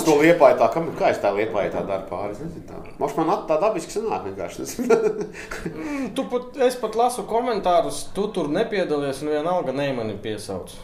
es 0.04 0.10
to 0.10 0.16
liepāju 0.20 0.58
tā, 0.60 0.68
kam, 0.74 0.88
kā 0.98 1.10
es 1.10 1.18
tā 1.22 1.32
liepāju 1.34 1.72
tā 1.72 1.82
daru 1.88 2.04
pāri, 2.10 2.32
es 2.36 2.42
nezinu 2.44 2.66
tā. 2.68 2.80
Moš 3.00 3.16
man 3.16 3.30
at- 3.30 3.46
tā 3.48 3.56
dabiski 3.62 3.90
sanāk 3.96 4.26
vienkārši. 4.28 4.60
nezinu. 4.60 6.12
Tu 6.14 6.24
pat, 6.30 6.56
es 6.68 6.76
pat 6.76 6.94
lasu 7.00 7.24
komentārus, 7.28 8.12
tu 8.14 8.28
tur 8.28 8.48
nepiedalies 8.52 9.22
un 9.24 9.28
vienalga 9.32 9.72
neimani 9.72 10.18
piesauc. 10.22 10.76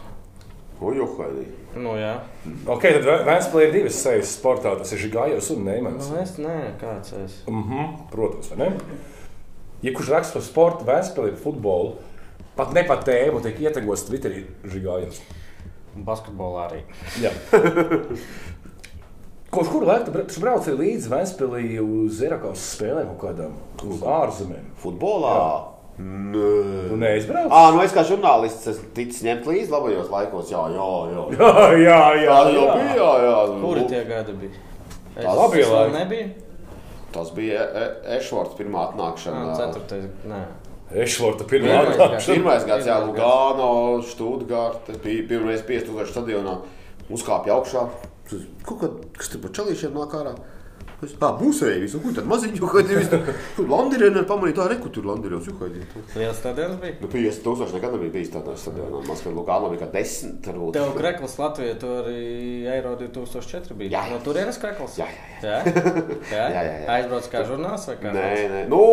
O, 0.81 0.93
jo, 0.97 1.05
haidī. 1.19 1.45
Nu, 1.77 1.91
jā. 2.01 2.15
Ok, 2.67 2.83
tad 2.89 3.05
Vē- 3.05 3.25
Vēnspilī 3.27 3.67
ir 3.67 3.73
divas 3.75 3.99
sejas 4.01 4.31
sportā. 4.39 4.73
Tas 4.79 4.93
ir 4.97 5.11
Gājos 5.13 5.51
un 5.53 5.65
Neimans. 5.67 6.09
Nu, 6.09 6.17
es 6.23 6.33
nē, 6.41 6.55
kāds 6.81 7.13
es. 7.25 7.35
Mm 7.47 7.63
-hmm, 7.63 7.91
protams, 8.11 8.49
vai 8.51 8.59
ne? 8.59 8.77
Ja 9.83 9.93
kurš 9.93 10.09
raksta 10.09 10.33
par 10.33 10.43
sportu, 10.43 10.85
Vēnspilī, 10.85 11.37
futbolu, 11.37 11.95
pat 12.57 12.73
ne 12.73 12.85
par 12.85 13.05
tēmu, 13.05 13.43
tiek 13.43 13.61
ietegots 13.61 14.09
Twitterī 14.09 14.45
Gājos. 14.65 15.21
Basketbolā 15.97 16.71
arī. 16.71 16.83
Jā. 17.21 17.31
Kopš 19.51 19.69
kura 19.73 19.87
laika 19.87 20.05
tu 20.07 20.13
bra- 20.15 20.27
tu 20.35 20.41
brauci 20.41 20.71
līdzi 20.79 21.11
Vēnspilī 21.11 21.65
uz 21.83 22.21
Eiropas 22.23 22.63
spēlēm 22.77 23.09
kaut 23.19 23.35
kādām 23.35 23.57
ārzemēm? 24.07 24.69
Futbolā? 24.83 25.33
Nē. 26.01 26.89
Tu 26.89 26.97
neizbrauc? 26.97 27.51
Ā, 27.53 27.63
nu 27.75 27.83
es 27.83 27.93
kā 27.93 28.05
žurnālists 28.09 28.69
esmu 28.71 28.93
ticis 28.97 29.25
ņemt 29.27 29.45
līdzi 29.51 29.73
labajos 29.75 30.09
laikos. 30.13 30.53
Jā, 30.55 30.63
jā, 30.73 30.87
jā. 31.11 31.25
Jā, 31.41 31.51
jā, 31.77 31.99
jā. 32.23 32.37
Tā 32.37 32.53
jau 32.55 32.69
bija, 32.77 32.95
jā, 32.97 33.11
jā. 33.27 33.35
Kuri 33.65 33.83
tie 33.91 34.05
gadi 34.09 34.33
bija? 34.45 34.63
Es 35.17 35.25
Tā 35.27 35.35
labie 35.37 35.61
es 35.61 35.69
vēl 35.69 35.81
laiki. 35.83 35.99
nebija. 35.99 36.29
Tas 37.13 37.31
bija 37.35 37.67
E- 37.83 38.17
Ešvorts 38.21 38.55
pirmā 38.57 38.87
atnākšana. 38.93 39.43
Nā, 39.51 39.57
ceturtais. 39.59 40.07
Nē. 40.31 40.41
Ešvorta 41.05 41.45
pirmā 41.51 41.75
atnākšana. 41.89 42.37
Pirmais 42.39 42.65
gads, 42.71 42.87
jā, 42.87 42.97
Lugano, 43.05 43.99
Štūtgārta, 44.07 44.95
pirmais 45.03 45.61
5000 45.67 46.15
stadionā, 46.15 46.57
uzkāpja 47.11 47.59
augšā. 47.59 47.85
Kaut 48.67 48.81
kā, 48.81 48.91
kas 49.19 49.33
tur 49.33 49.45
pa 49.45 49.53
čelīšiem 49.61 49.95
nāk 49.97 50.17
ārā? 50.19 50.35
Es, 51.01 51.15
tā, 51.17 51.31
mūsēji 51.41 51.81
visu, 51.81 51.99
kur 52.03 52.13
tad 52.13 52.27
maziņu, 52.29 52.61
ko 52.69 52.83
tev 52.85 52.99
visu. 53.01 53.19
Tur 53.57 53.69
Landirēnē 53.71 54.21
pamanīja, 54.29 54.57
tā 54.59 54.67
reku 54.69 54.91
tur 54.93 55.07
Landirēns, 55.09 55.47
jo 55.49 55.55
haidīja. 55.57 56.03
Liels 56.21 56.37
stadions 56.43 56.77
bija. 56.83 56.99
Nu, 57.01 57.09
50 57.09 57.45
tūkstoši 57.47 57.77
nekad 57.79 57.95
nebija 57.97 58.13
bijis 58.19 58.33
tādā 58.35 58.57
stadionā. 58.61 59.01
Man 59.07 59.17
skatās, 59.17 59.37
Lukāna 59.39 59.71
bija 59.73 59.87
kā 59.87 59.89
10, 59.95 60.43
varbūt. 60.45 60.77
Tev 60.77 60.93
Krekls 60.99 61.39
Latvijā 61.41 61.79
tur 61.81 62.03
arī 62.03 62.25
Eiro 62.75 62.93
2004 63.01 63.79
bija. 63.81 63.95
Jā, 63.95 64.03
jā. 64.11 64.13
No 64.13 64.21
turienes 64.27 64.61
Krekls? 64.61 64.99
Jā, 65.01 65.09
jā, 65.41 65.57
jā. 65.65 65.87
jā? 66.35 66.37
Jā, 66.37 66.49
jā, 66.53 66.65
jā. 66.69 66.87
Aizbrauc 66.99 67.33
kā 67.33 67.45
žurnāls 67.49 67.89
vai 67.89 67.97
kā? 68.03 68.13
Nē, 68.19 68.31
nē, 68.53 68.63
nu, 68.69 68.85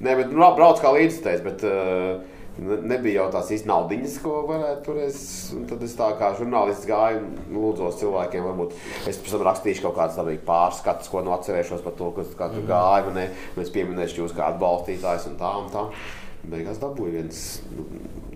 nē, 0.00 0.16
bet 0.22 0.32
nu, 0.32 0.48
brauc 0.56 0.80
kā 0.80 0.94
līdzstājs, 0.96 1.44
bet 1.44 1.66
uh, 1.68 2.40
nebija 2.60 3.22
jau 3.22 3.28
tās 3.32 3.50
īsti 3.54 3.68
naudiņas, 3.70 4.16
ko 4.22 4.42
varētu 4.48 4.84
turēt. 4.86 5.20
Un 5.56 5.66
Tad 5.70 5.84
es 5.86 5.94
tā 5.98 6.08
kā 6.20 6.32
žurnālists 6.38 6.88
gāju, 6.88 7.22
nu, 7.48 7.62
lūdzos 7.64 8.00
cilvēkiem, 8.02 8.48
varbūt 8.50 8.74
es 9.08 9.20
pēc 9.20 9.34
tam 9.34 9.46
rakstīšu 9.48 9.86
kaut 9.86 9.96
kādas 9.98 10.42
pārskatus, 10.46 11.10
ko 11.12 11.24
nu 11.24 11.34
atcerēšos 11.36 11.84
par 11.84 11.96
to, 11.98 12.10
kas 12.18 12.34
kā 12.38 12.50
tur 12.52 12.66
gāja. 12.68 13.06
Man, 13.08 13.20
ne, 13.20 13.28
un 13.56 13.64
es 13.64 13.72
pieminēšu 13.74 14.22
jūs 14.22 14.36
kā 14.36 14.50
atbalstītājs 14.52 15.30
un 15.32 15.38
tā 15.40 15.54
un 15.62 15.72
tā. 15.72 15.86
Beigās 16.42 16.80
dabūju 16.82 17.14
viens 17.14 17.42
nu, 17.70 17.84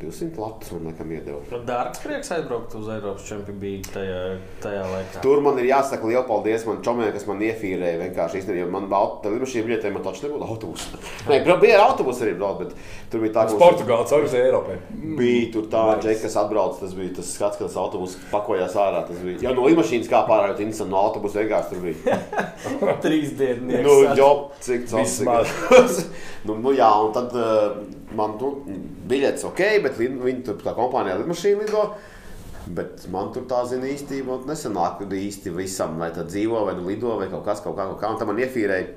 200 0.06 0.40
latus 0.40 0.72
un 0.76 0.86
nekam 0.86 1.10
iedeva. 1.12 1.40
Nu, 1.50 1.60
Dārgs 1.66 2.02
prieks 2.04 2.30
aizbraukt 2.36 2.74
uz 2.78 2.88
Eiropas 2.94 3.26
čempionātu 3.26 3.92
tajā, 3.94 4.20
tajā 4.62 4.84
laikā. 4.92 5.22
Tur 5.24 5.42
man 5.44 5.58
ir 5.60 5.68
jāsaka 5.70 6.08
liels 6.08 6.26
paldies 6.28 6.66
man 6.68 6.82
čomiem, 6.86 7.10
kas 7.14 7.26
man 7.28 7.42
iefīrēja. 7.46 8.00
Vienkārši 8.04 8.40
īstenībā, 8.40 8.62
jo 8.62 8.68
man 8.72 8.88
bija 8.90 9.32
lidmašīna 9.34 9.66
biļete, 9.66 9.92
man 9.94 10.04
taču 10.06 10.26
nebūtu 10.26 10.48
autobusu. 10.50 11.00
Nē, 11.30 11.40
bija 11.62 11.82
autobusu 11.84 12.26
arī 12.26 12.36
braukt, 12.38 12.64
bet 12.64 13.10
tur 13.12 13.24
bija 13.24 13.34
tā, 13.36 13.46
Uz 13.46 13.52
ka 13.52 13.58
mums 13.58 13.64
Portugāles 13.64 14.12
caurus 14.12 14.36
Eiropai. 14.38 14.78
bija 15.18 15.50
tur 15.54 15.68
tā 15.72 15.84
džeka, 16.02 16.22
kas 16.26 16.38
atbrauc. 16.42 16.80
Tas 16.80 16.94
bija 16.96 17.16
tas 17.18 17.32
skats, 17.36 17.60
kad 17.60 17.68
tas 17.68 17.78
autobus 17.80 18.16
pakojās 18.32 18.76
ārā. 18.78 19.02
Tas 19.08 19.20
bija 19.24 19.48
jau 19.48 19.54
no 19.58 19.66
lidmašīnas 19.68 20.10
kā 20.12 20.22
pārā, 20.28 20.52
jo 20.52 20.58
interesanti 20.60 20.92
no 20.92 21.02
autobusa 21.08 21.42
vienkārši 21.42 21.74
tur 21.74 21.84
bija. 21.86 22.20
Trīs 23.04 23.36
dienas. 23.38 23.82
Nu, 23.86 23.98
jo, 24.18 24.30
cik 24.64 24.88
tas 24.90 25.16
Vismaz. 25.16 26.02
nu, 26.46 26.58
nu, 26.62 26.74
jā, 26.76 26.90
un 27.04 27.14
tad 27.16 27.34
uh, 27.36 27.78
man 28.14 28.36
tur 28.40 28.60
biļets 29.10 29.46
ok, 29.48 29.62
bet 29.86 29.98
viņi 29.98 30.42
tur 30.46 30.60
tā 30.62 30.76
kompānijā 30.76 31.18
lidmašīna 31.20 31.64
lido. 31.64 31.88
Bet 32.66 33.04
man 33.14 33.28
tur 33.34 33.44
tā 33.46 33.60
zina 33.70 33.86
īstenībā 33.86 34.40
nesanāk 34.48 35.04
īsti 35.06 35.52
visam, 35.54 36.00
vai 36.02 36.08
tā 36.14 36.24
dzīvo, 36.26 36.64
vai 36.66 36.74
nu 36.74 36.86
lido, 36.88 37.12
vai 37.18 37.28
kaut 37.30 37.44
kas, 37.46 37.62
kaut 37.62 37.76
kā, 37.78 37.86
kaut 37.92 38.00
kā. 38.00 38.10
Un 38.10 38.18
tam 38.18 38.32
man 38.32 38.40
iefīrēja, 38.42 38.88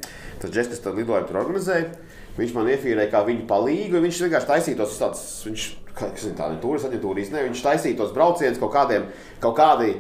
tas 0.42 0.50
džeks, 0.50 0.72
kas 0.74 0.82
tad 0.88 0.98
lidoja, 0.98 1.28
tur 1.30 1.38
organizēja. 1.44 1.92
Viņš 2.40 2.56
man 2.56 2.72
iefīrēja 2.74 3.12
kā 3.14 3.22
viņa 3.28 3.46
palīgu, 3.50 4.02
viņš 4.02 4.24
vienkārši 4.26 4.50
taisītos 4.50 4.96
uz 4.96 5.02
tādas, 5.04 5.24
viņš, 5.46 5.66
kā, 5.98 6.10
ir 6.16 6.36
tāda 6.38 6.58
turis 6.64 6.88
aģentūras, 6.88 7.30
ne, 7.34 7.44
viņš 7.50 7.64
taisītos 7.66 8.14
braucienus 8.16 8.62
kaut 8.62 8.74
kādiem, 8.74 9.06
kaut 9.44 9.58
kādi 9.60 9.92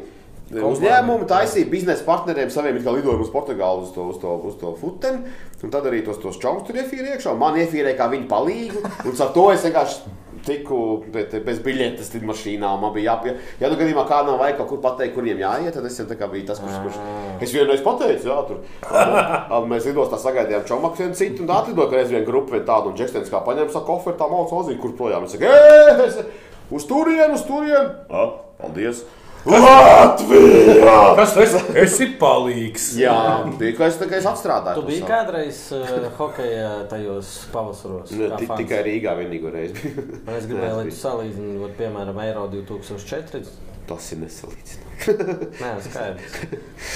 uzņēmumi, 0.53 1.27
taisīja 1.29 1.69
biznesa 1.69 2.05
partneriem 2.07 2.49
saviem 2.53 2.79
kā 2.83 2.93
lidojumu 2.95 3.25
uz 3.27 3.33
Portugālu 3.33 3.83
uz 3.85 3.91
to, 3.95 4.07
uz 4.13 4.17
to, 4.21 4.37
uz 4.49 4.55
to 4.61 4.71
futeni. 4.81 5.33
Un 5.63 5.73
tad 5.73 5.85
arī 5.89 5.99
tos, 6.05 6.17
tos 6.23 6.39
čaumus 6.41 6.63
tur 6.67 6.79
iefīrēja 6.79 7.17
iekšā. 7.17 7.33
un 7.35 7.41
Man 7.43 7.59
iefīrēja 7.59 7.97
kā 7.99 8.07
viņa 8.09 8.29
palīgu, 8.31 8.81
un 9.05 9.21
ar 9.21 9.33
to 9.35 9.51
es 9.53 9.65
vienkārši 9.67 10.15
tiku 10.47 11.03
bez 11.11 11.59
biļetes 11.61 12.13
lidmašīnā. 12.15 12.69
Man 12.81 12.93
bija 12.95 13.11
jāpie... 13.11 13.33
Ja 13.59 13.67
nu 13.69 13.75
gadījumā 13.77 14.05
kādam 14.07 14.39
vajag 14.39 14.57
kaut 14.61 14.69
kur 14.71 14.79
pateikt, 14.85 15.13
kur 15.13 15.25
viņiem 15.27 15.41
jāiet, 15.43 15.73
tad 15.75 15.85
es 15.85 15.99
jau 15.99 16.05
tā 16.07 16.15
kā 16.17 16.29
biju 16.31 16.47
tas, 16.47 16.61
kurš. 16.63 16.77
kurš... 16.85 16.99
Es 17.43 17.51
vienreiz 17.53 17.83
pateicu, 17.85 18.31
jā, 18.31 18.37
tur. 18.47 18.63
Ā, 18.87 19.59
Mēs 19.69 19.85
lidostā 19.91 20.17
sagaidījām 20.23 20.63
čomaku 20.71 21.03
vienu 21.03 21.19
citu, 21.19 21.43
un 21.43 21.51
tā 21.51 21.59
atlidoja, 21.59 21.91
ka 21.91 21.99
reiz 21.99 22.09
viena 22.15 22.25
grupa 22.25 22.55
vien 22.55 22.63
tādu, 22.65 22.93
un 22.93 22.97
Džekstens 22.97 23.29
kā 23.29 23.43
paņēma 23.45 23.75
savu 23.75 23.89
koferu, 23.91 24.15
tā 24.17 24.31
māca 24.31 24.55
ozīm, 24.63 24.79
kur 24.81 24.95
projām. 24.97 25.27
Es 25.27 25.35
saku, 25.35 25.51
es- 26.07 26.23
uz 26.79 26.87
turienu, 26.87 27.35
uz 27.35 27.43
turienu! 27.43 27.91
Ā, 28.07 28.29
Paldies! 28.63 29.03
Latvijā! 29.47 30.95
Kas 31.15 31.33
tas 31.35 31.53
ir? 31.55 31.77
Esi 31.83 32.07
palīgs. 32.19 32.89
Jā, 32.99 33.13
bija, 33.59 33.75
ka 33.77 33.87
es, 33.87 33.99
es 34.19 34.27
atstrādāju. 34.27 34.81
Tu 34.81 34.87
biji 34.89 35.05
kādreiz 35.07 35.61
uh, 35.75 36.09
hokeja 36.17 36.71
tajos 36.91 37.31
pavasaros. 37.53 38.11
Ne, 38.11 38.27
kā 38.33 38.41
ti- 38.41 38.49
fans? 38.49 38.61
Tikai 38.63 38.81
Rīgā 38.87 39.15
vienīgo 39.21 39.53
reizi. 39.53 39.93
Es 40.35 40.49
gribēju, 40.49 40.75
lai 40.81 40.85
tu 40.89 40.97
salīdzini, 40.99 41.57
vat, 41.63 41.75
piemēram, 41.79 42.19
Eiro 42.25 42.47
2004. 42.51 43.43
Tas 43.89 44.11
ir 44.13 44.19
nesalīdzināms. 44.21 44.85
Nē, 45.57 45.69
skaidrs. 45.81 46.33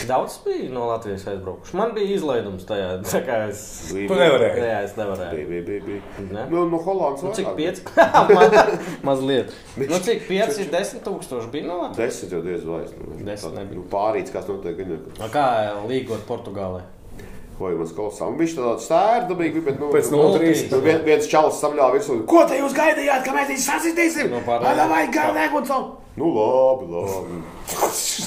Daudz 0.10 0.36
bija 0.46 0.68
no 0.76 0.84
Latvijas 0.92 1.24
aizbraukuši. 1.32 1.76
Man 1.80 1.94
bija 1.96 2.14
izlaidums 2.18 2.68
tajā. 2.70 2.90
Tā 3.08 3.22
kā 3.26 3.38
es. 3.50 3.64
Tu 3.90 4.04
nevarēji. 4.20 4.62
Jā, 4.68 4.80
es 4.86 4.94
nevarēju. 5.00 5.34
Bija, 5.40 5.48
bija, 5.50 5.64
bija. 5.66 5.82
bija. 5.88 6.28
Ne? 6.36 6.44
Nu, 6.52 6.66
no 6.70 6.78
Holandas 6.86 7.24
Nu, 7.26 7.32
cik 7.34 7.50
pieci? 7.58 7.82
Ma- 7.98 8.78
Mazliet. 9.10 9.56
Nu, 9.80 9.98
cik 10.06 10.28
pieci 10.30 10.66
ir 10.68 10.70
desmit 10.76 11.02
tūkstoši 11.08 11.50
bija 11.56 11.70
no 11.72 11.80
Latvijas? 11.86 12.20
Desmit 12.20 12.36
jau 12.38 12.44
diez 12.46 12.68
vai. 12.68 12.84
Nu, 13.00 13.18
Desmit 13.24 13.48
tā- 13.50 13.56
nebija. 13.58 13.80
nu, 13.80 13.86
pārīts, 13.96 14.36
kas 14.36 14.52
notiek. 14.52 14.84
Nu, 14.92 15.00
Kā 15.34 15.48
līgot 15.90 16.28
Portugālē? 16.30 16.84
Ko 17.64 17.70
jau 17.72 17.78
mums 17.80 17.92
klausās? 17.96 18.28
Un 18.28 18.34
viņš 18.42 18.54
tādā 18.58 18.72
stēra 18.84 19.28
dabīgi, 19.30 19.62
bet, 19.64 19.78
nu, 19.80 19.88
Pēc 19.94 20.10
nu, 20.12 20.18
0-3. 20.34 20.66
nu, 20.74 20.80
vien, 20.84 20.98
viens 21.06 21.30
čalis 21.32 21.62
samļāva 21.64 21.94
virsū. 21.96 22.18
Ko 22.28 22.42
te 22.50 22.58
jūs 22.60 22.74
gaidījāt, 22.76 23.24
ka 23.24 23.36
mēs 23.38 23.48
viņus 23.54 23.68
sasitīsim? 23.70 24.34
Nu, 24.34 24.42
pārējie. 24.44 24.88
vai 24.92 25.04
gādēt 25.14 25.56
un 25.56 25.70
savu? 25.70 25.86
Nu, 26.20 26.28
labi, 26.36 26.90
labi. 26.92 27.40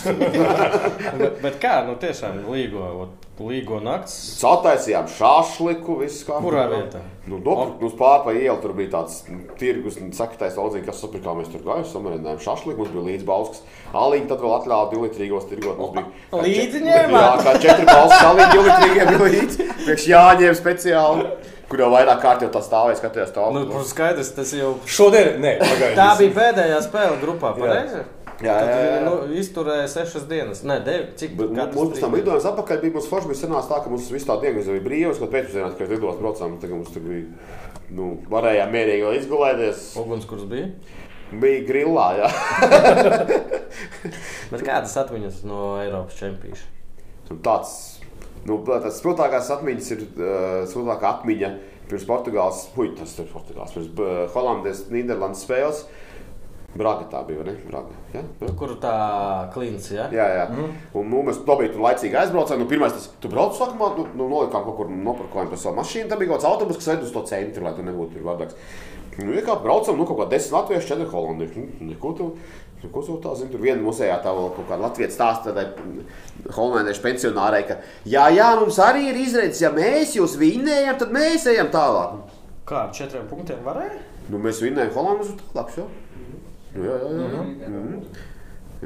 Bet, 1.20 1.36
bet 1.44 1.58
kā, 1.62 1.74
nu 1.86 1.98
tiešām 2.00 2.40
līgo, 2.48 2.80
ot, 3.04 3.25
līgo 3.44 3.78
nakts. 3.84 4.14
Sataisījām 4.40 5.08
šāšliku, 5.12 5.98
viss 6.00 6.22
kā. 6.26 6.38
Kurā 6.40 6.66
vietā? 6.70 7.02
Nu, 7.26 7.36
nopirkt, 7.42 7.82
mums 7.82 7.96
pāri 7.98 8.22
pa 8.24 8.34
ielu 8.38 8.56
tur 8.62 8.72
bija 8.78 8.92
tāds 8.94 9.18
nu, 9.28 9.42
tirgus, 9.60 9.98
un 10.00 10.12
saktais 10.16 10.56
audzīgi, 10.60 10.86
kas 10.86 11.02
sapirkām, 11.02 11.40
mēs 11.42 11.50
tur 11.52 11.64
gājām, 11.66 11.84
samērījām 11.90 12.38
šašliku, 12.44 12.78
mums 12.80 12.94
bija 12.94 13.04
līdz 13.10 13.26
balsks. 13.28 13.64
Alīņi 13.92 14.30
tad 14.30 14.44
vēl 14.44 14.54
atļāva 14.60 14.88
divlitrīgos 14.94 15.48
tirgot. 15.50 15.80
Mums 15.82 15.96
bija 15.98 16.06
kā 16.32 16.42
Līdzi 16.46 16.82
ņēmāt? 16.86 17.20
Jā, 17.20 17.36
kā 17.46 17.54
četri 17.66 17.88
balsks 17.90 18.26
alīņi 18.30 18.50
divlitrīgiem 18.56 19.12
bija 19.12 19.30
līdzi. 19.36 19.68
Priekš 19.84 20.08
jāņem 20.14 20.58
speciāli, 20.62 21.28
kur 21.68 21.82
jau 21.84 21.92
vairāk 21.92 22.22
kārt 22.24 22.46
jau 22.46 22.52
tā 22.56 22.62
stāvēja, 22.64 23.00
skatījās 23.02 23.34
tā. 23.36 23.48
Nu, 23.52 23.82
skaidrs, 23.90 24.32
tas 24.38 24.54
jau. 24.56 24.76
Šodien, 24.88 25.34
nē, 25.44 25.58
Tā 25.60 25.72
pagaidām. 25.74 26.14
bija 26.22 26.36
pēdējā 26.40 26.84
spēle 26.88 27.18
grupā, 27.20 27.52
pareizi? 27.58 28.06
Jā, 28.44 28.52
Tad 28.60 28.68
jā, 28.68 28.80
jā. 28.84 28.96
Nu, 29.06 29.12
izturēja 29.32 29.86
sešas 29.88 30.26
dienas. 30.28 30.60
Nē, 30.66 30.76
devi. 30.84 31.06
Cik 31.16 31.38
katrs 31.40 31.78
mums 31.78 31.94
pēc 31.94 32.02
tam 32.04 32.16
lidojums 32.18 32.48
atpakaļ 32.50 32.82
bija 32.82 32.96
mums 32.98 33.08
forši, 33.08 33.30
bija 33.30 33.40
sanāca 33.40 33.70
tā, 33.70 33.78
ka 33.84 33.92
mums 33.92 34.10
visu 34.12 34.28
tā 34.28 34.36
dienu 34.42 34.60
bija 34.66 34.84
brīvs, 34.84 35.20
kad 35.22 35.32
pēcpusdienā, 35.32 35.70
kad 35.78 35.94
lidos 35.94 36.20
braucām, 36.20 36.58
tagad 36.60 36.76
mums 36.76 36.92
tur 36.92 37.06
bija, 37.06 37.24
nu, 37.96 38.10
varējām 38.32 38.76
mierīgi 38.76 39.14
izgulēties. 39.22 39.88
Ugunskurs 40.02 40.44
bija. 40.50 40.68
Bija 41.32 41.64
grillā, 41.66 42.06
jā. 42.20 42.28
Bet 44.52 44.62
kādas 44.62 44.92
atmiņas 45.00 45.40
no 45.48 45.62
Eiropas 45.80 46.20
čempionāta? 46.20 46.68
Tāds, 47.42 47.72
nu, 48.46 48.60
tas 48.68 49.00
spilgtākās 49.00 49.48
atmiņas 49.56 49.88
ir 49.96 50.04
uh, 50.04 50.60
spilgtākā 50.70 51.16
atmiņa 51.16 51.54
pirms 51.88 52.04
Portugāles, 52.06 52.66
puj, 52.76 52.92
tas 53.00 53.16
ir 53.18 53.32
Portugāles, 53.32 53.74
pirms 53.74 53.90
uh, 53.96 54.26
Holandes, 54.36 54.84
Nīderlandes 54.92 55.42
spēles. 55.48 55.86
Braga 56.76 57.06
tā 57.10 57.22
bija, 57.26 57.44
ne? 57.46 57.54
Braga. 57.68 57.94
Ja? 58.12 58.22
Ja? 58.42 58.50
Kur 58.58 58.74
tā 58.82 58.94
klīns, 59.54 59.88
ja? 59.94 60.08
Jā, 60.14 60.26
jā. 60.40 60.44
Mm. 60.52 60.74
Un 60.98 61.08
nu, 61.12 61.22
mēs 61.26 61.40
to 61.46 61.56
brīdi 61.58 61.80
laicīgi 61.80 62.18
aizbraucām. 62.20 62.60
Nu, 62.60 62.68
pirmais, 62.70 62.94
tas, 62.96 63.08
tu 63.22 63.30
brauc 63.32 63.56
sākumā, 63.58 63.92
nu, 63.98 64.06
nu 64.18 64.28
nolikām 64.32 64.66
kaut 64.66 64.76
kur 64.80 64.92
nopirkojām 64.92 65.50
par 65.52 65.62
savu 65.62 65.80
mašīnu. 65.80 66.10
Tad 66.10 66.20
bija 66.20 66.32
kaut 66.32 66.40
kāds 66.40 66.50
autobus, 66.50 66.80
kas 66.80 66.92
ved 66.92 67.06
uz 67.06 67.14
to 67.14 67.24
centru, 67.30 67.64
lai 67.66 67.74
tu 67.76 67.86
nebūtu 67.86 68.16
tur 68.16 68.28
vardāks. 68.28 68.58
Nu, 69.16 69.32
ja 69.32 69.42
kā 69.46 69.56
braucam, 69.62 69.96
nu, 69.96 70.06
kaut 70.08 70.20
kā 70.20 70.30
desmit 70.34 70.58
latviešu, 70.58 70.88
četri 70.90 71.08
holandieši. 71.12 71.62
Nu, 71.62 71.90
neko 71.92 72.12
tu, 72.18 72.30
neko 72.82 73.04
tu 73.06 73.18
tā 73.24 73.36
zini. 73.38 73.52
Tur 73.54 73.64
viena 73.64 73.80
musējā 73.84 74.18
tā 74.24 74.34
vēl 74.36 74.50
kaut 74.58 74.68
kāda 74.68 74.82
latviešu 74.88 75.16
stāsta 75.16 75.54
tādai 75.54 76.50
holandiešu 76.56 77.04
pensionārai, 77.04 77.62
ka, 77.68 77.78
jā, 78.04 78.26
jā, 78.36 78.50
mums 78.60 78.80
arī 78.82 79.08
ir 79.10 79.22
izredzes, 79.22 79.62
ja 79.64 79.72
mēs 79.72 80.18
jūs 80.18 80.36
vinnējam, 80.40 80.98
tad 81.00 81.14
mēs 81.16 81.48
ejam 81.54 81.72
tālāk. 81.72 82.18
Kā 82.66 82.88
ar 82.88 82.92
četriem 82.94 83.28
punktiem 83.30 83.62
varēja? 83.64 84.00
Nu, 84.26 84.40
mēs 84.42 84.58
vinnējam 84.58 84.90
Holandas 84.96 85.28
uz 85.30 85.36
tālāk, 85.52 85.76
jau. 85.78 85.86
Nu, 86.76 86.86
jā, 86.86 86.96
jā, 87.02 87.10
jā. 87.10 87.44
jā. 87.66 87.74
Mm. 87.74 88.24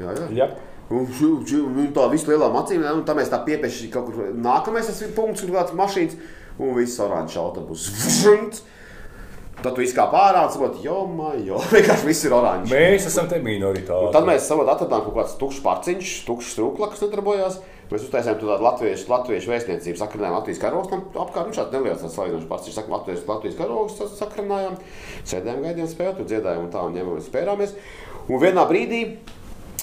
jā, 0.01 0.17
jā. 0.17 0.27
Jā. 0.41 0.51
Un 0.91 1.07
un 1.07 1.93
tā 1.95 2.09
visu 2.11 2.27
lielām 2.27 2.57
acīm, 2.59 2.83
un 2.83 3.05
tā 3.07 3.15
mēs 3.15 3.31
tā 3.31 3.39
piepieši 3.45 3.87
kaut 3.93 4.09
kur 4.09 4.33
nākamais 4.35 4.89
tas 4.89 4.99
ir 5.05 5.13
punkts, 5.15 5.45
kur 5.45 5.53
kāds 5.55 5.75
mašīnas, 5.77 6.17
un 6.59 6.75
viss 6.75 6.99
oranžs 6.99 7.37
autobus. 7.39 7.87
Tad 9.61 9.75
tu 9.77 9.83
izkāp 9.85 10.13
ārā 10.17 10.47
un 10.47 10.51
saproti, 10.51 10.81
jo, 10.87 11.03
jo, 11.45 11.59
vienkārši 11.75 12.07
viss 12.07 12.25
ir 12.25 12.33
oranžs. 12.33 12.71
Mēs 12.73 13.05
esam 13.11 13.29
te 13.29 13.37
minoritāri. 13.43 14.07
Un 14.07 14.15
tad 14.15 14.25
mēs 14.27 14.47
savā 14.49 14.65
atradām 14.73 15.05
kaut 15.05 15.19
kāds 15.19 15.37
tukšs 15.39 15.61
parciņš, 15.65 16.15
tukšs 16.27 16.55
strūkla, 16.55 16.89
kas 16.91 17.03
nedarbojās. 17.05 17.59
Mēs 17.91 18.05
uztaisījām 18.07 18.37
to 18.39 18.47
tādu 18.47 18.63
latviešu, 18.63 19.09
latviešu 19.11 19.51
vēstniecību, 19.51 19.99
sakrinājām 19.99 20.37
Latvijas 20.37 20.61
karogu. 20.61 20.99
Apkārt 21.25 21.49
nu, 21.49 21.55
šāds 21.57 21.73
neliels 21.75 22.05
salīdzinošs 22.05 22.47
parciņš, 22.47 22.77
sakām, 22.77 22.95
Latvijas, 22.95 23.25
Latvijas 23.27 23.57
karogu 23.59 24.07
sakrinājām. 24.21 24.77
Sēdējām, 25.27 25.65
gaidījām 25.67 25.91
spēli, 25.91 26.15
tur 26.21 26.29
dziedājām 26.31 26.63
un 26.65 26.71
tā, 26.71 26.85
un 26.87 26.95
ņēmāmies, 26.95 27.27
spērāmies. 27.27 27.75
Un 28.31 28.41
vienā 28.45 28.63
brīdī 28.69 29.03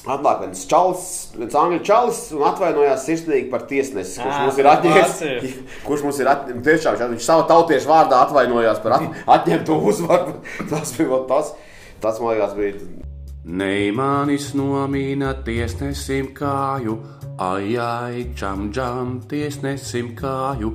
Atnāk 0.09 0.39
viens 0.41 0.61
čalis, 0.71 1.01
viens 1.37 1.57
angļu 1.59 1.81
čalis 1.85 2.21
un 2.33 2.45
atvainojās 2.49 3.03
sirsnīgi 3.05 3.51
par 3.53 3.67
tiesnesi, 3.69 4.21
kurš 4.23 4.37
Ā, 4.39 4.45
mums 4.47 4.61
ir 4.63 4.69
atņēmis. 4.71 5.57
Kurš 5.89 6.05
mums 6.07 6.21
ir 6.23 6.31
atņēmis, 6.33 6.63
tiešām 6.65 6.95
viņš- 6.97 7.13
viņš 7.13 7.27
savu 7.27 7.45
tautiešu 7.51 7.91
vārdā 7.91 8.23
atvainojās 8.25 8.81
par 8.85 8.95
at, 8.97 9.19
atņemto 9.37 9.77
uzvaru. 9.91 10.39
Tas 10.71 10.95
bija 10.97 11.19
tas, 11.29 11.53
tas 12.01 12.23
man 12.23 12.39
liekas, 12.39 12.57
bija. 12.57 13.05
Neimānis 13.49 14.53
nomīna 14.57 15.35
tiesnesim 15.45 16.31
kāju, 16.37 16.97
Ai, 17.39 17.77
ai, 17.79 18.35
čam, 18.35 18.73
čam, 18.75 19.21
tiesnesim 19.31 20.09
kāju, 20.19 20.73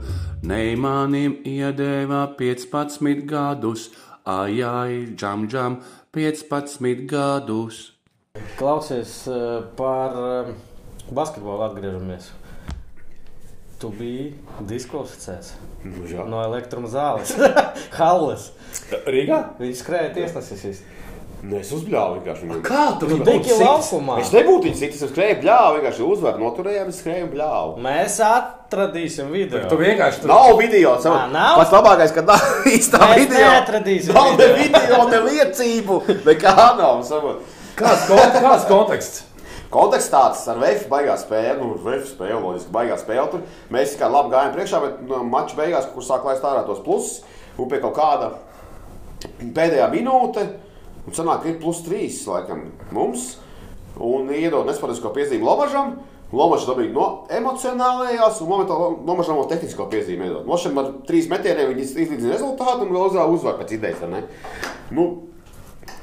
neimanim 0.47 1.33
iedēvā 1.43 2.21
15 2.39 3.25
gadus. 3.27 3.89
Ai, 4.23 4.61
ai, 4.63 4.93
čam, 5.19 5.43
čam, 5.51 5.81
15 6.15 7.03
gadus. 7.11 7.81
Klausies 8.55 9.27
eh, 9.27 9.59
par 9.75 10.15
eh, 10.15 10.53
basketbolu 11.11 11.67
atgriežamies. 11.67 12.31
Tu 13.83 13.91
biji 13.99 14.31
diskvalificēts 14.63 15.57
Nu, 15.83 16.07
no 16.31 16.39
elektruma 16.45 16.87
zāles, 16.87 17.35
Halles. 17.99 18.53
Rīgā? 19.03 19.41
Viņš 19.59 19.81
skrēja 19.83 20.13
tiesnesis. 20.15 20.79
Nu, 21.43 21.57
es 21.59 21.73
uzbļāvu 21.75 22.21
vienkārši. 22.21 22.45
Kā 22.63 22.83
tu 23.01 23.07
biji 23.19 23.55
laukumā. 23.59 24.13
Es 24.21 24.29
nebūtu 24.31 24.69
viņu 24.69 24.77
citis, 24.79 25.01
es 25.03 25.09
skrēju 25.11 25.41
bļāvu, 25.41 25.73
vienkārši 25.81 26.05
uzvaru 26.07 26.39
noturējām, 26.39 26.87
es 26.93 27.01
skrēju 27.03 27.25
bļāvu. 27.33 27.73
Mēs 27.83 28.15
atradīsim 28.23 29.27
video. 29.33 29.59
Tu 29.67 29.79
vienkārši 29.81 30.23
tur 30.23 30.31
Nav 30.31 30.53
video, 30.61 30.93
savu. 31.03 31.17
Ā, 31.19 31.25
nav? 31.33 31.57
Pats 31.59 31.75
labākais, 31.75 32.13
ka 32.15 32.23
nav 32.29 32.45
īstā 32.77 33.01
Mēs 33.03 33.19
video. 33.25 33.43
neatradīsim 33.43 34.15
Nav 34.15 34.31
ne 34.39 34.47
video. 34.55 34.79
video, 34.87 35.01
ne 35.11 35.21
liecību, 35.27 35.99
nekā 36.29 36.55
nav. 36.79 37.03
Savu. 37.11 37.35
Kāds, 37.75 38.07
kon 38.07 38.23
kāds 38.39 38.67
konteksts? 38.71 39.21
Konteksts 39.73 40.11
tāds 40.13 40.47
ar 40.47 40.63
Vēju 40.63 40.87
baigā 40.91 41.19
spēle, 41.19 41.57
nu, 41.59 41.73
Vēju 41.83 42.07
spēle, 42.07 42.39
loģiski, 42.39 42.71
baigā 42.79 42.95
spēle. 43.03 43.27
Tur 43.33 43.43
mēs 43.73 43.97
kā 43.99 44.07
labi 44.15 44.31
gājām 44.31 44.55
priekšā, 44.55 44.79
bet 44.87 44.99
no 45.11 45.23
mača 45.27 45.57
beigās, 45.59 45.91
kur 45.91 46.05
sāk 46.07 46.23
laist 46.29 46.45
ārā 46.45 46.63
tos 46.67 46.79
plusus, 46.85 47.23
un 47.59 47.67
pie 47.71 47.83
kaut 47.83 47.97
kāda 47.99 48.31
pēdējā 49.41 49.87
minūte, 49.91 50.45
un 51.07 51.15
sanāk, 51.15 51.47
ir 51.49 51.59
plus 51.61 51.83
trīs, 51.85 52.21
laikam, 52.29 52.65
mums, 52.95 53.35
un 54.01 54.31
iedod 54.33 54.67
nespēcisko 54.69 55.13
piezīmi 55.15 55.45
Lomažam. 55.45 55.97
Lomačs 56.33 56.65
dabīja 56.65 56.89
no 56.95 57.07
emocionālajās, 57.29 58.39
un 58.41 58.49
momentā 58.49 58.73
Lomačam 58.73 59.37
no 59.37 59.43
tehnisko 59.49 59.85
piezīmi 59.91 60.25
iedod. 60.25 60.47
Mošam 60.49 60.79
ar 60.81 60.87
trīs 61.05 61.27
metieniem 61.29 61.69
viņi 61.69 61.85
izlīdzina 61.85 62.31
rezultātu 62.33 62.87
un 62.87 62.95
vēl 62.95 63.11
uzvar 63.11 63.29
uzvar 63.29 63.59
pēc 63.59 63.75
idejas? 63.77 64.01
Nu, 64.89 65.05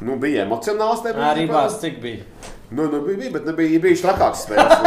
nu 0.06 0.18
bija 0.22 0.44
emocionāls. 0.46 1.02
tajā 1.02 1.16
brīdī, 1.16 1.30
Arī 1.32 1.48
bāzes 1.50 1.80
cik 1.82 1.98
bija. 2.04 2.22
Nu, 2.70 2.86
nu, 2.86 3.00
bija, 3.02 3.18
bija, 3.18 3.30
bet 3.34 3.48
nebija, 3.50 3.80
bija 3.82 3.98
trakāks 3.98 4.44
spēles. 4.46 4.78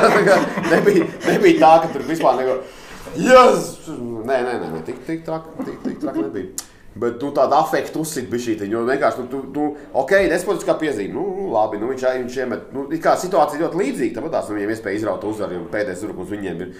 Nebija, 0.72 1.06
nebija 1.26 1.58
tā, 1.58 1.72
ka 1.82 1.90
tur 1.90 2.06
vispār 2.06 2.38
neko. 2.38 2.60
Yes! 3.18 3.72
Nē, 3.90 4.36
nē, 4.46 4.54
nē, 4.62 4.84
tik, 4.86 5.02
tik 5.08 5.24
traki 5.26 5.66
tik, 5.66 5.80
tik 5.82 5.98
trak 6.04 6.20
nebija. 6.20 6.52
Bet 6.96 7.20
nu, 7.20 7.28
tāda 7.36 7.58
afekta 7.60 8.00
uzsita 8.00 8.30
bija 8.32 8.42
šī. 8.46 8.54
Jo 8.72 8.80
vienkārši, 8.88 9.24
nu, 9.24 9.28
tu, 9.28 9.38
tu, 9.52 9.64
ok, 10.00 10.12
despotiskā 10.32 10.78
piezīme. 10.80 11.12
Nu, 11.12 11.24
nu, 11.36 11.50
labi, 11.52 11.76
nu, 11.82 11.90
viņš, 11.92 12.04
viņš 12.22 12.38
iemet. 12.40 12.70
Nu, 12.72 12.86
kā 13.04 13.12
situācija 13.20 13.60
ļoti 13.60 13.80
līdzīga. 13.82 14.14
Tāpat 14.16 14.32
tās 14.38 14.48
nu, 14.48 14.56
viņiem 14.56 14.72
iespēja 14.72 15.00
izraut 15.02 15.26
uzvaru, 15.28 15.58
jo 15.58 15.66
pēdējais 15.74 16.04
durkums 16.06 16.32
viņiem 16.32 16.62
ir. 16.64 16.70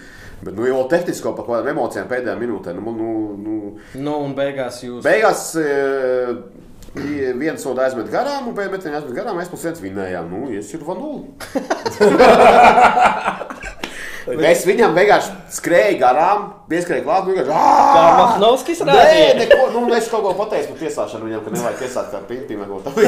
Bet, 0.41 0.55
nu, 0.57 0.65
jau 0.69 0.81
tehnisko 0.89 1.35
par 1.37 1.45
kādām 1.51 1.69
emocijām 1.75 2.09
pēdējā 2.09 2.37
minūtē. 2.41 2.73
Nu, 2.79 2.97
nu, 2.97 3.11
nu, 3.45 3.55
Nu, 3.95 4.15
un 4.25 4.33
beigās 4.37 4.81
jūs. 4.85 5.05
Beigās 5.05 5.51
e, 5.61 5.63
viens 7.37 7.61
soda 7.61 7.85
aizmet 7.85 8.09
garām, 8.13 8.49
un 8.49 8.55
pēc 8.57 8.87
tam 8.87 8.97
aizmet 8.97 9.17
garām. 9.17 9.37
Mēs 9.37 9.53
plus 9.53 9.65
viens 9.69 9.83
vinējām. 9.85 10.33
Nu, 10.33 10.49
es 10.57 10.73
ir 10.73 10.81
vanuli. 10.87 11.29
Es 14.27 14.65
viņam 14.67 14.95
vienkārši 14.97 15.35
skrēju 15.55 15.99
garām, 16.01 16.47
pieskrēju 16.71 17.05
klāt, 17.07 17.27
un 17.29 17.37
vienkārši 17.37 17.53
Kā 17.55 18.07
Mahnovskis 18.19 18.81
Nē, 18.83 18.97
rādīja. 18.97 19.35
neko, 19.39 19.59
nu, 19.77 19.83
es 19.95 20.09
kaut 20.11 20.25
ko 20.25 20.33
pateicu 20.41 20.73
par 20.73 20.81
tiesāšanu 20.81 21.29
viņam, 21.29 21.45
ka 21.45 21.53
nevajag 21.55 21.79
tiesāt 21.85 22.09
kā 22.11 22.23
pimpīm 22.27 22.65
vai 22.65 22.67
ko 22.73 22.81
tādu. 22.83 23.05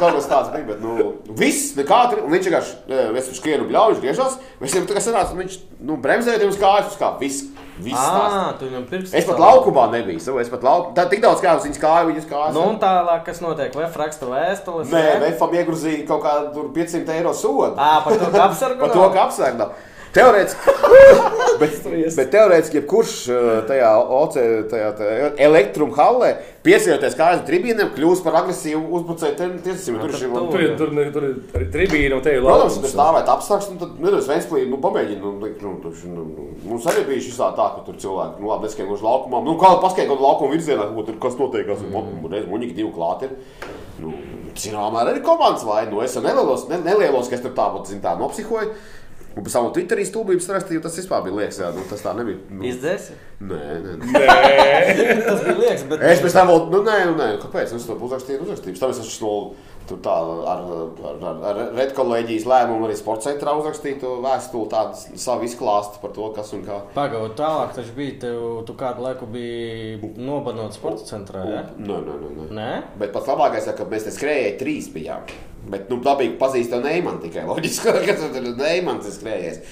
Kaut 0.00 0.18
kas 0.18 0.28
tāds 0.28 0.52
bija, 0.52 0.66
bet, 0.68 0.84
nu, 0.84 1.08
viss, 1.40 1.72
nekā 1.78 2.02
un 2.18 2.34
viņš 2.34 2.50
vienkārši, 2.50 2.76
es 3.22 3.32
uz 3.32 3.40
skrienu 3.40 3.68
bļauju, 3.70 3.96
viņš 3.96 4.04
griežās, 4.04 4.36
mēs 4.60 4.76
viņam 4.76 4.90
tā 4.90 4.98
kā 4.98 5.04
sanāca, 5.06 5.34
un 5.34 5.42
viņš, 5.44 5.58
nu, 5.88 5.98
bremzēja 6.04 6.48
uz 6.50 6.60
kājas, 6.60 6.92
uz 6.92 7.00
kā, 7.00 7.14
viss, 7.20 7.48
viss 7.80 8.86
pirks. 8.90 9.14
Es 9.16 9.28
pat 9.28 9.40
laukumā 9.40 9.86
nebiju, 9.94 10.20
savu, 10.20 10.40
es 10.42 10.52
pat 10.52 10.64
laukumā, 10.66 10.96
tā 10.98 11.06
tik 11.08 11.24
daudz 11.24 11.40
kā 11.44 11.56
uz 11.56 11.64
viņas 11.64 11.80
kāju, 11.80 12.10
viņas 12.12 12.28
kājas. 12.28 12.56
Nu, 12.56 12.66
un 12.74 12.80
tālāk, 12.82 13.24
kas 13.28 13.40
notiek? 13.44 13.72
Vai 13.76 13.88
raksta 13.88 14.28
vēstules? 14.28 14.92
Nē, 14.92 15.04
Vēfam 15.24 15.56
iegrozīja 15.56 16.04
kaut 16.08 16.24
kādu 16.26 16.52
tur 16.56 16.68
500 16.76 17.16
eiro 17.16 17.32
sodu. 17.36 17.72
Ā, 17.76 18.00
par 18.04 18.16
to, 18.20 18.28
ka 18.34 18.44
apsargu. 18.48 18.84
Par 18.84 18.94
to, 18.96 19.06
ka 19.14 19.24
apsvērta. 19.28 19.70
Teorētiski, 20.10 20.72
bet, 21.60 21.74
bet 22.16 22.30
teorētiski, 22.32 22.80
jebkurš 22.80 23.12
uh, 23.30 23.50
tajā, 23.68 23.90
OC, 24.16 24.38
tajā, 24.72 24.88
tajā 24.98 25.28
elektruma 25.46 25.94
hallē, 25.94 26.30
piesiejoties 26.66 27.14
kājas 27.18 27.44
tribīniem, 27.46 27.92
kļūst 27.94 28.24
par 28.26 28.40
agresīvu 28.40 28.80
uzbrucēju 28.98 29.50
tiesību. 29.62 30.00
Tur 30.02 30.16
Tur 30.50 30.64
ir, 30.64 30.74
tur, 30.80 30.90
ir- 30.98 31.12
tur 31.14 31.62
ir 31.62 31.68
tribīna 31.70 32.18
un 32.18 32.24
te 32.26 32.34
ir 32.34 32.42
Protams, 32.42 32.74
ja 32.74 32.82
laukums. 32.82 32.96
stāvēt 32.96 33.30
apstākļus, 33.36 33.70
nu, 33.70 33.78
tad 33.84 34.02
nedaudz 34.02 34.30
Vēnspīlī, 34.32 34.66
nu. 34.72 34.80
Nu, 35.20 35.32
likt, 35.44 35.62
nu, 35.62 35.76
tur, 35.84 35.94
nu, 36.10 36.26
nu, 36.26 36.48
mums 36.72 36.90
arī 36.90 37.06
bija 37.06 37.22
šis 37.28 37.38
tā, 37.38 37.52
ka 37.54 37.84
tur 37.86 37.98
cilvēki, 38.02 38.42
nu, 38.42 38.50
labi, 38.50 38.66
neskrien 38.66 38.90
uz 38.90 39.04
laukumā. 39.06 39.44
Nu, 39.46 39.54
kā 39.62 39.76
paskaidrot 39.84 40.18
uz 40.18 40.26
laukuma 40.26 40.56
virzienā, 40.56 40.90
ko 40.96 41.06
tur 41.06 41.22
kas 41.22 41.38
notiek, 41.38 41.68
kas 41.70 41.86
mm. 41.86 42.26
reiz 42.34 42.50
muņīgi 42.50 42.78
divi 42.82 42.90
klāt 42.96 43.28
ir. 43.28 43.36
Nu, 44.00 44.14
Zināmā 44.58 44.90
mērā 44.96 45.12
arī 45.14 45.20
komandas 45.22 45.62
vaina. 45.64 45.90
Nu, 45.92 46.00
es 46.02 46.16
jau 46.16 46.22
nelielos, 46.24 46.66
ne, 46.68 46.80
nelielos, 46.82 47.28
ka 47.30 47.36
es 47.36 47.44
tur 47.44 47.52
tāpat, 47.54 47.92
tā 48.02 48.16
nopsihoju. 48.18 48.72
Un 49.38 49.44
pēc 49.46 49.54
tam 49.54 49.66
no 49.68 49.72
Twitterī 49.74 50.04
stūbības 50.08 50.48
rakstīju, 50.50 50.82
tas 50.82 50.96
vispār 50.98 51.22
bija 51.22 51.36
liekas, 51.36 51.60
jā, 51.62 51.68
nu, 51.76 51.84
tas 51.86 52.02
tā 52.02 52.14
nebija. 52.18 52.40
Nu, 52.50 52.64
Izdzēsi? 52.66 53.14
nē, 53.46 53.60
nē, 53.84 53.92
nē. 54.00 54.08
Nē, 54.10 55.18
Tas 55.28 55.44
bija 55.44 55.54
liekas, 55.60 55.84
bet. 55.92 56.02
Es 56.10 56.22
pēc 56.24 56.34
tam 56.34 56.50
vēl, 56.50 56.64
nu, 56.72 56.80
nē, 56.88 56.96
nu, 57.12 57.14
nē, 57.20 57.28
kāpēc? 57.44 57.76
Es 57.76 57.86
to 57.86 57.94
uzrakstīju, 57.94 58.42
uzrakstīju. 58.42 58.74
Pēc 58.74 58.82
tam 58.82 58.94
es 58.94 59.02
esmu 59.04 59.14
tur 59.90 60.00
tā 60.04 60.14
ar, 60.14 60.62
ar, 61.10 61.20
ar, 61.30 61.42
ar 61.50 61.60
redkolēģijas 61.76 62.46
lēmumu 62.48 62.86
arī 62.86 62.96
sporta 62.98 63.28
centrā 63.28 63.54
uzrakstīju 63.58 64.00
to 64.02 64.14
vēstuli, 64.24 64.70
tādu 64.72 65.18
savu 65.20 65.46
izklāstu 65.48 66.00
par 66.02 66.14
to, 66.16 66.30
kas 66.36 66.54
un 66.56 66.64
kā. 66.66 66.80
Pagaidām, 66.96 67.36
tālāk 67.38 67.76
taču 67.76 67.94
bija. 67.98 68.16
Tev, 68.20 68.40
tu 68.68 68.74
kādu 68.76 69.04
laiku 69.04 69.28
biji 69.30 70.10
nobanot 70.20 70.74
sporta 70.76 71.06
centrā. 71.08 71.44
Ja? 71.48 71.62
Nē, 71.78 72.00
nē, 72.06 72.16
nē. 72.24 72.48
nē. 72.56 72.72
Bet 73.00 73.14
pats 73.14 73.30
labākais 73.30 73.70
ir, 73.70 73.76
ka 73.78 73.86
mēs 73.88 74.08
te 74.08 74.12
skrējēji 74.14 74.58
trīs 74.60 74.90
bijām. 74.92 75.30
Bet, 75.70 75.88
nu, 75.92 76.00
dabīgi 76.04 76.38
pazīstam 76.40 76.84
Neimanu 76.84 77.22
tikai 77.22 77.46
loģiski, 77.48 77.94
ka 78.08 78.18
tur 78.18 78.36
ir 78.40 78.52
Neimans 78.58 79.08
skrējies. 79.16 79.62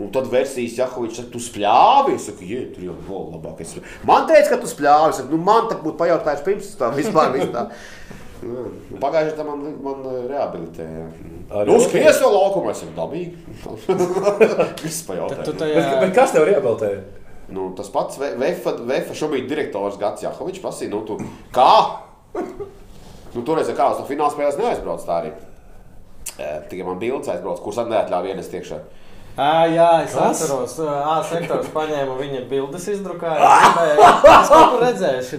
Un 0.00 0.08
tad 0.14 0.30
versijas, 0.32 0.78
ja 0.78 0.86
viņš 0.88 1.18
saka, 1.18 1.30
tu 1.34 1.40
spļāvi, 1.42 2.14
es 2.16 2.26
saku, 2.30 2.46
jē, 2.48 2.62
tur 2.72 2.86
jau 2.86 2.94
vēl 3.10 3.26
labākais. 3.34 3.74
Man 4.08 4.24
teica, 4.30 4.54
ka 4.54 4.60
tu 4.62 4.70
spļāvi, 4.70 5.12
es 5.12 5.20
saku, 5.20 5.34
nu, 5.34 5.42
man 5.44 5.68
tā 5.68 5.76
būtu 5.82 5.98
pajautājis 6.00 6.44
pirms 6.46 6.70
tā 6.80 6.88
vispār. 6.96 7.36
Nu, 7.36 7.66
Pagājušajā 8.42 9.36
gadā 9.36 9.44
man, 9.46 9.60
man 9.84 10.06
eh, 10.10 10.20
rehabilitēja. 10.32 11.04
Nu, 11.68 11.76
ok. 11.76 11.84
skries 11.86 12.20
jau 12.22 12.30
laukumā, 12.32 12.72
es 12.72 12.80
saku, 12.82 12.94
dabīgi. 12.96 13.36
Viss 14.84 15.04
pajautāja. 15.06 15.44
bet, 15.46 15.58
tajā. 15.60 15.84
bet 16.02 16.14
kas 16.16 16.34
tev 16.34 16.48
iebiltē? 16.50 16.90
Nu, 17.52 17.68
tas 17.76 17.90
pats 17.92 18.16
Ve- 18.18 18.32
Vefa, 18.40 18.72
Vefa 18.88 19.14
šobrīd 19.18 19.46
direktors 19.50 19.98
Gats 20.00 20.24
Jahovičs 20.24 20.62
prasīja, 20.64 20.90
nu, 20.94 21.02
tu 21.06 21.18
kā? 21.54 21.68
Nu, 23.32 23.42
toreiz, 23.44 23.68
kā 23.76 23.90
uz 23.92 24.00
to 24.00 24.06
fināla 24.08 24.32
spēles 24.32 24.58
neaizbrauc 24.60 25.04
tā 25.06 25.20
arī. 25.20 25.32
Tikai 26.70 26.86
man 26.86 26.98
bildes 27.00 27.28
aizbrauc, 27.28 27.60
kuras 27.62 27.84
neatļāva 27.88 28.32
ienes 28.32 28.48
iekšā. 28.52 28.78
À, 29.32 29.64
jā, 29.64 29.86
es 30.04 30.12
Kas? 30.12 30.42
atceros, 30.42 30.74
A 30.84 31.14
sektors 31.24 31.70
paņēma 31.72 32.18
viņa 32.18 32.42
bildes, 32.50 32.84
izdrakoja. 32.92 33.38
Es 33.40 34.50
kaut 34.52 34.74
kur 34.74 34.82
redzēju 34.82 35.22
šo. 35.24 35.38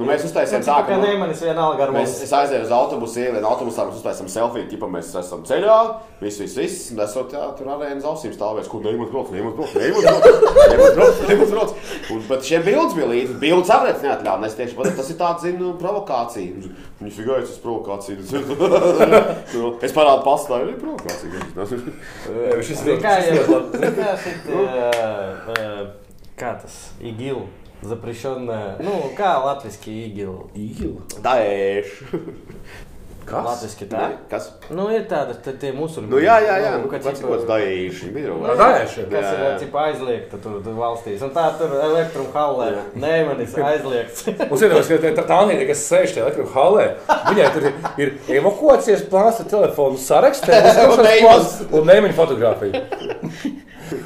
Nu, 0.00 0.08
mēs 0.08 0.24
uztaisījām 0.26 0.64
tā, 0.66 0.80
ka 0.88 0.96
nu, 0.98 1.06
nemanis 1.06 1.44
vienalga 1.46 1.86
ar 1.86 1.92
mēs, 1.94 2.10
mums. 2.10 2.24
es 2.26 2.32
aizēju 2.34 2.66
uz 2.66 2.72
autobusu, 2.74 3.20
ielēju 3.22 3.46
autobusā, 3.46 3.86
mēs 3.86 4.00
uztaisījām 4.00 4.30
selfiju, 4.32 4.66
tipā 4.72 4.88
mēs 4.90 5.12
esam 5.20 5.44
ceļā, 5.46 5.76
viss, 6.24 6.40
viss, 6.42 6.58
viss, 6.58 6.90
un 6.90 7.04
esot, 7.06 7.36
jā, 7.38 7.44
tur 7.58 7.70
arēnas 7.76 8.08
ausīm 8.10 8.34
stāvēs, 8.34 8.66
kur 8.72 8.82
neimot 8.82 9.12
brauc, 9.14 9.30
neimot 9.30 9.54
brauc, 9.60 9.76
neimot 9.78 10.98
brauc, 10.98 11.22
neimot 11.28 11.54
brauc. 11.54 11.70
Un, 12.10 12.18
bet 12.32 12.50
šiem 12.50 12.66
bildes 12.66 12.98
bija 12.98 13.10
līdzi, 13.12 13.38
bildes 13.46 13.70
apredz 13.76 14.02
neatļāva, 14.08 14.50
es 14.50 14.58
tieši 14.58 14.74
pateicu, 14.80 14.98
tas 14.98 15.14
ir 15.14 15.20
tāds, 15.22 15.46
zinu, 15.46 15.70
provokācija. 15.78 16.74
Viņi 16.98 17.14
figājas 17.14 17.54
uz 17.54 17.62
provokāciju. 17.62 18.18
Nu, 19.54 19.68
es 19.84 19.92
parādu 19.94 20.24
pastāvu, 20.24 20.72
ir 20.72 20.78
provokācija. 20.80 21.30
Ну, 24.46 24.66
э, 24.66 25.36
э, 25.58 25.92
Катас, 26.36 26.92
ИГИЛ, 27.00 27.46
запрещенная, 27.82 28.76
ну, 28.80 29.12
К, 29.14 29.40
латвийский 29.44 30.06
ИГИЛ. 30.06 30.50
ИГИЛ? 30.54 31.02
Даэш. 31.22 31.86
Kas? 33.24 33.44
Latviski 33.46 33.86
tā? 33.88 34.08
Kas? 34.30 34.48
Nu, 34.74 34.86
ir 34.92 35.06
tāda, 35.08 35.34
tad 35.44 35.56
tie 35.62 35.70
musulmaņi. 35.76 36.10
Nu, 36.12 36.18
jā, 36.20 36.34
jā, 36.44 36.56
jā. 36.60 36.72
Nu, 36.76 36.84
Nu, 36.84 36.90
ka, 36.92 36.98
tipa- 37.00 37.38
ir 37.38 37.46
daēš? 37.48 38.00
Viņi 38.04 38.12
bija 38.16 38.32
Nu, 38.34 38.48
jau. 38.48 38.56
Daeši. 38.60 39.06
Kas 39.12 39.30
ir 39.32 39.44
tipa, 39.62 39.84
aizliegta 39.88 40.40
tur, 40.44 40.58
tur 40.64 40.76
valstīs? 40.78 41.24
Un 41.24 41.32
tā 41.36 41.46
tur 41.58 41.72
elektrum 41.80 42.28
hallē. 42.34 42.68
Nē, 42.94 43.14
man 43.28 43.40
ir 43.40 43.64
aizliegts. 43.70 44.26
Mums 44.50 44.66
ir 44.66 44.76
tā, 45.06 45.24
tā 45.24 45.40
Anīte, 45.40 45.68
kas 45.70 45.86
sēž 45.88 46.14
tajā 46.16 46.26
elektrības 46.26 46.54
halē. 46.58 46.86
Viņai 47.30 47.48
tur 47.56 47.70
ir, 48.04 48.14
evakuācijas 48.40 49.06
plāns, 49.08 49.40
ar 49.40 49.50
telefonu 49.56 50.00
sarakstē, 50.00 50.60
Un 51.74 51.88
neimaņa 51.88 52.14
fotografija. 52.18 52.84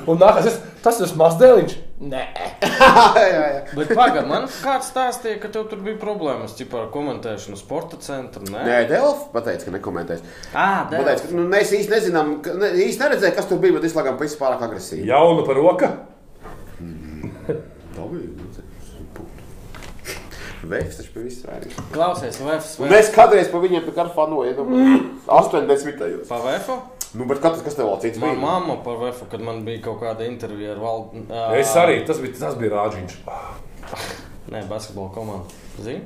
Un 0.07 0.19
nākas, 0.19 0.53
es, 0.53 0.63
tas 0.85 0.99
ir 1.01 1.07
tas 1.09 1.19
mazdēliņš. 1.19 1.77
Nē, 1.99 2.21
jā, 2.63 3.47
jā. 3.55 3.63
bet 3.75 3.89
pagaidi, 3.99 4.23
man 4.31 4.45
kāds 4.63 4.87
stāstīja, 4.93 5.41
ka 5.43 5.49
tev 5.51 5.65
tur 5.71 5.81
bija 5.83 5.99
problēmas 5.99 6.53
ķipā, 6.55 6.85
ar 6.85 6.93
komentēšanu 6.95 7.59
sporta 7.59 7.99
centra. 8.05 8.45
Nē, 8.47 8.61
Nē, 8.69 8.77
Delfa 8.93 9.27
pateica, 9.35 9.67
ka 9.67 9.75
nekomentēs. 9.75 10.23
ah, 10.55 10.85
Pateica, 10.93 11.25
ka, 11.27 11.35
nu, 11.35 11.49
mēs 11.51 11.73
īsti 11.75 11.91
nezinām, 11.97 12.37
ka, 12.45 12.55
ne, 12.55 12.71
īsti 12.85 13.03
neredzējām, 13.03 13.35
kas 13.41 13.51
tur 13.51 13.59
bija, 13.65 13.75
bet 13.81 13.89
izslēgām 13.91 14.19
pēc 14.21 14.37
pārāk 14.39 14.63
agresīvi. 14.69 15.09
Jaunu 15.11 15.43
par 15.49 15.59
roka. 15.59 15.91
Tā 16.79 18.07
bija. 18.13 18.67
Vēsts 20.69 20.99
taču 21.01 21.13
bija 21.15 21.51
vērts. 21.51 21.77
Klausies, 21.95 22.39
Vēfs, 22.43 22.73
mēs 22.91 23.11
kādreiz 23.15 23.51
pa 23.51 23.61
viņiem 23.63 23.85
tā 23.87 23.93
kā 23.95 24.07
fanojam. 24.15 24.71
80. 25.31 26.27
Pa 26.29 26.41
Vēfu? 26.47 26.79
Nu, 27.15 27.25
bet 27.25 27.41
katrs, 27.41 27.63
kas 27.65 27.79
tev 27.79 27.89
vēl 27.89 28.01
cits 28.03 28.21
Man 28.21 28.35
bija? 28.37 28.43
mamma 28.43 28.77
par 28.85 28.99
Vēfu, 29.01 29.29
kad 29.33 29.41
man 29.45 29.63
bija 29.65 29.81
kaut 29.87 30.03
kāda 30.03 30.27
intervija 30.29 30.75
ar 30.75 30.83
valdu. 30.83 31.25
Es 31.57 31.73
arī, 31.81 32.03
tas 32.09 32.21
bija, 32.21 32.37
tas 32.41 32.59
bija 32.61 32.75
rāģiņš. 32.77 33.19
Nē, 34.53 34.65
basketbola 34.69 35.13
komanda. 35.15 35.59
Zini? 35.81 36.03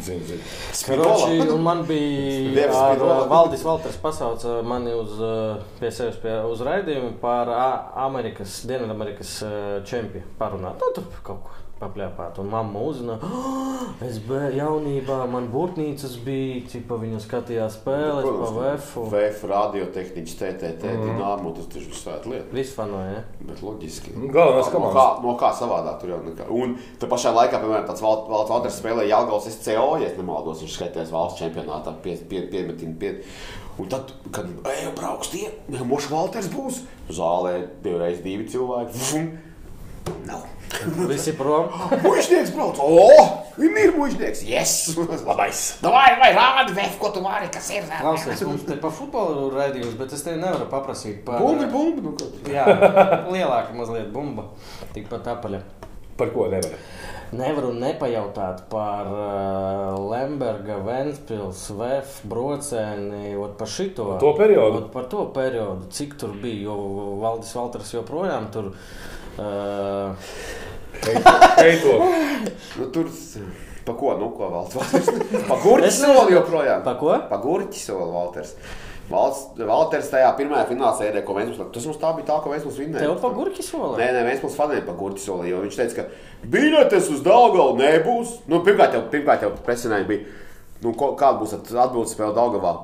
Zini, 0.00 0.24
zini. 0.24 0.42
Karoči, 0.86 1.40
man 1.60 1.82
bija 1.88 2.68
ar. 2.84 3.02
Valdis 3.30 3.64
Valters 3.66 3.98
pasauca 4.02 4.60
mani 4.66 4.94
uz, 4.96 5.16
uh, 5.18 5.64
pie 5.80 5.90
sevis 5.94 6.20
pie, 6.22 6.36
uz 6.48 6.62
raidījumu 6.66 7.16
par 7.22 7.50
Amerikas, 8.06 8.60
Dienvidamerikas 8.70 9.34
uh, 9.44 9.58
čempionu 9.88 10.38
parunāt. 10.38 10.80
Nu, 10.80 10.94
tur 10.96 11.10
kaut 11.26 11.42
ko 11.48 11.58
papļāpāt. 11.80 12.38
Un 12.42 12.50
mamma 12.52 12.80
uzzināja, 12.84 13.24
oh, 13.24 13.84
es 14.04 14.18
biju 14.26 14.50
jaunībā, 14.58 15.16
man 15.32 15.46
burtnīcas 15.52 16.18
bija, 16.24 16.60
cipa 16.68 16.98
viņa 17.00 17.20
skatījās 17.24 17.78
spēles 17.80 18.26
pa 18.28 18.50
vefu. 18.58 19.04
VF, 19.12 19.44
radiotehniķis, 19.50 20.36
TTT, 20.40 20.90
Mm. 20.90 21.06
dināmu, 21.08 21.54
tas 21.56 21.66
taču 21.72 21.88
ir 21.88 21.96
svēta 21.96 22.30
lieta. 22.30 22.52
Viss 22.52 22.74
fanoja, 22.76 23.14
ja? 23.16 23.22
Bet 23.48 23.62
loģiski. 23.64 24.14
Nu, 24.16 24.28
galvenais 24.32 24.66
no 24.66 24.72
kā, 24.72 24.76
komandas. 24.76 25.22
no 25.24 25.36
kā 25.40 25.52
savādāk 25.56 26.00
tur 26.00 26.10
jau 26.14 26.20
nekā. 26.28 26.50
Un 26.50 26.76
tā 27.00 27.08
pašā 27.08 27.32
laikā, 27.34 27.60
piemēram, 27.62 27.86
tāds 27.88 28.02
Val- 28.04 28.26
Valds 28.28 28.50
Valters 28.50 28.80
spēlēja 28.82 29.10
Jālgavas 29.16 29.48
SCO, 29.50 29.96
ja 30.00 30.06
es 30.08 30.16
nemaldos, 30.18 30.62
viņš 30.62 30.76
skaitījās 30.78 31.10
valsts 31.10 31.40
čempionātā 31.40 31.94
pie, 32.02 32.16
pie, 32.16 32.42
piemetina 32.52 32.94
pie. 32.98 33.14
Un 33.80 33.86
tad, 33.88 34.12
kad 34.30 34.44
ejam 34.68 34.92
brauks 34.94 35.30
tie, 35.32 35.48
Mošs 35.68 36.10
Valters 36.10 36.48
būs, 36.52 36.82
zālē 37.08 37.66
divreiz 37.82 38.20
divi 38.22 38.44
cilvēki. 38.44 39.38
Nav. 40.28 40.48
Visi 41.08 41.32
prom. 41.36 41.68
Mužnieks 42.04 42.52
brauc! 42.54 42.78
O, 42.80 43.24
viņa 43.58 43.82
ir 43.84 43.92
mužnieks! 43.96 44.44
Yes! 44.46 44.74
Labais. 45.28 45.64
Davai, 45.82 46.14
vai 46.20 46.30
rādi, 46.36 46.74
vef, 46.78 46.96
ko 47.00 47.10
tu 47.14 47.24
vari, 47.24 47.50
kas 47.52 47.72
ir? 47.74 47.88
Klausies, 47.90 48.44
mums 48.46 48.64
te 48.68 48.78
pa 48.80 48.92
futbolu 48.94 49.50
raidījums, 49.54 49.98
bet 50.00 50.14
es 50.16 50.24
te 50.26 50.36
nevaru 50.38 50.70
paprasīt 50.70 51.24
par... 51.26 51.42
Bumbi, 51.42 51.66
bumbi, 51.72 52.06
nu 52.06 52.14
ko? 52.16 52.30
Jā, 52.50 52.66
lielāka 53.28 53.76
mazliet 53.76 54.12
bumba. 54.14 54.50
Tikpat 54.94 55.28
apaļa. 55.34 55.64
Par 56.20 56.32
ko 56.34 56.46
nevar? 56.52 56.74
Nevaru 57.30 57.70
nepajautāt 57.78 58.64
par 58.72 59.06
uh, 59.06 59.94
Lemberga, 60.10 60.80
Ventspils, 60.82 61.62
Vēf, 61.78 62.18
Brocēni, 62.28 63.36
ot 63.38 63.54
par 63.60 63.70
šito. 63.70 64.08
To 64.20 64.34
periodu? 64.38 64.82
Ot 64.82 64.90
par 64.92 65.06
to 65.12 65.28
periodu, 65.34 65.86
cik 65.94 66.18
tur 66.20 66.34
bija, 66.42 66.66
jo 66.66 67.14
Valdis 67.22 67.54
Valters 67.56 67.94
joprojām 67.94 68.50
tur. 68.52 68.72
Uh. 69.40 70.12
Nu, 72.78 72.90
tur 72.92 73.08
pa 73.84 73.94
ko, 73.96 74.12
nu, 74.20 74.28
ko 74.36 74.50
Valters? 74.52 75.08
Pa 75.48 75.56
gurķi 75.62 75.90
soli 75.96 76.36
joprojām. 76.36 76.84
Pa 76.84 76.94
ko? 77.00 77.14
Pa 77.30 77.40
gurķi 77.40 77.80
soli 77.80 78.10
Valters. 78.12 78.52
Valters 79.10 80.10
tajā 80.12 80.28
pirmajā 80.38 80.68
finālā 80.68 80.92
sēdē, 80.98 81.24
ko 81.26 81.34
Vēnspils. 81.34 81.72
Tas 81.74 81.88
mums 81.88 81.98
tā 81.98 82.12
bija 82.14 82.28
tā, 82.28 82.36
ko 82.44 82.52
Vēnspils 82.52 82.78
vinnēja. 82.78 83.08
tev 83.08 83.16
pa 83.22 83.32
gurķi 83.34 83.64
solē? 83.66 83.96
Nē, 83.98 84.10
nē, 84.14 84.20
Vēnspils 84.28 84.58
fanēja 84.58 84.84
pa 84.86 84.94
gurķi 85.00 85.24
soli, 85.24 85.50
jo 85.50 85.64
viņš 85.64 85.80
teica, 85.80 86.04
ka 86.04 86.46
biļetes 86.52 87.10
uz 87.16 87.24
Daugavu 87.26 87.74
nebūs. 87.80 88.36
Nu, 88.52 88.60
pirmkārt 88.66 88.94
jau, 88.94 89.02
pirmkārt 89.10 89.48
jau 89.48 89.50
presinēja 89.66 90.06
bija, 90.12 90.28
nu, 90.84 90.94
ko, 90.94 91.14
kāda 91.18 91.40
būs 91.40 91.56
atbildes 91.58 92.14
spēle 92.14 92.36
Daugavā. 92.36 92.76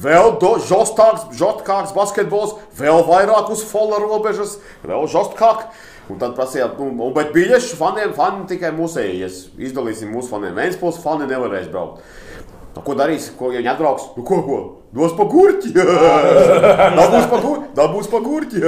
Vēl 0.00 0.36
žostāks, 0.66 1.28
žostāks 1.38 1.94
basketbols, 1.94 2.56
vēl 2.78 3.02
vairāk 3.06 3.50
uz 3.50 3.62
fola 3.66 3.98
robežas, 4.02 4.58
vēl 4.86 5.06
žostāk. 5.10 5.68
Un 6.10 6.18
tad 6.20 6.34
prasījām, 6.38 6.74
nu, 6.78 6.90
un, 7.08 7.14
bet 7.16 7.30
biļešu 7.36 7.78
faniem, 7.78 8.12
fani 8.16 8.46
tikai 8.50 8.72
mūsējies. 8.76 9.40
Izdalīsim 9.70 10.10
mūsu 10.14 10.32
faniem. 10.34 10.56
Vēnspils 10.58 11.00
fani 11.04 11.28
nevarēs 11.30 11.70
braukt. 11.72 12.02
Nu, 12.76 12.84
ko 12.86 12.94
darīs? 12.98 13.30
Ko, 13.38 13.50
ja 13.54 13.58
viņi 13.62 13.72
atbrauks? 13.72 14.10
Nu, 14.16 14.22
ko, 14.26 14.40
ko? 14.46 14.58
Dos 14.94 15.12
pa 15.18 15.24
gurķi! 15.30 15.70
Dabūs 16.98 17.28
pa 17.30 17.38
gurķi! 17.42 17.68
Dabūs 17.78 18.08
pa 18.10 18.20
gurķi! 18.24 18.62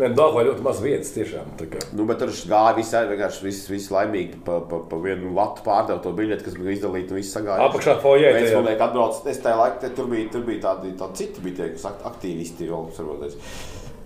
Dāvā 0.00 0.44
ļoti 0.46 0.62
maz 0.64 0.78
vietas 0.80 1.10
tiešām. 1.12 1.50
Nu, 1.98 2.06
bet 2.08 2.20
tur 2.22 2.30
gāja 2.48 2.72
visi 2.78 3.02
vienkārši 3.10 3.44
viss, 3.44 3.66
viss 3.68 3.90
laimīgi 3.92 4.38
pa, 4.46 4.60
pa, 4.70 4.78
pa 4.88 5.00
vienu 5.02 5.34
latu 5.36 5.64
pārdevu 5.66 6.00
to 6.06 6.12
biļeti, 6.16 6.46
kas 6.46 6.56
bija 6.56 6.72
izdalīta. 6.78 7.16
Viss 7.18 7.34
sagāja. 7.36 7.66
Apakšā 7.66 7.98
foijē 8.00 8.30
Viens 8.32 8.46
tajā. 8.46 8.54
cilvēks 8.54 8.84
atbrauc, 8.86 9.18
es 9.34 9.42
tajā 9.44 9.58
laikā, 9.60 9.90
tur 9.98 10.08
bija, 10.14 10.30
tur 10.32 10.46
bija 10.46 10.62
tādi, 10.70 10.94
tādi 11.02 11.20
citi 11.20 11.44
bija 11.44 11.58
tie, 11.58 11.68
kas 11.74 11.84
akt- 11.90 12.06
aktīvisti 12.14 12.70
vēl 12.70 12.88
saprotais. 12.96 13.36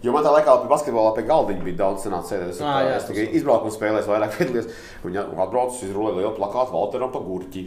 Jo 0.04 0.12
man 0.12 0.24
tā 0.26 0.30
laikā 0.34 0.54
pie 0.60 0.68
basketbolā 0.68 1.14
pie 1.16 1.22
galdiņa 1.24 1.62
bija 1.64 1.76
daudz 1.78 2.02
senāts 2.04 2.28
sēdēt. 2.28 2.50
Es, 2.52 2.58
tā, 2.60 2.72
jā, 2.84 2.96
es 2.98 3.06
tikai 3.08 3.22
izbraucu 3.38 3.70
un 3.70 3.72
spēlēju 3.72 4.10
vairāk 4.10 4.34
piedalījos. 4.36 4.66
Viņa 5.06 5.22
atbrauc, 5.46 5.78
izrolēja 5.86 6.18
lielu 6.18 6.32
plakātu 6.36 6.74
Valteram 6.74 7.12
pa 7.14 7.22
gurķi. 7.24 7.62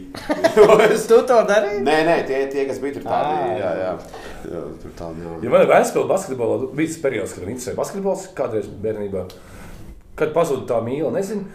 Es- 0.86 1.06
Tu 1.10 1.18
to 1.26 1.38
darīji? 1.48 1.80
Nē, 1.88 1.96
nē, 2.06 2.16
tie, 2.28 2.44
tie, 2.52 2.66
kas 2.68 2.78
bija 2.84 2.94
tur 2.98 3.08
tādi, 3.08 3.32
Ā, 3.34 3.56
jā, 3.58 3.72
jā. 3.82 3.88
jā 4.52 4.60
tur 4.84 4.92
tādi, 5.00 5.24
jā. 5.26 5.32
Ja 5.48 5.54
man 5.56 5.64
ir 5.66 5.72
vēstures 5.72 6.06
basketbolā, 6.12 6.60
bija 6.78 6.92
tas 6.92 7.00
periods, 7.08 7.34
kad 7.34 7.42
man 7.46 7.54
interesēja 7.56 7.80
basketbols 7.80 8.28
kādreiz 8.38 8.68
bērnībā. 8.86 9.24
Kad 10.18 10.30
pazuda 10.36 10.66
tā 10.70 10.78
mīla, 10.86 11.10
nezinu, 11.14 11.48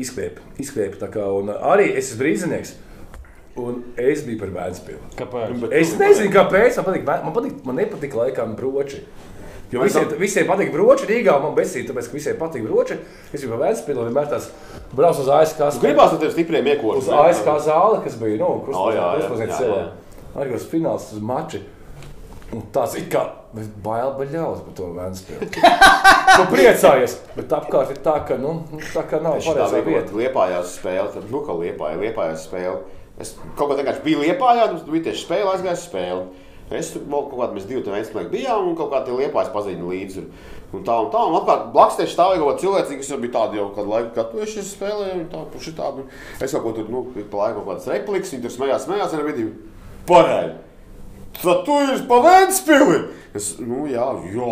izkvēpa. 0.00 0.48
izkvēpa 0.64 1.02
tā 1.04 1.10
kā, 1.12 1.26
un 1.42 1.52
arī 1.52 1.90
es 1.92 2.08
esmu 2.08 2.22
brīvzinieks. 2.24 2.72
Un 3.60 3.82
es 4.00 4.22
biju 4.24 4.38
par 4.40 4.48
Vēnspili. 4.54 4.96
Kāpēc? 5.18 5.66
Es 5.76 5.90
nezinu, 6.00 6.30
kāpēc. 6.32 6.78
Man, 6.80 6.86
patīk, 6.88 7.02
man, 7.04 7.34
patīk, 7.36 7.58
man 7.68 7.76
nepatīk 7.76 8.14
laikam 8.16 8.54
broči. 8.56 9.02
Jo 9.72 9.80
visiem, 9.86 10.08
visiem 10.20 10.48
patīk 10.48 10.72
broči 10.74 11.06
Rīgā, 11.08 11.38
man 11.40 11.54
besīja, 11.56 11.88
tāpēc, 11.88 12.10
ka 12.10 12.16
visiem 12.18 12.38
patīk 12.40 12.64
broči. 12.66 12.98
Es 13.32 13.44
par 13.48 13.60
Vēnspili 13.62 14.02
un 14.02 14.10
vienmēr 14.10 14.28
tās 14.28 14.50
braucu 14.92 15.24
uz 15.24 15.30
ASK. 15.32 15.62
Gribās 15.80 16.12
no 16.12 16.18
tev 16.20 16.34
stipriem 16.34 16.68
iekost. 16.74 17.06
Uz 17.06 17.12
ASK 17.16 17.48
zāli, 17.68 18.02
kas 18.04 18.18
bija, 18.20 18.40
nu, 18.42 18.50
kurš 18.66 18.76
O, 18.76 18.88
jā, 18.92 19.06
jā, 19.16 19.22
uzpazīt 19.24 19.48
jā, 19.48 19.60
cilvēku. 19.62 19.86
jā. 19.86 20.34
Arī 20.42 20.58
uz 20.58 20.66
fināls 20.68 21.08
uz 21.16 21.24
mači. 21.24 21.62
Un 22.52 22.66
tāds 22.68 22.98
ir 23.00 23.06
kā, 23.08 23.22
bet 23.56 23.70
bail 23.80 24.12
baļaus 24.18 24.60
par 24.66 24.74
to 24.76 24.90
Vēnspili. 24.92 25.48
Tu 26.36 26.44
priecājies, 26.52 27.14
bet 27.36 27.52
apkārt 27.52 27.90
ir 27.92 27.98
tā, 28.04 28.18
ka, 28.28 28.36
nu, 28.40 28.54
nu, 28.72 28.80
tā 28.92 29.02
kā 29.08 29.18
nav 29.24 29.38
pareizā 29.44 29.80
vieta. 29.84 30.12
liepājās 30.16 30.76
spēle, 30.78 31.08
tad, 31.12 31.26
nu, 31.32 31.40
kā 31.44 31.56
liepājā, 31.56 31.98
liepājās 32.00 32.44
spēle. 32.48 32.78
Es 33.20 33.34
kaut 33.56 33.72
kā 33.72 33.76
vienkārši 33.80 34.04
biju 34.04 34.22
liepājā, 34.22 34.68
tas 34.72 34.86
bija 34.88 35.08
tieši 35.08 35.24
spēle, 35.26 35.50
aizgāju 35.52 35.76
uz 35.76 35.84
spēli. 35.84 36.22
Es 36.78 36.90
tur 36.94 37.04
kaut 37.10 37.30
kādā 37.34 37.56
mēs 37.56 37.68
divi 37.68 37.84
tam 37.84 37.96
vienspēlēji 37.96 38.32
bijām, 38.32 38.70
un 38.70 38.76
kaut 38.78 38.90
kā 38.92 39.02
tie 39.06 39.14
liepājas 39.18 39.52
pazīstami 39.54 39.92
līdzi. 39.92 40.24
Un 40.72 40.84
tā 40.86 40.96
un 41.04 41.10
tā, 41.12 41.22
un 41.28 41.36
apkārt 41.36 41.68
blakus 41.74 41.98
tieši 42.00 42.14
stāvēja 42.16 42.40
kaut 42.40 42.50
kāda 42.50 42.62
cilvēka, 42.64 42.98
kas 43.02 43.12
jau 43.12 43.20
bija 43.20 43.34
tāda 43.36 43.58
jau 43.58 43.68
kādu 43.76 43.92
laiku, 43.92 44.12
kad 44.16 44.36
es 44.40 44.72
spēlēju, 44.72 45.16
un 45.18 45.26
tā, 45.32 45.44
puši 45.52 45.74
tādu. 45.76 46.06
Es 46.40 46.56
kaut 46.56 46.64
ko 46.64 46.74
tur, 46.78 46.88
nu, 46.92 47.04
pa 47.20 47.42
laiku 47.42 47.60
kaut 47.60 47.74
kādas 47.74 47.90
replikas, 47.92 48.32
viņi 48.32 48.46
tur 48.46 48.54
smējās, 48.56 48.86
smējās, 48.88 49.16
un 49.18 49.26
bija 49.28 49.50
pareizi. 50.08 50.71
Tad 51.32 51.62
tu 51.66 51.76
esi 51.88 52.04
pa 52.08 52.18
Vēnspili! 52.22 52.98
Es, 53.32 53.46
nu, 53.64 53.86
jā, 53.88 54.02
jo, 54.28 54.48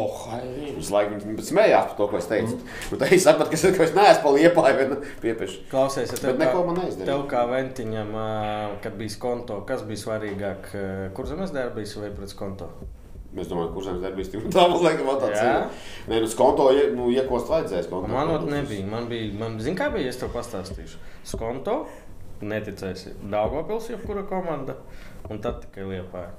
es 0.80 0.88
laikam 0.88 1.18
smējās 1.20 1.90
par 1.90 1.96
to, 1.98 2.06
ko 2.08 2.16
es 2.16 2.28
teicu. 2.30 2.54
Mm. 2.56 2.70
Un 2.94 3.00
tā 3.02 3.10
es 3.12 3.26
sapratu, 3.26 3.50
ka 3.52 3.58
es, 3.58 3.64
ka 3.76 3.84
es 3.84 3.92
neesmu 3.92 4.22
pa 4.24 4.32
liepāju, 4.32 4.78
viena 4.78 4.96
piepieši. 5.20 5.58
Klausies, 5.68 6.08
ja 6.14 6.16
tev, 6.16 6.30
Bet 6.38 6.46
neko 6.46 6.62
man 6.70 6.78
neizdarīja. 6.80 7.10
tev 7.10 7.26
kā 7.28 7.42
ventiņam, 7.50 8.14
kad 8.80 8.96
bija 8.96 9.12
skonto, 9.12 9.58
kas 9.68 9.84
bija 9.84 10.00
svarīgāk? 10.06 10.70
Kur 11.18 11.28
zemes 11.28 11.52
derbijas 11.52 11.92
vai 12.00 12.08
pret 12.16 12.32
skonto? 12.32 12.70
Es 13.36 13.46
domāju, 13.52 13.74
kurš 13.76 13.90
zemes 13.90 14.02
darbības 14.08 14.32
tur 14.32 14.48
tā, 14.56 14.64
man 14.72 15.20
tāds 15.26 15.36
Jā? 15.36 15.52
ir. 15.52 15.86
Nē, 16.10 16.24
nu, 16.24 16.32
skonto, 16.32 16.70
ie- 16.74 16.88
nu, 16.96 17.12
iekost 17.12 17.52
vajadzēs. 17.52 17.86
Konto, 17.92 18.08
Man 18.08 18.32
konto. 18.32 18.46
ot 18.46 18.50
nebija. 18.56 18.86
Man 18.88 19.06
bija, 19.12 19.28
man, 19.38 19.60
zin 19.60 19.76
kā 19.78 19.92
bija, 19.92 20.08
es 20.08 20.16
tev 20.16 20.32
pastāstīšu. 20.34 20.96
Skonto, 21.36 21.82
neticēsi, 22.40 23.12
Daugavpils, 23.30 23.92
jebkura 23.92 24.24
komanda, 24.26 24.80
un 25.28 25.38
tad 25.44 25.60
tikai 25.68 25.84
liepāja. 25.92 26.32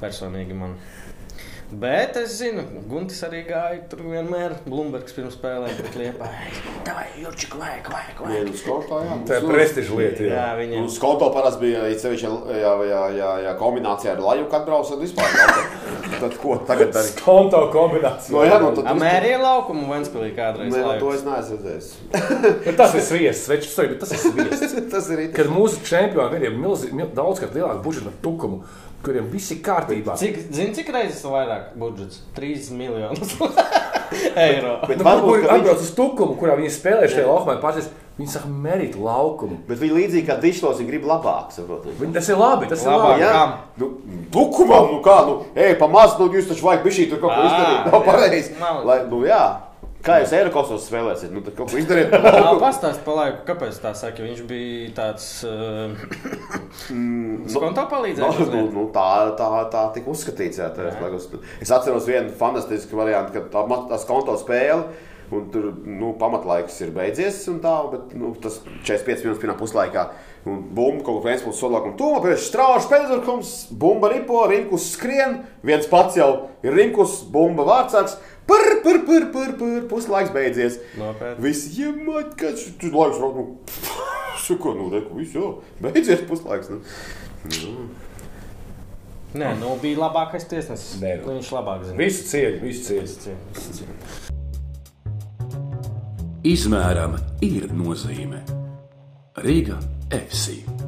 Personīgi 0.00 0.56
man. 0.56 0.76
Bet 1.70 2.16
es 2.18 2.32
zinu, 2.40 2.64
Guntis 2.90 3.20
arī 3.22 3.44
gāja 3.46 3.76
tur 3.86 4.00
vienmēr. 4.02 4.56
Blūmbergs 4.64 5.14
pirms 5.14 5.36
spēlēm 5.38 5.76
pret 5.78 5.98
liepāju. 6.00 6.62
Tā 6.82 6.96
vai 6.96 7.04
Jurčik, 7.22 7.52
vajag, 7.60 7.86
vajag, 7.92 8.22
vajag. 8.24 8.48
nu, 8.48 8.56
skonto, 8.58 8.98
jā. 9.06 9.18
Tā 9.28 9.36
ir 9.38 9.46
prestiža 9.46 9.98
lieta. 10.00 10.24
Jā, 10.24 10.32
Jā. 10.34 10.48
viņiem. 10.58 10.82
Nu, 10.82 10.90
skonto 10.90 11.28
parasti 11.36 11.62
bija, 11.62 11.84
ja 11.86 12.00
sevišķi, 12.02 12.32
jā, 12.58 12.72
jā, 12.90 13.04
jā, 13.20 13.30
jā, 13.44 13.52
kombinācijā 13.60 14.16
ar 14.16 14.24
laju, 14.24 14.48
kad 14.50 14.66
brauc, 14.66 14.90
tad 14.90 15.04
vispār. 15.04 15.30
Tad, 15.30 16.18
tad 16.24 16.36
ko 16.42 16.58
tagad 16.72 16.90
darīt? 16.98 17.22
Konto 17.22 17.62
kombinācija. 17.70 18.34
No, 18.34 18.42
jā, 18.50 18.58
nu, 18.66 18.74
tad 18.80 18.90
Amērija 18.96 19.38
laukumu 19.44 19.86
Ventspilī 19.94 20.34
kādreiz. 20.34 20.74
Nē, 20.74 20.82
no, 20.88 20.98
to 20.98 21.14
es 21.14 21.22
neesmu 21.28 21.60
redzējis. 21.60 21.94
Bet 22.66 22.82
Tas 22.82 22.98
ir 22.98 23.06
sviests, 23.12 23.46
večs, 23.54 23.70
sorry, 23.78 23.94
bet 23.94 24.02
tas 24.02 24.18
ir 24.18 24.24
sviests. 24.26 24.74
Tas 24.90 25.06
ir 25.14 25.22
it. 25.28 25.34
Kad 25.38 25.46
mūsu 25.54 25.78
čempioni 25.86 26.34
vieniem 26.34 26.58
milzīgi, 26.66 26.98
mil, 26.98 27.12
daudzkārt 27.14 27.54
lielāku 27.54 27.84
budžetu 27.86 28.10
par 28.10 28.16
tukumu, 28.26 28.64
kuriem 29.04 29.30
viss 29.32 29.50
ir 29.54 29.62
kārtībā. 29.64 30.16
Cik, 30.20 30.36
zini, 30.52 30.74
cik 30.76 30.90
reizes 30.92 31.22
vairāk 31.24 31.72
budžets? 31.80 32.20
3 32.36 32.70
miljonus. 32.76 33.36
eiro. 34.36 34.80
Bet 34.88 34.98
Nu, 34.98 35.04
varbūt, 35.06 35.40
viņš- 35.44 35.52
atbrauc 35.54 35.82
uz 35.84 35.90
tukumu, 35.96 36.36
kurā 36.40 36.56
viņi 36.58 36.70
spēlē 36.74 37.08
šajā 37.10 37.26
laukumā, 37.28 37.54
pārsties, 37.62 37.88
viņi 38.18 38.32
saka, 38.32 38.50
merīt 38.50 38.96
laukumu. 39.00 39.60
Bet 39.68 39.78
viņi 39.80 39.94
līdzīgi 39.96 40.26
kā 40.28 40.36
dišlos, 40.42 40.80
viņi 40.82 40.90
grib 40.90 41.06
labāk. 41.08 41.52
saproti? 41.54 41.94
Viņi, 42.00 42.12
tas 42.18 42.28
ir 42.28 42.36
labi, 42.40 42.68
tas 42.68 42.82
ir 42.84 42.90
Labāk. 42.90 43.14
labi. 43.14 43.22
Jā, 43.22 43.44
nu, 43.80 43.90
tukumam, 44.34 44.90
nu 44.96 45.00
kā, 45.04 45.16
nu, 45.28 45.38
ej, 45.54 45.76
pamaz, 45.80 46.18
nu, 46.18 46.28
jūs 46.34 46.50
taču 46.50 46.66
vajag 46.66 46.84
bišķīt 46.84 47.10
tur 47.14 47.22
kaut 47.22 47.32
ko 47.38 47.46
izdarīt. 47.46 47.90
Nav 47.92 48.04
pareizi. 48.04 48.54
Nu, 49.10 49.22
jā. 49.30 49.42
Kā 50.00 50.16
jūs 50.22 50.30
Eiropasos 50.32 50.86
spēlēsiet? 50.88 51.32
Nu, 51.34 51.42
tad 51.44 51.56
kaut 51.58 51.72
ko 51.72 51.80
izdariet. 51.80 52.14
Pastāstiet 52.62 53.02
par 53.04 53.18
laiku, 53.18 53.42
kāpēc 53.50 53.80
tā 53.82 53.92
saka. 53.98 54.24
Viņš 54.24 54.40
bija 54.48 54.94
tāds 54.96 55.26
uh, 55.44 55.92
skonto 57.52 57.84
Nu, 57.84 57.90
palīdzējis. 57.90 58.40
nu, 58.54 58.62
nu, 58.72 58.86
tā, 58.94 59.10
tā, 59.36 59.50
tā 59.72 59.84
tika 59.98 60.12
uzskatīts. 60.14 60.62
Jā, 60.62 60.70
tā, 60.72 60.88
jā. 60.88 61.42
Es 61.60 61.72
atceros 61.76 62.08
vienu 62.08 62.32
fantastisku 62.40 62.96
variantu, 62.96 63.36
kad 63.36 63.52
tā, 63.52 63.80
tās 63.92 64.08
konto 64.08 64.38
spēle. 64.40 64.88
Un 65.30 65.44
tur 65.52 65.68
nu, 65.86 66.08
pamatlaiks 66.18 66.80
ir 66.82 66.90
beidzies, 66.90 67.44
un 67.52 67.60
tā, 67.62 67.76
bet 67.92 68.16
nu, 68.18 68.32
tas 68.42 68.56
45 68.82 69.22
minūtes 69.22 69.38
pirmā 69.38 69.54
puslaikā. 69.60 70.08
Un 70.48 70.64
bumba 70.74 71.04
kaut 71.06 71.20
kādā 71.20 71.36
veidā 71.36 71.52
solā, 71.54 71.84
un 71.86 71.94
to 72.00 72.08
pēc 72.24 72.48
strāžas 72.48 72.88
pēdējais, 72.90 73.52
bumba 73.78 74.10
ripo, 74.10 74.40
rinkus 74.50 74.88
skrien, 74.96 75.44
viens 75.62 75.86
pats 75.86 76.18
jau 76.18 76.32
ir 76.66 76.74
rinkus, 76.74 77.20
bumba 77.30 77.68
vārdsargs. 77.68 78.16
Pur, 78.50 78.66
pur, 78.82 78.98
pur, 79.06 79.26
pur, 79.30 79.52
pur, 79.60 79.80
puslaiks 79.92 80.32
beidzies. 80.34 80.80
Nopietni. 80.98 81.44
Visi 81.44 81.84
iemāķi, 81.84 82.32
ka 82.40 82.50
šis 82.58 82.90
laiks 82.90 83.20
rāk, 83.22 83.36
nu, 83.38 83.44
sako, 84.44 84.72
nu, 84.74 84.88
reku, 84.90 85.14
viss 85.20 85.36
jau, 85.38 85.50
beidzies 85.84 86.24
puslaiks. 86.26 86.72
Nu. 86.74 86.80
Nē, 89.38 89.52
nu 89.60 89.76
bija 89.78 90.02
labākais 90.02 90.48
tiesnesis. 90.50 90.98
Nē, 90.98 91.20
nu. 91.20 91.36
Viņš 91.36 91.52
labāk 91.54 91.86
zina. 91.86 91.98
Visu 92.02 92.26
cieņu, 92.32 92.58
visu 92.64 92.82
cieņu. 92.88 93.38
Visu 93.54 93.70
cieņu. 93.78 93.94
Izmēram 96.50 97.14
ir 97.46 97.70
nozīme. 97.70 98.42
Rīga 99.46 99.78
FC. 100.10 100.79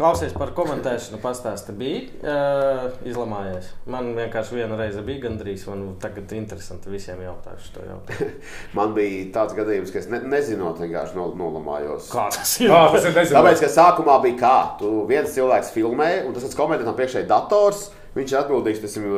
Klausies 0.00 0.32
par 0.32 0.54
komentēšanu, 0.56 1.18
pastāsti, 1.20 1.74
bija 1.76 1.98
uh, 2.24 2.86
izlamājies. 3.04 3.66
Man 3.92 4.14
vienkārši 4.16 4.56
viena 4.56 4.78
reize 4.78 5.02
bija 5.04 5.26
gandrīz, 5.26 5.66
un 5.68 5.82
tagad 6.00 6.32
interesanti 6.32 6.88
visiem 6.88 7.20
jautāšu 7.20 7.74
to 7.74 7.84
jautājumu. 7.84 8.30
Man 8.78 8.94
bija 8.96 9.26
tāds 9.34 9.52
gadījums, 9.58 9.92
ka 9.92 10.00
es 10.00 10.08
ne, 10.08 10.22
nezinot, 10.24 10.80
vienkārši 10.80 11.18
nol, 11.18 11.34
nolamājos. 11.36 12.08
Kā 12.14 12.30
tas 12.32 12.54
ir? 12.62 12.72
Kā 12.72 12.86
tas 12.94 13.04
ir? 13.04 13.12
Nezinu. 13.18 13.36
Tāpēc, 13.36 13.60
ka 13.66 13.72
sākumā 13.76 14.16
bija 14.24 14.40
kā, 14.40 14.56
tu 14.80 14.94
viens 15.10 15.36
cilvēks 15.36 15.74
filmē, 15.76 16.10
un 16.24 16.38
tas 16.38 16.56
komentē 16.56 16.88
tam 16.88 16.96
priekšēji 16.96 17.28
dators, 17.28 17.90
viņš 18.16 18.32
ir 18.32 18.40
atbildīgs, 18.40 18.84
tas 18.86 18.96
ir. 19.02 19.08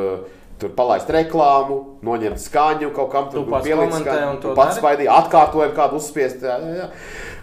Tur 0.63 0.71
palaist 0.79 1.09
reklāmu, 1.11 1.77
noņemt 2.07 2.39
skaņu, 2.39 2.93
kaut 2.95 3.11
kam 3.11 3.29
Tu 3.33 3.41
tur 3.41 3.49
pielikt 3.65 3.97
skaņu, 3.99 4.55
pats 4.55 4.77
dari? 4.77 4.79
spaidīji, 4.79 5.09
atkārtojumu 5.11 5.75
kādu 5.75 5.99
uzspiest. 5.99 6.45
Jā, 6.47 6.59
jā, 6.63 6.75
jā. 6.85 6.89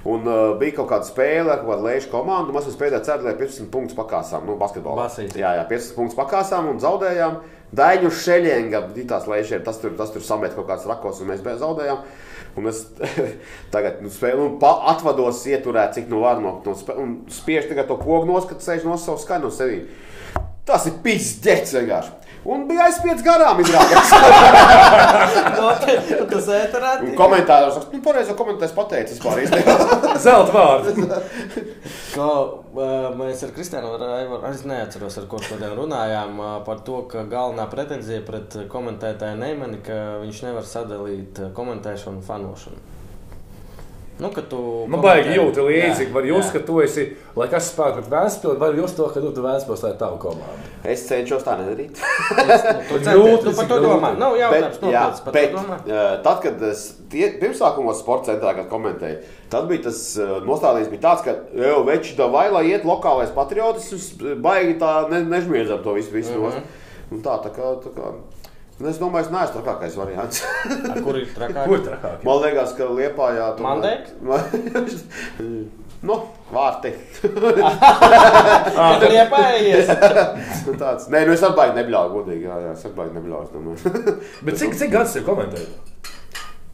Un 0.08 0.24
uh, 0.24 0.54
bija 0.62 0.78
kaut 0.78 0.88
kāda 0.94 1.08
spēle, 1.10 1.52
kaut 1.60 1.68
kāda 1.74 1.84
leģenda 1.84 2.12
komanda, 2.14 2.56
mēs 2.56 2.70
spēlējām 2.72 3.26
lai 3.26 3.34
15 3.42 3.68
punktus 3.74 3.98
pakāsām, 3.98 4.46
nu, 4.48 4.56
basketbolā. 4.62 5.10
Basīt. 5.10 5.36
Jā, 5.36 5.52
jā, 5.60 5.66
15 5.68 5.98
punktus 5.98 6.20
pakāsām 6.22 6.70
un 6.72 6.80
zaudējām. 6.80 7.42
Daņu 7.76 8.10
šeļienga, 8.24 8.80
tās 9.12 9.28
leģendas, 9.30 9.66
tas 9.68 9.82
tur, 9.84 9.92
tas 10.00 10.16
tur 10.16 10.24
samet 10.26 10.56
kaut 10.56 10.66
kāds 10.72 10.88
rakos, 10.90 11.20
un 11.22 11.30
mēs 11.30 11.44
zaudējām. 11.60 12.00
Un 12.58 12.72
es 12.72 12.80
tagad 13.74 14.00
nu, 14.02 14.10
spēju, 14.14 14.40
nu, 14.40 14.56
pa- 14.64 14.80
atvados, 14.94 15.44
ieturēt, 15.52 15.94
cik 16.00 16.08
nu 16.10 16.24
var 16.24 16.40
no, 16.42 16.56
no 16.66 16.78
spēles, 16.80 17.04
un 17.04 17.12
spiež 17.36 17.68
tagad 17.70 17.92
to 17.92 18.00
pogu 18.00 18.26
nos, 18.32 18.48
kad 18.50 18.64
sēž 18.64 18.88
no 18.88 18.96
savu 18.98 19.22
skaņu 19.22 19.50
no 19.50 19.54
sevis. 19.54 20.08
Tas 20.66 20.88
ir 20.90 20.98
pizdzēts 21.04 21.76
vienkārši. 21.78 22.16
Un 22.48 22.64
bija 22.70 22.86
aizspiedz 22.88 23.24
garām, 23.26 23.60
izrādās. 23.60 24.12
Tas 26.30 26.48
ēterā. 26.56 26.94
Un 27.04 27.16
komentāros, 27.20 27.80
nu, 27.92 28.00
pareizi, 28.06 28.36
komentēs 28.40 28.72
pateicis, 28.76 29.18
vispār 29.20 29.42
īstenībā. 29.44 29.76
Zelta 30.24 30.56
vārds. 30.56 30.88
Ko 32.14 32.30
mēs 33.20 33.44
ar 33.44 33.52
Kristiānu 33.56 33.92
Raivaru, 34.00 34.44
es 34.54 34.64
neatceros, 34.68 35.20
ar 35.20 35.28
ko 35.32 35.42
šodien 35.44 35.76
runājām, 35.78 36.40
par 36.68 36.86
to, 36.88 37.02
ka 37.12 37.26
galvenā 37.30 37.68
pretenzija 37.72 38.24
pret 38.28 38.56
komentētāju 38.72 39.42
Neimani, 39.42 39.82
ka 39.86 40.00
viņš 40.24 40.46
nevar 40.48 40.68
sadalīt 40.68 41.44
komentēšanu 41.58 42.22
un 42.22 42.26
fanošanu. 42.26 42.99
Nu, 44.20 44.30
ka 44.36 44.42
tu 44.52 44.58
Man 44.92 45.00
baigi 45.00 45.38
jūti 45.38 45.64
līdzi, 45.64 46.06
Jā, 46.10 46.12
var 46.12 46.26
jā. 46.28 46.34
just, 46.36 46.52
ka 46.52 46.60
tu 46.68 46.82
esi, 46.84 47.06
lai 47.40 47.46
kas 47.48 47.70
spēlē 47.72 47.94
pret 47.96 48.10
Vēnspili, 48.12 48.58
var 48.60 48.74
just 48.76 48.98
to, 49.00 49.06
ka 49.14 49.22
nu, 49.24 49.30
tu 49.32 49.44
Vēnspils 49.46 49.80
tā 49.80 49.94
ir 49.94 50.00
tava 50.02 50.18
komanda. 50.20 50.58
Es 50.84 51.06
cenšos 51.08 51.46
tā 51.46 51.54
nedarīt. 51.62 51.96
Tu 52.90 52.98
Grūti, 53.00 53.06
centies, 53.06 53.40
tu 53.40 53.46
tas 53.46 53.56
par 53.56 53.66
ir 53.66 53.70
to 53.70 53.78
domā. 53.86 54.10
Nav 54.20 54.36
jautājums, 54.40 54.80
jā, 54.82 55.04
nopietns 55.04 55.22
par 55.24 55.34
to 55.34 55.40
bet, 55.40 55.54
domā. 55.56 55.78
uh, 55.86 56.10
tad, 56.26 56.42
kad 56.44 56.64
es 56.68 56.82
tie- 57.12 57.30
pirmsākumos 57.40 58.02
sporta 58.04 58.34
centrā 58.34 58.54
kad 58.58 58.68
komentēju, 58.72 59.22
tad 59.54 59.70
bija 59.72 59.86
tas 59.88 60.02
nostādījums, 60.48 60.92
bija 60.92 61.06
tāds, 61.08 61.24
ka 61.24 61.38
jau 61.64 61.80
veči 61.88 62.18
tā 62.20 62.28
vai 62.32 62.50
lai 62.52 62.66
iet 62.74 62.84
lokālais 62.84 63.32
patriotis, 63.36 64.12
baigi 64.44 64.76
tā 64.84 65.10
ne, 65.14 65.24
nežmiedzam 65.32 65.80
to 65.84 65.94
visu. 65.96 66.12
visu 66.12 66.36
mm 66.36 66.52
-hmm. 66.52 66.76
Un 67.12 67.22
tā, 67.26 67.40
tā 67.42 67.50
kā, 67.56 67.72
tā 67.82 67.90
kā. 67.96 68.12
Un 68.80 68.88
Es 68.90 69.00
domāju, 69.02 69.26
es 69.28 69.32
neesmu 69.34 69.60
trakākais 69.60 69.96
variants. 70.00 70.44
A, 70.92 70.96
Kur 71.04 71.18
ir 71.20 71.28
trakāk? 71.36 71.66
Kur 71.68 71.82
trakāk? 71.84 72.24
Man 72.28 72.42
liekas, 72.46 72.72
ka 72.78 72.88
Liepā 72.88 73.28
jā, 73.36 73.48
Mandēks? 73.66 74.14
nu, 76.08 76.16
vārti. 76.56 76.94
Tur 79.00 79.12
iepējies. 79.12 79.92
Nu, 80.68 80.78
tāds. 80.80 81.10
Nē, 81.12 81.26
nu 81.28 81.36
es 81.36 81.44
atbaidu 81.44 81.76
nebļauju, 81.82 82.14
godīgi. 82.16 82.48
Jā, 82.48 82.60
jā, 82.68 82.72
es 82.78 82.88
atbaidu 82.88 83.18
domāju. 83.20 84.18
Bet 84.48 84.60
cik, 84.62 84.76
cik 84.80 84.94
gadus 84.96 85.18
ir 85.20 85.28
komentējis? 85.28 85.74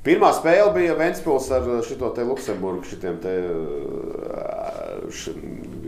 Pirmā 0.06 0.30
spēle 0.38 0.70
bija 0.76 0.94
Ventspils 1.00 1.48
ar 1.56 1.66
šo 1.82 2.12
te 2.14 2.22
Luksemburgu, 2.28 2.86
šitiem 2.86 3.16
te. 3.24 3.32
uh, 3.50 5.10
š- 5.10 5.34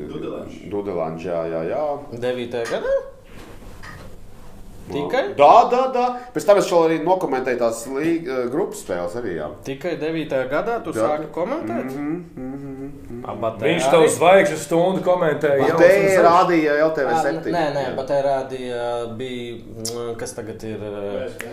Dudelanš. 0.08 0.56
Dudelanš, 0.72 1.28
jā, 1.30 1.44
jā, 1.52 1.62
jā. 1.70 1.84
9. 2.18 2.58
gadā? 2.72 2.96
Tikai? 4.88 5.24
Jā, 5.36 5.54
jā, 5.72 5.82
jā. 5.96 6.06
Pēc 6.32 6.46
tam 6.48 6.60
es 6.62 6.70
arī 6.78 6.98
nokomentēju 7.04 7.60
tās 7.60 7.82
līga, 7.92 8.38
grupas 8.52 8.84
spēles 8.86 9.18
arī. 9.20 9.34
Jā. 9.42 9.50
Tikai 9.68 9.98
9. 10.00 10.36
gadā 10.52 10.78
tu 10.86 10.94
Jā. 10.96 11.10
sāki 11.12 11.28
komentēt? 11.36 11.92
Abatē 13.28 13.68
Viņš 13.68 13.88
arī? 13.88 13.92
tev 13.92 14.06
zvaigžņu 14.16 14.58
stundu 14.62 15.04
komentēja. 15.04 15.76
Te 15.82 15.92
rādīja 16.24 16.78
LTV 16.88 17.12
Ā, 17.12 17.22
7. 17.26 17.52
Nē, 17.52 17.64
nē, 17.76 17.84
Jā. 17.90 17.94
bet 17.98 18.12
tā 18.14 18.20
rādīja, 18.24 18.84
bija, 19.20 19.58
mm, 19.76 20.14
kas 20.22 20.36
tagad 20.38 20.64
ir. 20.64 20.78
PSG. 20.80 21.52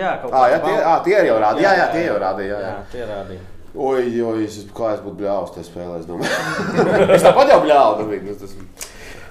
Jā, 0.00 0.16
kaut 0.22 0.32
Ā, 0.34 0.46
jā, 0.50 0.58
kāds 0.58 0.66
tie, 0.66 0.78
ā, 0.82 0.94
tie 1.06 1.18
arī 1.20 1.30
jau 1.30 1.38
rādīja. 1.44 1.68
Jā, 1.68 1.76
jā, 1.78 1.86
tie 1.94 2.06
jau 2.08 2.16
rādīja. 2.24 2.48
Jā, 2.54 2.58
Jā, 2.64 2.72
jā. 2.72 2.86
tie 2.90 3.06
rādīja. 3.12 3.50
Oi, 3.74 4.02
oi, 4.22 4.44
es, 4.46 4.58
kā 4.74 4.92
es 4.94 5.00
būtu 5.02 5.18
bļāvis 5.22 5.54
tajā 5.54 5.66
spēlē, 5.66 5.96
es 5.98 6.06
domāju. 6.06 6.34
es 7.16 7.22
tāpat 7.26 7.54
jau 7.54 7.62
bļāvu. 7.62 8.10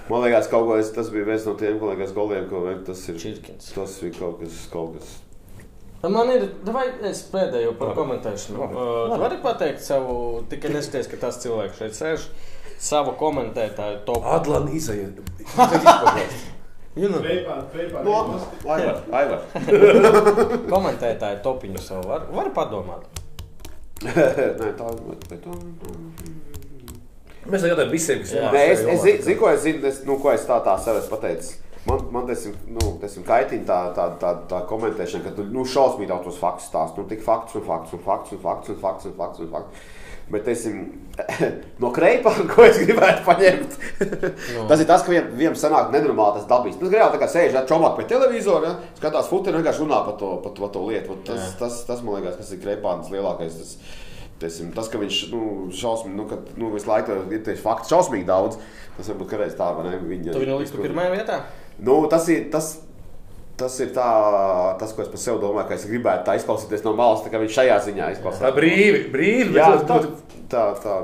Nu, 0.09 0.15
Man 0.15 0.23
liekas, 0.25 0.49
es, 0.79 0.91
tas 0.95 1.09
bija 1.13 1.25
viens 1.25 1.45
no 1.47 1.53
tiem, 1.59 1.77
liekas, 1.79 2.13
goliem, 2.15 2.47
ko 2.49 2.65
veikt. 2.67 2.85
Tas 2.89 3.03
ir 3.09 3.19
Čirkins. 3.19 3.71
Tas 3.75 3.99
bija 4.03 4.17
kaut 4.19 4.41
kas, 4.41 4.65
kaut 4.71 4.97
kas. 4.97 5.13
Man 6.03 6.27
ir, 6.33 6.49
vai 6.67 6.89
es 7.07 7.21
pēdējo 7.31 7.77
par 7.79 7.93
Labi. 7.93 7.99
komentēšanu. 8.01 8.59
Labi. 8.59 8.75
Uh, 8.75 9.13
Tu 9.13 9.19
vari 9.21 9.37
pateikt 9.43 9.85
savu, 9.85 10.15
tikai 10.51 10.73
neskaties, 10.73 11.07
ka 11.07 11.19
tas 11.21 11.37
cilvēks 11.39 11.79
šeit 11.79 11.95
sēž, 11.95 12.25
savu 12.83 13.13
komentētāju 13.21 14.01
topu. 14.09 14.27
Adlan 14.27 14.67
izaiet. 14.75 15.21
Aivar, 18.67 18.99
Aivar. 19.15 19.47
Komentētāju 20.67 21.39
topiņu 21.47 21.81
savu 21.81 22.11
var, 22.11 22.27
var 22.35 22.51
padomāt. 22.53 23.07
Nē, 24.03 24.73
tā 24.75 24.91
ir. 24.91 26.32
Mēs 27.49 27.65
jautājam 27.67 27.91
visiem, 27.91 28.21
kas 28.23 28.33
Jā. 28.37 28.51
Nē, 28.53 28.63
es, 28.71 28.85
es 28.85 29.03
zinu, 29.03 29.25
zin, 29.27 29.37
ko 29.39 29.49
es 29.51 29.63
zinu, 29.65 29.83
es, 29.89 30.01
nu, 30.07 30.17
ko 30.21 30.31
es 30.31 30.45
tā, 30.47 30.59
tā 30.63 30.77
sev 30.83 31.01
esmu 31.01 31.17
pateicis. 31.17 31.57
Man, 31.83 32.05
man 32.15 32.27
teiksim, 32.29 32.53
nu, 32.71 32.93
teiksim, 33.01 33.25
kaitina 33.27 33.65
tā, 33.67 33.79
tā, 33.97 34.05
tā, 34.21 34.29
tā 34.47 34.61
komentēšana, 34.69 35.25
ka 35.25 35.33
tu 35.35 35.43
nu, 35.51 35.65
šausmīgi 35.67 36.11
daudz 36.13 36.29
tos 36.29 36.39
faktus 36.39 36.69
stāst. 36.71 36.95
Nu, 36.95 37.03
tik 37.09 37.25
faktus 37.25 37.59
un 37.59 37.65
faktus 37.67 37.97
un 37.97 38.05
faktus 38.05 38.37
un 38.37 38.43
faktus 38.45 38.75
un 38.75 38.79
faktus 38.85 39.11
un 39.11 39.19
faktus. 39.19 39.43
Un 39.49 39.51
faktus. 39.57 39.91
Bet, 40.31 40.45
teiksim, 40.47 40.85
no 41.83 41.89
kreipa, 41.91 42.31
ko 42.53 42.63
es 42.63 42.79
gribētu 42.79 43.25
paņemt, 43.25 43.75
Nu. 44.55 44.67
tas 44.69 44.79
ir 44.79 44.87
tas, 44.87 45.03
ka 45.03 45.11
viņam, 45.11 45.33
viņam 45.39 45.57
sanāk 45.59 45.91
nenormāli 45.93 46.39
tas 46.39 46.47
dabīs. 46.49 46.77
Reāli 46.79 47.15
tā 47.15 47.19
kā 47.21 47.27
sēž 47.31 47.57
čomāk 47.69 47.97
pie 47.97 48.07
televizora, 48.09 48.71
ja, 48.71 48.93
skatās 48.99 49.27
futbolu 49.31 49.57
un 49.57 49.61
vienkārši 49.61 49.83
runā 49.83 49.99
par 50.07 50.15
to, 50.21 50.31
par 50.45 50.55
to, 50.55 50.63
par 50.63 50.71
to 50.77 50.85
lietu. 50.87 51.11
Vot 51.11 51.27
Tas, 51.27 51.51
tas, 51.59 51.81
tas, 51.89 52.03
man 52.05 52.21
liekas, 52.21 52.39
kas 52.39 52.53
ir 52.55 52.63
kreipāns 52.63 53.11
lielākais. 53.11 53.59
Tas, 53.59 53.99
Tesim, 54.43 54.71
tas, 54.75 54.89
ka 54.91 54.99
viņš 54.99 55.17
nu, 55.31 55.41
šausmīgi, 55.71 56.15
nu, 56.19 56.27
ka, 56.27 56.41
nu, 56.59 56.69
visu 56.75 56.89
laiku 56.89 57.15
ir 57.31 57.43
tieši 57.45 57.63
fakti 57.63 57.93
šausmīgi 57.93 58.27
daudz, 58.27 58.57
tas 58.97 59.11
varbūt 59.13 59.29
kādreiz 59.31 59.53
tā, 59.59 59.69
vai 59.77 59.85
ne? 59.87 59.99
Viņa, 60.03 60.33
Tu 60.35 60.41
viņu 60.43 60.57
liktu 60.59 60.81
pirmajā 60.83 61.13
vietā? 61.15 61.37
Nu, 61.79 62.01
tas 62.11 62.27
ir 62.33 62.49
tas. 62.53 62.73
Tas 63.53 63.75
ir 63.85 63.91
tā, 63.93 64.03
tas, 64.81 64.95
ko 64.97 65.03
es 65.03 65.09
par 65.11 65.19
sevi 65.21 65.37
domāju, 65.37 65.67
ka 65.69 65.75
es 65.77 65.83
gribētu 65.85 66.25
tā 66.25 66.33
izklausīties 66.39 66.81
no 66.87 66.95
malas, 66.97 67.21
tā 67.21 67.29
kā 67.29 67.37
viņš 67.37 67.53
šajā 67.53 67.75
ziņā 67.85 68.07
Tā 68.07 68.13
izklausās. 68.15 68.55
brīvi, 68.55 69.03
brīvi. 69.13 69.53
Jā, 69.59 69.67
bet 69.77 69.91
tā, 69.91 69.99
tā, 70.49 70.63
tā. 70.81 70.95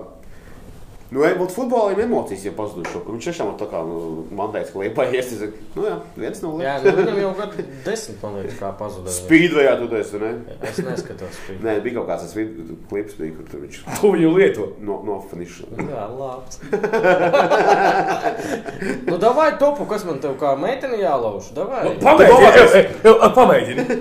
Nu, 1.10 1.24
ja 1.26 1.32
būtu 1.34 1.55
futbolā, 1.55 1.95
jau 1.95 2.03
emocijas 2.03 2.43
jau 2.45 2.51
pazudušas. 2.53 3.01
Viņš 3.07 3.28
tiešām 3.32 3.47
tā 3.57 3.66
kā 3.72 3.80
nu, 3.82 4.28
man 4.38 4.51
teica, 4.53 4.70
ka 4.76 4.82
liepā 4.84 5.07
ies. 5.18 5.32
Nu, 5.74 5.86
jā, 5.88 5.95
viens 6.14 6.41
no 6.43 6.51
Jā, 6.62 6.76
nu, 6.84 6.91
viņam 6.99 7.18
jau 7.24 7.32
gadu 7.39 7.66
desmit, 7.88 8.20
man 8.22 8.36
liekas, 8.38 8.60
kā 8.60 8.70
pazuda. 8.78 9.10
Spīdvejā 9.16 9.72
tu 9.82 9.88
esi, 9.97 10.20
ne? 10.22 10.30
Es 10.70 10.78
neskatos 10.86 11.34
spīd. 11.39 11.64
Nē, 11.66 11.80
bija 11.82 11.97
kaut 11.97 12.12
kāds 12.12 12.28
tas 12.28 12.36
vid- 12.38 12.76
klips, 12.91 13.18
bija, 13.18 13.34
kur 13.39 13.49
tur 13.49 13.64
viņš 13.66 13.80
Tu 14.03 14.14
viņu 14.14 14.30
lieto. 14.38 14.68
no, 14.86 14.99
no 15.07 15.18
finiša. 15.32 15.72
Jā, 15.82 16.05
labs. 16.14 16.62
nu, 19.10 19.18
davai 19.18 19.49
topu, 19.57 19.89
kas 19.89 20.05
man 20.05 20.22
tev 20.22 20.38
kā 20.41 20.53
meiteni 20.62 21.01
jālauž. 21.01 21.49
Davai. 21.57 21.88
Nu, 21.89 21.95
Pamēģini! 22.05 22.86
Pamēģini! 23.39 23.99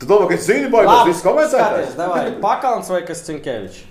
Tu 0.00 0.08
domā, 0.08 0.28
ka 0.30 0.36
es 0.36 0.46
zinu, 0.48 0.70
vai 0.72 0.84
tas 0.88 1.02
viss 1.08 1.24
komentētājs? 1.24 1.96
davai. 1.98 2.22
Pakalns 2.40 2.88
vai 2.88 3.02
kas 3.04 3.20
Cinkevičs? 3.26 3.82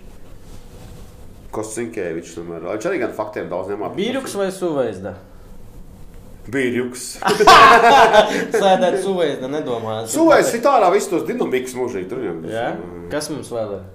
Kostinkevičs, 1.56 2.36
tomēr. 2.38 2.66
Viņš 2.70 2.88
arī 2.90 3.02
gan 3.02 3.14
faktiem 3.18 3.50
daudz 3.50 3.72
nemāk. 3.74 3.96
Bīruks 3.98 4.36
vai 4.38 4.50
suveizda? 4.54 5.16
Bīruks. 6.50 7.06
Sēdēt 8.62 9.00
suveizda, 9.04 9.50
nedomājot. 9.52 10.12
Ir 10.14 10.64
tādā 10.66 10.92
visus 10.94 11.10
tos 11.12 11.26
dinamikas 11.30 11.76
mūžīgi. 11.78 12.10
Tur 12.10 12.22
jau 12.26 12.36
Jā? 12.50 12.68
Kas 13.12 13.32
mums 13.34 13.50
vēl 13.54 13.80
ir? 13.80 13.88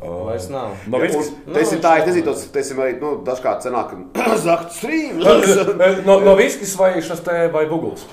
Vairs 0.00 0.48
nav. 0.48 0.78
No 0.88 0.96
Un 0.96 1.04
viskas. 1.04 1.28
Tas 1.44 1.72
ir 1.76 1.80
tā, 1.84 1.92
nezinu, 2.06 2.24
nav. 2.30 2.38
tas, 2.38 2.46
tas 2.54 2.72
ir 2.72 2.78
arī, 2.80 2.96
nu, 3.02 3.12
dažkārt 3.26 3.66
cenāk, 3.66 3.92
ka 4.16 4.36
zakt 4.46 4.72
strīms. 4.78 5.20
No, 6.08 6.16
no 6.24 6.36
viskas 6.40 6.72
vai 6.80 6.94
šis 7.04 7.20
te 7.26 7.36
vai 7.52 7.66
buguls? 7.68 8.06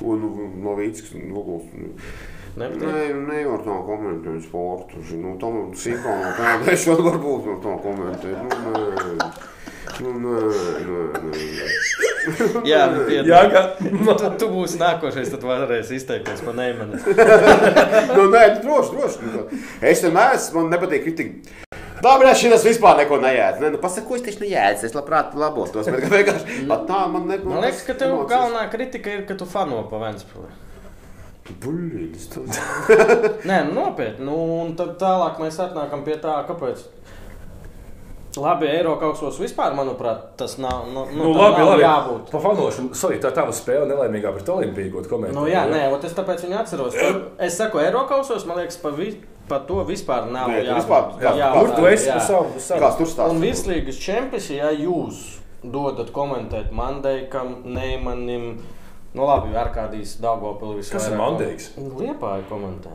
Un 0.00 0.24
un 0.24 0.54
no 0.64 0.78
nu, 0.80 0.80
Nepatīk. 0.80 2.29
Nē, 2.58 2.66
nevar 3.28 3.62
tā 3.62 3.76
komentēt 3.86 4.42
sportu. 4.48 4.98
Nu, 5.20 5.36
tam 5.40 5.70
sīkā 5.78 6.16
no 6.18 6.32
kāda 6.34 6.72
es 6.74 6.86
vēl 6.88 7.02
varbūt 7.06 7.46
no 7.46 7.56
tā 7.62 7.76
komentēt. 7.84 8.36
Nu, 8.42 8.50
nē. 8.66 9.30
Nu, 10.00 10.12
nē, 10.22 10.42
nē, 10.88 11.00
nē. 11.28 11.68
Jā, 12.68 12.82
nu, 12.90 13.04
piedod. 13.08 13.30
Jā, 13.30 13.40
ka. 13.52 13.62
Tu, 13.80 14.30
tu 14.40 14.48
būsi 14.52 14.80
nākošais, 14.80 15.30
tad 15.32 15.44
varēsi 15.46 15.98
izteikties 16.00 16.42
par 16.46 16.56
neimani. 16.58 17.00
Nu, 18.16 18.26
nē, 18.32 18.44
droši, 18.64 18.94
droši. 18.96 19.32
Nu, 19.34 19.44
Es 19.86 20.02
vienmēr 20.04 20.38
esmu, 20.38 20.62
man 20.64 20.72
nepatīk 20.74 21.04
kritika. 21.06 21.68
Labi, 22.00 22.24
es 22.30 22.40
šis 22.40 22.64
vispār 22.64 22.96
neko 23.02 23.18
neēdu. 23.20 23.60
Ne, 23.60 23.74
nu, 23.74 23.80
pasaku, 23.82 24.08
ko 24.08 24.16
es 24.16 24.24
tieši 24.24 24.46
neēdu. 24.46 24.88
Es 24.88 24.96
labprāt 24.96 25.36
labotos. 25.38 25.88
Bet 25.92 26.08
vienkārši 26.16 26.64
tā 26.88 27.00
man 27.12 27.28
ne, 27.28 27.38
Man 27.44 27.60
liekas, 27.62 27.84
ka 27.86 27.96
tev 28.00 28.16
galvenā 28.30 28.66
kritika 28.72 29.12
ir, 29.12 29.26
ka 29.28 29.36
tu 29.38 29.48
fano 29.48 29.82
pa 29.90 30.00
Ventspili. 30.02 30.48
Buļļītis. 31.62 32.28
Nē, 33.50 33.58
nu, 33.68 33.74
nopietni. 33.80 34.24
Nu, 34.26 34.36
un 34.62 34.74
tad 34.78 34.96
tālāk 35.00 35.40
mēs 35.42 35.58
atnākam 35.64 36.04
pie 36.06 36.16
tā, 36.22 36.38
kāpēc. 36.48 36.86
Labi, 38.38 38.68
eiro 38.70 38.92
kausos 39.00 39.40
vispār, 39.42 39.72
manuprāt, 39.74 40.20
tas 40.38 40.52
nav. 40.62 40.84
Nu, 40.94 41.02
nu, 41.10 41.24
Nu, 41.24 41.30
labi, 41.34 41.58
nav 41.58 41.70
labi. 41.72 41.82
jābūt. 41.82 42.28
Pa 42.30 42.38
fanošanu, 42.44 42.92
sorry, 42.94 43.18
tā 43.18 43.32
tava 43.34 43.50
spēle 43.50 43.88
nelaimīgā 43.90 44.30
pret 44.36 44.52
Olimpiju, 44.54 44.92
ko 44.94 45.02
tu 45.02 45.10
komentē. 45.10 45.34
Nu, 45.34 45.48
jā, 45.50 45.64
nē, 45.66 45.88
ot 45.96 46.06
es 46.06 46.14
tāpēc 46.14 46.44
viņu 46.46 46.60
atceros. 46.60 46.94
Es 47.42 47.56
saku, 47.58 47.80
eiro 47.82 48.04
kausos, 48.06 48.46
man 48.46 48.60
liekas, 48.62 48.78
pa, 48.78 48.92
vi, 48.94 49.16
pa 49.50 49.58
to 49.66 49.82
vispār 49.88 50.30
nav. 50.30 50.46
Nē, 50.52 50.60
jābūt. 50.62 50.78
vispār- 50.78 51.26
jā, 51.26 51.32
Jā, 51.42 51.48
Kur 51.58 51.74
tu 51.74 51.88
esi 51.90 52.06
jā. 52.12 52.20
savu? 52.22 52.54
savu? 52.62 52.84
Kāds 52.86 53.00
tur 53.02 53.10
stāsta? 53.10 53.30
Un 53.34 53.42
virslīgas 53.42 53.98
čempions, 53.98 54.46
ja 54.54 54.70
jūs 54.78 55.24
dodat 55.66 56.14
komentēt 56.14 56.70
Mandeikam, 56.70 57.56
Neimanim, 57.66 58.60
nu 59.14 59.28
labi, 59.28 59.54
ar 59.58 59.72
kādīs 59.74 60.16
Daugopilvis. 60.22 60.90
Kas 60.92 61.08
ir 61.10 61.16
Mandeiks? 61.20 61.70
Liepāja 61.76 62.44
komentē. 62.50 62.92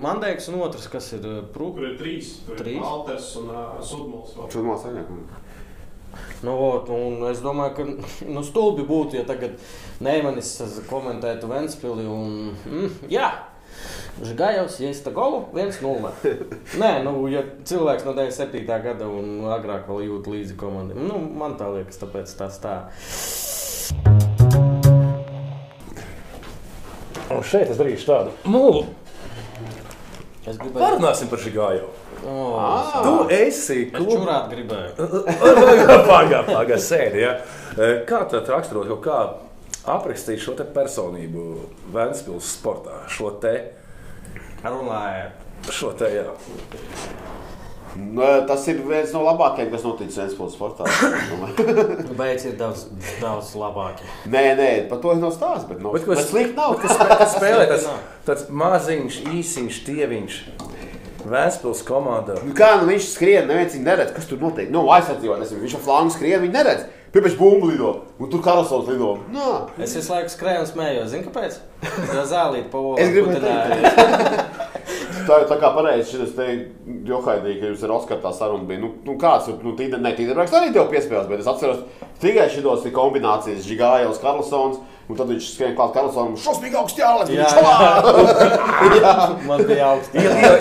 Mandeiks 0.00 0.48
un 0.48 0.60
otrs, 0.64 0.88
kas 0.88 1.12
ir 1.16 1.22
Tur 1.24 1.44
Prūks. 1.54 1.84
ir 1.84 1.98
trīs. 2.00 2.32
Tur 2.46 2.56
ir 2.56 2.64
Trīs? 2.64 2.82
Alters 2.86 3.30
un 3.40 3.52
uh, 3.52 3.76
Sudmals. 3.84 4.34
vēl. 4.36 4.50
Tur 4.52 4.66
mācās 4.68 4.86
saņem. 4.88 5.22
Nu, 6.42 6.56
ot, 6.56 6.88
es 7.30 7.42
domāju, 7.44 7.74
ka 7.76 7.84
nu, 8.34 8.42
stulbi 8.46 8.86
būtu, 8.88 9.20
ja 9.20 9.26
tagad 9.28 9.60
Neimanis 10.02 10.56
komentētu 10.88 11.50
Ventspili 11.50 12.08
un, 12.08 12.50
mm, 12.64 13.06
jā, 13.12 13.30
Žigājos, 14.20 14.74
ja 14.82 14.90
es 14.92 15.00
tā 15.04 15.12
golu 15.16 15.44
1-0. 15.56 16.10
Nē, 16.82 16.90
nu, 17.06 17.14
ja 17.32 17.44
cilvēks 17.64 18.04
no 18.04 18.12
97. 18.18 18.66
gada 18.66 19.08
un 19.08 19.46
agrāk 19.48 19.88
vēl 19.88 20.10
jūt 20.10 20.28
līdzi 20.34 20.58
komandai, 20.60 20.98
nu, 21.00 21.22
man 21.40 21.56
tā 21.60 21.70
liekas, 21.72 22.02
tāpēc 22.02 22.34
tas 22.42 22.60
tā. 22.60 22.76
Un 27.30 27.42
šeit 27.46 27.70
es 27.70 27.78
darīšu 27.80 28.08
tādu. 28.10 28.34
Nu, 28.50 28.64
Es 30.40 30.56
gribēju, 30.56 30.80
parunāsim 30.80 31.28
par 31.30 31.38
šī 31.42 31.50
gāju. 31.52 31.88
oh, 32.26 32.92
Tu 33.04 33.10
esi 33.36 33.74
es 33.84 33.90
klubā. 33.92 34.14
čurāt 34.16 34.46
gribēju. 34.50 35.08
Pagaidā, 36.08 36.40
pagaidā, 36.48 36.78
sēdi. 36.80 37.20
Ja? 37.26 37.34
E, 37.76 37.90
Kā 38.08 38.22
tu 38.30 38.40
raksturot, 38.40 38.88
kaut 38.88 39.04
kā 39.04 39.18
aprakstīt 39.98 40.40
šo 40.42 40.56
te 40.58 40.64
personību 40.64 41.44
Vēnspils 41.92 42.54
sportā? 42.56 43.02
Šo 43.12 43.34
te, 43.42 43.52
Runāja. 44.64 45.28
šo 45.70 45.92
te, 46.00 46.08
jā. 46.16 46.24
Nu, 47.98 48.22
tas 48.46 48.66
ir 48.70 48.78
viens 48.86 49.10
no 49.14 49.24
labākajiem, 49.26 49.70
kas 49.72 49.82
noticis 49.86 50.18
Vēnspils 50.20 50.54
sportā. 50.54 50.86
Beidz 52.20 52.46
ir 52.46 52.54
daudz, 52.60 52.84
daudz 53.18 53.54
labāk. 53.58 54.04
nē, 54.30 54.44
nē, 54.60 54.70
par 54.90 55.00
to 55.02 55.14
nav 55.18 55.34
stāsts. 55.34 55.66
Bet, 55.70 55.82
no, 55.82 55.94
Bet 55.96 56.06
bet 56.06 56.22
slikti 56.22 56.54
nav. 56.58 56.76
Kas 56.82 56.94
kas 57.00 57.34
spēlē 57.34 57.66
tas, 57.72 57.88
tas 58.28 58.46
maziņš, 58.50 59.20
īsiņš, 59.34 59.82
tieviņš. 59.88 60.38
Vēnspils 61.30 61.82
komandā. 61.84 62.38
Nu, 62.46 62.54
kā 62.56 62.70
nu 62.80 62.86
viņš 62.88 63.10
skrien, 63.12 63.50
neviens 63.50 63.74
viņu 63.76 63.84
neredz, 63.84 64.14
kas 64.16 64.24
tur 64.30 64.40
notiek. 64.40 64.70
Nu, 64.72 64.86
aizsardzībā, 64.94 65.36
viņš 65.52 65.74
ar 65.76 65.82
flangu 65.84 66.14
skrien, 66.14 66.40
viņi 66.46 66.54
neredz. 66.54 66.86
Piepeši 67.10 67.36
bumbu 67.36 67.72
lido, 67.72 67.90
un 68.22 68.30
tur 68.30 68.40
karasons 68.44 68.86
lido. 68.88 69.16
Nā. 69.34 69.66
Es 69.82 69.96
visu 69.98 70.12
laiku 70.14 70.30
skrēju 70.30 70.62
un 70.62 70.68
smējos. 70.68 71.08
Zini, 71.10 71.24
kāpēc? 71.26 71.56
Jo 72.14 72.22
zālīt 72.30 72.68
pa 72.70 72.78
olu. 72.78 72.94
Es 73.02 73.10
gribu 73.10 73.34
Tā 75.28 75.40
ir 75.42 75.48
tā 75.50 75.56
kā 75.60 75.70
pareizi 75.74 76.16
šis 76.16 76.34
te 76.36 76.46
johaidīgi, 77.08 77.58
ka 77.60 77.70
jūs 77.72 77.84
ar 77.86 77.94
Oskaru 77.96 78.22
tā 78.24 78.32
saruna 78.36 78.66
bija. 78.68 78.82
Nu, 78.82 78.92
nu 79.06 79.16
kāds 79.20 79.48
tur, 79.48 79.58
nu, 79.64 79.74
tīda, 79.78 80.00
ne, 80.02 80.12
Tīderbergs 80.16 80.54
arī 80.56 80.72
tev 80.74 80.90
piespēlēs, 80.92 81.28
bet 81.30 81.42
es 81.42 81.50
atceros 81.50 81.82
tikai 82.22 82.48
šitos 82.52 82.86
kombinācijas 82.94 83.64
Žigājos, 83.66 84.20
Karlsons, 84.22 84.82
un 85.10 85.18
tad 85.18 85.32
viņš 85.32 85.48
skrien 85.54 85.74
klāt 85.78 85.96
Karlsonam, 85.96 86.36
šausmīgi 86.40 86.78
augsti 86.80 87.04
jālēc, 87.04 87.32
Jā, 87.34 87.48
viņš 87.48 87.56
čalā! 87.56 87.74
Man 89.48 89.66
bija 89.66 89.90
augsts. 89.94 90.14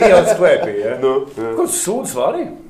Ielas 0.09 0.33
klēpī. 0.39 0.73
Ja? 0.81 0.97
Nu, 1.03 1.13
jā. 1.35 1.53
Ko 1.57 1.67
tu 1.67 1.77
sūdz 1.77 2.17
varī? 2.17 2.47
Uh, 2.49 2.68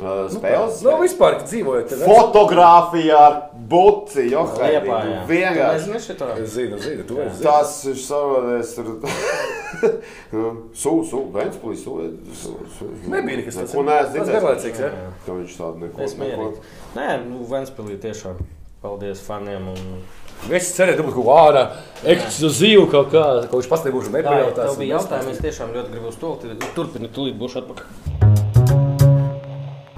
Spēles? 0.00 0.80
Nu, 0.86 0.94
vispār, 1.02 1.36
kad 1.40 1.48
dzīvojat. 1.50 1.90
te 1.90 1.98
Fotogrāfija 2.08 3.18
ar 3.20 3.36
buci, 3.70 4.26
jā. 4.32 4.44
nu, 4.44 5.16
Vienkārši. 5.28 5.90
Nezinu 5.90 6.00
šito. 6.06 6.28
Es 6.40 6.54
zinu, 6.54 6.78
zinu, 6.80 7.04
tu 7.08 7.20
esi. 7.24 7.42
Tas 7.44 7.74
ir 7.90 7.98
savādāk. 8.00 8.64
Sūdu, 10.80 11.04
sūdu, 11.06 11.26
Vēnspils, 11.34 11.84
sūdu. 11.84 12.94
Nebija 13.10 13.40
nekas 13.42 13.60
tāds. 13.60 13.74
Ko 13.74 13.84
neesmu 13.86 14.06
Tas 14.06 14.14
dzirdējis. 14.14 14.32
garlaicīgs, 14.36 14.80
ja? 14.82 14.90
Ka 15.26 15.36
viņš 15.36 15.58
tādu 15.60 15.84
neko 15.84 16.06
Es 16.06 16.16
mierīgi. 16.20 16.64
Nē, 16.96 17.08
nu, 17.26 17.44
Ventspilī 17.50 17.98
tiešām. 18.02 18.40
Paldies 18.80 19.20
faniem. 19.26 19.68
Un... 19.74 20.00
Es 20.56 20.70
cerēju, 20.72 21.02
ka 21.02 21.04
būs 21.04 21.16
kaut 21.18 21.26
kā 21.28 21.34
ārā 21.50 21.64
ekskluzīva 22.14 22.86
kaut 22.94 23.10
kā, 23.12 23.24
ko 23.50 23.60
viņš 23.60 23.68
pats 23.74 23.84
nebūs 23.90 24.08
Tā, 24.08 24.14
nepajautās. 24.16 24.70
tev 24.72 24.80
bija 24.80 24.94
jautājums, 24.96 25.34
es 25.36 25.44
tiešām 25.44 25.76
ļoti 25.76 25.92
gribu 25.92 26.08
uz 26.14 26.18
to. 26.22 26.32
Turpini, 26.78 27.12
tūlīt 27.12 27.36
būšu 27.42 27.60
atpakaļ. 27.60 28.19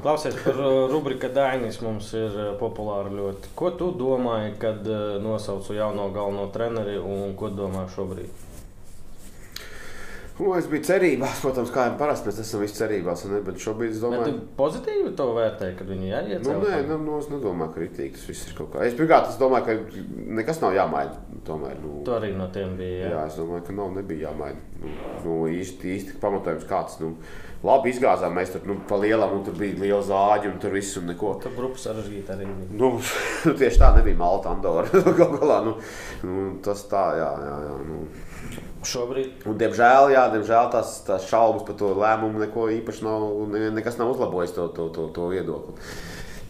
Klausies 0.03 0.35
par 0.45 0.57
uh, 0.59 0.91
rubriku 0.91 1.29
Dainis. 1.31 1.79
Mums 1.81 2.09
ir 2.19 2.33
uh, 2.35 2.47
populāra 2.59 3.13
ļoti. 3.13 3.53
Ko 3.55 3.71
tu 3.79 3.93
domāji, 3.95 4.57
kad 4.63 4.83
uh, 4.91 5.21
nosaucu 5.23 5.77
jauno 5.77 6.09
galveno 6.15 6.49
treneri 6.55 6.97
un 6.99 7.37
ko 7.39 7.53
domā 7.55 7.85
šobrīd? 7.95 8.49
Nu, 10.43 10.55
es 10.57 10.67
biju 10.67 10.83
cerībās, 10.89 11.43
protams, 11.45 11.71
kā 11.71 11.85
jau 11.87 11.97
parasti 12.01 12.27
mēs 12.27 12.39
esam 12.43 12.63
visi 12.65 12.79
cerībās, 12.81 13.21
ne? 13.31 13.39
bet 13.47 13.61
šobrīd 13.63 13.93
es 13.93 14.01
domāju, 14.03 14.33
tu 14.33 14.47
pozitīvi 14.59 15.13
to 15.19 15.27
vērtēji, 15.37 15.77
kad 15.79 15.93
viņi 15.93 16.09
ir 16.09 16.41
Nu, 16.43 16.57
nē, 16.65 16.81
nu, 16.89 16.97
nu, 17.05 17.19
es 17.21 17.29
nedomāju, 17.31 17.75
ka 17.75 17.83
rītīgi 17.85 18.17
tas 18.17 18.25
viss 18.31 18.49
ir 18.49 18.57
kaut 18.59 18.73
kā. 18.73 18.83
Es 18.89 18.97
pirmkārt, 18.99 19.29
es 19.31 19.39
domāju, 19.39 19.69
ka 19.69 20.03
nekas 20.41 20.59
nav 20.65 20.75
jāmaina. 20.75 21.15
Tomēr, 21.47 21.79
nu, 21.85 22.01
Tu 22.07 22.17
arī 22.17 22.33
no 22.39 22.49
tiem 22.55 22.75
bija. 22.81 23.13
jā, 23.13 23.23
es 23.29 23.39
domāju, 23.39 23.69
ka 23.69 23.77
nav, 23.77 23.95
nebija 24.01 24.31
jāmaina. 24.31 24.59
Nu, 24.83 24.97
nu, 25.27 25.39
īsti, 25.53 25.95
īsti 25.99 26.19
pamatojums 26.25 26.67
kāds. 26.71 26.99
Nu, 27.05 27.13
labi 27.67 27.93
izgāzām, 27.93 28.35
mēs 28.37 28.53
tur 28.55 28.67
nu, 28.67 28.77
pa 28.89 28.99
lielam, 29.01 29.37
un 29.37 29.45
tur 29.47 29.55
bija 29.59 29.79
liela 29.79 30.03
zāģi 30.07 30.51
un 30.51 30.59
tur 30.63 30.75
viss 30.75 30.99
un 30.99 31.09
neko. 31.13 31.37
Tur 31.43 31.55
grupa 31.57 31.81
sarežģīta 31.83 32.37
arī 32.37 32.49
bija. 32.49 32.79
Nu, 32.81 32.93
tieši 33.61 33.83
tā 33.83 33.93
nebija 33.99 34.19
Malta, 34.19 34.55
Andorra. 34.57 35.03
Galu 35.19 35.39
galā, 35.41 35.61
nu, 35.69 35.77
nu, 36.27 36.47
tas 36.65 36.85
tā, 36.91 37.07
jā, 37.21 37.31
jā. 37.47 37.57
jā 37.69 37.79
nu. 37.89 38.05
Šobrīd 38.83 39.45
Un, 39.47 39.55
diemžēl, 39.61 40.09
jā, 40.11 40.25
diemžēl 40.33 40.73
tās, 40.73 40.97
tās 41.07 41.29
šaubas 41.31 41.63
par 41.69 41.77
to 41.79 41.93
lēmumu 41.95 42.43
neko 42.43 42.67
īpaši 42.81 43.05
nav, 43.07 43.27
ne, 43.53 43.69
nekas 43.77 43.95
nav 44.01 44.11
uzlabojis 44.11 44.57
to, 44.57 44.67
to, 44.75 44.89
to, 44.95 45.07
to 45.15 45.29
viedokli. 45.31 45.77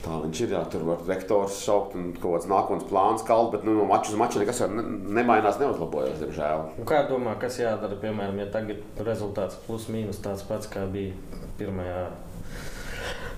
Tā 0.02 0.18
viņš 0.24 0.40
ir. 0.42 0.52
Jā, 0.56 0.62
tur 0.70 0.82
var 0.86 1.02
vektors 1.06 1.60
šaukt 1.62 1.94
un 1.98 2.10
kaut 2.16 2.34
kāds 2.36 2.48
nākotnes 2.50 2.88
plāns 2.90 3.22
kalt, 3.26 3.52
bet 3.54 3.66
nu, 3.66 3.76
no 3.78 3.86
mača 3.86 4.10
uz 4.10 4.18
maču 4.18 4.42
nekas 4.42 4.64
ne, 4.72 4.82
nemainās, 5.20 5.60
neuzlabojas, 5.62 6.18
diemžēl. 6.22 6.64
Un 6.82 6.88
Kā 6.90 7.04
domā, 7.10 7.36
kas 7.40 7.60
jādara, 7.62 7.98
piemēram, 8.02 8.40
ja 8.42 8.48
tagad 8.50 9.02
rezultāts 9.06 9.60
plus 9.66 9.86
mīnus 9.92 10.18
tāds 10.24 10.42
pats, 10.48 10.70
kā 10.72 10.84
bija 10.90 11.14
pirmajā 11.60 12.08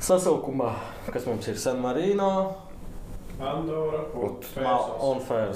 sasilkumā, 0.04 0.72
kas 1.12 1.28
mums 1.28 1.48
ir 1.52 1.60
San 1.60 1.84
Marino 1.84 2.30
Andora 3.41 3.99
un. 4.14 4.37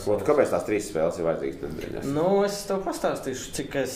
Ot, 0.08 0.22
Kāpēc 0.26 0.50
tās 0.50 0.64
trīs 0.66 0.88
spēles 0.90 1.18
ir 1.20 1.24
vajadzīgas? 1.28 1.60
nedēļas? 1.62 2.04
Nu, 2.10 2.42
es 2.46 2.56
tev 2.66 2.78
pastāstīšu, 2.86 3.52
cik 3.54 3.76
es 3.84 3.94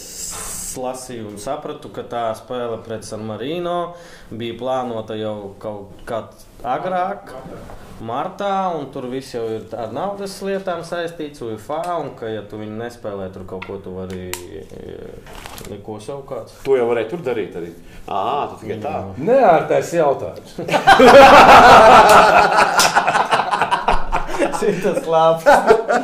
lasīju 0.78 1.26
un 1.33 1.39
sapratu, 1.43 1.89
ka 1.93 2.03
tā 2.09 2.35
spēle 2.39 2.78
pret 2.87 3.05
San 3.05 3.26
Marino 3.28 3.95
bija 4.30 4.55
plānota 4.61 5.14
jau 5.18 5.55
kaut 5.62 5.89
kā 6.09 6.18
agrāk. 6.62 7.33
Martā, 8.03 8.72
un 8.74 8.89
tur 8.91 9.05
viss 9.12 9.35
jau 9.35 9.45
ir 9.53 9.62
ar 9.78 9.93
naudas 9.95 10.43
lietām 10.43 10.80
saistīts, 10.83 11.43
UFA, 11.45 11.83
un 12.03 12.09
ka, 12.18 12.26
ja 12.26 12.43
tu 12.51 12.59
viņu 12.59 12.76
nespēlē, 12.80 13.28
tur 13.35 13.45
kaut 13.47 13.66
ko 13.68 13.76
tu 13.85 13.91
vari 13.95 14.24
e, 14.33 14.35
neko 15.70 16.01
savu 16.03 16.22
kāds. 16.26 16.53
To 16.66 16.76
jau 16.78 16.87
varēja 16.91 17.09
tur 17.12 17.20
darīt. 17.22 17.55
Arī. 17.61 17.70
Ah, 18.11 18.49
tu 18.51 18.55
tikai 18.64 18.78
tā. 18.83 18.95
Neārtais 19.22 19.93
jautājums. 20.01 20.51
Tas 24.62 25.06
labs. 25.10 25.46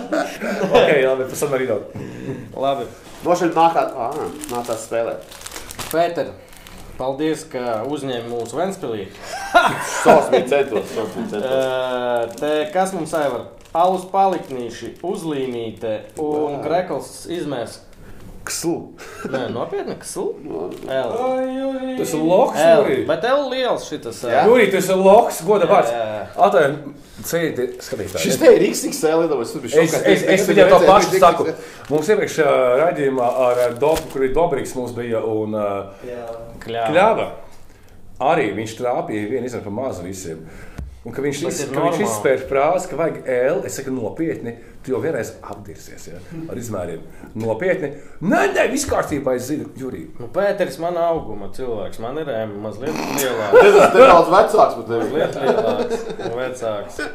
ok, 0.75 0.91
labi, 1.05 1.29
pēc 1.29 1.45
tam 1.45 1.55
arī 1.59 1.69
daudz. 1.69 2.09
Labi. 2.59 2.89
Nošķirt 3.25 3.57
nākāt, 3.59 3.95
ah, 3.99 4.19
nācās 4.53 4.85
spēlēt. 4.87 5.39
Pēter, 5.89 6.33
paldies, 6.99 7.45
ka 7.51 7.81
uzņēmi 7.91 8.31
mūsu 8.31 8.59
Ventspilī. 8.59 9.09
Sosmīgi 10.05 10.51
centos, 10.53 10.93
sosmīgi 10.95 11.35
centos. 11.35 12.39
Te 12.39 12.53
kas 12.75 12.95
mums 12.95 13.15
aivar? 13.19 13.49
Alus 13.79 14.07
paliknīši, 14.11 14.97
uzlīmīte 15.05 15.99
un 16.23 16.63
krekls 16.65 17.27
izmērs. 17.31 17.83
Kslu. 18.49 18.95
Nē, 19.29 19.43
nopietni, 19.53 19.99
kas 20.01 20.15
L. 20.17 20.31
Tas 21.99 22.15
ir 22.17 22.23
loks, 22.25 22.57
L. 22.63 22.87
Bet 23.11 23.27
L 23.29 23.51
liels 23.53 23.85
šitas. 23.91 24.23
Jurī, 24.25 24.71
tas 24.73 24.89
ir 24.89 25.03
loks, 25.05 25.43
goda 25.45 25.69
vārds. 25.69 25.93
Atvainojiet, 26.33 27.08
cieti 27.27 27.67
skatītāji. 27.83 28.23
Šis 28.23 28.39
te 28.41 28.53
ir 28.55 28.65
XXL, 28.69 29.25
tas 29.33 29.55
bija 29.65 29.83
Es, 29.83 29.93
šokā. 29.95 30.03
es, 30.13 30.23
es 30.37 30.47
viņam 30.49 30.71
to 30.73 30.79
pašu 30.87 31.21
saku. 31.23 31.47
Mums 31.91 32.09
iepriekšējā 32.15 32.55
raidījumā 32.83 33.29
ar 33.49 33.77
Dobu, 33.81 34.07
kur 34.13 34.25
ir 34.29 34.33
Dobrīgs, 34.37 34.75
mums 34.79 34.95
bija 34.97 35.23
un 35.27 35.57
uh, 35.59 36.09
Kļāva. 36.65 37.29
Arī 38.29 38.49
viņš 38.57 38.73
trāpīja 38.81 39.29
vienu 39.31 39.47
izmēru 39.47 39.69
pa 39.69 39.75
mazu 39.77 40.03
visiem. 40.07 40.41
Un, 41.09 41.13
ka 41.17 41.23
viņš, 41.25 41.39
iz, 41.49 41.63
ka 41.73 41.81
viņš 41.87 42.03
izspēja 42.05 42.43
frāzi, 42.51 42.89
ka 42.91 42.97
vajag 42.99 43.23
L. 43.33 43.63
Es 43.65 43.79
saku, 43.79 43.95
nopietni, 43.97 44.53
tu 44.85 44.93
jau 44.93 44.99
vienreiz 45.01 45.31
apdirsies 45.41 46.05
ja, 46.11 46.19
ar 46.53 46.61
izmēriem. 46.61 47.01
Nopietni. 47.41 47.89
Nē, 48.21 48.53
nē, 48.53 48.67
viss 48.75 48.85
kārtībā, 48.91 49.33
es 49.41 49.49
zinu, 49.49 49.71
Jurī. 49.81 50.03
Nu, 50.21 50.29
Pēteris 50.35 50.77
man 50.83 51.01
auguma 51.01 51.49
cilvēks. 51.57 51.97
Man 52.05 52.21
ir 52.21 52.29
ēma 52.35 52.57
mazliet 52.69 52.93
lielāks. 52.93 53.57
Tas 53.79 53.97
ir 53.97 54.03
nedaudz 54.03 54.29
vecāks 54.37 54.77
par 54.77 54.85
tevi. 54.93 55.09
Mazliet 55.17 55.35
lielāks 55.41 55.97
vecāks. 56.45 57.01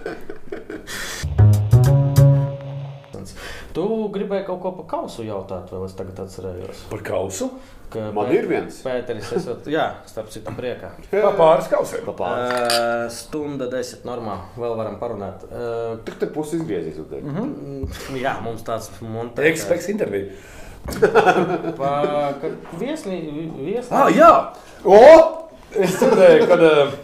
Tu 3.73 3.83
gribēji 4.13 4.45
kaut 4.45 4.59
ko 4.61 4.71
par 4.77 4.85
kausu 4.91 5.23
jautāt, 5.25 5.71
vēl 5.73 5.87
es 5.87 5.95
tagad 5.97 6.19
atcerējos. 6.25 6.83
Par 6.91 7.01
kausu. 7.07 7.47
Ka 7.93 8.07
Man 8.13 8.25
Pē- 8.29 8.35
ir 8.39 8.47
viens. 8.49 8.77
Pēteris, 8.85 9.31
esat, 9.37 9.67
jā, 9.69 9.83
starp 10.09 10.29
citu 10.33 10.53
priekā. 10.57 10.91
Pa 11.13 11.31
pāris 11.37 11.67
kausiem. 11.69 12.01
Papārs. 12.07 12.53
Uh, 12.53 13.03
stunda 13.13 13.67
desmit 13.69 14.05
normāli. 14.09 14.45
Vēl 14.61 14.75
varam 14.79 14.97
parunāt. 15.01 15.45
Uh, 15.49 15.95
Tik 16.05 16.17
te 16.21 16.29
pusi 16.33 16.57
izgriezīs. 16.61 16.97
un 17.01 17.09
teikt. 17.11 17.29
mm, 17.29 18.17
jā, 18.21 18.35
mums 18.45 18.65
tāds 18.65 18.89
montāžs. 19.01 19.51
Ekspeks 19.53 19.89
intervija. 19.93 20.33
Pa, 21.79 21.91
viesnī, 22.81 23.19
viesnī. 23.55 23.93
Ah, 23.93 24.09
jā! 24.11 24.31
O! 24.85 24.97
Es 25.73 25.95
dzirdēju, 25.97 26.47
ka 26.49 26.57
uh, 26.61 26.97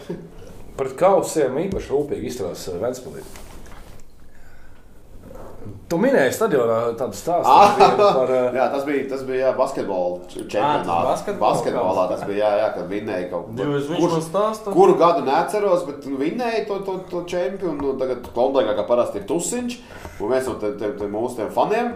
pret 0.78 0.92
kausiem 1.00 1.56
īpaši 1.66 1.90
rūpīgi 1.94 2.28
izturās 2.30 2.66
uh, 2.70 2.76
Ventspilī. 2.82 3.22
Tu 5.90 5.98
minēji 5.98 6.30
stadionā 6.36 6.74
tādu 6.94 7.16
stāstu 7.18 7.50
Ah, 7.50 7.72
par 7.98 8.28
uh, 8.30 8.52
jā, 8.54 8.66
tas 8.70 8.84
bija, 8.86 9.06
tas 9.10 9.24
bija 9.26 9.48
jā, 9.48 9.54
basketbola 9.58 10.20
čempionātā. 10.30 10.84
Ah, 10.84 10.84
tas 10.86 11.08
basketbola 11.08 11.56
Basketbolā 11.56 12.04
kaut 12.04 12.12
tas 12.12 12.22
bija, 12.28 12.44
jā, 12.44 12.50
jā 12.60 12.68
kad 12.76 12.86
vinnēja 12.92 13.24
kaut 13.32 13.48
ko. 13.48 13.56
Stāsta? 14.28 14.74
Kuru 14.76 14.94
gadu 15.00 15.24
neatceros, 15.26 15.82
bet 15.88 16.06
vinnēja 16.20 16.62
to, 16.68 16.78
to, 16.86 16.94
to 17.10 17.24
čempionu. 17.32 17.74
Nu, 17.80 17.96
tagad 17.98 18.30
Klondēkā, 18.36 18.76
kā 18.78 18.86
parasti, 18.86 19.18
ir 19.18 19.26
tusiņš. 19.32 19.76
Un 20.20 20.30
viens 20.30 20.46
no 20.46 20.54
tiem, 20.62 20.78
tiem, 20.78 20.94
tiem 21.00 21.10
mūsu 21.16 21.40
tiem 21.40 21.50
faniem, 21.58 21.90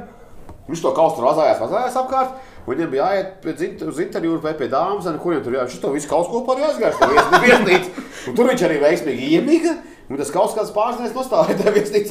viņš 0.66 0.82
to 0.88 0.94
kaustu 0.96 1.20
tur 1.22 1.30
vazājās, 1.30 1.62
vazājās 1.62 1.98
apkārt. 2.02 2.34
Viņam 2.66 2.90
bija 2.96 3.08
jāiet 3.12 3.82
uz 3.92 3.98
interviju 4.00 4.40
vai 4.42 4.56
pie 4.58 4.70
dāmas, 4.72 5.06
un 5.06 5.18
kuriem 5.22 5.42
tur 5.44 5.54
jā, 5.54 5.68
viņš 5.68 5.80
to 5.82 5.94
visu 5.94 6.10
to 6.98 7.10
vies- 7.14 7.34
viesnīcu. 7.46 8.06
Un 8.32 8.38
Tur 8.38 8.48
viņš 8.50 8.62
arī 8.66 8.78
veiksmīgi 8.88 9.34
iemīga. 9.38 9.74
Un 10.04 10.18
tas 10.20 10.28
kaut 10.34 10.52
kāds 10.52 10.72
pārsniedz 10.74 11.14
nostāja 11.16 11.54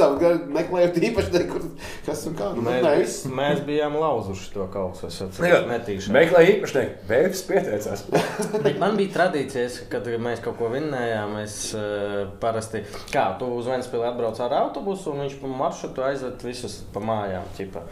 un 0.10 0.16
gan 0.22 0.40
meklējot 0.56 0.96
īpaši 1.10 1.34
nekur, 1.36 1.66
kas 2.08 2.24
un 2.30 2.38
kā. 2.40 2.48
Nu, 2.58 2.64
Mēs, 2.66 2.80
nē, 2.80 2.82
mēs, 2.88 3.02
viss. 3.04 3.28
mēs 3.38 3.60
bijām 3.68 3.98
lauzuši 4.02 4.50
to 4.56 4.66
kausu. 4.74 5.10
Es 5.10 5.20
Jā, 5.22 5.28
atceros, 5.28 5.68
netīšām. 5.70 6.16
Meklēja 6.18 6.56
īpašnieku. 6.56 7.06
Vēps 7.12 7.44
pieteicās. 7.50 8.06
Bet 8.66 8.80
man 8.82 8.98
bija 8.98 9.14
tradīcijas, 9.18 9.78
kad 9.92 10.10
mēs 10.26 10.42
kaut 10.44 10.58
ko 10.58 10.72
vinnējām. 10.74 11.36
Es 11.44 11.58
uh, 11.78 12.34
parasti, 12.42 12.82
kā 13.14 13.28
tu 13.38 13.52
uz 13.60 13.70
Vēnspili 13.70 14.08
atbrauc 14.10 14.42
ar 14.42 14.58
autobusu, 14.64 15.14
un 15.14 15.24
viņš 15.26 15.38
pa 15.44 15.54
maršrutu 15.62 16.06
aizved 16.08 16.48
visus 16.48 16.80
pa 16.96 17.04
mājām. 17.04 17.46
Ķipa. 17.60 17.86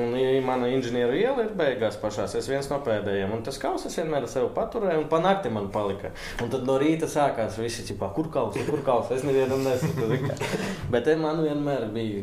Un 0.00 0.16
ja 0.16 0.32
mana 0.46 0.72
inženieru 0.72 1.16
iela 1.18 1.44
ir 1.44 1.52
beigās 1.58 2.00
pašās. 2.00 2.38
Es 2.40 2.48
viens 2.50 2.68
no 2.72 2.80
pēdējiem. 2.84 3.36
Un 3.36 3.44
tas 3.44 3.60
kaus 3.60 3.84
es 3.88 4.00
vienmēr 4.00 4.24
ar 4.24 4.32
sevi 4.32 4.48
paturēju, 4.56 5.04
un 5.04 5.08
pa 5.12 5.20
nakti 5.22 5.52
man 5.52 5.68
palika. 5.74 6.14
Un 6.40 6.50
tad 6.52 6.64
no 6.68 6.78
rīta 6.80 7.08
sākās 7.10 7.60
visi, 7.60 7.84
ķipā, 7.92 8.12
kur 8.16 8.32
kaus, 8.32 8.56
kur 8.68 8.80
kaus. 8.86 9.12
Es 9.42 9.48
nevienam 9.48 9.64
nesaku. 9.64 10.28
Bet 10.92 11.04
te 11.04 11.16
man 11.18 11.40
vienmēr 11.42 11.88
bija, 11.94 12.22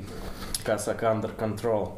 kā 0.64 0.78
saka, 0.80 1.12
under 1.12 1.34
control. 1.40 1.90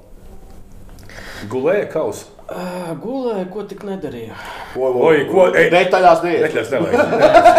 Gulēja 1.51 1.87
kausu. 1.91 2.25
Uh, 2.51 2.89
gulēju, 2.99 3.45
ko 3.53 3.63
tik 3.69 3.83
nedarīju. 3.87 4.35
Oi, 4.75 5.21
ko- 5.29 5.49
ej. 5.55 5.69
Detaļās 5.71 6.23
nevajag. 6.25 7.13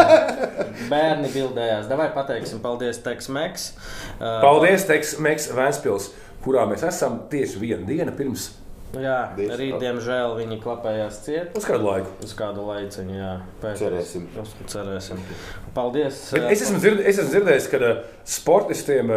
Bērni 0.92 1.30
bildējās. 1.32 1.86
Davai 1.88 2.10
pateiksim 2.12 2.60
paldies 2.64 3.00
Teksmeks. 3.04 3.70
Uh, 4.18 4.40
Paldies, 4.42 4.84
Teks, 4.88 5.14
Meks, 5.22 5.48
Vēnspils, 5.56 6.10
kurā 6.44 6.66
mēs 6.68 6.84
esam 6.88 7.22
tieši 7.32 7.62
vienu 7.62 7.86
dienu 7.88 8.12
pirms 8.18 8.50
Jā, 8.92 9.18
Diez- 9.36 9.54
rīt, 9.56 9.78
diemžēl, 9.80 10.34
viņi 10.36 10.58
klapējās 10.60 11.20
ciet 11.24 11.54
uz 11.56 11.64
kādu 11.64 11.86
laiku. 11.88 12.10
uz 12.26 12.34
kādu 12.36 12.66
laiciņu. 12.66 13.14
Jā, 13.16 13.30
pēc 13.62 13.80
Cerēsim. 13.80 14.26
Uz, 14.42 14.50
cerēsim. 14.68 15.22
Paldies. 15.74 16.18
Bet 16.36 16.50
es 16.52 16.62
esmu, 16.66 16.78
dzird, 16.82 17.00
es 17.00 17.18
esmu 17.22 17.30
dzirdējis, 17.32 17.70
ka 17.72 17.80
uh, 17.88 18.02
sportistiem 18.24 19.14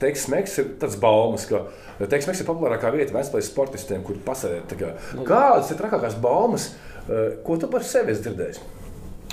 Teksmeks 0.00 0.54
ir 0.62 0.68
tāds 0.80 0.94
baumas, 0.96 1.42
ka 1.50 1.64
Teksmeks 2.08 2.40
ir 2.40 2.46
populārākā 2.48 2.88
vieta 2.94 3.12
Vēnspils 3.12 3.50
sportistiem, 3.50 4.04
kur 4.06 4.16
pasēdēt. 4.24 4.72
kā. 4.80 4.94
Kādas 5.28 5.72
ir 5.74 5.76
trakākās 5.82 6.14
baumas, 6.22 6.70
ko 7.44 7.56
tu 7.60 7.68
par 7.68 7.82
sevi 7.84 8.14
esi 8.14 8.22
dzirdējis? 8.24 8.62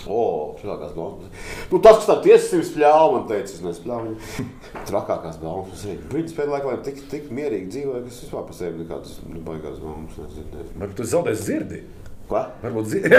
O, 0.07 0.55
trakākās 0.61 0.93
baumas. 0.95 1.29
Nu, 1.71 1.81
tas, 1.83 1.99
kas 1.99 2.09
tā 2.09 2.15
tiesības 2.25 2.71
spļāva, 2.71 3.07
man 3.13 3.27
teica, 3.29 3.51
es 3.51 3.63
nespļāvu. 3.65 4.15
Trakākās 4.89 5.37
baumas. 5.43 5.85
Viņas 6.13 6.35
pēdējā 6.37 6.53
laikā 6.53 6.71
laikam 6.71 6.85
tik, 6.87 6.97
tik 7.11 7.23
mierīgi 7.33 7.71
dzīvoja, 7.75 8.03
ka 8.05 8.09
es 8.13 8.23
vispār 8.25 8.43
par 8.49 8.55
sevi 8.57 8.75
nekādas 8.83 9.13
nu, 9.27 9.43
baigās 9.47 9.79
baumas 9.83 10.19
nedzirdēju. 10.23 10.69
Varbūt 10.77 10.97
tu 11.01 11.05
zaudēsi 11.13 11.47
dzirdi. 11.47 11.79
Ko? 12.27 12.41
Varbūt 12.63 12.85
dzirdi. 12.91 13.15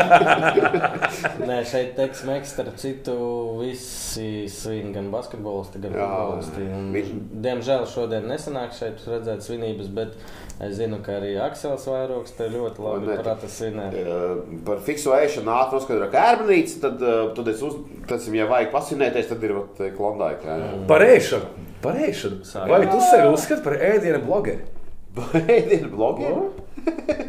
Nē, 1.48 1.60
šeit 1.68 1.94
Teksmeks, 1.96 2.52
starp 2.54 2.76
citu, 2.80 3.14
visi 3.60 4.46
svin 4.52 4.92
gan 4.94 5.10
basketbolisti, 5.12 5.80
gan 5.82 5.96
futbolisti. 5.96 6.62
Diemžēl 7.46 7.86
šodien 7.90 8.28
nesanāk 8.30 8.74
šeit 8.76 9.02
redzēt 9.08 9.44
svinības, 9.46 9.88
bet 9.96 10.16
es 10.60 10.74
zinu, 10.76 10.98
ka 11.04 11.12
arī 11.18 11.32
Aksels 11.40 11.86
Vairogs 11.88 12.32
te 12.36 12.48
ļoti 12.52 12.82
labi 12.84 13.06
ne, 13.08 13.16
prata 13.22 13.48
svinēt. 13.48 13.94
Eh, 13.96 14.58
Par 14.66 14.82
fiksu 14.86 15.14
ēšanu 15.16 15.52
ātri 15.56 15.78
noskaidroju, 15.78 16.10
ka 16.12 16.24
ērbenīts, 16.34 16.78
tad, 16.82 17.00
eh, 17.02 17.22
tad 17.36 17.48
es 17.48 17.62
uz, 17.62 17.78
tas, 18.10 18.26
ja 18.34 18.46
vajag 18.50 18.70
pasinēties, 18.74 19.28
tad 19.32 19.42
ir 19.48 19.54
vat, 19.56 19.80
klondāka. 19.96 20.58
jā. 20.60 20.86
Par 20.90 21.00
ēšanu. 21.06 21.48
Par 21.82 21.94
ēšanu. 21.96 22.42
Sāk. 22.44 22.68
Vai 22.68 22.82
tu 22.86 23.00
sevi 23.00 23.28
uzskati 23.32 23.64
par 23.64 23.78
ēdienu 23.80 24.20
blogeri? 24.26 24.60
Ēdienu 25.34 25.90
blogiem? 25.96 26.50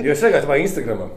Jo 0.06 0.12
es 0.14 0.22
iegāju 0.24 0.48
vai 0.48 0.60
Instagramā. 0.64 1.08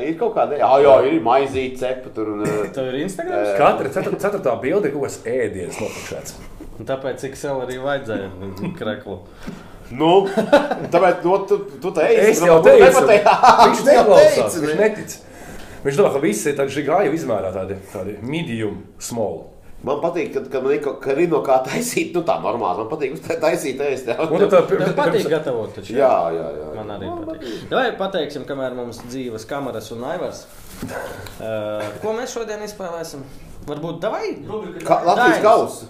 Ir 0.00 0.14
kaut 0.18 0.32
kāda, 0.34 0.56
jā, 0.58 0.68
jā 0.82 0.94
ir 1.10 1.18
maizīte, 1.22 1.76
cepa 1.82 2.08
tur. 2.14 2.30
Un, 2.32 2.46
eh, 2.46 2.70
Tev 2.72 2.86
ir 2.88 3.02
Instagram? 3.04 3.44
Katra 3.58 3.90
cetur- 3.92 4.16
ceturtā 4.22 4.54
bilde 4.62 4.88
ir 4.88 4.94
kaut 4.96 5.04
kas 5.10 5.18
ēdienas 5.28 5.76
nopakšēts. 5.82 6.34
Un 6.80 6.86
Tāpēc 6.88 7.20
cik 7.22 7.36
sev 7.36 7.60
arī 7.66 7.76
vajadzēja 7.82 8.30
kreklu. 8.78 9.18
Nu, 9.94 10.10
tāpēc 10.90 11.22
nu, 11.26 11.38
tu, 11.48 11.58
tu 11.82 11.90
teici, 11.94 12.30
Es 12.32 12.40
nu, 12.42 12.48
jau 12.50 12.58
teicu, 12.64 12.84
nepateici. 12.84 13.38
viņš 13.68 13.82
neklausās, 13.88 14.60
viņš 14.64 14.74
ne? 14.74 14.76
netic. 14.82 15.16
Viņš 15.84 15.98
domā, 16.00 16.12
ka 16.14 16.22
visi 16.22 16.48
ir 16.50 16.56
tādi 16.58 16.72
žigāji 16.78 17.12
izmērā, 17.18 17.50
tādi, 17.54 17.76
tādi 17.92 18.14
medium, 18.24 18.80
small. 18.98 19.42
Man 19.84 19.98
patīk, 20.00 20.30
kad, 20.32 20.46
kad 20.48 20.62
man 20.64 20.72
ir, 20.72 20.78
kaut- 20.80 20.96
kad 21.04 21.18
ir 21.20 21.28
no 21.28 21.42
kā 21.44 21.58
taisīt, 21.66 22.14
nu 22.16 22.22
tā 22.24 22.38
normāli. 22.40 22.78
Man 22.80 22.88
patīk 22.88 23.18
uztai- 23.18 23.36
taisīt 23.42 23.82
ēst. 23.84 24.06
jā. 24.08 24.14
Tad 24.16 24.46
tā 24.48 24.62
Tev 24.70 24.94
patīk 24.96 25.28
gatavot 25.28 25.74
taču? 25.76 25.92
Jā, 25.98 26.08
jā, 26.32 26.46
jā. 26.56 26.68
Man 26.78 26.92
arī 26.94 27.10
patīk. 27.28 27.66
Vai 27.74 27.90
pateiksim, 28.00 28.46
kamēr 28.48 28.72
mums 28.78 29.02
dzīves 29.10 29.44
kameras 29.50 29.90
un 29.92 30.06
aivars? 30.08 30.46
Uh, 30.88 31.84
ko 32.00 32.14
mēs 32.16 32.32
šodien 32.32 32.64
izspēlēsim? 32.64 33.26
Varbūt 33.64 34.00
davai? 34.02 34.30
Ka, 34.84 34.98
Latvijas 35.06 35.38
kausa. 35.44 35.86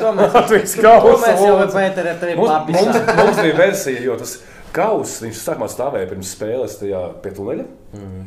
to 0.00 0.12
mēs, 0.16 0.36
Latvijas 0.36 0.76
to 0.78 0.84
kausa, 0.86 1.16
mēs 1.26 1.42
jau 1.44 1.56
ar 1.56 1.64
lūdzu. 1.66 1.76
Pēteru 1.76 2.12
arī 2.14 2.36
Mums, 2.38 2.70
mums, 2.76 3.00
mums 3.20 3.40
bija 3.42 3.56
versija, 3.58 4.04
jo 4.06 4.16
tas 4.20 4.38
kauss, 4.76 5.20
viņš 5.24 5.42
sākumā 5.42 5.68
stāvēja 5.72 6.08
pirms 6.12 6.32
spēles 6.36 6.78
tajā 6.80 7.02
pie 7.24 7.32
tuneļa. 7.36 7.66
Mhm. 7.96 8.24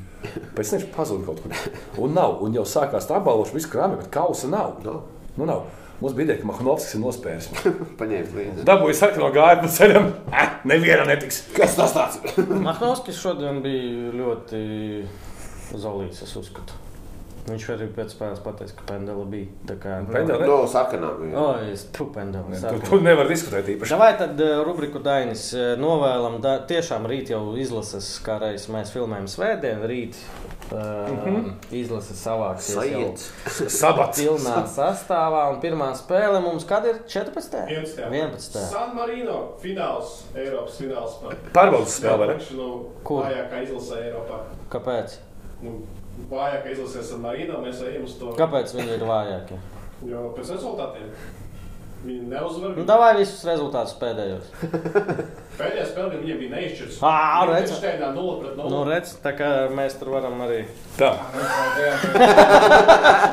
Pēc 0.58 0.72
tam 0.72 0.78
viņš 0.82 0.88
pazuda 0.94 1.26
kaut 1.26 1.42
kur. 1.42 1.76
Un 2.06 2.14
nav. 2.18 2.38
Un 2.46 2.58
jau 2.58 2.66
sākās 2.70 3.10
tā 3.10 3.18
apbalvošana, 3.18 3.58
viss 3.58 3.72
krāpē, 3.72 3.98
bet 4.04 4.12
kausa 4.14 4.50
nav. 4.52 4.78
Nav. 4.86 5.02
Nu, 5.38 5.50
nav. 5.50 5.66
Mums 6.00 6.14
bija 6.16 6.30
ideja, 6.30 6.40
ka 6.40 6.48
Mahnovskis 6.48 6.96
ir 6.96 7.02
nospēris. 7.04 7.48
Paņēmis 8.00 8.36
līdzi. 8.38 8.68
Dabūja 8.68 9.00
sarkano 9.02 9.32
gāju 9.36 9.64
pa 9.66 9.72
ceļam. 9.76 10.06
Eh, 10.32 10.54
neviena 10.70 11.08
netiks. 11.10 11.42
Kas 11.58 11.74
tas 11.80 11.96
tāds? 11.98 12.22
Mahnovskis 12.38 13.20
šodien 13.20 13.60
bija 13.66 14.14
ļoti 14.16 14.62
zolīts, 15.76 16.24
es 16.24 16.38
uzskatu. 16.40 16.78
Viņš 17.48 17.64
arī 17.74 17.88
pēc 17.96 18.12
spēles 18.14 18.42
pateica, 18.46 18.74
ka 18.78 18.84
pendela 18.92 19.24
bija. 19.26 19.48
Tā 19.70 19.76
kā 19.82 19.96
Pendela? 20.12 20.46
No 20.46 20.58
sarkanām. 20.70 21.24
jā. 21.32 21.40
O, 21.40 21.46
es 21.74 21.86
tu 21.96 22.06
pendela. 22.14 22.60
Tur, 22.62 22.80
tur 22.86 23.02
nevar 23.06 23.30
diskutēt 23.32 23.72
īpaši. 23.74 23.98
Vai 23.98 24.12
tad 24.20 24.42
uh, 24.44 24.60
rubriku 24.68 25.00
Dainis 25.02 25.48
uh, 25.58 25.72
novēlam? 25.82 26.38
Da, 26.44 26.60
tiešām 26.70 27.08
rīt 27.10 27.32
jau 27.34 27.42
izlases, 27.58 28.12
kā 28.26 28.38
reiz 28.44 28.68
mēs 28.70 28.92
filmējam 28.94 29.26
svētdien, 29.32 29.82
rīt 29.90 30.20
uh, 30.20 30.78
mm 30.78 31.20
-hmm. 31.26 31.54
izlases 31.80 32.22
savāksies 32.26 32.76
jau 32.76 32.84
Sajiet. 32.84 33.26
Sabats. 33.82 34.20
pilnā 34.22 34.58
sastāvā. 34.76 35.48
Un 35.54 35.62
pirmā 35.64 35.90
spēle 35.98 36.42
mums 36.44 36.66
kad 36.70 36.86
ir 36.86 37.02
14. 37.08 37.66
11. 37.70 38.04
11. 38.12 38.60
San 38.70 38.96
Marino 38.96 39.40
fināls, 39.64 40.20
Eiropas 40.36 40.78
fināls. 40.82 41.18
par- 41.24 41.36
Pārbaudas 41.54 41.98
spēle, 42.02 42.18
vai 42.18 42.28
ne? 42.28 42.38
Kur? 43.04 43.24
vājākā 43.24 43.64
izlasē 43.64 44.04
Eiropā. 44.04 44.44
Kāpēc? 44.70 45.18
Nu, 45.62 45.82
vājākā 46.32 46.74
izlasē 46.76 47.04
San 47.06 47.22
Marino 47.24 47.62
mēs 47.64 47.84
ejam 47.88 48.08
uz 48.08 48.16
to. 48.20 48.34
Kāpēc 48.40 48.74
viņi 48.78 48.98
ir 48.98 49.06
vājākie? 49.10 49.60
Jo 50.10 50.30
pēc 50.36 50.54
rezultātiem 50.56 51.10
viņi 52.06 52.30
neuzvar. 52.32 52.74
Nu, 52.78 52.84
davai 52.88 53.12
visus 53.20 53.44
rezultātus 53.48 53.96
pēdējos. 54.00 54.50
Pēdējā 55.60 55.86
spēlē 55.90 56.20
viņiem 56.22 56.38
bija 56.40 56.52
neizšķirts. 56.54 56.98
Ā, 57.04 57.42
redz. 57.50 57.74
Steinā 57.76 58.12
0 58.16 58.36
pret 58.40 58.54
0. 58.56 58.70
Nu, 58.72 58.84
redz, 58.88 59.12
tā 59.20 59.34
kā 59.36 59.50
mēs 59.76 59.98
tur 60.00 60.14
varam 60.14 60.40
arī. 60.46 60.62
Tā. 60.96 61.10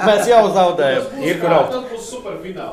Mēs 0.03 0.27
jau 0.33 0.41
zaudējam. 0.57 1.07
Ir 1.23 1.39
kur 1.43 1.55
augt. 1.55 1.77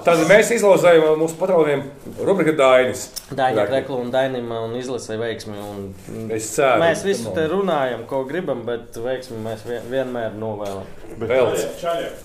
Tad 0.08 0.24
mēs 0.30 0.50
izlauzējām 0.58 1.22
mūsu 1.22 1.38
patroniem 1.38 1.86
rubrika 2.18 2.56
Dainis. 2.58 3.06
Daņa 3.30 3.68
Krekla 3.70 4.02
un 4.02 4.10
Dainima 4.14 4.64
un 4.66 4.74
izlasē 4.80 5.20
veiksmi. 5.22 5.60
Un... 5.62 5.88
Es 6.34 6.50
ceru. 6.56 6.82
Mēs 6.82 7.06
visu 7.06 7.34
te 7.38 7.46
runājam, 7.52 8.08
ko 8.10 8.24
gribam, 8.30 8.66
bet 8.66 8.98
veiksmi 8.98 9.38
mēs 9.46 9.68
vien, 9.70 9.86
vienmēr 9.94 10.34
novēlam. 10.42 10.90
Vēl. 11.22 11.54
Čaļiem. 11.84 12.22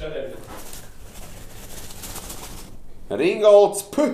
Čaļiem. 0.00 0.80
Ringolds. 3.18 3.82
Puh! 3.94 4.12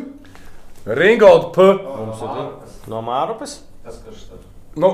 Ringold 0.86 1.50
P. 1.54 1.66
Mums 1.84 2.22
ir 2.24 2.88
no 2.88 3.02
Mārupes. 3.04 3.58
Tas, 3.84 3.98
kas 4.06 4.24
tur 4.30 4.44
Nu, 4.78 4.90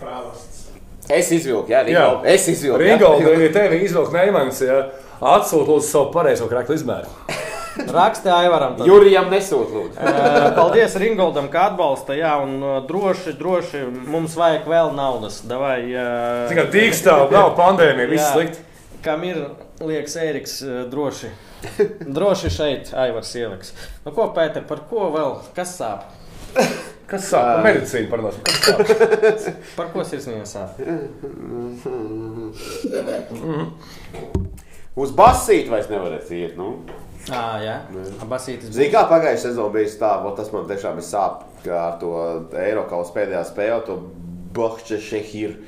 prāvasts. 0.00 0.68
Es 1.12 1.28
izvilku, 1.34 1.66
jā, 1.70 1.82
Jā. 1.82 1.84
Ringold. 1.86 2.26
Es 2.30 2.46
izvilku. 2.48 2.80
jā. 2.80 2.94
Ringold, 2.96 3.42
ja 3.42 3.52
tevi 3.52 3.80
izvilk 3.84 4.12
Neimans, 4.14 4.60
ja 4.64 4.76
atsūt 5.20 5.66
lūdzu 5.68 5.88
savu 5.88 6.10
pareizo 6.14 6.46
kraklu 6.50 6.74
izmēru. 6.78 7.10
Rakstā 7.96 8.34
Aivaram. 8.42 8.74
tad. 8.78 8.86
Jurijam 8.86 9.30
nesūt, 9.32 9.70
lūdzu. 9.72 10.14
Paldies 10.56 10.96
Ringoldam, 11.00 11.48
ka 11.52 11.70
atbalsta. 11.70 12.14
Jā, 12.18 12.34
un 12.44 12.58
droši, 12.88 13.32
droši 13.38 13.82
mums 14.12 14.34
vajag 14.38 14.66
vēl 14.68 14.92
naudas. 14.96 15.40
Davai, 15.48 15.78
eh, 15.88 16.48
Tikai 16.52 16.66
dīkstāv, 16.74 17.30
nav 17.32 17.54
pandēmija, 17.58 18.08
viss 18.10 18.26
Jā. 18.26 18.32
slikti. 18.36 18.58
Kam 19.02 19.24
ir 19.26 19.40
liekas, 19.88 20.16
Ēriks, 20.22 20.56
eh, 20.66 20.82
droši. 20.92 21.30
Droši 22.16 22.50
šeit 22.52 22.90
Aivars 22.98 23.34
ieliks. 23.38 23.72
Nu, 24.04 24.12
ko, 24.14 24.28
Pēter, 24.36 24.66
par 24.68 24.84
ko 24.90 25.10
vēl? 25.14 25.36
Kas 25.56 25.76
sāp? 25.78 26.08
Kas 27.10 27.28
sāp? 27.28 27.44
Par 27.60 27.66
medicīnu 27.66 28.10
parunāsim. 28.10 28.42
Kas 28.46 29.46
sāp? 29.46 29.60
Par 29.76 29.92
ko 29.92 30.04
sirsnīgi 30.06 30.48
sāp? 30.48 30.80
Uz 34.92 35.14
basīti 35.16 35.72
vairs 35.72 35.88
nevarēs 35.92 36.32
iet. 36.36 36.58
Nu. 36.58 36.74
Ā, 37.30 37.42
jā, 37.62 37.76
Basītis. 38.26 38.72
Zini, 38.74 38.90
kā 38.90 39.04
pagājušajā 39.06 39.44
sezonā 39.44 39.70
bija 39.76 39.92
tā, 40.00 40.10
tas 40.36 40.50
man 40.50 40.66
tiešām 40.66 40.98
ir 40.98 41.06
sāp, 41.06 41.44
ka 41.62 41.76
ar 41.84 42.00
to 42.00 42.10
Eiropas 42.58 43.12
pēdējā 43.14 43.44
spēlē, 43.46 43.78
to 43.86 44.00
Bahča 44.56 44.98
Šehiru. 45.00 45.60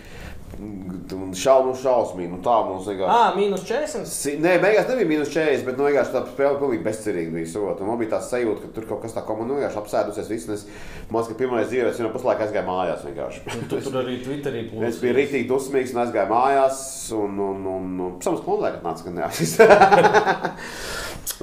Un 0.54 1.32
šaubu 1.36 1.72
šausmīgi, 1.78 2.30
nu 2.30 2.38
tā 2.44 2.54
mums 2.68 2.86
vienkārši. 2.86 3.10
Ā, 3.10 3.32
mīnus 3.36 3.64
40. 3.66 4.06
Si- 4.08 4.36
Nē, 4.38 4.52
beigās 4.62 4.86
nebija 4.88 5.08
minus 5.10 5.32
40, 5.34 5.64
bet 5.66 5.76
nu, 5.80 5.84
vienkārši 5.88 6.14
tā 6.14 6.22
spēle 6.28 6.60
pilnīgi 6.60 6.84
bezcerīga 6.86 7.32
bija. 7.34 7.48
Sot. 7.50 7.80
Un 7.82 7.90
Man 7.90 7.98
bija 8.00 8.12
tāds 8.14 8.30
sajūta, 8.32 8.62
ka 8.62 8.68
tur 8.76 8.86
kaut 8.88 9.02
kas 9.02 9.12
tāds 9.16 9.26
komanda 9.28 9.52
nu, 9.52 9.58
vienkārši 9.60 9.80
apsēdusies. 9.82 10.30
Viss, 10.30 10.48
un 10.48 10.54
es 10.54 10.64
man 11.10 11.20
liekas, 11.22 11.32
ka 11.32 11.38
pirmais 11.42 11.68
dzīvē, 11.72 11.90
es 11.90 11.98
jau 12.00 12.12
puslaikā 12.14 12.46
aizgāju 12.46 12.66
mājās. 12.70 13.04
vienkārši. 13.08 13.44
Tu 13.68 13.80
tur 13.88 14.00
arī 14.02 14.18
Twitterī 14.24 14.64
Es 14.88 15.00
biju 15.02 15.16
rīktīgi 15.18 15.48
dusmīgs 15.50 15.92
un 15.96 16.04
aizgāju 16.06 16.30
mājās. 16.32 16.84
Un, 17.18 17.38
un, 17.50 17.66
un, 17.74 17.90
un 18.00 18.14
pēc 18.18 18.30
tam 18.30 18.38
skolotājai 18.40 18.82
nāca, 18.86 19.04
ka 19.04 19.10
neapsīs. 19.18 19.58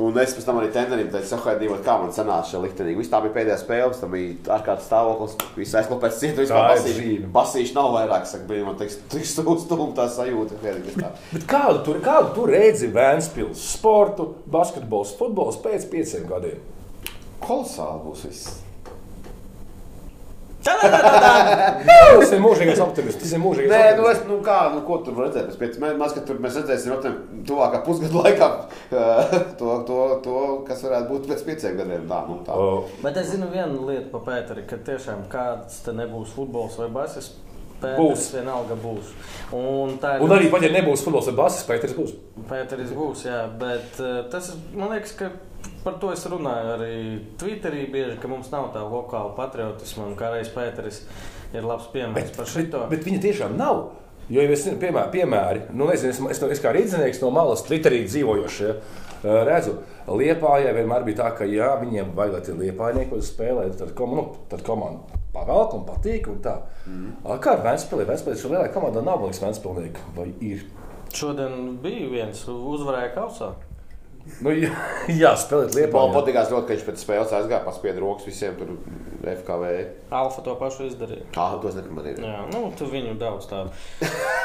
Un 0.01 0.16
es 0.22 0.32
pēc 0.38 0.45
tam 0.47 0.55
arī 0.62 0.70
tenderim 0.72 1.09
teicu, 1.12 1.28
sahaidījot, 1.34 1.82
kā 1.84 1.97
man 1.99 2.14
sanāca 2.16 2.47
šī 2.47 2.62
liktenīga. 2.64 2.99
Viss 3.01 3.12
tā 3.12 3.20
bija 3.26 3.34
pēdējā 3.36 3.57
spēle, 3.59 3.97
tam 3.99 4.14
bija 4.14 4.38
ārkārtas 4.55 4.86
stāvoklis, 4.88 5.34
viss 5.57 5.76
aizklāpēts 5.82 6.20
cietu, 6.22 6.38
Tā 6.38 6.45
vispār 6.45 6.70
basīši. 6.70 7.07
Basīši 7.36 7.76
nav 7.76 7.89
vairāk, 7.97 8.24
saka, 8.30 8.47
bija 8.47 8.64
man 8.70 8.78
teiks, 8.80 9.01
tik 9.12 9.28
stūstumi 9.28 9.91
tā 9.97 10.08
sajūta. 10.12 10.60
tā. 10.97 11.12
Bet 11.34 11.47
kādu 11.49 11.86
tur, 11.88 12.02
kādu 12.04 12.34
tur 12.38 12.52
redzi 12.54 12.91
Vēnspils 12.93 13.70
sportu, 13.76 14.34
basketbols, 14.52 15.16
futbols 15.20 15.62
pēc 15.64 15.88
pieciem 15.91 16.28
gadiem? 16.30 16.60
Kolosāli 17.41 18.06
būs 18.06 18.28
viss. 18.30 18.60
Tas 20.62 22.32
ir 22.36 22.41
mūžīgais 22.43 22.82
optimisms. 22.84 23.20
Tas 23.24 23.34
ir 23.34 23.41
mūžīgais 23.41 23.72
Nē, 23.72 23.82
nu, 23.97 24.06
es, 24.12 24.22
nu 24.30 24.38
kā, 24.45 24.60
nu, 24.76 24.84
ko 24.86 24.99
tur 25.06 25.18
redzēt? 25.24 25.49
Pēc 25.49 25.58
pieciem 25.58 25.86
gadiem 25.86 26.02
mēs, 26.02 26.16
tur 26.28 26.41
mēs 26.43 26.58
redzēsim, 26.60 26.93
aptuveni 26.95 27.45
tuvākā 27.49 27.82
pusgada 27.86 28.22
laikā 28.22 28.49
to, 29.60 29.72
to, 29.88 29.99
to, 30.26 30.41
kas 30.68 30.84
varētu 30.86 31.10
būt 31.10 31.30
pēc 31.32 31.45
pieciem 31.47 31.80
gadiem. 31.82 32.06
Tā, 32.12 32.20
nu, 32.30 32.41
tā. 32.45 32.58
O, 32.58 32.84
Bet 33.02 33.18
es 33.22 33.32
zinu 33.34 33.49
vienu 33.54 33.88
lietu 33.89 34.12
par 34.14 34.28
Pēteri, 34.28 34.68
ka 34.70 34.78
tiešām 34.86 35.26
kāds 35.32 35.82
te 35.86 35.95
nebūs 35.97 36.36
futbols 36.38 36.78
vai 36.82 36.91
basis. 37.82 38.00
Būs. 38.00 38.26
Pēters 38.32 38.34
vienalga 38.38 38.78
būs. 38.82 39.14
Un, 39.52 39.96
tā 40.02 40.16
Un 40.24 40.34
arī, 40.36 40.50
pat 40.52 40.66
ja 40.66 40.72
nebūs 40.74 41.04
futbols 41.06 41.30
vai 41.32 41.38
basketbols, 41.42 41.70
Pēters 41.72 41.96
būs. 41.98 42.18
Pēteris 42.50 42.94
būs, 42.96 43.26
jā, 43.28 43.40
bet 43.62 44.00
uh, 44.00 44.22
tas, 44.32 44.54
man 44.74 44.94
liekas, 44.94 45.16
ka 45.20 45.32
par 45.86 45.98
to 46.02 46.12
es 46.14 46.26
runāju 46.30 46.76
arī 46.76 46.96
Twitterī 47.42 47.88
bieži, 47.92 48.20
ka 48.22 48.32
mums 48.32 48.52
nav 48.54 48.70
tā 48.76 48.84
lokāla 48.86 49.34
patriotisma, 49.38 50.08
un 50.10 50.18
kā 50.20 50.32
reiz 50.34 50.52
Pēteris 50.54 51.04
ir 51.56 51.68
labs 51.68 51.90
piemērs 51.94 52.36
par 52.38 52.50
šito. 52.50 52.86
Bet 52.92 53.06
viņa 53.08 53.24
tiešām 53.28 53.58
nav. 53.60 53.88
Jo, 54.32 54.44
ja 54.46 54.52
es 54.54 54.64
zinu, 54.64 54.78
piemēri, 54.80 55.12
piemēri 55.12 55.64
nu, 55.76 55.90
nezinu, 55.90 56.14
es, 56.32 56.38
es, 56.38 56.44
es 56.56 56.62
kā 56.64 56.72
rīznieks 56.72 57.20
no 57.24 57.34
malas, 57.36 57.66
Twitterī 57.68 58.06
dzīvojošie, 58.06 58.70
eh, 58.72 59.40
redzu, 59.50 59.82
Lietpājai 60.08 60.72
vienmēr 60.76 61.04
bija 61.08 61.24
tā, 61.24 61.32
ka, 61.38 61.48
ja 61.50 61.74
viņiem 61.82 62.16
vajag, 62.18 62.38
lai 62.38 62.46
tie 62.46 62.56
liepājnieki 62.62 63.20
spēlē, 63.26 63.68
tad, 63.80 63.92
kom, 63.98 64.16
nu, 64.18 64.30
tad 64.52 64.64
komanda 64.68 65.20
pavelk 65.34 65.76
un 65.78 65.86
patīk. 65.88 66.30
Un 66.32 66.40
tā. 66.44 66.58
mm. 66.86 67.26
Kā 67.44 67.56
ar 67.58 67.66
Vēnspēlē? 67.66 68.08
Vēnspēlē 68.12 68.38
šo 68.40 68.54
lielāko 68.54 68.76
komandu 68.80 69.04
nav 69.06 69.26
liekas 69.26 69.42
Vēnspēlnieku, 69.46 70.08
vai 70.18 70.30
ir? 70.44 70.64
Šodien 71.12 71.78
bija 71.84 72.08
viens 72.12 72.46
uzvarēja 72.48 73.12
kausā. 73.18 73.52
Nu, 74.41 74.51
jā, 74.53 74.69
jā 75.22 75.32
spēlēt 75.38 75.72
Man 75.74 75.80
Lietpājā. 75.80 76.11
patīkās 76.15 76.51
ļoti, 76.53 76.67
ka 76.67 76.76
viņš 76.76 76.86
pēc 76.89 77.01
spēles 77.03 77.34
aizgāja, 77.38 77.63
paspieda 77.65 78.01
rokas 78.03 78.28
visiem 78.30 78.55
tur 78.59 78.76
FKV. 79.22 79.72
Alfa 80.17 80.41
to 80.45 80.53
pašu 80.57 80.88
izdarīja. 80.89 81.26
Ah, 81.38 81.55
tos 81.61 81.76
nepamanīju. 81.78 82.22
Jā, 82.26 82.43
nu, 82.53 82.61
tu 82.78 82.88
viņu 82.89 83.15
daudz 83.22 83.45
tādu. 83.49 83.74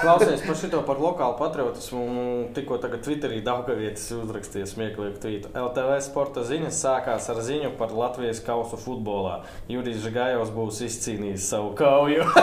Klausies 0.03 0.45
par 0.45 0.59
šito 0.61 0.83
par 0.87 1.01
lokālu 1.01 1.37
patriotismu. 1.39 2.03
un 2.07 2.49
Tikko 2.57 2.77
tagad 2.83 3.05
Twitterī 3.07 3.41
Daugavietis 3.45 4.09
uzrakstīja 4.17 4.69
smieklīgu 4.69 5.21
tvītu. 5.23 5.53
LTV 5.57 5.97
sporta 6.05 6.45
ziņas 6.47 6.83
sākās 6.85 7.31
ar 7.33 7.41
ziņu 7.45 7.73
par 7.81 7.95
Latvijas 7.97 8.43
kausu 8.45 8.77
futbolā. 8.81 9.39
Jurijs 9.73 10.05
Žigājovs 10.05 10.53
būs 10.57 10.83
izcīnījis 10.89 11.49
savu 11.53 11.73
kauju. 11.79 12.27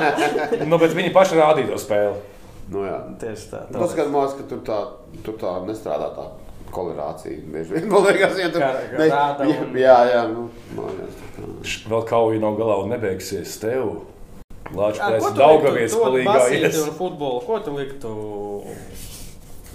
Nu, 0.70 0.78
bet 0.78 0.92
viņi 0.94 1.12
paši 1.14 1.38
rādīja 1.40 1.72
to 1.72 1.80
spēli. 1.80 2.39
Nu, 2.70 2.84
jā. 2.86 2.98
Tieši 3.18 3.48
tā. 3.50 3.64
Tas 3.72 3.92
skatās, 3.94 4.36
ka 4.38 4.46
tur 4.50 4.62
tā, 4.66 4.78
tur 5.26 5.34
tā 5.40 5.56
nestrādā 5.66 6.12
tā 6.14 6.28
kolerācija. 6.70 7.40
Bieži 7.50 7.74
vien 7.74 7.88
man 7.90 8.06
liekas, 8.06 8.38
ja 8.38 8.50
tur 8.54 8.62
ne- 8.62 9.08
jā, 9.10 9.24
jā, 9.74 9.98
jā, 10.12 10.22
nu, 10.30 10.46
man 10.76 10.94
liekas. 11.00 11.76
Vēl 11.90 12.06
kauja 12.06 12.40
nav 12.42 12.58
galā 12.60 12.78
un 12.84 12.94
nebeigsies 12.94 13.58
tev. 13.62 13.96
Liktu? 14.70 15.34
To 15.34 16.04
palīgā 16.04 16.36
ies. 16.54 16.78
un 16.84 16.94
futbolu, 16.94 17.42
ko 17.42 17.58
tu 17.64 17.74
liktu? 17.74 18.12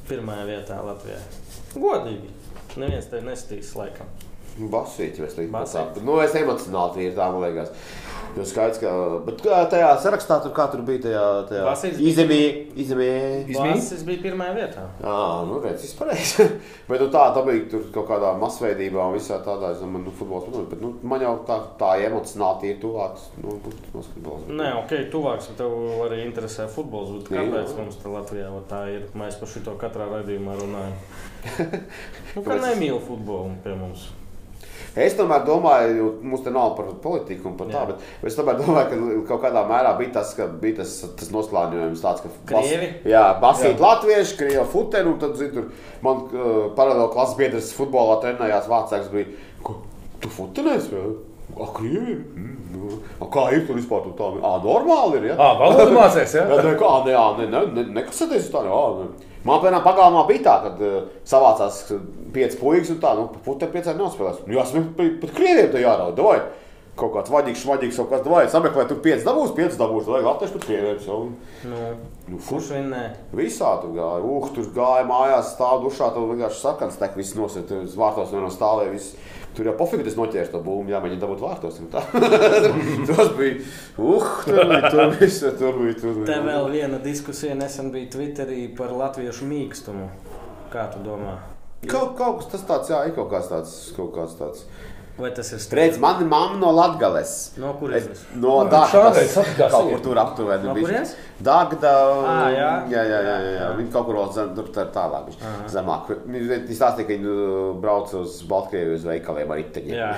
pirmajā 0.09 0.45
vietā 0.45 0.79
Latvijā. 0.85 1.19
Godīgi. 1.75 2.29
Neviens 2.79 3.07
te 3.09 3.21
nestīs 3.25 3.71
laikam. 3.77 4.09
Vai 4.71 4.83
slikti 4.87 5.23
Basīts. 5.51 5.51
patā. 5.51 6.03
Nu, 6.05 6.19
es 6.23 6.35
emocionāli 6.37 6.95
tīri 6.95 7.15
tā, 7.17 7.27
man 7.33 7.43
liekas. 7.43 7.71
Jo 8.35 8.43
skaidrs, 8.43 8.79
ka, 8.81 8.91
bet 9.23 9.39
kā 9.45 9.61
tajā 9.71 9.89
sarakstā 10.03 10.41
tur, 10.43 10.51
kā 10.55 10.65
tur 10.71 10.81
bija 10.87 11.05
tajā, 11.05 11.23
tajā 11.47 11.61
Basīts 11.63 11.99
bija- 12.01 12.07
pirmajā 14.25 14.55
vietā. 14.57 14.83
Ā, 14.99 15.13
nu, 15.47 15.61
redz, 15.63 15.85
viss 15.85 15.95
pareizi. 15.95 16.47
bet 16.89 17.03
nu, 17.05 17.07
tā, 17.13 17.21
tā 17.37 17.43
bija 17.47 17.63
tur 17.71 17.85
kaut 17.95 18.09
kādā 18.09 18.33
masveidībā 18.41 19.05
un 19.07 19.15
visā 19.15 19.37
tādā, 19.45 19.69
es 19.71 19.79
domāju, 19.83 20.09
nu, 20.09 20.15
futbols, 20.19 20.49
nu, 20.51 20.65
bet, 20.71 20.83
nu, 20.83 20.91
man 21.07 21.23
jau 21.23 21.31
tā, 21.47 21.61
tā 21.79 21.93
emocionāli 22.09 22.65
tīri 22.65 22.81
tuvāks, 22.83 23.29
nu, 23.39 23.55
no 23.95 24.03
futbols. 24.09 24.51
Nē, 24.51 24.73
ok, 24.81 24.93
tuvāks, 25.15 25.49
bet 25.53 25.63
tev 25.63 26.03
arī 26.09 26.19
interesē 26.25 26.67
futbols. 26.75 27.15
bet 27.15 27.31
Jā. 27.31 27.45
Kāpēc 27.45 27.73
mums 27.79 28.01
te 28.03 28.11
Latvijā 28.17 28.51
tā 28.67 28.83
ir? 28.97 29.07
Mēs 29.15 29.39
par 29.39 29.53
šito 29.55 29.79
katrā 29.79 30.11
raidījumā 30.11 30.59
runājam. 30.59 30.99
nu, 32.35 32.43
ka 32.43 32.51
Kāpēc? 32.51 32.67
nemīl 32.67 32.99
futbolu 32.99 33.55
pie 33.63 33.79
mums. 33.79 34.09
Es 34.95 35.15
tomēr 35.17 35.41
domāju, 35.43 36.05
mums 36.23 36.43
te 36.45 36.51
nav 36.55 36.71
par 36.77 36.87
politiku 37.03 37.49
un 37.49 37.57
par 37.59 37.67
tā, 37.67 37.81
Jā. 37.81 37.97
bet 38.21 38.29
es 38.31 38.37
tomēr 38.37 38.55
domāju, 38.61 38.87
ka 38.87 39.27
kaut 39.33 39.41
kādā 39.43 39.65
mērā 39.67 39.91
bija 39.99 40.13
tas, 40.21 40.31
ka 40.37 40.47
bija 40.61 40.77
tas, 40.79 40.93
tas 41.19 41.33
noslēņojums 41.35 42.03
tāds, 42.05 42.23
ka 42.23 42.31
Krievi? 42.53 42.87
jā, 43.11 43.25
basīt 43.43 43.83
latvieši, 43.83 44.37
krievi 44.39 44.63
futeni, 44.71 45.11
un 45.11 45.19
tad, 45.19 45.35
zini, 45.35 45.51
tur 45.51 45.67
man 46.05 46.23
uh, 46.29 46.55
paralēli 46.77 47.11
klases 47.11 47.35
biedrs 47.41 47.73
futbolā 47.75 48.21
trenējās 48.23 48.71
vācāks 48.71 49.11
bija, 49.11 49.27
ko, 49.67 49.81
tu 50.23 50.31
futenēs, 50.31 50.87
vai? 50.93 51.05
A, 51.55 51.67
krievi? 51.75 52.15
Mm, 52.15 52.55
nu. 52.73 52.97
A, 53.19 53.27
kā 53.31 53.49
ir 53.55 53.67
tur 53.67 53.77
vispār 53.77 54.07
tā? 54.17 54.31
Ā, 54.39 54.55
normāli 54.63 55.19
ir, 55.19 55.27
ja? 55.33 55.37
Ah, 55.39 55.59
valodu 55.59 55.91
mācēs, 55.95 56.39
ja? 56.39 56.47
Jā, 56.55 56.63
nē, 56.65 56.75
kā, 56.79 56.91
nē, 57.05 57.13
jā, 57.15 57.25
nē, 57.41 57.51
nē, 57.51 57.65
nē, 57.75 57.87
nekasieties 57.99 58.47
uz 58.47 58.51
tā, 58.55 58.63
jā, 58.71 58.83
nē. 59.01 59.33
Man, 59.45 59.61
piemēram, 59.61 59.83
pagalmā 59.85 60.25
bija 60.29 60.43
tā, 60.47 60.55
ka 60.63 60.71
uh, 60.81 61.09
savācās 61.27 61.81
uh, 61.93 62.03
pieci 62.33 62.57
puikas 62.57 62.91
un 62.95 63.01
tā, 63.03 63.11
nu, 63.17 63.27
putekļi 63.45 63.77
pieciem 63.77 63.99
neuzspēlēs. 64.01 64.43
Nu, 64.47 64.55
jāsam, 64.57 64.87
pat, 64.97 65.33
krieviem 65.37 65.69
te 65.73 65.83
jārauj, 65.83 66.15
davai. 66.17 66.39
Kaut 66.95 67.11
kāds 67.11 67.27
vaļīgs, 67.27 67.65
vaļīgs, 67.67 67.97
kaut 67.99 68.07
kāds, 68.13 68.23
davai, 68.23 68.45
sameklē, 68.47 68.85
tur 68.87 69.01
pieci 69.03 69.25
dabūs, 69.27 69.51
pieci 69.57 69.75
dabūs, 69.75 70.05
vajag 70.07 70.29
latviešu 70.29 70.55
pat 70.55 70.67
krieviem. 70.69 71.01
jau. 71.03 71.17
Nu, 71.67 71.81
Nu, 72.31 72.39
kurš 72.41 72.71
vinnē? 72.73 73.01
Visā 73.35 73.75
tur 73.81 73.91
gāja, 73.93 74.23
uh, 74.23 74.47
tur 74.55 74.69
gāja 74.73 75.03
mājās, 75.05 75.51
stāv 75.53 75.83
dušā, 75.83 76.07
tur 76.15 76.31
vienkārši 76.31 76.63
sakans, 76.63 76.95
tek 76.97 77.19
viss 77.19 77.35
tur 77.35 77.83
uz 77.83 77.97
vārtos 77.99 78.31
no 78.33 78.47
stāvēja, 78.49 78.95
viss. 78.95 79.11
Tur 79.55 79.69
jau 79.69 79.75
pofīgi 79.79 80.03
tas 80.07 80.17
noķērs 80.19 80.51
to 80.51 80.59
būmu, 80.65 80.91
jāmēģina 80.91 81.21
dabūt 81.21 81.43
vārtos. 81.43 81.79
Tas 81.91 83.31
bija, 83.37 83.57
uh, 83.95 84.29
tur 84.43 84.61
bija, 84.71 84.91
tur 84.91 85.13
viss, 85.15 85.43
tur 85.59 85.79
bija, 85.79 85.97
tur 86.01 86.17
bija. 86.19 86.27
Te 86.27 86.39
vēl 86.43 86.69
viena 86.73 86.99
diskusija 87.03 87.55
nesen 87.55 87.91
bija 87.93 88.11
Twitterī 88.17 88.65
par 88.75 88.91
latviešu 88.95 89.47
mīkstumu. 89.47 90.09
Kā 90.73 90.89
tu 90.91 91.03
domā? 91.05 91.37
Kaut, 91.85 92.15
kaut 92.17 92.41
kas 92.41 92.51
tas 92.51 92.65
tāds, 92.67 92.91
jā, 92.91 92.99
ir 93.07 93.15
kaut 93.15 93.29
kāds 93.31 93.47
tāds, 93.51 93.73
kaut 93.95 94.11
kāds 94.15 94.35
tāds. 94.39 94.65
Vai 95.15 95.29
tas 95.31 95.47
ir 95.55 95.61
Redz, 95.77 95.97
man 96.03 96.19
ir 96.19 96.27
mamma 96.27 96.57
no 96.59 96.73
Latgales. 96.75 97.53
No 97.57 97.69
kurienes? 97.79 98.25
No 98.35 98.55
Nu, 98.65 98.69
Dāngas. 98.71 98.91
šādreiz 98.91 99.29
satikās 99.31 99.71
Kaut 99.71 99.87
kur 99.93 100.01
tur 100.03 100.19
aptuveni. 100.19 100.67
No 100.67 100.73
kurienes? 100.75 101.13
Dagda. 101.39 101.93
Ā, 102.27 102.33
jā. 102.51 102.71
Jā, 102.91 103.03
jā, 103.07 103.19
jā, 103.23 103.35
jā, 103.45 103.53
jā. 103.55 103.69
Viņa 103.77 103.93
kaut 103.93 104.09
kur 104.09 104.19
zem, 104.35 104.49
tur 104.57 104.67
tā- 104.75 104.89
tālāk. 104.91 105.29
bišķi, 105.29 105.53
Zemāk. 105.71 106.11
Viņa 106.27 106.59
stāstīja, 106.67 107.07
ka 107.07 107.13
viņa 107.13 107.35
uh, 107.35 107.69
brauc 107.79 108.11
uz 108.19 108.41
Baltkrieviju 108.49 108.99
uz 108.99 109.07
veikaliem 109.07 109.55
ar 109.55 109.63
iteņiem. 109.63 109.95
Jā. 109.95 110.11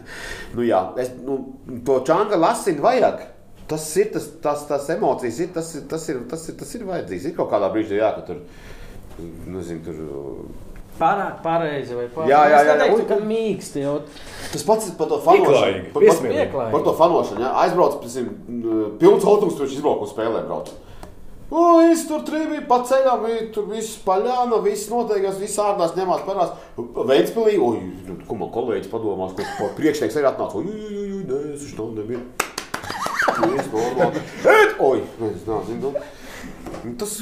nu 0.56 0.66
jā, 0.66 0.82
es, 0.98 1.14
nu, 1.22 1.38
to 1.86 2.00
čanga 2.10 2.40
lasīt 2.42 2.82
vajag. 2.82 3.22
Tas 3.70 3.86
ir 3.96 4.10
tas, 4.12 4.26
tas, 4.42 4.66
tas 4.66 4.90
emocijas, 4.90 5.38
ir, 5.38 5.52
tas, 5.54 5.70
ir, 5.78 5.86
tas, 5.88 6.08
ir, 6.10 6.18
tas, 6.28 6.48
ir, 6.50 6.58
tas 6.58 6.74
ir 6.74 6.82
vajadzīgs. 6.90 7.30
Ir 7.30 7.38
kaut 7.38 7.48
kādā 7.54 7.70
brīdī, 7.72 8.02
jā, 8.02 8.10
ka 8.18 8.26
tur, 8.26 8.42
nezinu, 9.46 9.86
tur. 9.86 10.02
Pārāk 11.02 11.42
pareizi 11.42 11.96
vai 11.98 12.06
pārāk 12.12 12.30
Jā, 12.30 12.44
jā, 12.46 12.52
jā, 12.52 12.60
jā. 12.60 12.62
Es 12.62 12.78
neteiktu, 12.78 13.02
Un- 13.02 13.08
ka 13.10 13.18
mīksti. 13.26 13.82
Jo... 13.82 13.96
Tas 14.52 14.64
pats 14.68 14.88
ir 14.90 14.94
par 15.00 15.10
to 15.10 15.18
fanošanu. 15.24 15.82
Par, 15.96 16.06
par, 16.06 16.70
par 16.76 16.86
to 16.86 16.94
fanošanu. 17.00 17.42
Ja? 17.42 17.52
Aizbrauc, 17.64 17.98
piemēram, 18.04 18.96
pilns 19.02 19.26
autobus, 19.26 19.58
kurš 19.58 19.76
izbrauc 19.78 20.06
uz 20.06 20.14
spēlēm. 20.14 20.46
Brauc. 20.46 20.70
O, 21.52 21.82
es 21.84 22.06
tur 22.08 22.22
trījāju 22.24 22.62
pa 22.64 22.78
ceļam, 22.88 23.26
bija 23.26 23.42
tur 23.52 23.66
viss 23.68 23.98
paļāna, 24.06 24.62
viss 24.64 24.88
noteikās, 24.88 25.36
viss 25.36 25.60
ārdās 25.60 25.92
ņemās 25.98 26.22
parās. 26.24 26.54
Ventspilī, 26.78 27.58
oi, 27.60 27.82
nu, 28.06 28.16
ko 28.24 28.38
man 28.40 28.48
kolēģis 28.54 28.88
padomās, 28.88 29.34
ka 29.36 29.44
pa 29.58 29.68
priekšnieks 29.76 30.16
arī 30.16 30.30
atnāca. 30.30 30.62
Oi, 30.62 30.72
oi, 30.72 31.02
oi, 31.10 31.20
nē, 31.28 31.42
es 31.52 31.68
nebija. 31.98 32.22
Viss 33.42 33.68
normāli. 33.74 34.24
Et, 34.54 34.80
oi, 34.80 35.04
es 35.28 35.44
nezinu. 35.50 35.92
Tas 36.98 37.18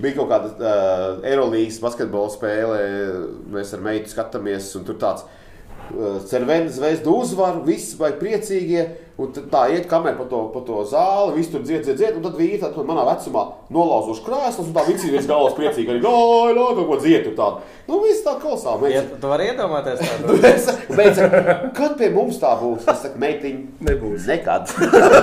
bija 0.00 0.16
kaut 0.18 0.30
kāda 0.30 0.50
uh, 0.54 1.24
Eirolandes 1.26 1.80
basketbola 1.82 2.32
spēle. 2.32 2.82
Mēs 3.54 3.74
ar 3.76 3.82
meitu 3.84 4.12
skatāmies, 4.12 4.70
un 4.78 4.86
tur 4.88 4.98
tāds 5.00 5.26
uh, 5.92 6.18
cervena 6.28 6.70
zvezda 6.72 7.10
uzvar, 7.12 7.60
visi 7.66 7.96
vai 8.00 8.12
priecīgie. 8.18 8.84
Un 9.14 9.28
tā 9.30 9.68
iet 9.70 9.84
kamera 9.86 10.16
pa 10.18 10.24
to, 10.26 10.40
pa 10.50 10.60
to 10.66 10.80
zāli, 10.90 11.36
viss 11.36 11.52
tur 11.52 11.62
dzied, 11.62 11.84
dzied, 11.86 11.94
dzied. 12.00 12.16
Un 12.18 12.24
tad 12.24 12.34
vīri 12.34 12.58
tad 12.58 12.74
manā 12.82 13.04
vecumā 13.06 13.44
nolauzuši 13.70 14.24
krēslus, 14.26 14.72
un 14.72 14.74
tā 14.74 14.82
visi 14.88 15.12
viens 15.12 15.28
galvas 15.30 15.54
priecīgi 15.54 15.92
arī 15.92 16.00
gāja, 16.02 16.56
no 16.56 16.64
kaut 16.74 16.88
ko 16.88 16.96
dzied. 16.98 17.28
un 17.30 17.36
tādu. 17.38 17.60
Nu, 17.86 18.00
viss 18.02 18.24
tā. 18.26 18.34
Ja, 18.34 18.74
Mēs- 18.82 19.12
tu 19.22 19.30
vari 19.30 19.46
iedomāties 19.52 20.02
tādu 20.02 20.38
Es 20.48 20.66
teicu, 20.66 21.28
kad 21.78 21.94
pie 22.00 22.10
mums 22.10 22.40
tā 22.42 22.56
būs? 22.58 22.88
Es 22.90 23.04
saku, 23.04 23.20
meitiņ, 23.22 23.60
Nebūs. 23.86 24.26
Nekad. 24.32 24.74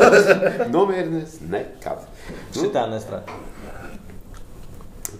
Nomierinies, 0.73 1.41
nekad. 1.51 2.05
Nu, 2.31 2.61
šitā 2.61 2.85
nestrādā. 2.93 3.41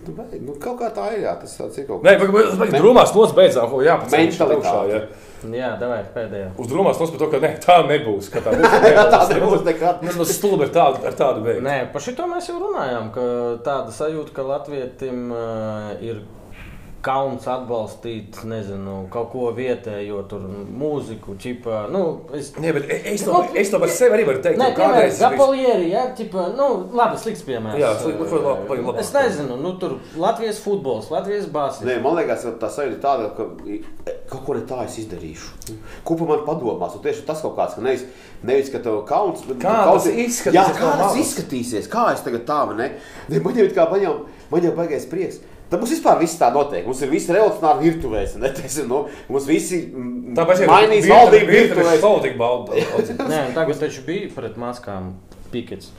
nu, 0.08 0.14
vai, 0.16 0.40
nu, 0.40 0.56
kaut 0.62 0.80
kā 0.80 0.90
tā 0.96 1.10
ir. 1.18 1.26
Jā, 1.26 1.36
tas 1.42 1.58
tāds 1.60 1.78
ir 1.82 1.90
kaut 1.90 2.08
Nē, 2.08 2.16
bet 2.24 2.32
mēs 2.34 2.72
drūmās 2.80 3.12
nos 3.18 3.36
beidzām, 3.36 3.68
ko 3.70 3.84
jāpacēl. 3.84 4.32
Mentalitāte. 4.32 5.04
Jā, 5.50 5.72
davai 5.82 6.02
pēdējā. 6.14 6.52
Uz 6.62 6.70
drūmās 6.70 7.00
nos 7.02 7.14
par 7.14 7.22
to, 7.24 7.30
ka 7.32 7.40
ne, 7.42 7.52
tā 7.64 7.78
nebūs. 7.88 8.30
Ka 8.34 8.44
tā 8.46 8.54
būs. 8.58 8.76
kā. 8.86 9.06
Tā 9.14 9.22
nebūs 9.32 9.66
nekad. 9.66 10.04
Mēs 10.06 10.20
mums 10.20 10.36
stulbi 10.38 10.68
ar 10.68 10.76
tādu, 10.76 11.02
ar 11.10 11.18
tādu 11.18 11.46
veidu. 11.46 11.64
Nē, 11.66 11.78
par 11.94 12.06
šito 12.06 12.28
mēs 12.30 12.52
jau 12.52 12.60
runājām, 12.62 13.10
ka 13.16 13.26
tāda 13.66 13.96
sajūta, 13.96 14.36
ka 14.36 14.46
Latvijam 14.46 15.34
uh, 15.34 15.90
ir 16.04 16.22
kauns 17.02 17.48
atbalstīt, 17.50 18.38
nezinu, 18.48 19.08
kaut 19.14 19.32
ko 19.34 19.50
vietējo, 19.58 20.22
tur 20.30 20.44
mūziku, 20.46 21.34
čipā. 21.42 21.84
Nu, 21.92 22.02
es... 22.38 22.52
Nē, 22.62 22.74
bet 22.76 22.92
es 23.10 23.24
to, 23.26 23.40
es 23.58 23.72
to 23.74 23.80
par 23.82 23.90
sevi 23.94 24.18
arī 24.18 24.28
varu 24.28 24.44
teikt. 24.46 24.60
Nē, 24.62 24.68
kādreiz 24.78 25.22
Gapolieri, 25.22 25.90
jā, 25.94 26.04
tipa, 26.18 26.48
nu, 26.58 26.68
labi, 26.98 27.18
slikts 27.22 27.44
piemērs. 27.48 27.80
Jā, 27.82 27.92
slikts, 28.04 28.22
labi, 28.36 28.44
labi, 28.70 28.86
labi. 28.86 29.02
Es 29.02 29.12
nezinu, 29.16 29.58
nu, 29.62 29.74
tur 29.82 29.98
Latvijas 30.22 30.62
futbols, 30.62 31.10
Latvijas 31.14 31.50
bāzes. 31.54 31.86
Nē, 31.90 31.98
man 32.06 32.20
liekas, 32.20 32.46
ka 32.46 32.56
tā 32.66 32.72
sajūta 32.78 32.98
ir 32.98 33.04
tāda, 33.04 33.30
ka 33.38 33.48
e, 33.66 33.80
kaut 34.30 34.46
ko 34.46 34.58
ne 34.60 34.66
tā 34.70 34.84
es 34.86 35.00
izdarīšu. 35.02 35.78
Ko 36.06 36.18
par 36.20 36.30
mani 36.36 36.46
padomās? 36.48 36.98
Un 36.98 37.06
tieši 37.06 37.26
tas 37.28 37.42
kaut 37.42 37.58
kāds, 37.58 37.78
ka 37.78 37.86
nevis, 37.86 38.06
nevis 38.46 38.70
ka 38.74 38.82
tev 38.84 39.02
kauns, 39.10 39.42
bet 39.50 39.62
Kā 39.64 39.80
kaut 39.88 40.02
tas 40.04 40.12
ir- 40.12 40.22
izskatīsies 40.28 40.60
Jā, 40.60 40.68
no 40.70 40.78
kā 40.84 40.92
tas 41.02 41.18
izskatīsies? 41.24 41.90
Kā 41.92 42.12
es 42.14 42.22
tagad 42.26 42.46
tā, 42.50 42.62
vai 42.70 42.78
ne? 42.78 42.92
ne 43.32 43.42
man 43.42 43.58
jau 43.58 43.66
ir 43.66 43.74
kā, 43.76 43.90
man 43.90 44.06
jau, 44.06 44.14
man 44.54 44.70
jau 44.70 44.76
baigais 44.78 45.10
prieks. 45.10 45.42
Tad 45.72 45.80
mums 45.80 45.94
vispār 45.94 46.18
viss 46.20 46.36
tā 46.36 46.50
notiek. 46.52 46.84
Mums 46.84 47.00
ir 47.06 47.12
visi 47.14 47.32
revolucionāri 47.32 47.88
virtuvēs. 47.88 48.36
ne? 48.42 48.50
Teiksim, 48.58 48.90
Nu, 48.92 49.06
mums 49.32 49.46
visi 49.48 49.86
Tāpēc, 50.36 50.66
mainīs 50.68 51.08
valdību 51.08 51.48
virtuvēs. 51.48 52.04
Nē, 53.32 53.42
tagad 53.56 53.80
taču 53.80 54.04
bija 54.04 54.28
pret 54.36 54.60
maskām 54.60 55.14
pikets. 55.54 55.94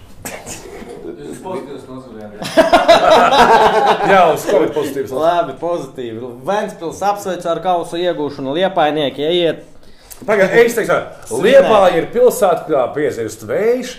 Jūs 1.03 1.41
pozitīvs 1.47 1.89
nozīmējat. 1.89 2.37
Jā, 4.13 4.23
uz 4.35 4.45
Covid 4.47 4.73
pozitīvs. 4.77 5.15
Labi, 5.17 5.57
pozitīvi. 5.61 6.31
Vēnspils 6.47 7.03
apsveic 7.09 7.49
ar 7.51 7.61
kausu 7.65 7.99
iegūšanu. 8.05 8.55
Liepainieki, 8.61 9.25
ejiet! 9.33 9.69
Pagaidiet, 10.23 10.69
es 10.69 10.77
teiktu, 10.77 10.97
Liepā 11.43 11.81
ir 11.99 12.05
pilsēta, 12.15 12.69
kā 12.69 12.83
piezirst 12.95 13.43
vējš, 13.49 13.97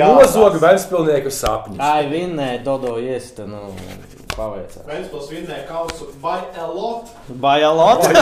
jāatnāc. 0.00 0.24
nozoga 0.24 0.58
Ventspilnieku 0.64 1.30
sapņus. 1.30 1.78
Ai, 1.78 2.08
vinnēja 2.10 2.58
Dodo 2.66 2.96
iesta, 2.98 3.46
nu, 3.46 3.60
paveicās. 4.36 4.84
Ventspils 4.88 5.30
vinnēja 5.32 5.64
kausu 5.68 6.08
by 6.22 6.42
a 6.60 6.66
lot. 6.70 7.10
Bajalot! 7.42 8.04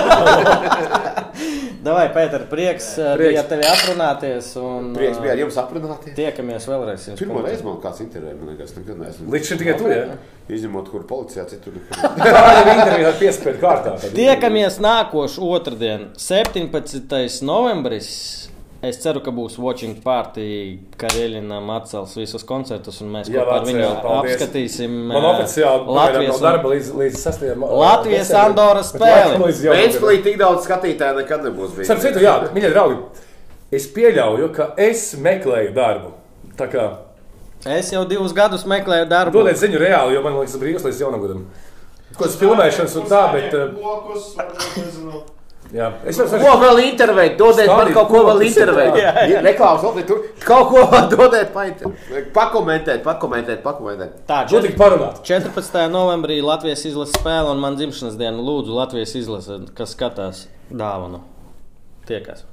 Davai, 1.82 2.06
Pēter, 2.14 2.44
prieks, 2.50 2.92
prieks. 2.94 3.16
Prieks. 3.16 3.32
bija 3.32 3.42
tevi 3.50 3.66
aprunāties. 3.66 4.52
Un, 4.60 4.92
Prieks 4.94 5.18
bija 5.22 5.34
ar 5.34 5.42
jums 5.42 5.58
aprunāties. 5.58 6.14
Tiekamies 6.18 6.68
vēlreiz. 6.70 7.08
Pirmā 7.18 7.42
reize 7.46 7.66
man 7.66 7.80
kāds 7.82 8.04
intervēja, 8.04 8.36
man 8.38 8.52
liekas, 8.52 8.76
nekad 8.78 9.00
neesmu. 9.02 9.26
Līdz 9.34 9.50
šim 9.50 9.62
tikai 9.64 9.76
tu, 9.80 9.90
ja? 9.90 10.04
Izņemot, 10.52 10.92
kur 10.92 11.06
policijā 11.08 11.46
citur. 11.50 11.80
ar 12.02 13.18
piespiedu 13.22 13.58
kārtā. 13.62 13.96
Tiekamies 14.14 14.78
nākošu 14.82 15.50
otrdien, 15.56 16.10
17. 16.20 17.42
novembris. 17.46 18.12
Es 18.82 18.96
ceru, 18.98 19.20
ka 19.22 19.30
būs 19.30 19.60
watching 19.62 19.94
party, 20.02 20.78
ka 20.98 21.06
Rēlinam 21.12 21.68
atcels 21.70 22.16
visus 22.18 22.42
koncertus, 22.42 22.96
un 23.04 23.12
mēs 23.14 23.28
Jā, 23.30 23.44
kopā 23.44 23.60
ar 23.60 23.66
viņu 23.68 23.90
paldies. 24.02 24.32
apskatīsim 24.40 24.96
Man 25.12 25.22
oficiāli 25.28 25.86
Latvijas, 25.86 26.34
un- 26.34 26.42
darba 26.42 26.72
līdz, 26.72 26.88
līdz 26.98 27.20
6. 27.22 27.44
Latvijas 27.82 28.32
Andoras 28.40 28.90
spēli. 28.92 29.38
Ventspilī 29.70 30.16
tik 30.24 30.38
daudz 30.40 30.66
skatītāju 30.66 31.20
nekad 31.20 31.44
nebūs 31.46 31.76
bijis. 31.76 31.86
Starp 31.86 32.00
citu, 32.02 32.18
jā, 32.26 32.34
mīļie 32.56 32.72
draugi, 32.74 32.98
es 33.70 33.86
pieļauju, 33.86 34.52
ka 34.56 34.72
es 34.76 35.14
meklēju 35.14 35.74
darbu. 35.74 36.12
Tā 36.58 36.66
kā 36.72 36.88
Es 37.64 37.92
jau 37.92 38.02
divus 38.04 38.32
gadus 38.34 38.64
meklēju 38.66 39.06
darbu. 39.08 39.38
Dodiet 39.38 39.56
ziņu 39.62 39.78
reāli, 39.78 40.14
jo 40.16 40.22
man 40.24 40.32
liekas, 40.40 40.56
brīvs 40.58 40.82
līdz 40.82 40.98
jaunam 41.04 41.22
gadam. 41.22 41.44
Ko 42.18 42.24
tas 42.24 42.34
filmēšanas 42.40 42.96
un 42.98 43.06
tā, 43.06 43.20
bet. 43.32 43.52
nezinu. 44.76 45.22
Jā, 45.72 45.86
es 46.04 46.18
jau 46.20 46.26
Ko 46.28 46.52
vēl 46.60 46.82
intervēt? 46.84 47.38
Dodiet 47.40 47.70
man 47.70 47.88
kaut 47.96 48.10
ko 48.12 48.20
vēl. 48.26 48.42
Reklāmas 49.46 49.86
opcija 49.88 50.08
tur. 50.10 50.26
Kaut 50.44 50.68
ko 50.68 50.82
vēl 50.92 51.06
dodiet. 51.14 51.54
Pakomentēt, 52.34 53.00
pakomentēt, 53.06 53.62
pakomentēt. 53.64 54.18
Tā, 54.28 54.42
Šo 54.50 54.60
tik 54.64 54.76
parunāt. 54.76 55.22
14. 55.24 55.78
novembrī 55.92 56.42
Latvijas 56.44 56.84
izlases 56.90 57.16
spēle 57.16 57.54
un 57.54 57.62
man 57.64 57.78
dzimšanas 57.80 58.18
diena. 58.20 58.36
Lūdzu, 58.36 58.76
Latvijas 58.76 59.14
izlase, 59.16 59.62
kas 59.78 59.96
skatās 59.96 60.44
dāvanu. 60.68 61.22
Tiekas. 62.08 62.44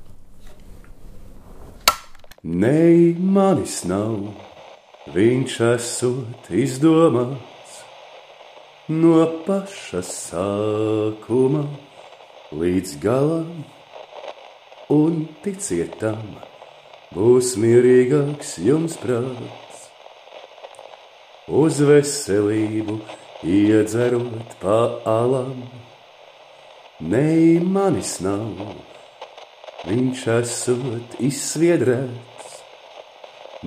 Nei, 2.39 3.17
manis 3.19 3.81
nav, 3.89 4.29
viņš 5.11 5.59
esot 5.73 6.47
izdomāts 6.55 7.81
no 8.87 9.27
paša 9.43 10.05
sākuma 10.07 11.67
līdz 12.49 12.95
galam, 13.03 13.63
un 14.89 15.25
ticiet 15.43 15.99
tam, 16.01 16.31
būs 17.13 17.53
mierīgāks 17.61 18.55
jums 18.65 18.95
prāts. 19.01 19.83
Uz 21.49 21.77
veselību 21.85 22.97
iedzerot 23.45 24.55
pa 24.61 24.79
alam, 25.05 25.61
nei, 26.99 27.59
manis 27.61 28.17
nav. 28.25 28.73
Viņš 29.85 30.25
esot 30.39 31.15
izsviedrēts 31.23 32.57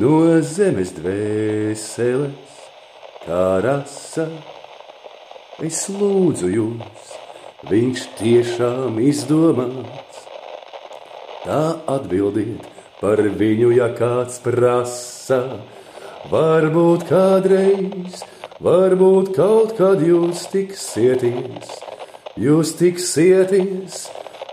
no 0.02 0.40
zemes 0.42 0.92
dvēseles, 0.98 2.59
kā 3.22 3.46
rasa. 3.64 4.26
Es 5.62 5.86
lūdzu 5.86 6.50
jūs, 6.50 7.11
viņš 7.70 8.06
tiešām 8.18 8.98
izdomāts. 9.02 10.26
Tā 11.43 11.62
atbildiet 11.90 12.66
par 13.01 13.18
viņu, 13.18 13.72
ja 13.74 13.90
kāds 13.98 14.39
prasa. 14.43 15.40
Varbūt 16.30 17.09
kādreiz, 17.09 18.22
varbūt 18.62 19.32
kaut 19.34 19.74
kad 19.78 20.02
jūs 20.06 20.47
tiksieties, 20.52 21.72
jūs 22.39 22.76
tiksieties 22.78 24.05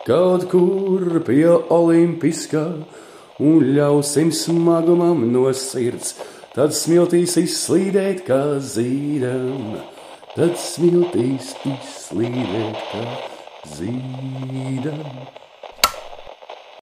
kaut 0.07 0.48
kur 0.49 1.19
pie 1.27 1.45
olimpiskā 1.69 2.65
un 3.40 3.69
ļausim 3.77 4.34
smagumam 4.34 5.22
no 5.30 5.45
sirds. 5.53 6.15
Tad 6.56 6.73
smiltīs 6.73 7.38
izslīdēt 7.38 8.26
kā 8.26 8.57
zīdam, 8.57 9.77
tad 10.35 10.56
smiltīs 10.61 11.53
izslīdēt 11.65 12.81
kā 12.91 13.06
zīdam. 13.76 15.06